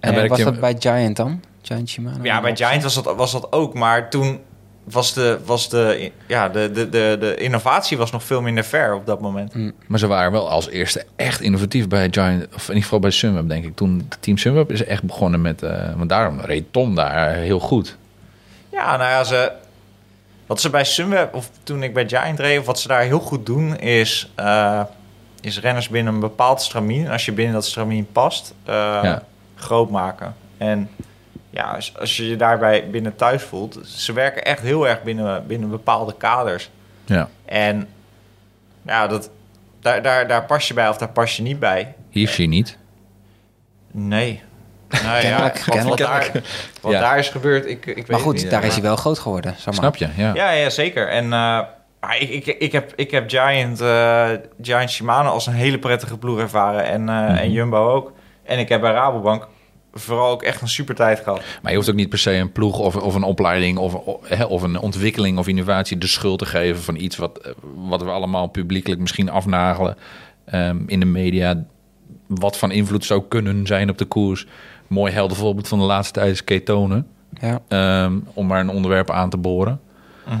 En 0.00 0.08
En 0.08 0.14
werk 0.14 0.28
was 0.28 0.38
je- 0.38 0.44
dat 0.44 0.60
bij 0.60 0.76
Giant 0.78 1.16
dan? 1.16 1.40
Giant 1.62 1.88
Shimano? 1.88 2.22
Ja, 2.22 2.40
bij 2.40 2.56
Giant 2.56 2.82
was 2.82 2.94
dat, 2.94 3.16
was 3.16 3.32
dat 3.32 3.52
ook. 3.52 3.74
Maar 3.74 4.10
toen 4.10 4.40
was, 4.84 5.12
de, 5.14 5.38
was 5.44 5.68
de, 5.68 6.12
ja, 6.26 6.48
de, 6.48 6.70
de, 6.72 6.88
de, 6.88 7.16
de 7.20 7.34
innovatie 7.34 7.96
was 7.96 8.10
nog 8.12 8.22
veel 8.22 8.42
minder 8.42 8.64
ver 8.64 8.94
op 8.94 9.06
dat 9.06 9.20
moment. 9.20 9.54
Maar 9.86 9.98
ze 9.98 10.06
waren 10.06 10.32
wel 10.32 10.50
als 10.50 10.68
eerste 10.68 11.04
echt 11.16 11.40
innovatief 11.40 11.88
bij 11.88 12.08
Giant, 12.10 12.46
of 12.54 12.62
in 12.62 12.68
ieder 12.68 12.82
geval 12.82 12.98
bij 12.98 13.10
Sunweb, 13.10 13.48
denk 13.48 13.64
ik. 13.64 13.76
Toen 13.76 14.06
het 14.08 14.22
team 14.22 14.38
Sunweb 14.38 14.72
is 14.72 14.84
echt 14.84 15.02
begonnen 15.02 15.40
met, 15.40 15.62
eh, 15.62 15.94
want 15.96 16.08
daarom 16.08 16.40
reed 16.40 16.64
Tom 16.72 16.94
daar 16.94 17.34
heel 17.34 17.60
goed. 17.60 17.96
Ja, 18.72 18.96
nou 18.96 19.10
ja, 19.10 19.24
ze, 19.24 19.52
wat 20.46 20.60
ze 20.60 20.70
bij 20.70 20.84
Sunweb, 20.84 21.34
of 21.34 21.50
toen 21.62 21.82
ik 21.82 21.94
bij 21.94 22.08
Giant 22.08 22.38
reed, 22.40 22.58
of 22.58 22.66
wat 22.66 22.80
ze 22.80 22.88
daar 22.88 23.02
heel 23.02 23.20
goed 23.20 23.46
doen, 23.46 23.78
is, 23.78 24.32
eh, 24.34 24.80
is 25.40 25.60
renners 25.60 25.88
binnen 25.88 26.14
een 26.14 26.20
bepaald 26.20 26.62
stramien. 26.62 27.04
En 27.06 27.12
als 27.12 27.24
je 27.24 27.32
binnen 27.32 27.54
dat 27.54 27.64
stramien 27.66 28.06
past, 28.12 28.54
eh, 28.64 28.74
Ja. 29.02 29.22
Groot 29.58 29.90
maken. 29.90 30.34
En 30.58 30.90
ja, 31.50 31.62
als, 31.62 31.98
als 31.98 32.16
je 32.16 32.28
je 32.28 32.36
daarbij 32.36 32.90
binnen 32.90 33.16
thuis 33.16 33.42
voelt, 33.42 33.78
ze 33.84 34.12
werken 34.12 34.44
echt 34.44 34.60
heel 34.62 34.88
erg 34.88 35.02
binnen, 35.02 35.46
binnen 35.46 35.70
bepaalde 35.70 36.14
kaders. 36.16 36.70
Ja. 37.04 37.28
En 37.44 37.88
ja, 38.82 39.06
dat, 39.06 39.30
daar, 39.80 40.02
daar, 40.02 40.28
daar 40.28 40.44
pas 40.44 40.68
je 40.68 40.74
bij 40.74 40.88
of 40.88 40.96
daar 40.96 41.08
pas 41.10 41.36
je 41.36 41.42
niet 41.42 41.58
bij. 41.58 41.94
Hier 42.10 42.28
zie 42.28 42.44
je 42.44 42.50
niet. 42.50 42.78
Nee. 43.90 44.42
Nou 44.88 45.04
ja, 45.04 45.20
Kennelijk, 45.20 45.64
wat, 45.64 45.82
wat, 45.82 45.98
daar, 45.98 46.30
wat 46.80 46.92
Ja. 46.92 47.00
daar 47.00 47.18
is 47.18 47.28
gebeurd, 47.28 47.66
ik, 47.66 47.86
ik 47.86 47.94
weet 47.96 48.08
Maar 48.08 48.20
goed, 48.20 48.34
niet. 48.36 48.50
daar 48.50 48.64
is 48.64 48.72
hij 48.72 48.82
wel 48.82 48.96
groot 48.96 49.18
geworden. 49.18 49.54
Zeg 49.56 49.64
maar. 49.64 49.74
Snap 49.74 49.96
je? 49.96 50.08
Ja. 50.16 50.34
Ja, 50.34 50.50
ja 50.50 50.70
zeker. 50.70 51.08
En 51.08 51.24
eh, 51.24 51.60
maar 52.00 52.18
ik, 52.18 52.30
ik, 52.30 52.46
ik, 52.46 52.72
heb, 52.72 52.92
ik 52.96 53.10
heb 53.10 53.30
Giant, 53.30 53.80
eh, 53.80 54.28
Giant 54.62 54.90
Shimano 54.90 55.30
als 55.30 55.46
een 55.46 55.52
hele 55.52 55.78
prettige 55.78 56.18
ploeg 56.18 56.38
ervaren. 56.38 56.84
En, 56.84 57.08
eh, 57.08 57.40
en 57.40 57.52
Jumbo 57.52 57.88
ook. 57.94 58.12
En 58.48 58.58
ik 58.58 58.68
heb 58.68 58.80
bij 58.80 58.92
Rabobank 58.92 59.48
vooral 59.92 60.30
ook 60.30 60.42
echt 60.42 60.60
een 60.60 60.68
super 60.68 60.94
tijd 60.94 61.20
gehad. 61.20 61.42
Maar 61.62 61.70
je 61.70 61.76
hoeft 61.76 61.90
ook 61.90 61.96
niet 61.96 62.08
per 62.08 62.18
se 62.18 62.32
een 62.32 62.52
ploeg 62.52 62.78
of, 62.78 62.96
of 62.96 63.14
een 63.14 63.22
opleiding 63.22 63.78
of, 63.78 64.18
hè, 64.22 64.44
of 64.44 64.62
een 64.62 64.78
ontwikkeling 64.78 65.38
of 65.38 65.48
innovatie 65.48 65.98
de 65.98 66.06
schuld 66.06 66.38
te 66.38 66.46
geven 66.46 66.82
van 66.82 66.96
iets 66.96 67.16
wat, 67.16 67.54
wat 67.74 68.02
we 68.02 68.10
allemaal 68.10 68.46
publiekelijk 68.46 69.00
misschien 69.00 69.30
afnagelen 69.30 69.96
ehm, 70.44 70.78
in 70.86 71.00
de 71.00 71.06
media. 71.06 71.64
wat 72.26 72.56
van 72.56 72.70
invloed 72.70 73.04
zou 73.04 73.22
kunnen 73.28 73.66
zijn 73.66 73.90
op 73.90 73.98
de 73.98 74.04
koers. 74.04 74.46
Mooi 74.86 75.12
helder 75.12 75.36
voorbeeld 75.36 75.68
van 75.68 75.78
de 75.78 75.84
laatste 75.84 76.12
tijd 76.12 76.30
is 76.30 76.44
ketonen. 76.44 77.06
Ja. 77.40 77.60
Ehm, 77.68 78.18
om 78.34 78.46
maar 78.46 78.60
een 78.60 78.70
onderwerp 78.70 79.10
aan 79.10 79.30
te 79.30 79.36
boren. 79.36 79.80
Mhm. 80.26 80.36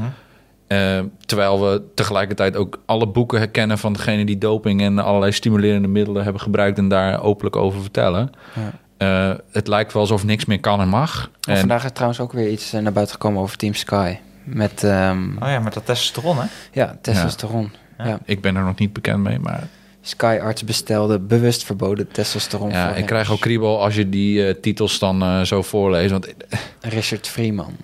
Ehm, 0.68 1.06
terwijl 1.26 1.60
we 1.60 1.82
tegelijkertijd 1.94 2.56
ook 2.56 2.80
alle 2.86 3.06
boeken 3.06 3.38
herkennen 3.38 3.78
van 3.78 3.92
degene 3.92 4.24
die 4.24 4.38
doping 4.38 4.80
en 4.80 4.98
allerlei 4.98 5.32
stimulerende 5.32 5.88
middelen 5.88 6.22
hebben 6.22 6.42
gebruikt 6.42 6.78
en 6.78 6.88
daar 6.88 7.22
openlijk 7.22 7.56
over 7.56 7.80
vertellen. 7.80 8.30
Ja. 8.54 8.72
Eh, 8.96 9.38
het 9.50 9.68
lijkt 9.68 9.92
wel 9.92 10.02
alsof 10.02 10.24
niks 10.24 10.44
meer 10.44 10.60
kan 10.60 10.80
en 10.80 10.88
mag. 10.88 11.30
En 11.40 11.52
En, 11.52 11.58
vandaag 11.58 11.84
is 11.84 11.90
trouwens 11.92 12.20
ook 12.20 12.32
weer 12.32 12.48
iets 12.50 12.72
eh, 12.72 12.80
naar 12.80 12.92
buiten 12.92 13.14
gekomen 13.14 13.42
over 13.42 13.56
Team 13.56 13.74
Sky. 13.74 14.16
Met 14.44 14.84
ehm, 14.84 15.30
Oh 15.42 15.48
ja, 15.48 15.58
met 15.58 15.74
dat 15.74 15.86
testosteron, 15.86 16.36
hè? 16.38 16.44
ja, 16.72 16.98
testosteron. 17.00 17.72
Ja. 17.98 18.06
Ja. 18.06 18.18
ik 18.24 18.40
ben 18.40 18.56
er 18.56 18.64
nog 18.64 18.78
niet 18.78 18.92
bekend 18.92 19.22
mee, 19.22 19.38
maar 19.38 19.68
Sky 20.00 20.38
arts 20.42 20.64
bestelde 20.64 21.18
bewust 21.18 21.64
verboden 21.64 22.08
testosteron 22.08 22.70
ja, 22.70 22.94
ik 22.94 23.06
krijg 23.06 23.32
ook 23.32 23.40
kriebel 23.40 23.82
als 23.82 23.94
je 23.94 24.08
die 24.08 24.46
eh, 24.46 24.54
titels 24.60 24.98
dan 24.98 25.22
eh, 25.22 25.40
zo 25.42 25.62
voorleest. 25.62 26.10
Want 26.10 26.34
Richard 26.80 27.28
Freeman. 27.28 27.76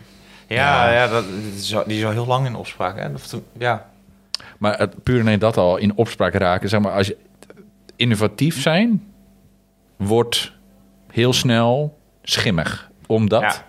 Ja, 0.49 0.91
Ja. 0.91 0.93
ja. 0.93 1.09
dat, 1.09 1.25
die, 1.87 1.97
is 1.99 2.05
al, 2.05 2.11
heel 2.11 2.27
lang 2.27 2.47
in 2.47 2.55
opspraak, 2.55 2.99
hè? 2.99 3.09
Of 3.15 3.35
ja. 3.59 3.87
Maar 4.59 4.79
het, 4.79 5.03
puur 5.03 5.25
nee 5.25 5.39
dat 5.39 5.57
al 5.57 5.77
in 5.77 5.95
opspraak 5.97 6.35
raken. 6.35 6.69
Zeg 6.69 6.81
maar, 6.81 6.93
als 6.93 7.07
je 7.07 7.17
innovatief 7.97 8.61
zijn, 8.61 9.03
wordt 9.97 10.53
heel 11.11 11.33
snel 11.33 11.99
schimmig. 12.23 12.91
Omdat 13.07 13.41
Ja. 13.43 13.65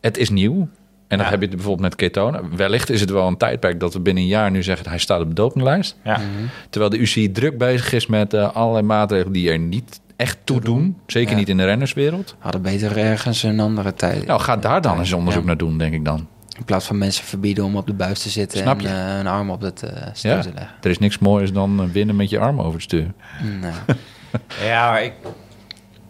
het 0.00 0.16
is 0.18 0.30
nieuw. 0.30 0.68
En 1.08 1.16
dat 1.18 1.26
Ja. 1.26 1.32
heb 1.32 1.40
je 1.40 1.48
bijvoorbeeld 1.48 1.80
met 1.80 1.94
ketonen. 1.94 2.56
Wellicht 2.56 2.90
is 2.90 3.00
het 3.00 3.10
wel 3.10 3.26
een 3.26 3.36
tijdperk 3.36 3.80
dat 3.80 3.92
we 3.92 4.00
binnen 4.00 4.22
een 4.22 4.28
jaar 4.28 4.50
nu 4.50 4.62
zeggen... 4.62 4.88
hij 4.88 4.98
staat 4.98 5.20
op 5.20 5.28
de 5.28 5.34
dopinglijst. 5.34 5.96
Ja. 6.04 6.16
Mhm. 6.16 6.26
Terwijl 6.70 6.90
de 6.92 6.98
UCI 6.98 7.32
druk 7.32 7.58
bezig 7.58 7.92
is 7.92 8.06
met 8.06 8.34
eh, 8.34 8.54
allerlei 8.54 8.84
maatregelen... 8.84 9.32
die 9.32 9.50
er 9.50 9.58
niet 9.58 10.00
echt 10.18 10.38
toe 10.44 10.60
doen. 10.60 10.96
Zeker 11.06 11.30
Ja. 11.32 11.36
niet 11.38 11.48
in 11.48 11.56
de 11.56 11.64
rennerswereld. 11.64 12.34
Hadden 12.38 12.62
beter 12.62 12.96
ergens 12.96 13.42
een 13.42 13.60
andere 13.60 13.94
tijd. 13.94 14.26
Nou, 14.26 14.40
ga 14.40 14.56
daar 14.56 14.80
dan 14.80 14.98
eens 14.98 15.12
onderzoek 15.12 15.40
Ja. 15.42 15.46
naar 15.48 15.56
doen, 15.56 15.78
denk 15.78 15.94
ik 15.94 16.04
dan. 16.04 16.26
In 16.58 16.64
plaats 16.64 16.86
van 16.86 16.98
mensen 16.98 17.24
verbieden 17.24 17.64
om 17.64 17.76
op 17.76 17.86
de 17.86 17.92
buis 17.92 18.22
te 18.22 18.28
zitten 18.28 18.58
Snap 18.58 18.76
en 18.76 18.82
je? 18.82 18.88
eh, 18.88 19.18
een 19.18 19.26
arm 19.26 19.50
op 19.50 19.60
het 19.60 19.82
eh 19.82 20.06
stuur 20.12 20.30
Ja. 20.30 20.40
te 20.40 20.52
leggen. 20.54 20.76
Er 20.82 20.90
is 20.90 20.98
niks 20.98 21.18
moois 21.18 21.52
dan 21.52 21.80
eh, 21.82 21.86
winnen 21.92 22.16
met 22.16 22.30
je 22.30 22.38
arm 22.38 22.58
over 22.60 22.72
het 22.72 22.82
stuur. 22.82 23.12
Nou, 23.60 23.74
Ja, 24.64 24.90
maar 24.90 25.02
ik... 25.02 25.12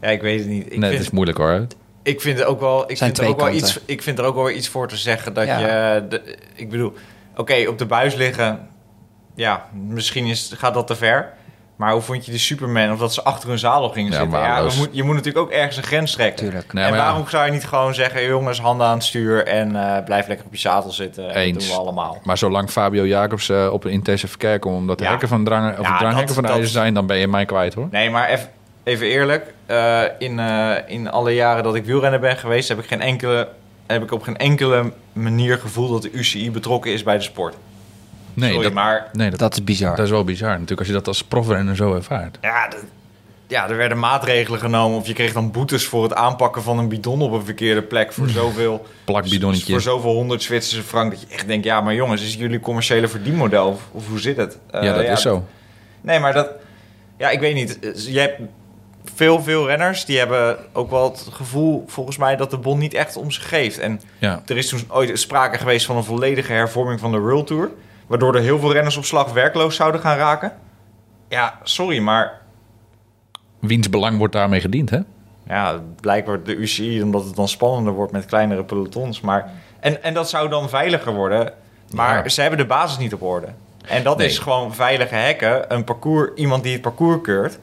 Ja, 0.01 0.09
ik 0.09 0.21
weet 0.21 0.39
het 0.39 0.49
niet. 0.49 0.65
Ik, 0.65 0.71
nee, 0.71 0.81
het 0.81 0.89
vind, 0.91 1.01
is 1.03 1.11
moeilijk 1.11 1.39
hoor. 1.39 1.67
ik 2.03 2.21
vind 2.21 2.39
er 2.39 2.47
ook 2.47 2.61
wel... 2.61 2.91
Ik 2.91 2.97
Zijn 2.97 3.15
vind, 3.15 3.27
er 3.27 3.33
ook 3.33 3.37
wel 3.41 3.47
twee 3.49 3.59
iets, 3.61 3.73
kanten. 3.73 3.93
ik 3.95 4.03
vind 4.03 4.19
er 4.19 4.25
ook 4.25 4.35
wel 4.35 4.51
iets 4.51 4.69
voor 4.69 4.89
te 4.89 4.97
zeggen 4.97 5.35
dat 5.35 5.47
Ja. 5.47 5.59
je... 5.95 6.07
De, 6.09 6.37
ik 6.55 6.71
bedoel, 6.71 6.93
oké, 7.37 7.65
op 7.69 7.79
de 7.79 7.87
buis 7.87 8.15
liggen... 8.15 8.69
Ja, 9.35 9.65
misschien 9.89 10.27
is, 10.27 10.53
gaat 10.57 10.75
dat 10.75 10.87
te 10.87 10.95
ver. 10.97 11.33
Maar 11.79 11.93
hoe 11.93 12.01
vond 12.01 12.27
je 12.27 12.33
de 12.33 12.39
Superman? 12.39 12.93
Of 12.93 12.99
dat 12.99 13.15
ze 13.15 13.23
achter 13.25 13.49
hun 13.49 13.59
zadel 13.59 13.89
gingen 13.89 14.13
Ja, 14.13 14.19
zitten? 14.19 14.39
Ja, 14.41 14.63
moet, 14.63 14.89
je 14.91 15.03
moet 15.03 15.15
natuurlijk 15.15 15.45
ook 15.47 15.51
ergens 15.53 15.77
een 15.77 15.83
grens 15.83 16.13
trekken. 16.13 16.45
tuurlijk. 16.45 16.73
Nee, 16.73 16.85
en 16.85 16.91
ja. 16.91 16.97
waarom 16.97 17.29
zou 17.29 17.47
je 17.47 17.53
niet 17.53 17.65
gewoon 17.67 17.95
zeggen... 17.95 18.25
jongens, 18.27 18.61
handen 18.61 18.87
aan 18.87 18.95
het 18.95 19.05
stuur 19.05 19.47
en 19.47 19.77
eh, 19.97 20.05
blijf 20.05 20.27
lekker 20.27 20.47
op 20.47 20.53
je 20.53 20.59
zadel 20.59 20.91
zitten. 20.91 21.31
En 21.31 21.35
Eens. 21.37 21.53
Dat 21.53 21.63
doen 21.63 21.71
we 21.73 21.77
allemaal. 21.83 22.19
Maar 22.23 22.39
zolang 22.39 22.71
Fabio 22.71 23.07
Jacobs 23.07 23.49
eh, 23.49 23.69
op 23.73 23.85
een 23.85 23.91
intensive 23.91 24.29
verkeer 24.29 24.59
komt... 24.59 24.77
omdat 24.77 24.99
de 24.99 25.05
Ja. 25.05 25.11
hekken 25.11 25.29
van 25.29 25.45
drang, 25.45 25.79
of 25.79 25.87
de 25.87 25.95
dranghekken 25.99 26.35
van 26.35 26.43
de 26.43 26.49
ijzer 26.49 26.69
zijn... 26.69 26.95
dan 26.95 27.07
ben 27.07 27.17
je 27.17 27.29
mij 27.29 27.45
kwijt 27.45 27.75
hoor. 27.75 27.89
Nee, 27.91 28.11
maar 28.11 28.29
even, 28.29 28.49
even 28.85 29.07
eerlijk. 29.07 29.53
eh, 29.67 30.03
in, 30.19 30.39
in 30.87 31.11
alle 31.11 31.35
jaren 31.35 31.63
dat 31.63 31.75
ik 31.75 31.85
wielrenner 31.85 32.21
ben 32.21 32.37
geweest... 32.37 32.69
heb 32.69 32.79
ik, 32.79 32.87
geen 32.87 33.01
enkele, 33.01 33.49
heb 33.87 34.03
ik 34.03 34.13
op 34.13 34.23
geen 34.23 34.37
enkele 34.37 34.93
manier 35.13 35.59
gevoeld... 35.59 35.91
dat 35.91 36.03
de 36.03 36.19
UCI 36.19 36.51
betrokken 36.51 36.93
is 36.93 37.03
bij 37.03 37.17
de 37.17 37.23
sport. 37.23 37.55
Nee, 38.39 38.49
Sorry, 38.51 38.65
dat, 38.65 38.73
maar... 38.73 39.09
nee 39.13 39.31
dat, 39.31 39.39
Dat 39.39 39.53
is 39.53 39.65
bizar. 39.65 39.97
dat 39.97 40.05
is 40.05 40.11
wel 40.11 40.25
bizar 40.25 40.51
natuurlijk... 40.51 40.79
als 40.79 40.89
je 40.89 40.95
dat 40.95 41.07
als 41.07 41.25
profrenner 41.25 41.77
zo 41.77 41.95
ervaart. 41.95 42.39
Ja, 42.41 42.69
de- 42.69 42.77
ja, 43.47 43.69
er 43.69 43.77
werden 43.77 43.99
maatregelen 43.99 44.61
genomen. 44.61 44.99
Of 44.99 45.07
je 45.07 45.13
kreeg 45.13 45.33
dan 45.33 45.51
boetes 45.51 45.85
voor 45.87 46.03
het 46.03 46.15
aanpakken 46.15 46.63
van 46.63 46.79
een 46.79 46.89
bidon 46.89 47.23
op 47.23 47.33
een 47.33 47.45
verkeerde 47.45 47.83
plek. 47.83 48.13
Voor 48.13 48.29
zoveel, 48.29 48.87
Plakbidonnetje. 49.05 49.73
voor 49.73 49.81
zoveel 49.81 50.13
honderd 50.13 50.43
Zwitserse 50.43 50.83
frank. 50.85 51.11
Dat 51.11 51.21
je 51.21 51.27
echt 51.31 51.47
denkt, 51.47 51.65
ja, 51.65 51.81
maar 51.81 51.95
jongens, 51.95 52.23
is 52.23 52.31
het 52.31 52.39
jullie 52.41 52.61
commerciële 52.61 53.09
verdienmodel? 53.09 53.69
Of, 53.69 53.81
of 53.93 54.09
hoe 54.09 54.19
zit 54.21 54.37
het? 54.37 54.59
Eh, 54.71 54.83
ja, 54.83 54.95
dat 54.95 55.05
is 55.05 55.21
zo. 55.23 55.45
Nee, 56.01 56.19
maar 56.19 56.33
dat... 56.33 56.49
Ja, 57.19 57.31
ik 57.31 57.41
weet 57.41 57.55
niet. 57.55 57.79
Je 58.07 58.19
hebt 58.19 58.41
veel, 59.15 59.43
veel 59.43 59.67
renners... 59.67 60.05
die 60.05 60.19
hebben 60.19 60.57
ook 60.73 60.91
wel 60.91 61.11
het 61.11 61.27
gevoel, 61.31 61.85
volgens 61.87 62.17
mij... 62.17 62.37
dat 62.37 62.51
de 62.51 62.59
bond 62.59 62.81
niet 62.81 62.95
echt 62.95 63.17
om 63.17 63.31
ze 63.31 63.41
geeft. 63.41 63.79
En 63.79 64.01
Ja. 64.19 64.43
er 64.47 64.57
is 64.57 64.69
toen 64.69 64.81
ooit 64.89 65.19
sprake 65.19 65.59
geweest 65.59 65.87
van 65.87 65.97
een 65.97 66.05
volledige 66.05 66.53
hervorming 66.53 67.01
van 67.01 67.13
de 67.13 67.19
World 67.19 67.47
Tour... 67.47 67.71
waardoor 68.09 68.35
er 68.35 68.41
heel 68.43 68.59
veel 68.59 68.73
renners 68.73 68.97
op 68.97 69.05
slag 69.05 69.33
werkloos 69.33 69.77
zouden 69.77 70.01
gaan 70.01 70.17
raken. 70.17 70.53
Ja, 71.29 71.59
sorry, 71.63 71.99
maar... 71.99 72.41
Wiens 73.61 73.91
belang 73.91 74.19
wordt 74.19 74.33
daarmee 74.33 74.61
gediend, 74.61 74.91
hè? 74.91 74.99
Ja, 75.47 75.81
blijkbaar 76.01 76.43
de 76.43 76.55
UCI, 76.55 77.03
omdat 77.03 77.25
het 77.25 77.37
dan 77.37 77.49
spannender 77.49 77.93
wordt 77.93 78.13
met 78.13 78.27
kleinere 78.27 78.65
pelotons. 78.65 79.21
Maar, 79.21 79.51
en, 79.81 80.03
en 80.03 80.15
dat 80.15 80.29
zou 80.29 80.49
dan 80.49 80.69
veiliger 80.69 81.13
worden. 81.13 81.53
Maar 81.95 82.23
Ja. 82.23 82.29
ze 82.29 82.41
hebben 82.41 82.59
de 82.59 82.67
basis 82.67 82.99
niet 82.99 83.15
op 83.15 83.23
orde. 83.23 83.47
En 83.87 84.03
dat 84.03 84.17
Nee. 84.19 84.27
is 84.27 84.39
gewoon 84.39 84.75
veilige 84.75 85.15
hekken. 85.15 85.73
Een 85.75 85.85
parcours, 85.85 86.31
iemand 86.35 86.63
die 86.63 86.73
het 86.73 86.83
parcours 86.83 87.19
keurt. 87.23 87.59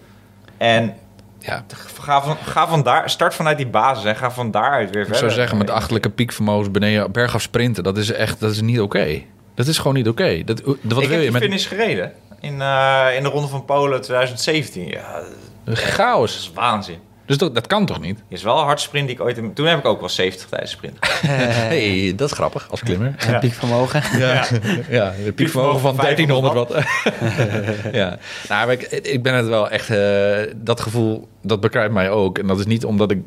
En 0.57 0.93
Ja. 1.39 1.63
ga 1.95 2.21
van, 2.21 2.35
ga 2.37 2.67
van 2.67 2.83
daar, 2.83 3.09
start 3.09 3.33
vanuit 3.35 3.57
die 3.57 3.67
basis 3.67 4.03
en 4.05 4.15
ga 4.15 4.31
van 4.31 4.51
daaruit 4.51 4.89
weer 4.89 5.01
Ik 5.01 5.07
verder. 5.07 5.17
zou 5.17 5.31
zeggen, 5.31 5.57
met 5.57 5.69
achterlijke 5.69 6.09
piekvermogens 6.09 6.71
beneden 6.71 7.11
bergaf 7.11 7.41
sprinten... 7.41 7.83
dat 7.83 7.97
is 7.97 8.11
echt 8.11 8.39
dat 8.39 8.51
is 8.51 8.61
niet 8.61 8.79
oké. 8.81 9.21
Dat 9.55 9.67
is 9.67 9.77
gewoon 9.77 9.93
niet 9.93 10.07
oké. 10.07 10.43
Dat, 10.43 10.61
wat 10.65 10.75
ik 10.75 10.81
wil 10.83 11.09
heb 11.09 11.21
je 11.23 11.31
met 11.31 11.41
finish 11.41 11.67
gereden. 11.67 12.11
In, 12.41 12.61
eh, 12.61 13.05
in 13.15 13.23
de 13.23 13.29
Ronde 13.29 13.47
van 13.47 13.65
Polen 13.65 14.01
2017. 14.01 14.87
Ja, 14.87 15.21
dat 15.63 15.77
chaos? 15.77 16.35
is 16.37 16.51
waanzin. 16.53 16.97
Dus 17.25 17.37
dat, 17.37 17.55
dat 17.55 17.67
kan 17.67 17.85
toch 17.85 18.01
niet? 18.01 18.23
Is 18.27 18.43
wel 18.43 18.57
een 18.59 18.65
hard 18.65 18.81
sprint 18.81 19.07
die 19.07 19.15
ik 19.15 19.21
ooit... 19.21 19.37
in- 19.37 19.53
Toen 19.53 19.65
heb 19.65 19.77
ik 19.77 19.85
ook 19.85 19.99
wel 19.99 20.09
70 20.09 20.49
tijdens 20.49 20.71
sprint. 20.71 20.97
hey, 21.71 22.13
dat 22.15 22.29
is 22.29 22.35
grappig 22.35 22.67
als 22.71 22.79
klimmer. 22.83 23.15
En 23.17 23.39
piekvermogen. 23.39 24.01
Ja, 24.19 24.45
ja 24.89 25.13
de 25.25 25.31
piekvermogen 25.31 25.79
van 25.79 25.95
1300 25.95 26.53
watt. 26.53 26.73
ja, 27.91 28.17
nou, 28.49 28.65
maar 28.65 28.71
ik, 28.71 28.81
ik 28.81 29.23
ben 29.23 29.33
het 29.33 29.47
wel 29.47 29.69
echt... 29.69 29.89
eh, 29.89 30.53
dat 30.55 30.81
gevoel, 30.81 31.27
dat 31.41 31.59
bekruipt 31.59 31.93
mij 31.93 32.09
ook. 32.09 32.37
En 32.37 32.47
dat 32.47 32.59
is 32.59 32.65
niet 32.65 32.85
omdat 32.85 33.11
ik 33.11 33.19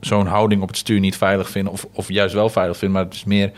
zo'n 0.00 0.26
houding 0.26 0.62
op 0.62 0.68
het 0.68 0.76
stuur 0.76 1.00
niet 1.00 1.16
veilig 1.16 1.50
vind... 1.50 1.68
of, 1.68 1.86
of 1.92 2.08
juist 2.08 2.34
wel 2.34 2.48
veilig 2.48 2.76
vind, 2.76 2.92
maar 2.92 3.04
het 3.04 3.14
is 3.14 3.24
meer 3.24 3.50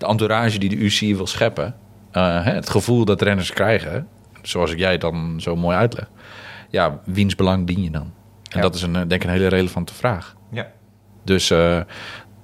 de 0.00 0.06
entourage 0.06 0.58
die 0.58 0.68
de 0.68 0.76
UCI 0.76 1.16
wil 1.16 1.26
scheppen. 1.26 1.74
Eh, 2.10 2.44
het 2.44 2.70
gevoel 2.70 3.04
dat 3.04 3.22
renners 3.22 3.52
krijgen, 3.52 4.08
zoals 4.42 4.70
ik 4.72 4.78
jij 4.78 4.98
dan 4.98 5.40
zo 5.40 5.56
mooi 5.56 5.76
uitleg. 5.76 6.10
Ja, 6.70 7.00
wiens 7.04 7.34
belang 7.34 7.66
dien 7.66 7.82
je 7.82 7.90
dan? 7.90 8.12
En 8.50 8.56
Ja. 8.56 8.60
dat 8.60 8.74
is 8.74 8.82
een, 8.82 8.96
eh, 8.96 9.00
denk 9.00 9.12
ik 9.12 9.24
een 9.24 9.30
hele 9.30 9.46
relevante 9.48 9.94
vraag. 9.94 10.36
Ja. 10.50 10.66
Dus 11.24 11.50
eh, 11.50 11.80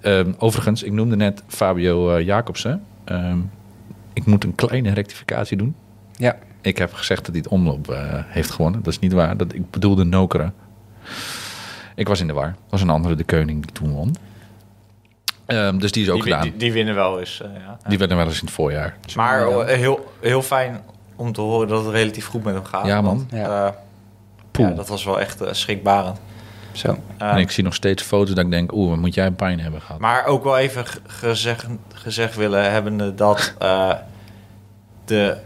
ehm, 0.01 0.33
overigens, 0.39 0.83
ik 0.83 0.93
noemde 0.93 1.17
net 1.17 1.43
Fabio 1.47 2.21
Jacobsen. 2.21 2.83
Ehm, 3.05 3.39
ik 4.13 4.27
moet 4.27 4.45
een 4.45 4.55
kleine 4.55 4.93
rectificatie 4.93 5.57
doen. 5.57 5.75
Ja. 6.17 6.37
Ik 6.61 6.79
heb 6.79 6.93
gezegd 6.93 7.21
dat 7.25 7.35
hij 7.35 7.39
het 7.45 7.49
omloop 7.53 7.97
heeft 8.27 8.51
gewonnen. 8.51 8.83
Dat 8.83 8.93
is 8.93 8.99
niet 8.99 9.13
waar. 9.13 9.37
Dat, 9.37 9.55
ik 9.55 9.71
bedoelde 9.71 10.05
Nokere. 10.05 10.53
Ik 11.95 12.09
was 12.09 12.21
in 12.21 12.27
de 12.27 12.33
war. 12.33 12.47
Dat 12.47 12.71
was 12.71 12.83
een 12.83 12.91
andere 12.91 13.15
de 13.15 13.25
Keuning 13.25 13.63
die 13.63 13.73
toen 13.73 13.91
won. 13.93 14.15
Ehm, 15.47 15.79
dus 15.79 15.93
die 15.93 16.03
is 16.03 16.09
ook 16.09 16.15
Die, 16.15 16.23
gedaan. 16.23 16.41
die, 16.43 16.51
Die, 16.51 16.59
die 16.61 16.73
winnen 16.73 16.95
wel 16.95 17.19
eens. 17.21 17.41
eh, 17.43 17.49
ja. 17.89 17.97
werden 17.99 18.17
wel 18.17 18.27
eens 18.27 18.39
in 18.41 18.45
het 18.47 18.55
voorjaar. 18.55 18.97
Maar 19.17 19.49
Ja. 19.49 19.57
eh, 19.59 19.77
heel, 19.77 20.13
heel 20.21 20.43
fijn 20.43 20.81
om 21.17 21.33
te 21.33 21.41
horen 21.41 21.69
dat 21.69 21.85
het 21.85 21.95
relatief 21.95 22.27
goed 22.27 22.45
met 22.45 22.55
hem 22.55 22.65
gaat. 22.65 22.87
Ja, 22.87 23.01
man. 23.01 23.17
Want, 23.17 23.31
Ja. 23.31 23.67
eh, 23.67 23.73
Poeh. 24.51 24.69
ja, 24.69 24.75
dat 24.75 24.89
was 24.89 25.05
wel 25.05 25.21
echt 25.21 25.43
schrikbarend. 25.51 26.19
Zo. 26.73 26.97
Eh, 27.19 27.31
en 27.33 27.39
ik 27.39 27.51
zie 27.51 27.65
nog 27.65 27.75
steeds 27.75 28.03
foto's 28.03 28.35
dat 28.35 28.45
ik 28.45 28.51
denk... 28.51 28.73
oeh, 28.73 28.89
wat 28.91 28.99
moet 28.99 29.15
jij 29.15 29.31
pijn 29.31 29.61
hebben 29.61 29.81
gehad. 29.81 30.01
Maar 30.01 30.25
ook 30.27 30.45
wel 30.45 30.59
even 30.59 30.85
gezegd, 31.07 31.67
gezegd 31.95 32.35
willen 32.37 32.71
hebben 32.73 33.17
dat 33.17 33.55
eh, 33.59 33.93
de, 35.05 35.37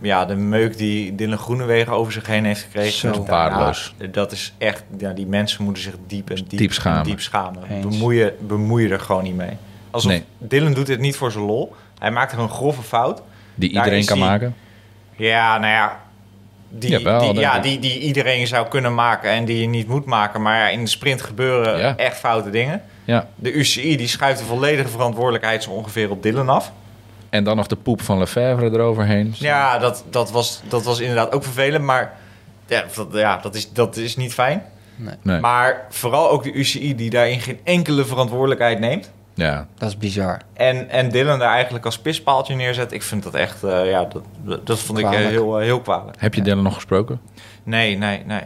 ja, 0.00 0.24
de 0.24 0.34
meuk 0.34 0.78
die 0.78 1.14
Dylan 1.14 1.38
Groenewegen 1.38 1.92
over 1.92 2.12
zich 2.12 2.26
heen 2.26 2.44
heeft 2.44 2.60
gekregen... 2.62 2.92
Zo. 2.92 3.12
ja, 3.12 3.30
Waardeloos. 3.30 3.94
dat 4.12 4.32
is 4.32 4.52
echt... 4.58 4.84
Ja, 4.98 5.12
die 5.12 5.26
mensen 5.26 5.64
moeten 5.64 5.82
zich 5.82 5.94
diep 6.06 6.30
en 6.30 6.36
diep, 6.48 6.58
Diep 6.58 6.72
schamen. 6.72 6.98
en 6.98 7.04
diep 7.04 7.20
schamen. 7.20 7.62
Eens. 7.70 7.86
Bemoei 7.86 8.18
je, 8.18 8.34
bemoei 8.40 8.86
je 8.86 8.92
er 8.92 9.00
gewoon 9.00 9.22
niet 9.22 9.36
mee. 9.36 9.56
Alsof 9.90 10.10
Nee. 10.10 10.24
Dylan 10.38 10.72
doet 10.72 10.86
dit 10.86 10.98
niet 11.00 11.16
voor 11.16 11.32
zijn 11.32 11.44
lol. 11.44 11.74
Hij 11.98 12.10
maakt 12.10 12.32
er 12.32 12.38
een 12.38 12.48
grove 12.50 12.82
fout. 12.82 13.22
die 13.54 13.72
daar 13.72 13.84
iedereen 13.84 14.06
kan 14.06 14.16
die- 14.16 14.26
maken. 14.26 14.54
Ja, 15.16 15.58
nou 15.58 15.72
ja. 15.72 16.00
Die, 16.72 16.90
Jawel, 16.90 17.18
die, 17.20 17.28
denk 17.32 17.40
ja, 17.44 17.58
die, 17.58 17.78
die 17.78 17.98
iedereen 17.98 18.46
zou 18.46 18.68
kunnen 18.68 18.94
maken 18.94 19.30
en 19.30 19.44
die 19.44 19.60
je 19.60 19.66
niet 19.66 19.88
moet 19.88 20.04
maken. 20.04 20.42
Maar 20.42 20.56
ja, 20.58 20.68
in 20.68 20.80
de 20.84 20.90
sprint 20.90 21.22
gebeuren 21.22 21.78
Ja. 21.78 21.96
echt 21.96 22.16
foute 22.18 22.50
dingen. 22.50 22.82
Ja. 23.04 23.28
De 23.36 23.52
UCI 23.52 23.96
die 23.96 24.06
schuift 24.08 24.38
de 24.38 24.44
volledige 24.44 24.88
verantwoordelijkheid 24.88 25.62
zo 25.62 25.70
ongeveer 25.70 26.10
op 26.10 26.22
Dylan 26.22 26.48
af. 26.48 26.72
En 27.30 27.44
dan 27.44 27.56
nog 27.56 27.66
de 27.66 27.76
poep 27.76 28.02
van 28.02 28.18
Lefebvre 28.18 28.70
eroverheen. 28.70 29.34
Ja, 29.36 29.78
dat, 29.78 30.04
dat, 30.10 30.30
was, 30.30 30.62
dat 30.68 30.84
was 30.84 31.00
inderdaad 31.00 31.32
ook 31.32 31.42
vervelend. 31.42 31.84
Maar 31.84 32.12
ja, 32.66 32.84
dat, 32.94 33.08
ja, 33.12 33.36
dat, 33.36 33.54
is, 33.54 33.72
dat 33.72 33.96
is 33.96 34.16
niet 34.16 34.34
fijn. 34.34 34.62
Nee. 35.22 35.40
Maar 35.40 35.86
vooral 35.88 36.30
ook 36.30 36.42
de 36.42 36.52
UCI 36.52 36.94
die 36.94 37.10
daarin 37.10 37.40
geen 37.40 37.60
enkele 37.64 38.04
verantwoordelijkheid 38.04 38.78
neemt. 38.78 39.10
Ja. 39.34 39.66
Dat 39.78 39.88
is 39.88 39.96
bizar. 39.96 40.40
En, 40.52 40.88
en 40.88 41.08
Dylan 41.08 41.38
daar 41.38 41.52
eigenlijk 41.52 41.84
als 41.84 41.98
pispaaltje 41.98 42.54
neerzet. 42.54 42.92
Ik 42.92 43.02
vind 43.02 43.22
dat 43.22 43.34
echt, 43.34 43.64
eh, 43.64 43.90
ja, 43.90 44.04
dat, 44.04 44.66
dat 44.66 44.78
vond 44.78 44.98
ik 44.98 45.04
eh, 45.04 45.10
heel, 45.10 45.58
eh, 45.58 45.64
heel 45.64 45.80
kwalijk. 45.80 46.20
Heb 46.20 46.34
je 46.34 46.42
Dylan 46.42 46.62
nog 46.62 46.74
gesproken? 46.74 47.20
Nee, 47.62 47.96
nee, 47.98 48.24
nee. 48.26 48.42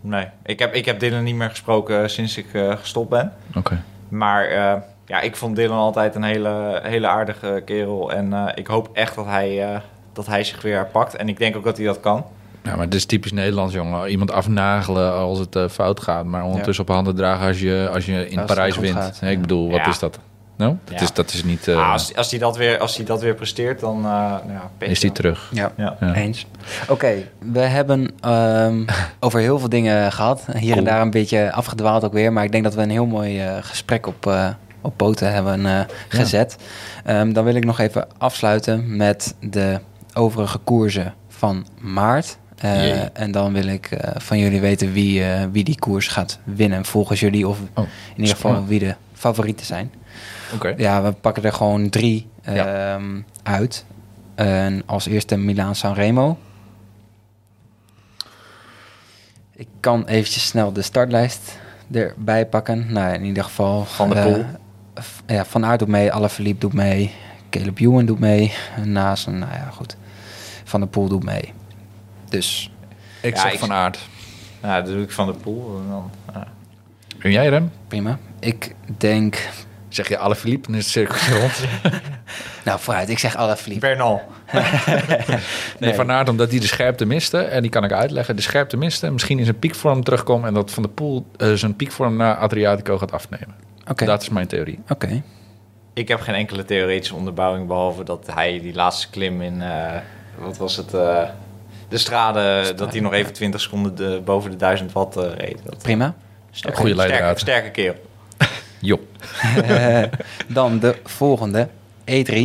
Nee, 0.00 0.26
ik 0.44 0.58
heb, 0.58 0.74
ik 0.74 0.84
heb 0.84 1.00
Dylan 1.00 1.22
niet 1.22 1.34
meer 1.34 1.50
gesproken 1.50 2.10
sinds 2.10 2.36
ik 2.36 2.46
eh, 2.52 2.76
gestopt 2.76 3.08
ben. 3.08 3.32
Oké. 3.54 3.82
Maar 4.08 4.44
eh, 4.44 4.74
ja, 5.06 5.20
ik 5.20 5.36
vond 5.36 5.56
Dylan 5.56 5.78
altijd 5.78 6.14
een 6.14 6.22
hele, 6.22 6.80
hele 6.82 7.06
aardige 7.06 7.62
kerel. 7.64 8.12
En 8.12 8.32
eh, 8.32 8.46
ik 8.54 8.66
hoop 8.66 8.88
echt 8.92 9.14
dat 9.14 9.26
hij, 9.26 9.64
eh, 9.72 9.80
dat 10.12 10.26
hij 10.26 10.44
zich 10.44 10.62
weer 10.62 10.74
herpakt. 10.74 11.16
En 11.16 11.28
ik 11.28 11.38
denk 11.38 11.56
ook 11.56 11.64
dat 11.64 11.76
hij 11.76 11.86
dat 11.86 12.00
kan. 12.00 12.24
Ja, 12.62 12.70
maar 12.76 12.84
het 12.84 12.94
is 12.94 13.04
typisch 13.04 13.32
Nederlands, 13.32 13.74
jongen. 13.74 14.08
Iemand 14.08 14.30
afnagelen 14.30 15.12
als 15.12 15.38
het 15.38 15.56
eh, 15.56 15.68
fout 15.68 16.00
gaat, 16.00 16.24
maar 16.24 16.44
ondertussen 16.44 16.84
op 16.88 16.90
handen 16.94 17.14
dragen 17.16 17.46
als 17.46 17.60
je, 17.60 17.90
als 17.94 18.06
je 18.06 18.28
in 18.28 18.38
Als 18.38 18.46
Parijs 18.46 18.76
wint. 18.78 18.96
gaat, 18.96 19.20
ik 19.22 19.40
bedoel, 19.40 19.70
wat 19.70 19.80
Ja. 19.80 19.86
is 19.88 19.98
dat? 19.98 20.18
Nou, 20.56 20.76
dat, 20.84 20.94
Ja. 20.98 21.00
is, 21.04 21.12
dat 21.12 21.32
is 21.32 21.44
niet... 21.44 21.68
eh, 21.68 21.76
Ah, 21.76 21.92
als, 21.92 22.16
als, 22.16 22.30
hij 22.30 22.38
dat 22.40 22.56
weer, 22.56 22.78
als 22.78 22.96
hij 22.96 23.04
dat 23.04 23.20
weer 23.20 23.34
presteert, 23.34 23.80
dan 23.80 23.96
eh, 23.96 24.02
nou 24.10 24.42
ja, 24.52 24.70
is 24.86 25.00
dan. 25.00 25.12
terug. 25.12 25.50
Ja. 25.52 25.72
Ja. 25.76 25.96
Ja. 26.00 26.14
Eens. 26.14 26.46
Oké, 26.88 27.12
we 27.38 27.58
hebben 27.60 28.10
ehm, 28.20 28.84
over 29.20 29.40
heel 29.40 29.58
veel 29.58 29.68
dingen 29.68 30.12
gehad. 30.12 30.46
Hier 30.58 30.76
en 30.76 30.84
daar 30.84 31.00
een 31.00 31.10
beetje 31.10 31.52
afgedwaald 31.52 32.04
ook 32.04 32.12
weer. 32.12 32.32
Maar 32.32 32.44
ik 32.44 32.52
denk 32.52 32.64
dat 32.64 32.74
we 32.74 32.82
een 32.82 32.90
heel 32.90 33.06
mooi 33.06 33.40
eh, 33.40 33.56
gesprek 33.60 34.06
op, 34.06 34.26
eh, 34.26 34.48
op 34.80 34.96
poten 34.96 35.32
hebben 35.32 35.66
eh, 35.66 35.80
gezet. 36.08 36.56
Ehm, 37.04 37.32
dan 37.32 37.44
wil 37.44 37.54
ik 37.54 37.64
nog 37.64 37.78
even 37.78 38.06
afsluiten 38.18 38.96
met 38.96 39.34
de 39.40 39.80
overige 40.14 40.58
koersen 40.58 41.14
van 41.28 41.66
maart. 41.80 42.38
Eh, 42.56 43.18
en 43.18 43.30
dan 43.30 43.52
wil 43.52 43.66
ik 43.66 43.90
eh, 43.90 44.10
van 44.16 44.38
jullie 44.38 44.60
weten 44.60 44.92
wie, 44.92 45.24
wie 45.52 45.64
die 45.64 45.78
koers 45.78 46.08
gaat 46.08 46.38
winnen 46.44 46.84
volgens 46.84 47.20
jullie. 47.20 47.48
Of 47.48 47.58
Oh, 47.74 47.84
in 48.14 48.20
ieder 48.20 48.34
geval 48.34 48.66
wie 48.66 48.78
de 48.78 48.94
favorieten 49.12 49.66
zijn. 49.66 49.92
Oké. 50.54 50.74
Ja, 50.76 51.02
we 51.02 51.12
pakken 51.12 51.42
er 51.44 51.52
gewoon 51.52 51.88
drie 51.88 52.28
Ja. 52.42 52.94
ehm, 52.94 53.20
uit. 53.42 53.84
En 54.34 54.82
als 54.86 55.06
eerste 55.06 55.36
Milaan 55.36 55.74
Sanremo. 55.74 56.38
Ik 59.54 59.68
kan 59.80 60.06
eventjes 60.06 60.46
snel 60.46 60.72
de 60.72 60.82
startlijst 60.82 61.58
erbij 61.92 62.46
pakken. 62.46 62.92
Nou, 62.92 63.14
in 63.14 63.24
ieder 63.24 63.44
geval... 63.44 63.84
Van 63.84 64.16
eh, 64.16 64.24
Poel. 64.24 64.44
Ja, 65.26 65.44
Van 65.44 65.64
Aert 65.66 65.78
doet 65.78 65.88
mee, 65.88 66.12
Alaphilippe 66.12 66.60
doet 66.60 66.72
mee, 66.72 67.14
Caleb 67.50 67.78
Ewan 67.80 68.06
doet 68.06 68.18
mee. 68.18 68.52
En 68.76 68.92
naast, 68.92 69.26
nou 69.26 69.38
ja, 69.52 69.68
goed. 69.72 69.96
Van 70.64 70.80
der 70.80 70.88
Poel 70.88 71.08
doet 71.08 71.24
mee. 71.24 71.52
Dus 72.28 72.70
Ik 73.20 73.34
Ja, 73.34 73.40
zeg 73.40 73.52
ik- 73.52 73.58
Van 73.58 73.72
Aert. 73.72 73.98
Ja, 74.62 74.80
dat 74.82 74.92
doe 74.92 75.02
ik 75.02 75.10
van 75.10 75.26
de 75.26 75.32
pool. 75.32 75.80
En 75.84 75.90
dan, 75.90 76.10
ja. 76.34 76.46
En 77.18 77.30
jij, 77.30 77.48
Rem? 77.48 77.70
prima. 77.88 78.18
Ik 78.40 78.74
denk... 78.98 79.48
Zeg 79.88 80.08
je 80.08 80.18
alle 80.18 80.36
Philippe, 80.36 80.66
dan 80.66 80.76
is 80.76 80.82
het 80.84 80.92
cirkeltje 80.92 81.38
rond. 81.40 81.52
Nou, 82.64 82.80
vooruit. 82.80 83.08
Ik 83.08 83.18
zeg 83.18 83.36
Alaphilippe. 83.36 83.86
Bernal. 83.86 84.22
Nee, 85.80 85.94
Van 85.94 86.10
Aert 86.10 86.28
omdat 86.28 86.50
hij 86.50 86.58
de 86.60 86.66
scherpte 86.66 87.04
miste. 87.06 87.38
En 87.38 87.62
die 87.62 87.70
kan 87.70 87.84
ik 87.84 87.92
uitleggen. 87.92 88.36
De 88.36 88.42
scherpte 88.42 88.76
miste. 88.76 89.10
Misschien 89.10 89.38
in 89.38 89.44
zijn 89.44 89.58
piekvorm 89.58 90.04
terugkomt. 90.04 90.44
En 90.44 90.54
dat 90.54 90.70
Van 90.70 90.82
de 90.82 90.88
Poel 90.88 91.26
eh, 91.36 91.52
zijn 91.52 91.76
piekvorm 91.76 92.16
naar 92.16 92.36
Adriatico 92.36 92.98
gaat 92.98 93.12
afnemen. 93.12 93.54
Oké, 93.90 94.04
Dat 94.04 94.22
is 94.22 94.28
mijn 94.28 94.46
theorie. 94.46 94.78
oké. 94.88 95.22
Ik 95.94 96.08
heb 96.08 96.20
geen 96.20 96.34
enkele 96.34 96.64
theoretische 96.64 97.14
onderbouwing. 97.14 97.66
Behalve 97.66 98.04
dat 98.04 98.26
hij 98.34 98.60
die 98.60 98.74
laatste 98.74 99.10
klim 99.10 99.42
in... 99.42 99.62
eh, 99.62 100.00
wat 100.38 100.56
was 100.56 100.76
het? 100.76 100.94
eh, 100.94 101.22
de 101.88 101.98
strade, 101.98 102.72
dat 102.76 102.92
hij 102.92 103.00
nog 103.00 103.12
even 103.12 103.32
20 103.32 103.60
seconden 103.60 103.94
de, 103.94 104.20
boven 104.24 104.50
de 104.50 104.56
1000 104.56 104.92
watt 104.92 105.16
eh, 105.16 105.24
reed. 105.36 105.58
Dat, 105.64 105.78
Prima. 105.82 106.14
sterke, 106.50 106.76
sterke, 106.78 106.94
leidraad. 106.96 107.38
sterke 107.38 107.70
kerel. 107.70 107.94
Jo. 108.80 109.06
Eh, 109.64 110.02
dan 110.48 110.78
de 110.78 110.96
volgende. 111.04 111.68
E3. 112.10 112.38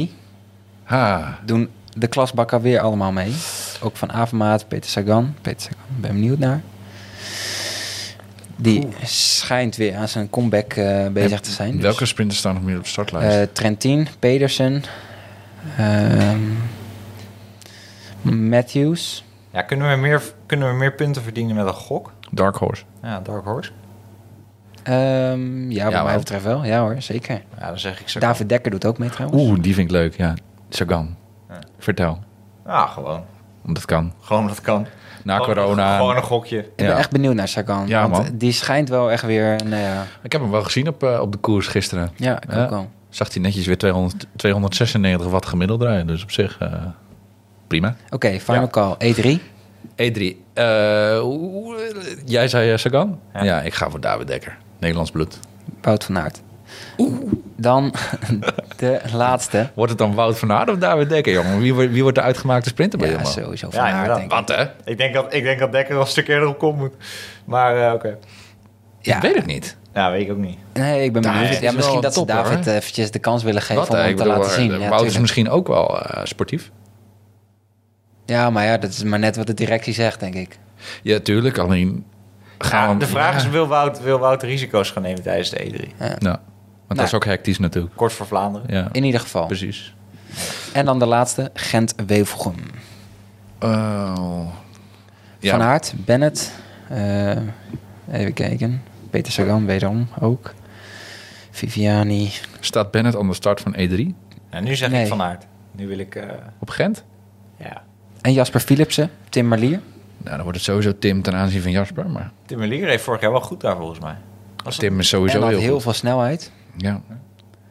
Ha. 0.84 1.40
Doen 1.46 1.70
de 1.98 2.08
klasbakken 2.08 2.62
weer 2.62 2.80
allemaal 2.80 3.12
mee. 3.12 3.34
Ook 3.82 3.98
van 3.98 4.12
Avermaat, 4.12 4.68
Peter 4.68 4.90
Sagan. 4.90 5.36
Peter 5.42 5.62
Sagan, 5.62 6.02
ben 6.02 6.12
benieuwd 6.14 6.40
naar. 6.40 6.62
Die 8.62 8.88
schijnt 9.04 9.76
weer 9.76 9.96
aan 9.96 10.08
zijn 10.08 10.30
comeback 10.30 10.74
eh, 10.74 11.08
bezig 11.08 11.40
te 11.40 11.52
zijn. 11.52 11.72
Dus, 11.72 11.82
Welke 11.82 12.06
sprinters 12.06 12.40
staan 12.40 12.54
nog 12.54 12.64
meer 12.64 12.78
op 12.78 12.84
de 12.84 12.90
startlijst? 12.90 13.38
eh, 13.38 13.44
Trentin, 13.54 14.08
Pedersen, 14.20 14.84
ehm, 15.78 16.40
Matthews. 18.22 19.24
Ja, 19.52 19.62
kunnen 19.62 19.90
we, 19.90 19.96
meer, 19.96 20.22
kunnen 20.46 20.70
we 20.70 20.76
meer 20.76 20.94
punten 20.94 21.22
verdienen 21.22 21.56
met 21.56 21.66
een 21.66 21.74
gok? 21.74 22.12
Dark 22.32 22.56
Horse. 22.56 22.84
Ja, 23.02 23.20
Dark 23.20 23.46
Horse. 23.46 23.72
Ehm, 24.84 25.72
ja, 25.72 25.84
wat 25.84 25.92
Ja, 25.94 26.02
mij 26.02 26.10
wel. 26.12 26.18
betreft 26.20 26.44
wel. 26.44 26.66
Ja 26.66 26.80
hoor, 26.82 26.96
zeker. 27.02 27.42
Ja, 27.60 27.68
dan 27.68 27.80
zeg 27.80 28.00
ik 28.02 28.10
zo. 28.10 28.20
David 28.20 28.50
Dekker 28.50 28.72
doet 28.72 28.86
ook 28.86 28.98
mee 28.98 29.10
trouwens. 29.10 29.42
Oeh, 29.44 29.62
die 29.62 29.74
vind 29.74 29.86
ik 29.88 29.92
leuk. 29.96 30.18
Ja. 30.18 30.34
Sagan. 30.70 31.16
Ja. 31.50 31.60
Vertel. 31.78 32.20
Ja, 32.66 32.86
gewoon. 32.86 33.24
Want 33.62 33.76
dat 33.76 33.86
kan. 33.86 34.14
Gewoon 34.22 34.48
dat 34.48 34.62
kan. 34.62 34.88
Na 35.24 35.38
Gewoon- 35.38 35.56
corona. 35.56 35.98
Gewoon 35.98 36.16
een 36.16 36.24
gokje. 36.24 36.58
Ik 36.58 36.76
ben 36.76 36.86
Ja. 36.86 36.98
echt 36.98 37.12
benieuwd 37.12 37.34
naar 37.36 37.48
Sagan. 37.48 37.88
Ja, 37.88 38.10
want 38.10 38.28
man. 38.28 38.38
die 38.38 38.52
schijnt 38.52 38.90
wel 38.90 39.12
echt 39.12 39.24
weer... 39.24 39.56
Nou 39.66 39.82
ja, 39.82 40.06
Ik 40.22 40.32
heb 40.32 40.42
hem 40.42 40.52
wel 40.52 40.64
gezien 40.64 40.88
op, 40.88 41.04
eh, 41.04 41.20
op 41.22 41.32
de 41.32 41.38
koers 41.38 41.68
gisteren. 41.68 42.10
ja 42.16 42.42
ik 42.42 42.54
Ja. 42.54 42.64
ook 42.64 42.70
wel. 42.70 42.90
Zag 43.10 43.34
hij 43.34 43.42
netjes 43.42 43.66
weer 43.66 43.78
200, 43.78 44.26
296 44.36 45.28
watt 45.28 45.46
gemiddeld 45.46 45.82
rijden. 45.82 46.08
Dus 46.08 46.24
op 46.24 46.32
zich 46.32 46.58
eh, 46.60 46.74
prima. 47.68 47.96
Oké, 48.10 48.40
final 48.40 48.62
Ja. 48.62 48.68
call. 48.68 48.96
E 48.98 49.14
E3. 49.14 49.40
E3. 49.96 50.36
eh, 50.54 51.20
hoe- 51.20 51.76
jij 52.26 52.48
zei 52.48 52.78
Sagan? 52.78 53.20
Ja. 53.34 53.44
Ja. 53.44 53.62
ik 53.62 53.74
ga 53.74 53.90
voor 53.90 54.00
David 54.00 54.28
Dekker. 54.28 54.58
Nederlands 54.80 55.12
bloed. 55.12 55.40
Wout 55.82 56.04
van 56.04 56.18
Aert. 56.20 56.42
Dan 57.58 57.94
de 58.78 59.02
laatste. 59.14 59.70
Wordt 59.74 59.90
het 59.92 60.00
dan 60.00 60.14
Wout 60.14 60.40
van 60.40 60.52
Aert 60.52 60.70
of 60.70 60.78
David 60.78 61.10
Dekker, 61.10 61.34
jongen? 61.34 61.60
Wie, 61.60 61.74
wordt- 61.74 61.92
wie 61.92 62.02
wordt 62.02 62.18
de 62.18 62.24
uitgemaakte 62.24 62.70
sprinter 62.70 63.00
bij 63.00 63.10
Ja, 63.10 63.24
sowieso 63.24 63.70
van 63.70 63.86
Ja, 63.88 63.92
Aert, 63.92 64.08
denk 64.16 64.24
ik. 64.24 64.32
Wat, 64.32 64.48
hè? 64.48 64.66
Ik 64.86 64.98
denk 64.98 65.14
dat, 65.14 65.34
ik 65.34 65.44
denk 65.44 65.60
dat 65.60 65.72
Dekker 65.72 65.96
al 65.96 66.02
een 66.02 66.08
stuk 66.08 66.28
eerder 66.28 66.48
op 66.48 66.58
kop 66.60 66.78
moet. 66.78 66.94
Maar 67.46 67.88
eh, 67.88 67.94
oké. 67.94 68.18
Ja. 69.00 69.16
Ik 69.16 69.22
weet 69.22 69.36
het 69.36 69.46
niet. 69.46 69.78
Ja, 69.94 70.12
weet 70.12 70.22
ik 70.22 70.32
ook 70.32 70.38
niet. 70.38 70.58
Nee, 70.74 71.04
ik 71.04 71.14
ben 71.14 71.22
benieuwd. 71.22 71.60
ja, 71.60 71.72
misschien 71.72 71.94
wel 71.94 72.02
dat 72.02 72.14
ze 72.14 72.26
David 72.26 72.66
hoor. 72.66 72.74
eventjes 72.74 73.12
de 73.12 73.20
kans 73.20 73.44
willen 73.44 73.62
geven 73.62 73.76
Wat, 73.76 73.90
om 73.90 73.96
hem 73.96 74.08
te 74.08 74.14
bedoel, 74.16 74.28
laten 74.34 74.50
eh, 74.50 74.56
zien. 74.56 74.80
Ja, 74.80 74.90
Wout 74.90 75.06
is 75.06 75.20
misschien 75.20 75.50
ook 75.50 75.68
wel 75.68 76.02
eh, 76.02 76.26
sportief. 76.26 76.72
ja, 78.26 78.50
maar 78.50 78.66
ja, 78.66 78.78
dat 78.78 78.90
is 78.90 79.04
maar 79.04 79.20
net 79.20 79.36
wat 79.36 79.48
de 79.48 79.54
directie 79.54 79.94
zegt, 79.94 80.20
denk 80.20 80.34
ik. 80.34 80.58
Ja, 81.04 81.20
tuurlijk. 81.20 81.58
Alleen 81.58 82.06
gaan 82.58 82.90
Ja, 82.94 82.96
de 83.00 83.08
vraag 83.08 83.32
ja. 83.32 83.38
is, 83.38 83.50
wil 83.50 83.68
Wout, 83.68 84.02
wil 84.02 84.20
Wout 84.20 84.44
risico's 84.44 84.92
gaan 84.92 85.02
nemen 85.04 85.22
tijdens 85.22 85.50
de 85.50 85.58
E3? 85.72 85.98
Ja. 86.20 86.40
Dat 86.96 87.06
is 87.06 87.14
ook 87.14 87.26
hectisch 87.26 87.60
natuurlijk. 87.60 87.96
Kort 87.96 88.14
voor 88.14 88.26
Vlaanderen. 88.26 88.68
Ja, 88.76 88.88
In 88.92 89.04
ieder 89.04 89.20
geval. 89.20 89.46
precies. 89.46 89.96
En 90.74 90.86
dan 90.86 91.00
de 91.00 91.06
laatste, 91.06 91.52
Gent-Wevelgem. 91.54 92.56
Oh. 93.60 94.48
Ja, 95.40 95.52
Van 95.52 95.62
Aert, 95.62 95.94
Bennett. 95.98 96.52
eh, 96.90 97.32
even 98.12 98.34
kijken. 98.34 98.82
Peter 99.10 99.32
Sagan 99.32 99.66
wederom 99.66 100.08
ook. 100.20 100.54
Viviani. 101.52 102.32
Staat 102.60 102.92
Bennett 102.92 103.16
aan 103.18 103.28
de 103.28 103.34
start 103.34 103.62
van 103.62 103.76
E3 103.76 104.14
En 104.50 104.64
nu 104.64 104.76
zeg 104.76 104.90
Nee. 104.90 105.02
ik 105.02 105.08
Van 105.08 105.22
Aert. 105.22 105.46
Nu 105.72 105.88
wil 105.88 105.98
ik... 105.98 106.16
eh, 106.16 106.24
op 106.60 106.70
Gent? 106.70 107.04
ja. 107.58 107.82
En 108.22 108.34
Jasper 108.34 108.60
Philipsen, 108.60 109.10
Tim 109.30 109.48
Merlier. 109.48 109.80
Nou, 110.18 110.36
dan 110.36 110.42
wordt 110.42 110.58
het 110.58 110.66
sowieso 110.68 110.98
Tim 111.00 111.22
ten 111.22 111.34
aanzien 111.34 111.62
van 111.62 111.72
Jasper. 111.72 112.10
Maar 112.10 112.32
Tim 112.46 112.58
Merlier 112.58 112.88
heeft 112.88 113.04
vorig 113.04 113.22
jaar 113.22 113.32
wel 113.32 113.42
goed 113.42 113.62
daar 113.62 113.76
volgens 113.78 114.00
mij. 114.00 114.16
Was 114.64 114.78
Tim 114.78 115.00
is 115.00 115.08
sowieso 115.08 115.36
en 115.38 115.42
had 115.44 115.52
heel, 115.52 115.60
heel 115.60 115.74
goed. 115.74 115.82
veel 115.84 115.94
snelheid. 115.94 116.52
Ja. 116.78 117.02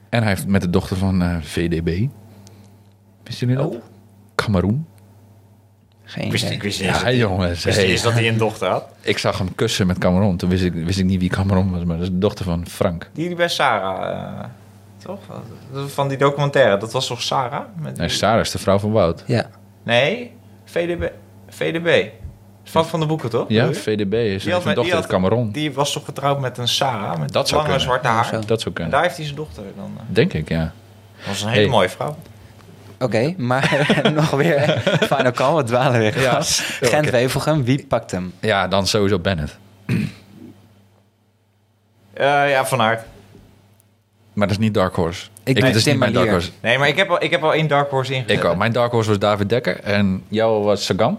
En 0.08 0.20
hij 0.20 0.28
heeft 0.28 0.46
met 0.46 0.60
de 0.62 0.70
dochter 0.70 0.96
van 0.96 1.22
eh, 1.22 1.36
VDB. 1.40 2.06
Wisten 3.24 3.48
jullie 3.48 3.62
dat? 3.62 3.74
Oh. 3.74 3.82
Cameroen. 4.34 4.86
Geen 6.04 6.30
wist, 6.30 6.42
idee. 6.44 6.56
ik 6.56 6.62
wist 6.62 6.78
niet 6.80 6.88
Ja, 6.88 6.94
eens 6.94 7.02
dat 7.02 7.08
hij- 7.12 7.20
jongens. 7.20 7.64
wist 7.64 7.76
hey. 7.76 7.86
eens 7.86 8.02
dat 8.02 8.12
hij 8.12 8.28
een 8.28 8.38
dochter 8.38 8.68
had. 8.68 8.84
Ik 9.00 9.18
zag 9.18 9.38
hem 9.38 9.54
kussen 9.54 9.86
met 9.86 9.98
Cameroen. 9.98 10.36
Toen 10.36 10.48
wist 10.48 10.62
ik, 10.64 10.72
wist 10.72 10.98
ik 10.98 11.04
niet 11.04 11.20
wie 11.20 11.28
Cameroen 11.28 11.70
was, 11.70 11.84
maar 11.84 11.96
dat 11.96 12.04
is 12.06 12.12
de 12.12 12.18
dochter 12.18 12.44
van 12.44 12.66
Frank. 12.66 13.10
Die 13.12 13.34
bij 13.34 13.48
Sarah, 13.48 14.10
eh, 14.40 14.44
toch? 15.04 15.18
Van 15.86 16.08
die 16.08 16.18
documentaire, 16.18 16.76
dat 16.78 16.92
was 16.92 17.06
toch 17.06 17.22
Sarah? 17.22 17.60
Met 17.76 17.96
Nee, 17.98 18.06
die- 18.08 18.16
Sarah 18.16 18.40
is 18.40 18.50
de 18.50 18.58
vrouw 18.58 18.78
van 18.78 18.90
Wout. 18.92 19.24
Ja, 19.26 19.46
Nee, 19.82 20.32
VDB. 20.64 21.10
VDB. 21.48 22.08
Van 22.70 22.86
Van 22.86 23.00
de 23.00 23.06
Boeken, 23.06 23.30
toch? 23.30 23.44
Ja? 23.48 23.72
VDB 23.72 24.14
is, 24.14 24.42
Die 24.42 24.52
had 24.52 24.60
een 24.60 24.66
met- 24.66 24.76
dochter 24.76 24.94
uit 24.94 25.02
had- 25.04 25.12
Cameroen. 25.12 25.50
Die 25.52 25.72
was 25.72 25.92
toch 25.92 26.04
getrouwd 26.04 26.40
met 26.40 26.58
een 26.58 26.68
Sarah? 26.68 27.18
Met 27.18 27.32
Dat 27.32 27.48
zou 27.48 27.60
lange 27.60 27.62
kunnen. 27.76 27.80
zwarte 27.80 28.08
haar. 28.08 28.30
Dat 28.46 28.60
zou 28.60 28.64
En 28.64 28.72
kunnen. 28.72 28.92
daar 28.92 29.02
heeft 29.02 29.16
hij 29.16 29.24
zijn 29.24 29.36
dochter 29.36 29.62
dan. 29.76 29.92
eh. 29.96 30.02
Denk 30.06 30.32
ik, 30.32 30.48
ja. 30.48 30.72
Dat 31.18 31.26
was 31.26 31.42
een 31.42 31.48
hele 31.48 31.60
Hey. 31.60 31.70
mooie 31.70 31.88
vrouw. 31.88 32.16
oké. 33.00 33.34
maar 33.36 33.86
nog 34.14 34.30
weer 34.30 34.82
final 35.00 35.32
call. 35.32 35.54
We 35.56 35.62
dwalen 35.62 35.98
weer 35.98 36.20
Ja. 36.20 36.38
Gent-Wevelgem, 36.80 37.64
wie 37.64 37.86
pakt 37.86 38.10
hem? 38.10 38.32
Ja, 38.40 38.68
dan 38.68 38.86
sowieso 38.86 39.18
Bennett. 39.18 39.58
Eh, 42.12 42.50
ja, 42.50 42.66
Van 42.66 42.80
Aert. 42.80 43.02
Maar 44.32 44.46
dat 44.48 44.56
is 44.56 44.62
niet 44.62 44.74
Dark 44.74 44.94
Horse. 44.94 45.26
Ik 45.44 45.56
Ik, 45.56 45.62
dat 45.64 45.74
is 45.74 45.84
niet 45.84 45.98
mijn 45.98 46.12
Dark. 46.12 46.30
Horse. 46.30 46.50
Nee, 46.60 46.78
maar 46.78 46.88
ik 46.88 46.96
heb 46.96 47.10
al, 47.10 47.22
ik 47.22 47.30
heb 47.30 47.42
al 47.42 47.54
één 47.54 47.66
Dark 47.68 47.90
Horse 47.90 48.14
ingezet. 48.14 48.38
Ik 48.38 48.44
ook. 48.44 48.56
Mijn 48.56 48.72
Dark 48.72 48.92
Horse 48.92 49.08
was 49.08 49.18
David 49.18 49.48
Dekker. 49.48 49.80
En 49.80 50.22
jouw 50.28 50.60
was 50.62 50.84
Sagan. 50.84 51.18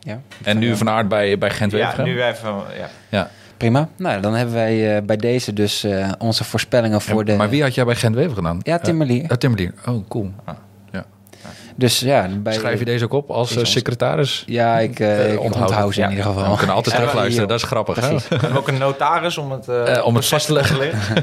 Ja, 0.00 0.20
En 0.42 0.58
nu 0.58 0.76
Van 0.76 0.88
Aert 0.88 1.08
bij, 1.08 1.38
bij 1.38 1.50
gent 1.50 1.72
Ja, 1.72 2.02
nu 2.02 2.22
even... 2.22 2.54
Ja. 2.78 2.88
Ja. 3.08 3.30
prima. 3.56 3.88
Nou, 3.96 4.20
dan 4.20 4.34
hebben 4.34 4.54
wij 4.54 4.96
eh, 4.96 5.02
bij 5.02 5.16
deze 5.16 5.52
dus 5.52 5.84
eh, 5.84 6.08
onze 6.18 6.44
voorspellingen 6.44 7.00
voor 7.00 7.24
de... 7.24 7.36
Maar 7.36 7.48
wie 7.48 7.62
had 7.62 7.74
jij 7.74 7.84
bij 7.84 7.94
gent 7.94 8.16
gedaan? 8.34 8.58
Ja, 8.62 8.78
Tim 8.78 8.96
Merlier. 8.96 9.22
Uh, 9.22 9.28
Tim 9.28 9.50
Merlier. 9.50 9.72
Oh, 9.86 10.08
cool. 10.08 10.30
Ja. 10.46 10.56
Dus 11.76 12.00
ja, 12.00 12.28
bij, 12.42 12.52
Schrijf 12.52 12.78
je 12.78 12.84
deze 12.84 13.04
ook 13.04 13.12
op 13.12 13.30
als 13.30 13.56
eh, 13.56 13.64
secretaris? 13.64 14.42
Ja, 14.46 14.78
ik, 14.78 15.00
uh, 15.00 15.24
Eh, 15.24 15.32
ik 15.32 15.40
onthoud 15.40 15.94
ze 15.94 16.00
in 16.00 16.04
Ja. 16.06 16.10
ieder 16.16 16.32
geval. 16.32 16.50
We 16.50 16.56
kunnen 16.56 16.76
altijd 16.76 16.94
terugluisteren, 16.96 17.48
dat 17.48 17.58
is 17.58 17.64
grappig. 17.64 18.08
We 18.08 18.20
hebben 18.28 18.56
ook 18.56 18.68
een 18.68 18.78
notaris 18.78 19.38
om 19.38 19.50
het, 19.50 19.68
eh, 19.68 19.96
Eh, 19.96 20.06
om 20.06 20.14
het 20.14 20.26
vast 20.26 20.46
te 20.46 20.52
leggen. 20.52 20.78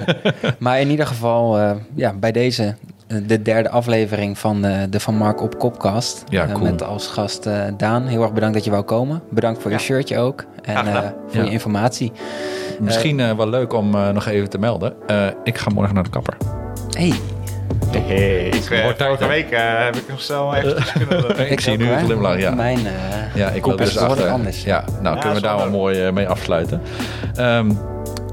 Maar 0.60 0.80
in 0.80 0.90
ieder 0.90 1.08
geval, 1.08 1.58
eh, 1.60 1.72
ja, 1.96 2.14
bij 2.14 2.32
deze, 2.32 2.64
eh, 2.64 2.70
de 3.08 3.42
derde 3.42 3.70
aflevering 3.70 4.38
van 4.38 4.66
eh, 4.66 4.80
de 4.90 5.00
Van 5.00 5.16
Mark 5.16 5.42
op 5.42 5.60
Kopkast. 5.60 6.24
Ja, 6.30 6.44
Eh, 6.48 6.54
cool. 6.54 6.64
met 6.66 6.84
als 6.84 7.08
gast 7.08 7.46
eh, 7.46 7.62
Daan. 7.78 8.06
Heel 8.08 8.22
erg 8.22 8.34
bedankt 8.34 8.56
dat 8.56 8.64
je 8.66 8.72
wou 8.72 8.84
komen. 8.84 9.22
Bedankt 9.30 9.62
voor 9.62 9.72
Ja. 9.72 9.78
je 9.78 9.84
shirtje 9.84 10.18
ook. 10.18 10.46
En 10.62 10.76
eh, 10.88 10.94
voor 11.28 11.40
Ja. 11.40 11.44
je 11.44 11.50
informatie. 11.52 12.12
Misschien 12.80 13.20
eh, 13.20 13.32
wel 13.38 13.50
leuk 13.50 13.74
om 13.74 13.96
eh, 13.96 14.10
nog 14.10 14.26
even 14.28 14.50
te 14.50 14.58
melden. 14.58 14.94
Eh, 15.08 15.26
ik 15.44 15.58
ga 15.58 15.70
morgen 15.74 15.94
naar 15.96 16.04
de 16.04 16.10
kapper. 16.10 16.38
Hey, 16.98 17.14
Hey, 17.92 18.48
ik, 18.48 18.70
eh, 18.70 18.84
Wordt 18.84 18.98
tijd, 18.98 19.10
vorige 19.10 19.24
hè? 19.24 19.30
week 19.30 19.50
eh, 19.52 19.84
heb 19.84 19.96
ik 19.96 20.10
nog 20.10 20.22
zo 20.22 20.52
eventjes 20.52 20.92
kunnen... 20.92 21.52
ik 21.52 21.60
zie 21.60 21.74
ook, 21.74 21.80
nu 21.80 21.90
een 21.92 22.00
glimlach, 22.06 22.38
ja. 22.40 22.52
Mijn, 22.52 22.78
eh, 22.78 22.94
Ja, 23.36 23.50
ik 23.50 23.62
Kop 23.62 23.78
wil 23.78 23.88
is 23.88 23.94
dus 23.94 24.02
achter. 24.02 24.30
anders. 24.30 24.64
Ja, 24.64 24.84
nou 25.02 25.16
Ja, 25.16 25.22
kunnen 25.22 25.42
we 25.42 25.48
daar 25.48 25.58
wel 25.58 25.70
mooi 25.70 26.02
eh, 26.06 26.12
mee 26.14 26.28
afsluiten. 26.28 26.82
Ehm, 27.36 27.72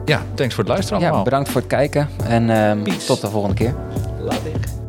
ja, 0.04 0.20
thanks 0.34 0.54
voor 0.54 0.64
het 0.64 0.72
luisteren 0.72 1.00
ja, 1.00 1.06
allemaal. 1.06 1.24
bedankt 1.24 1.48
voor 1.50 1.60
het 1.60 1.70
kijken. 1.70 2.08
En 2.26 2.50
ehm, 2.50 2.82
tot 3.06 3.20
de 3.20 3.28
volgende 3.30 3.54
keer. 3.56 3.74
Love 4.24 4.46
it. 4.46 4.83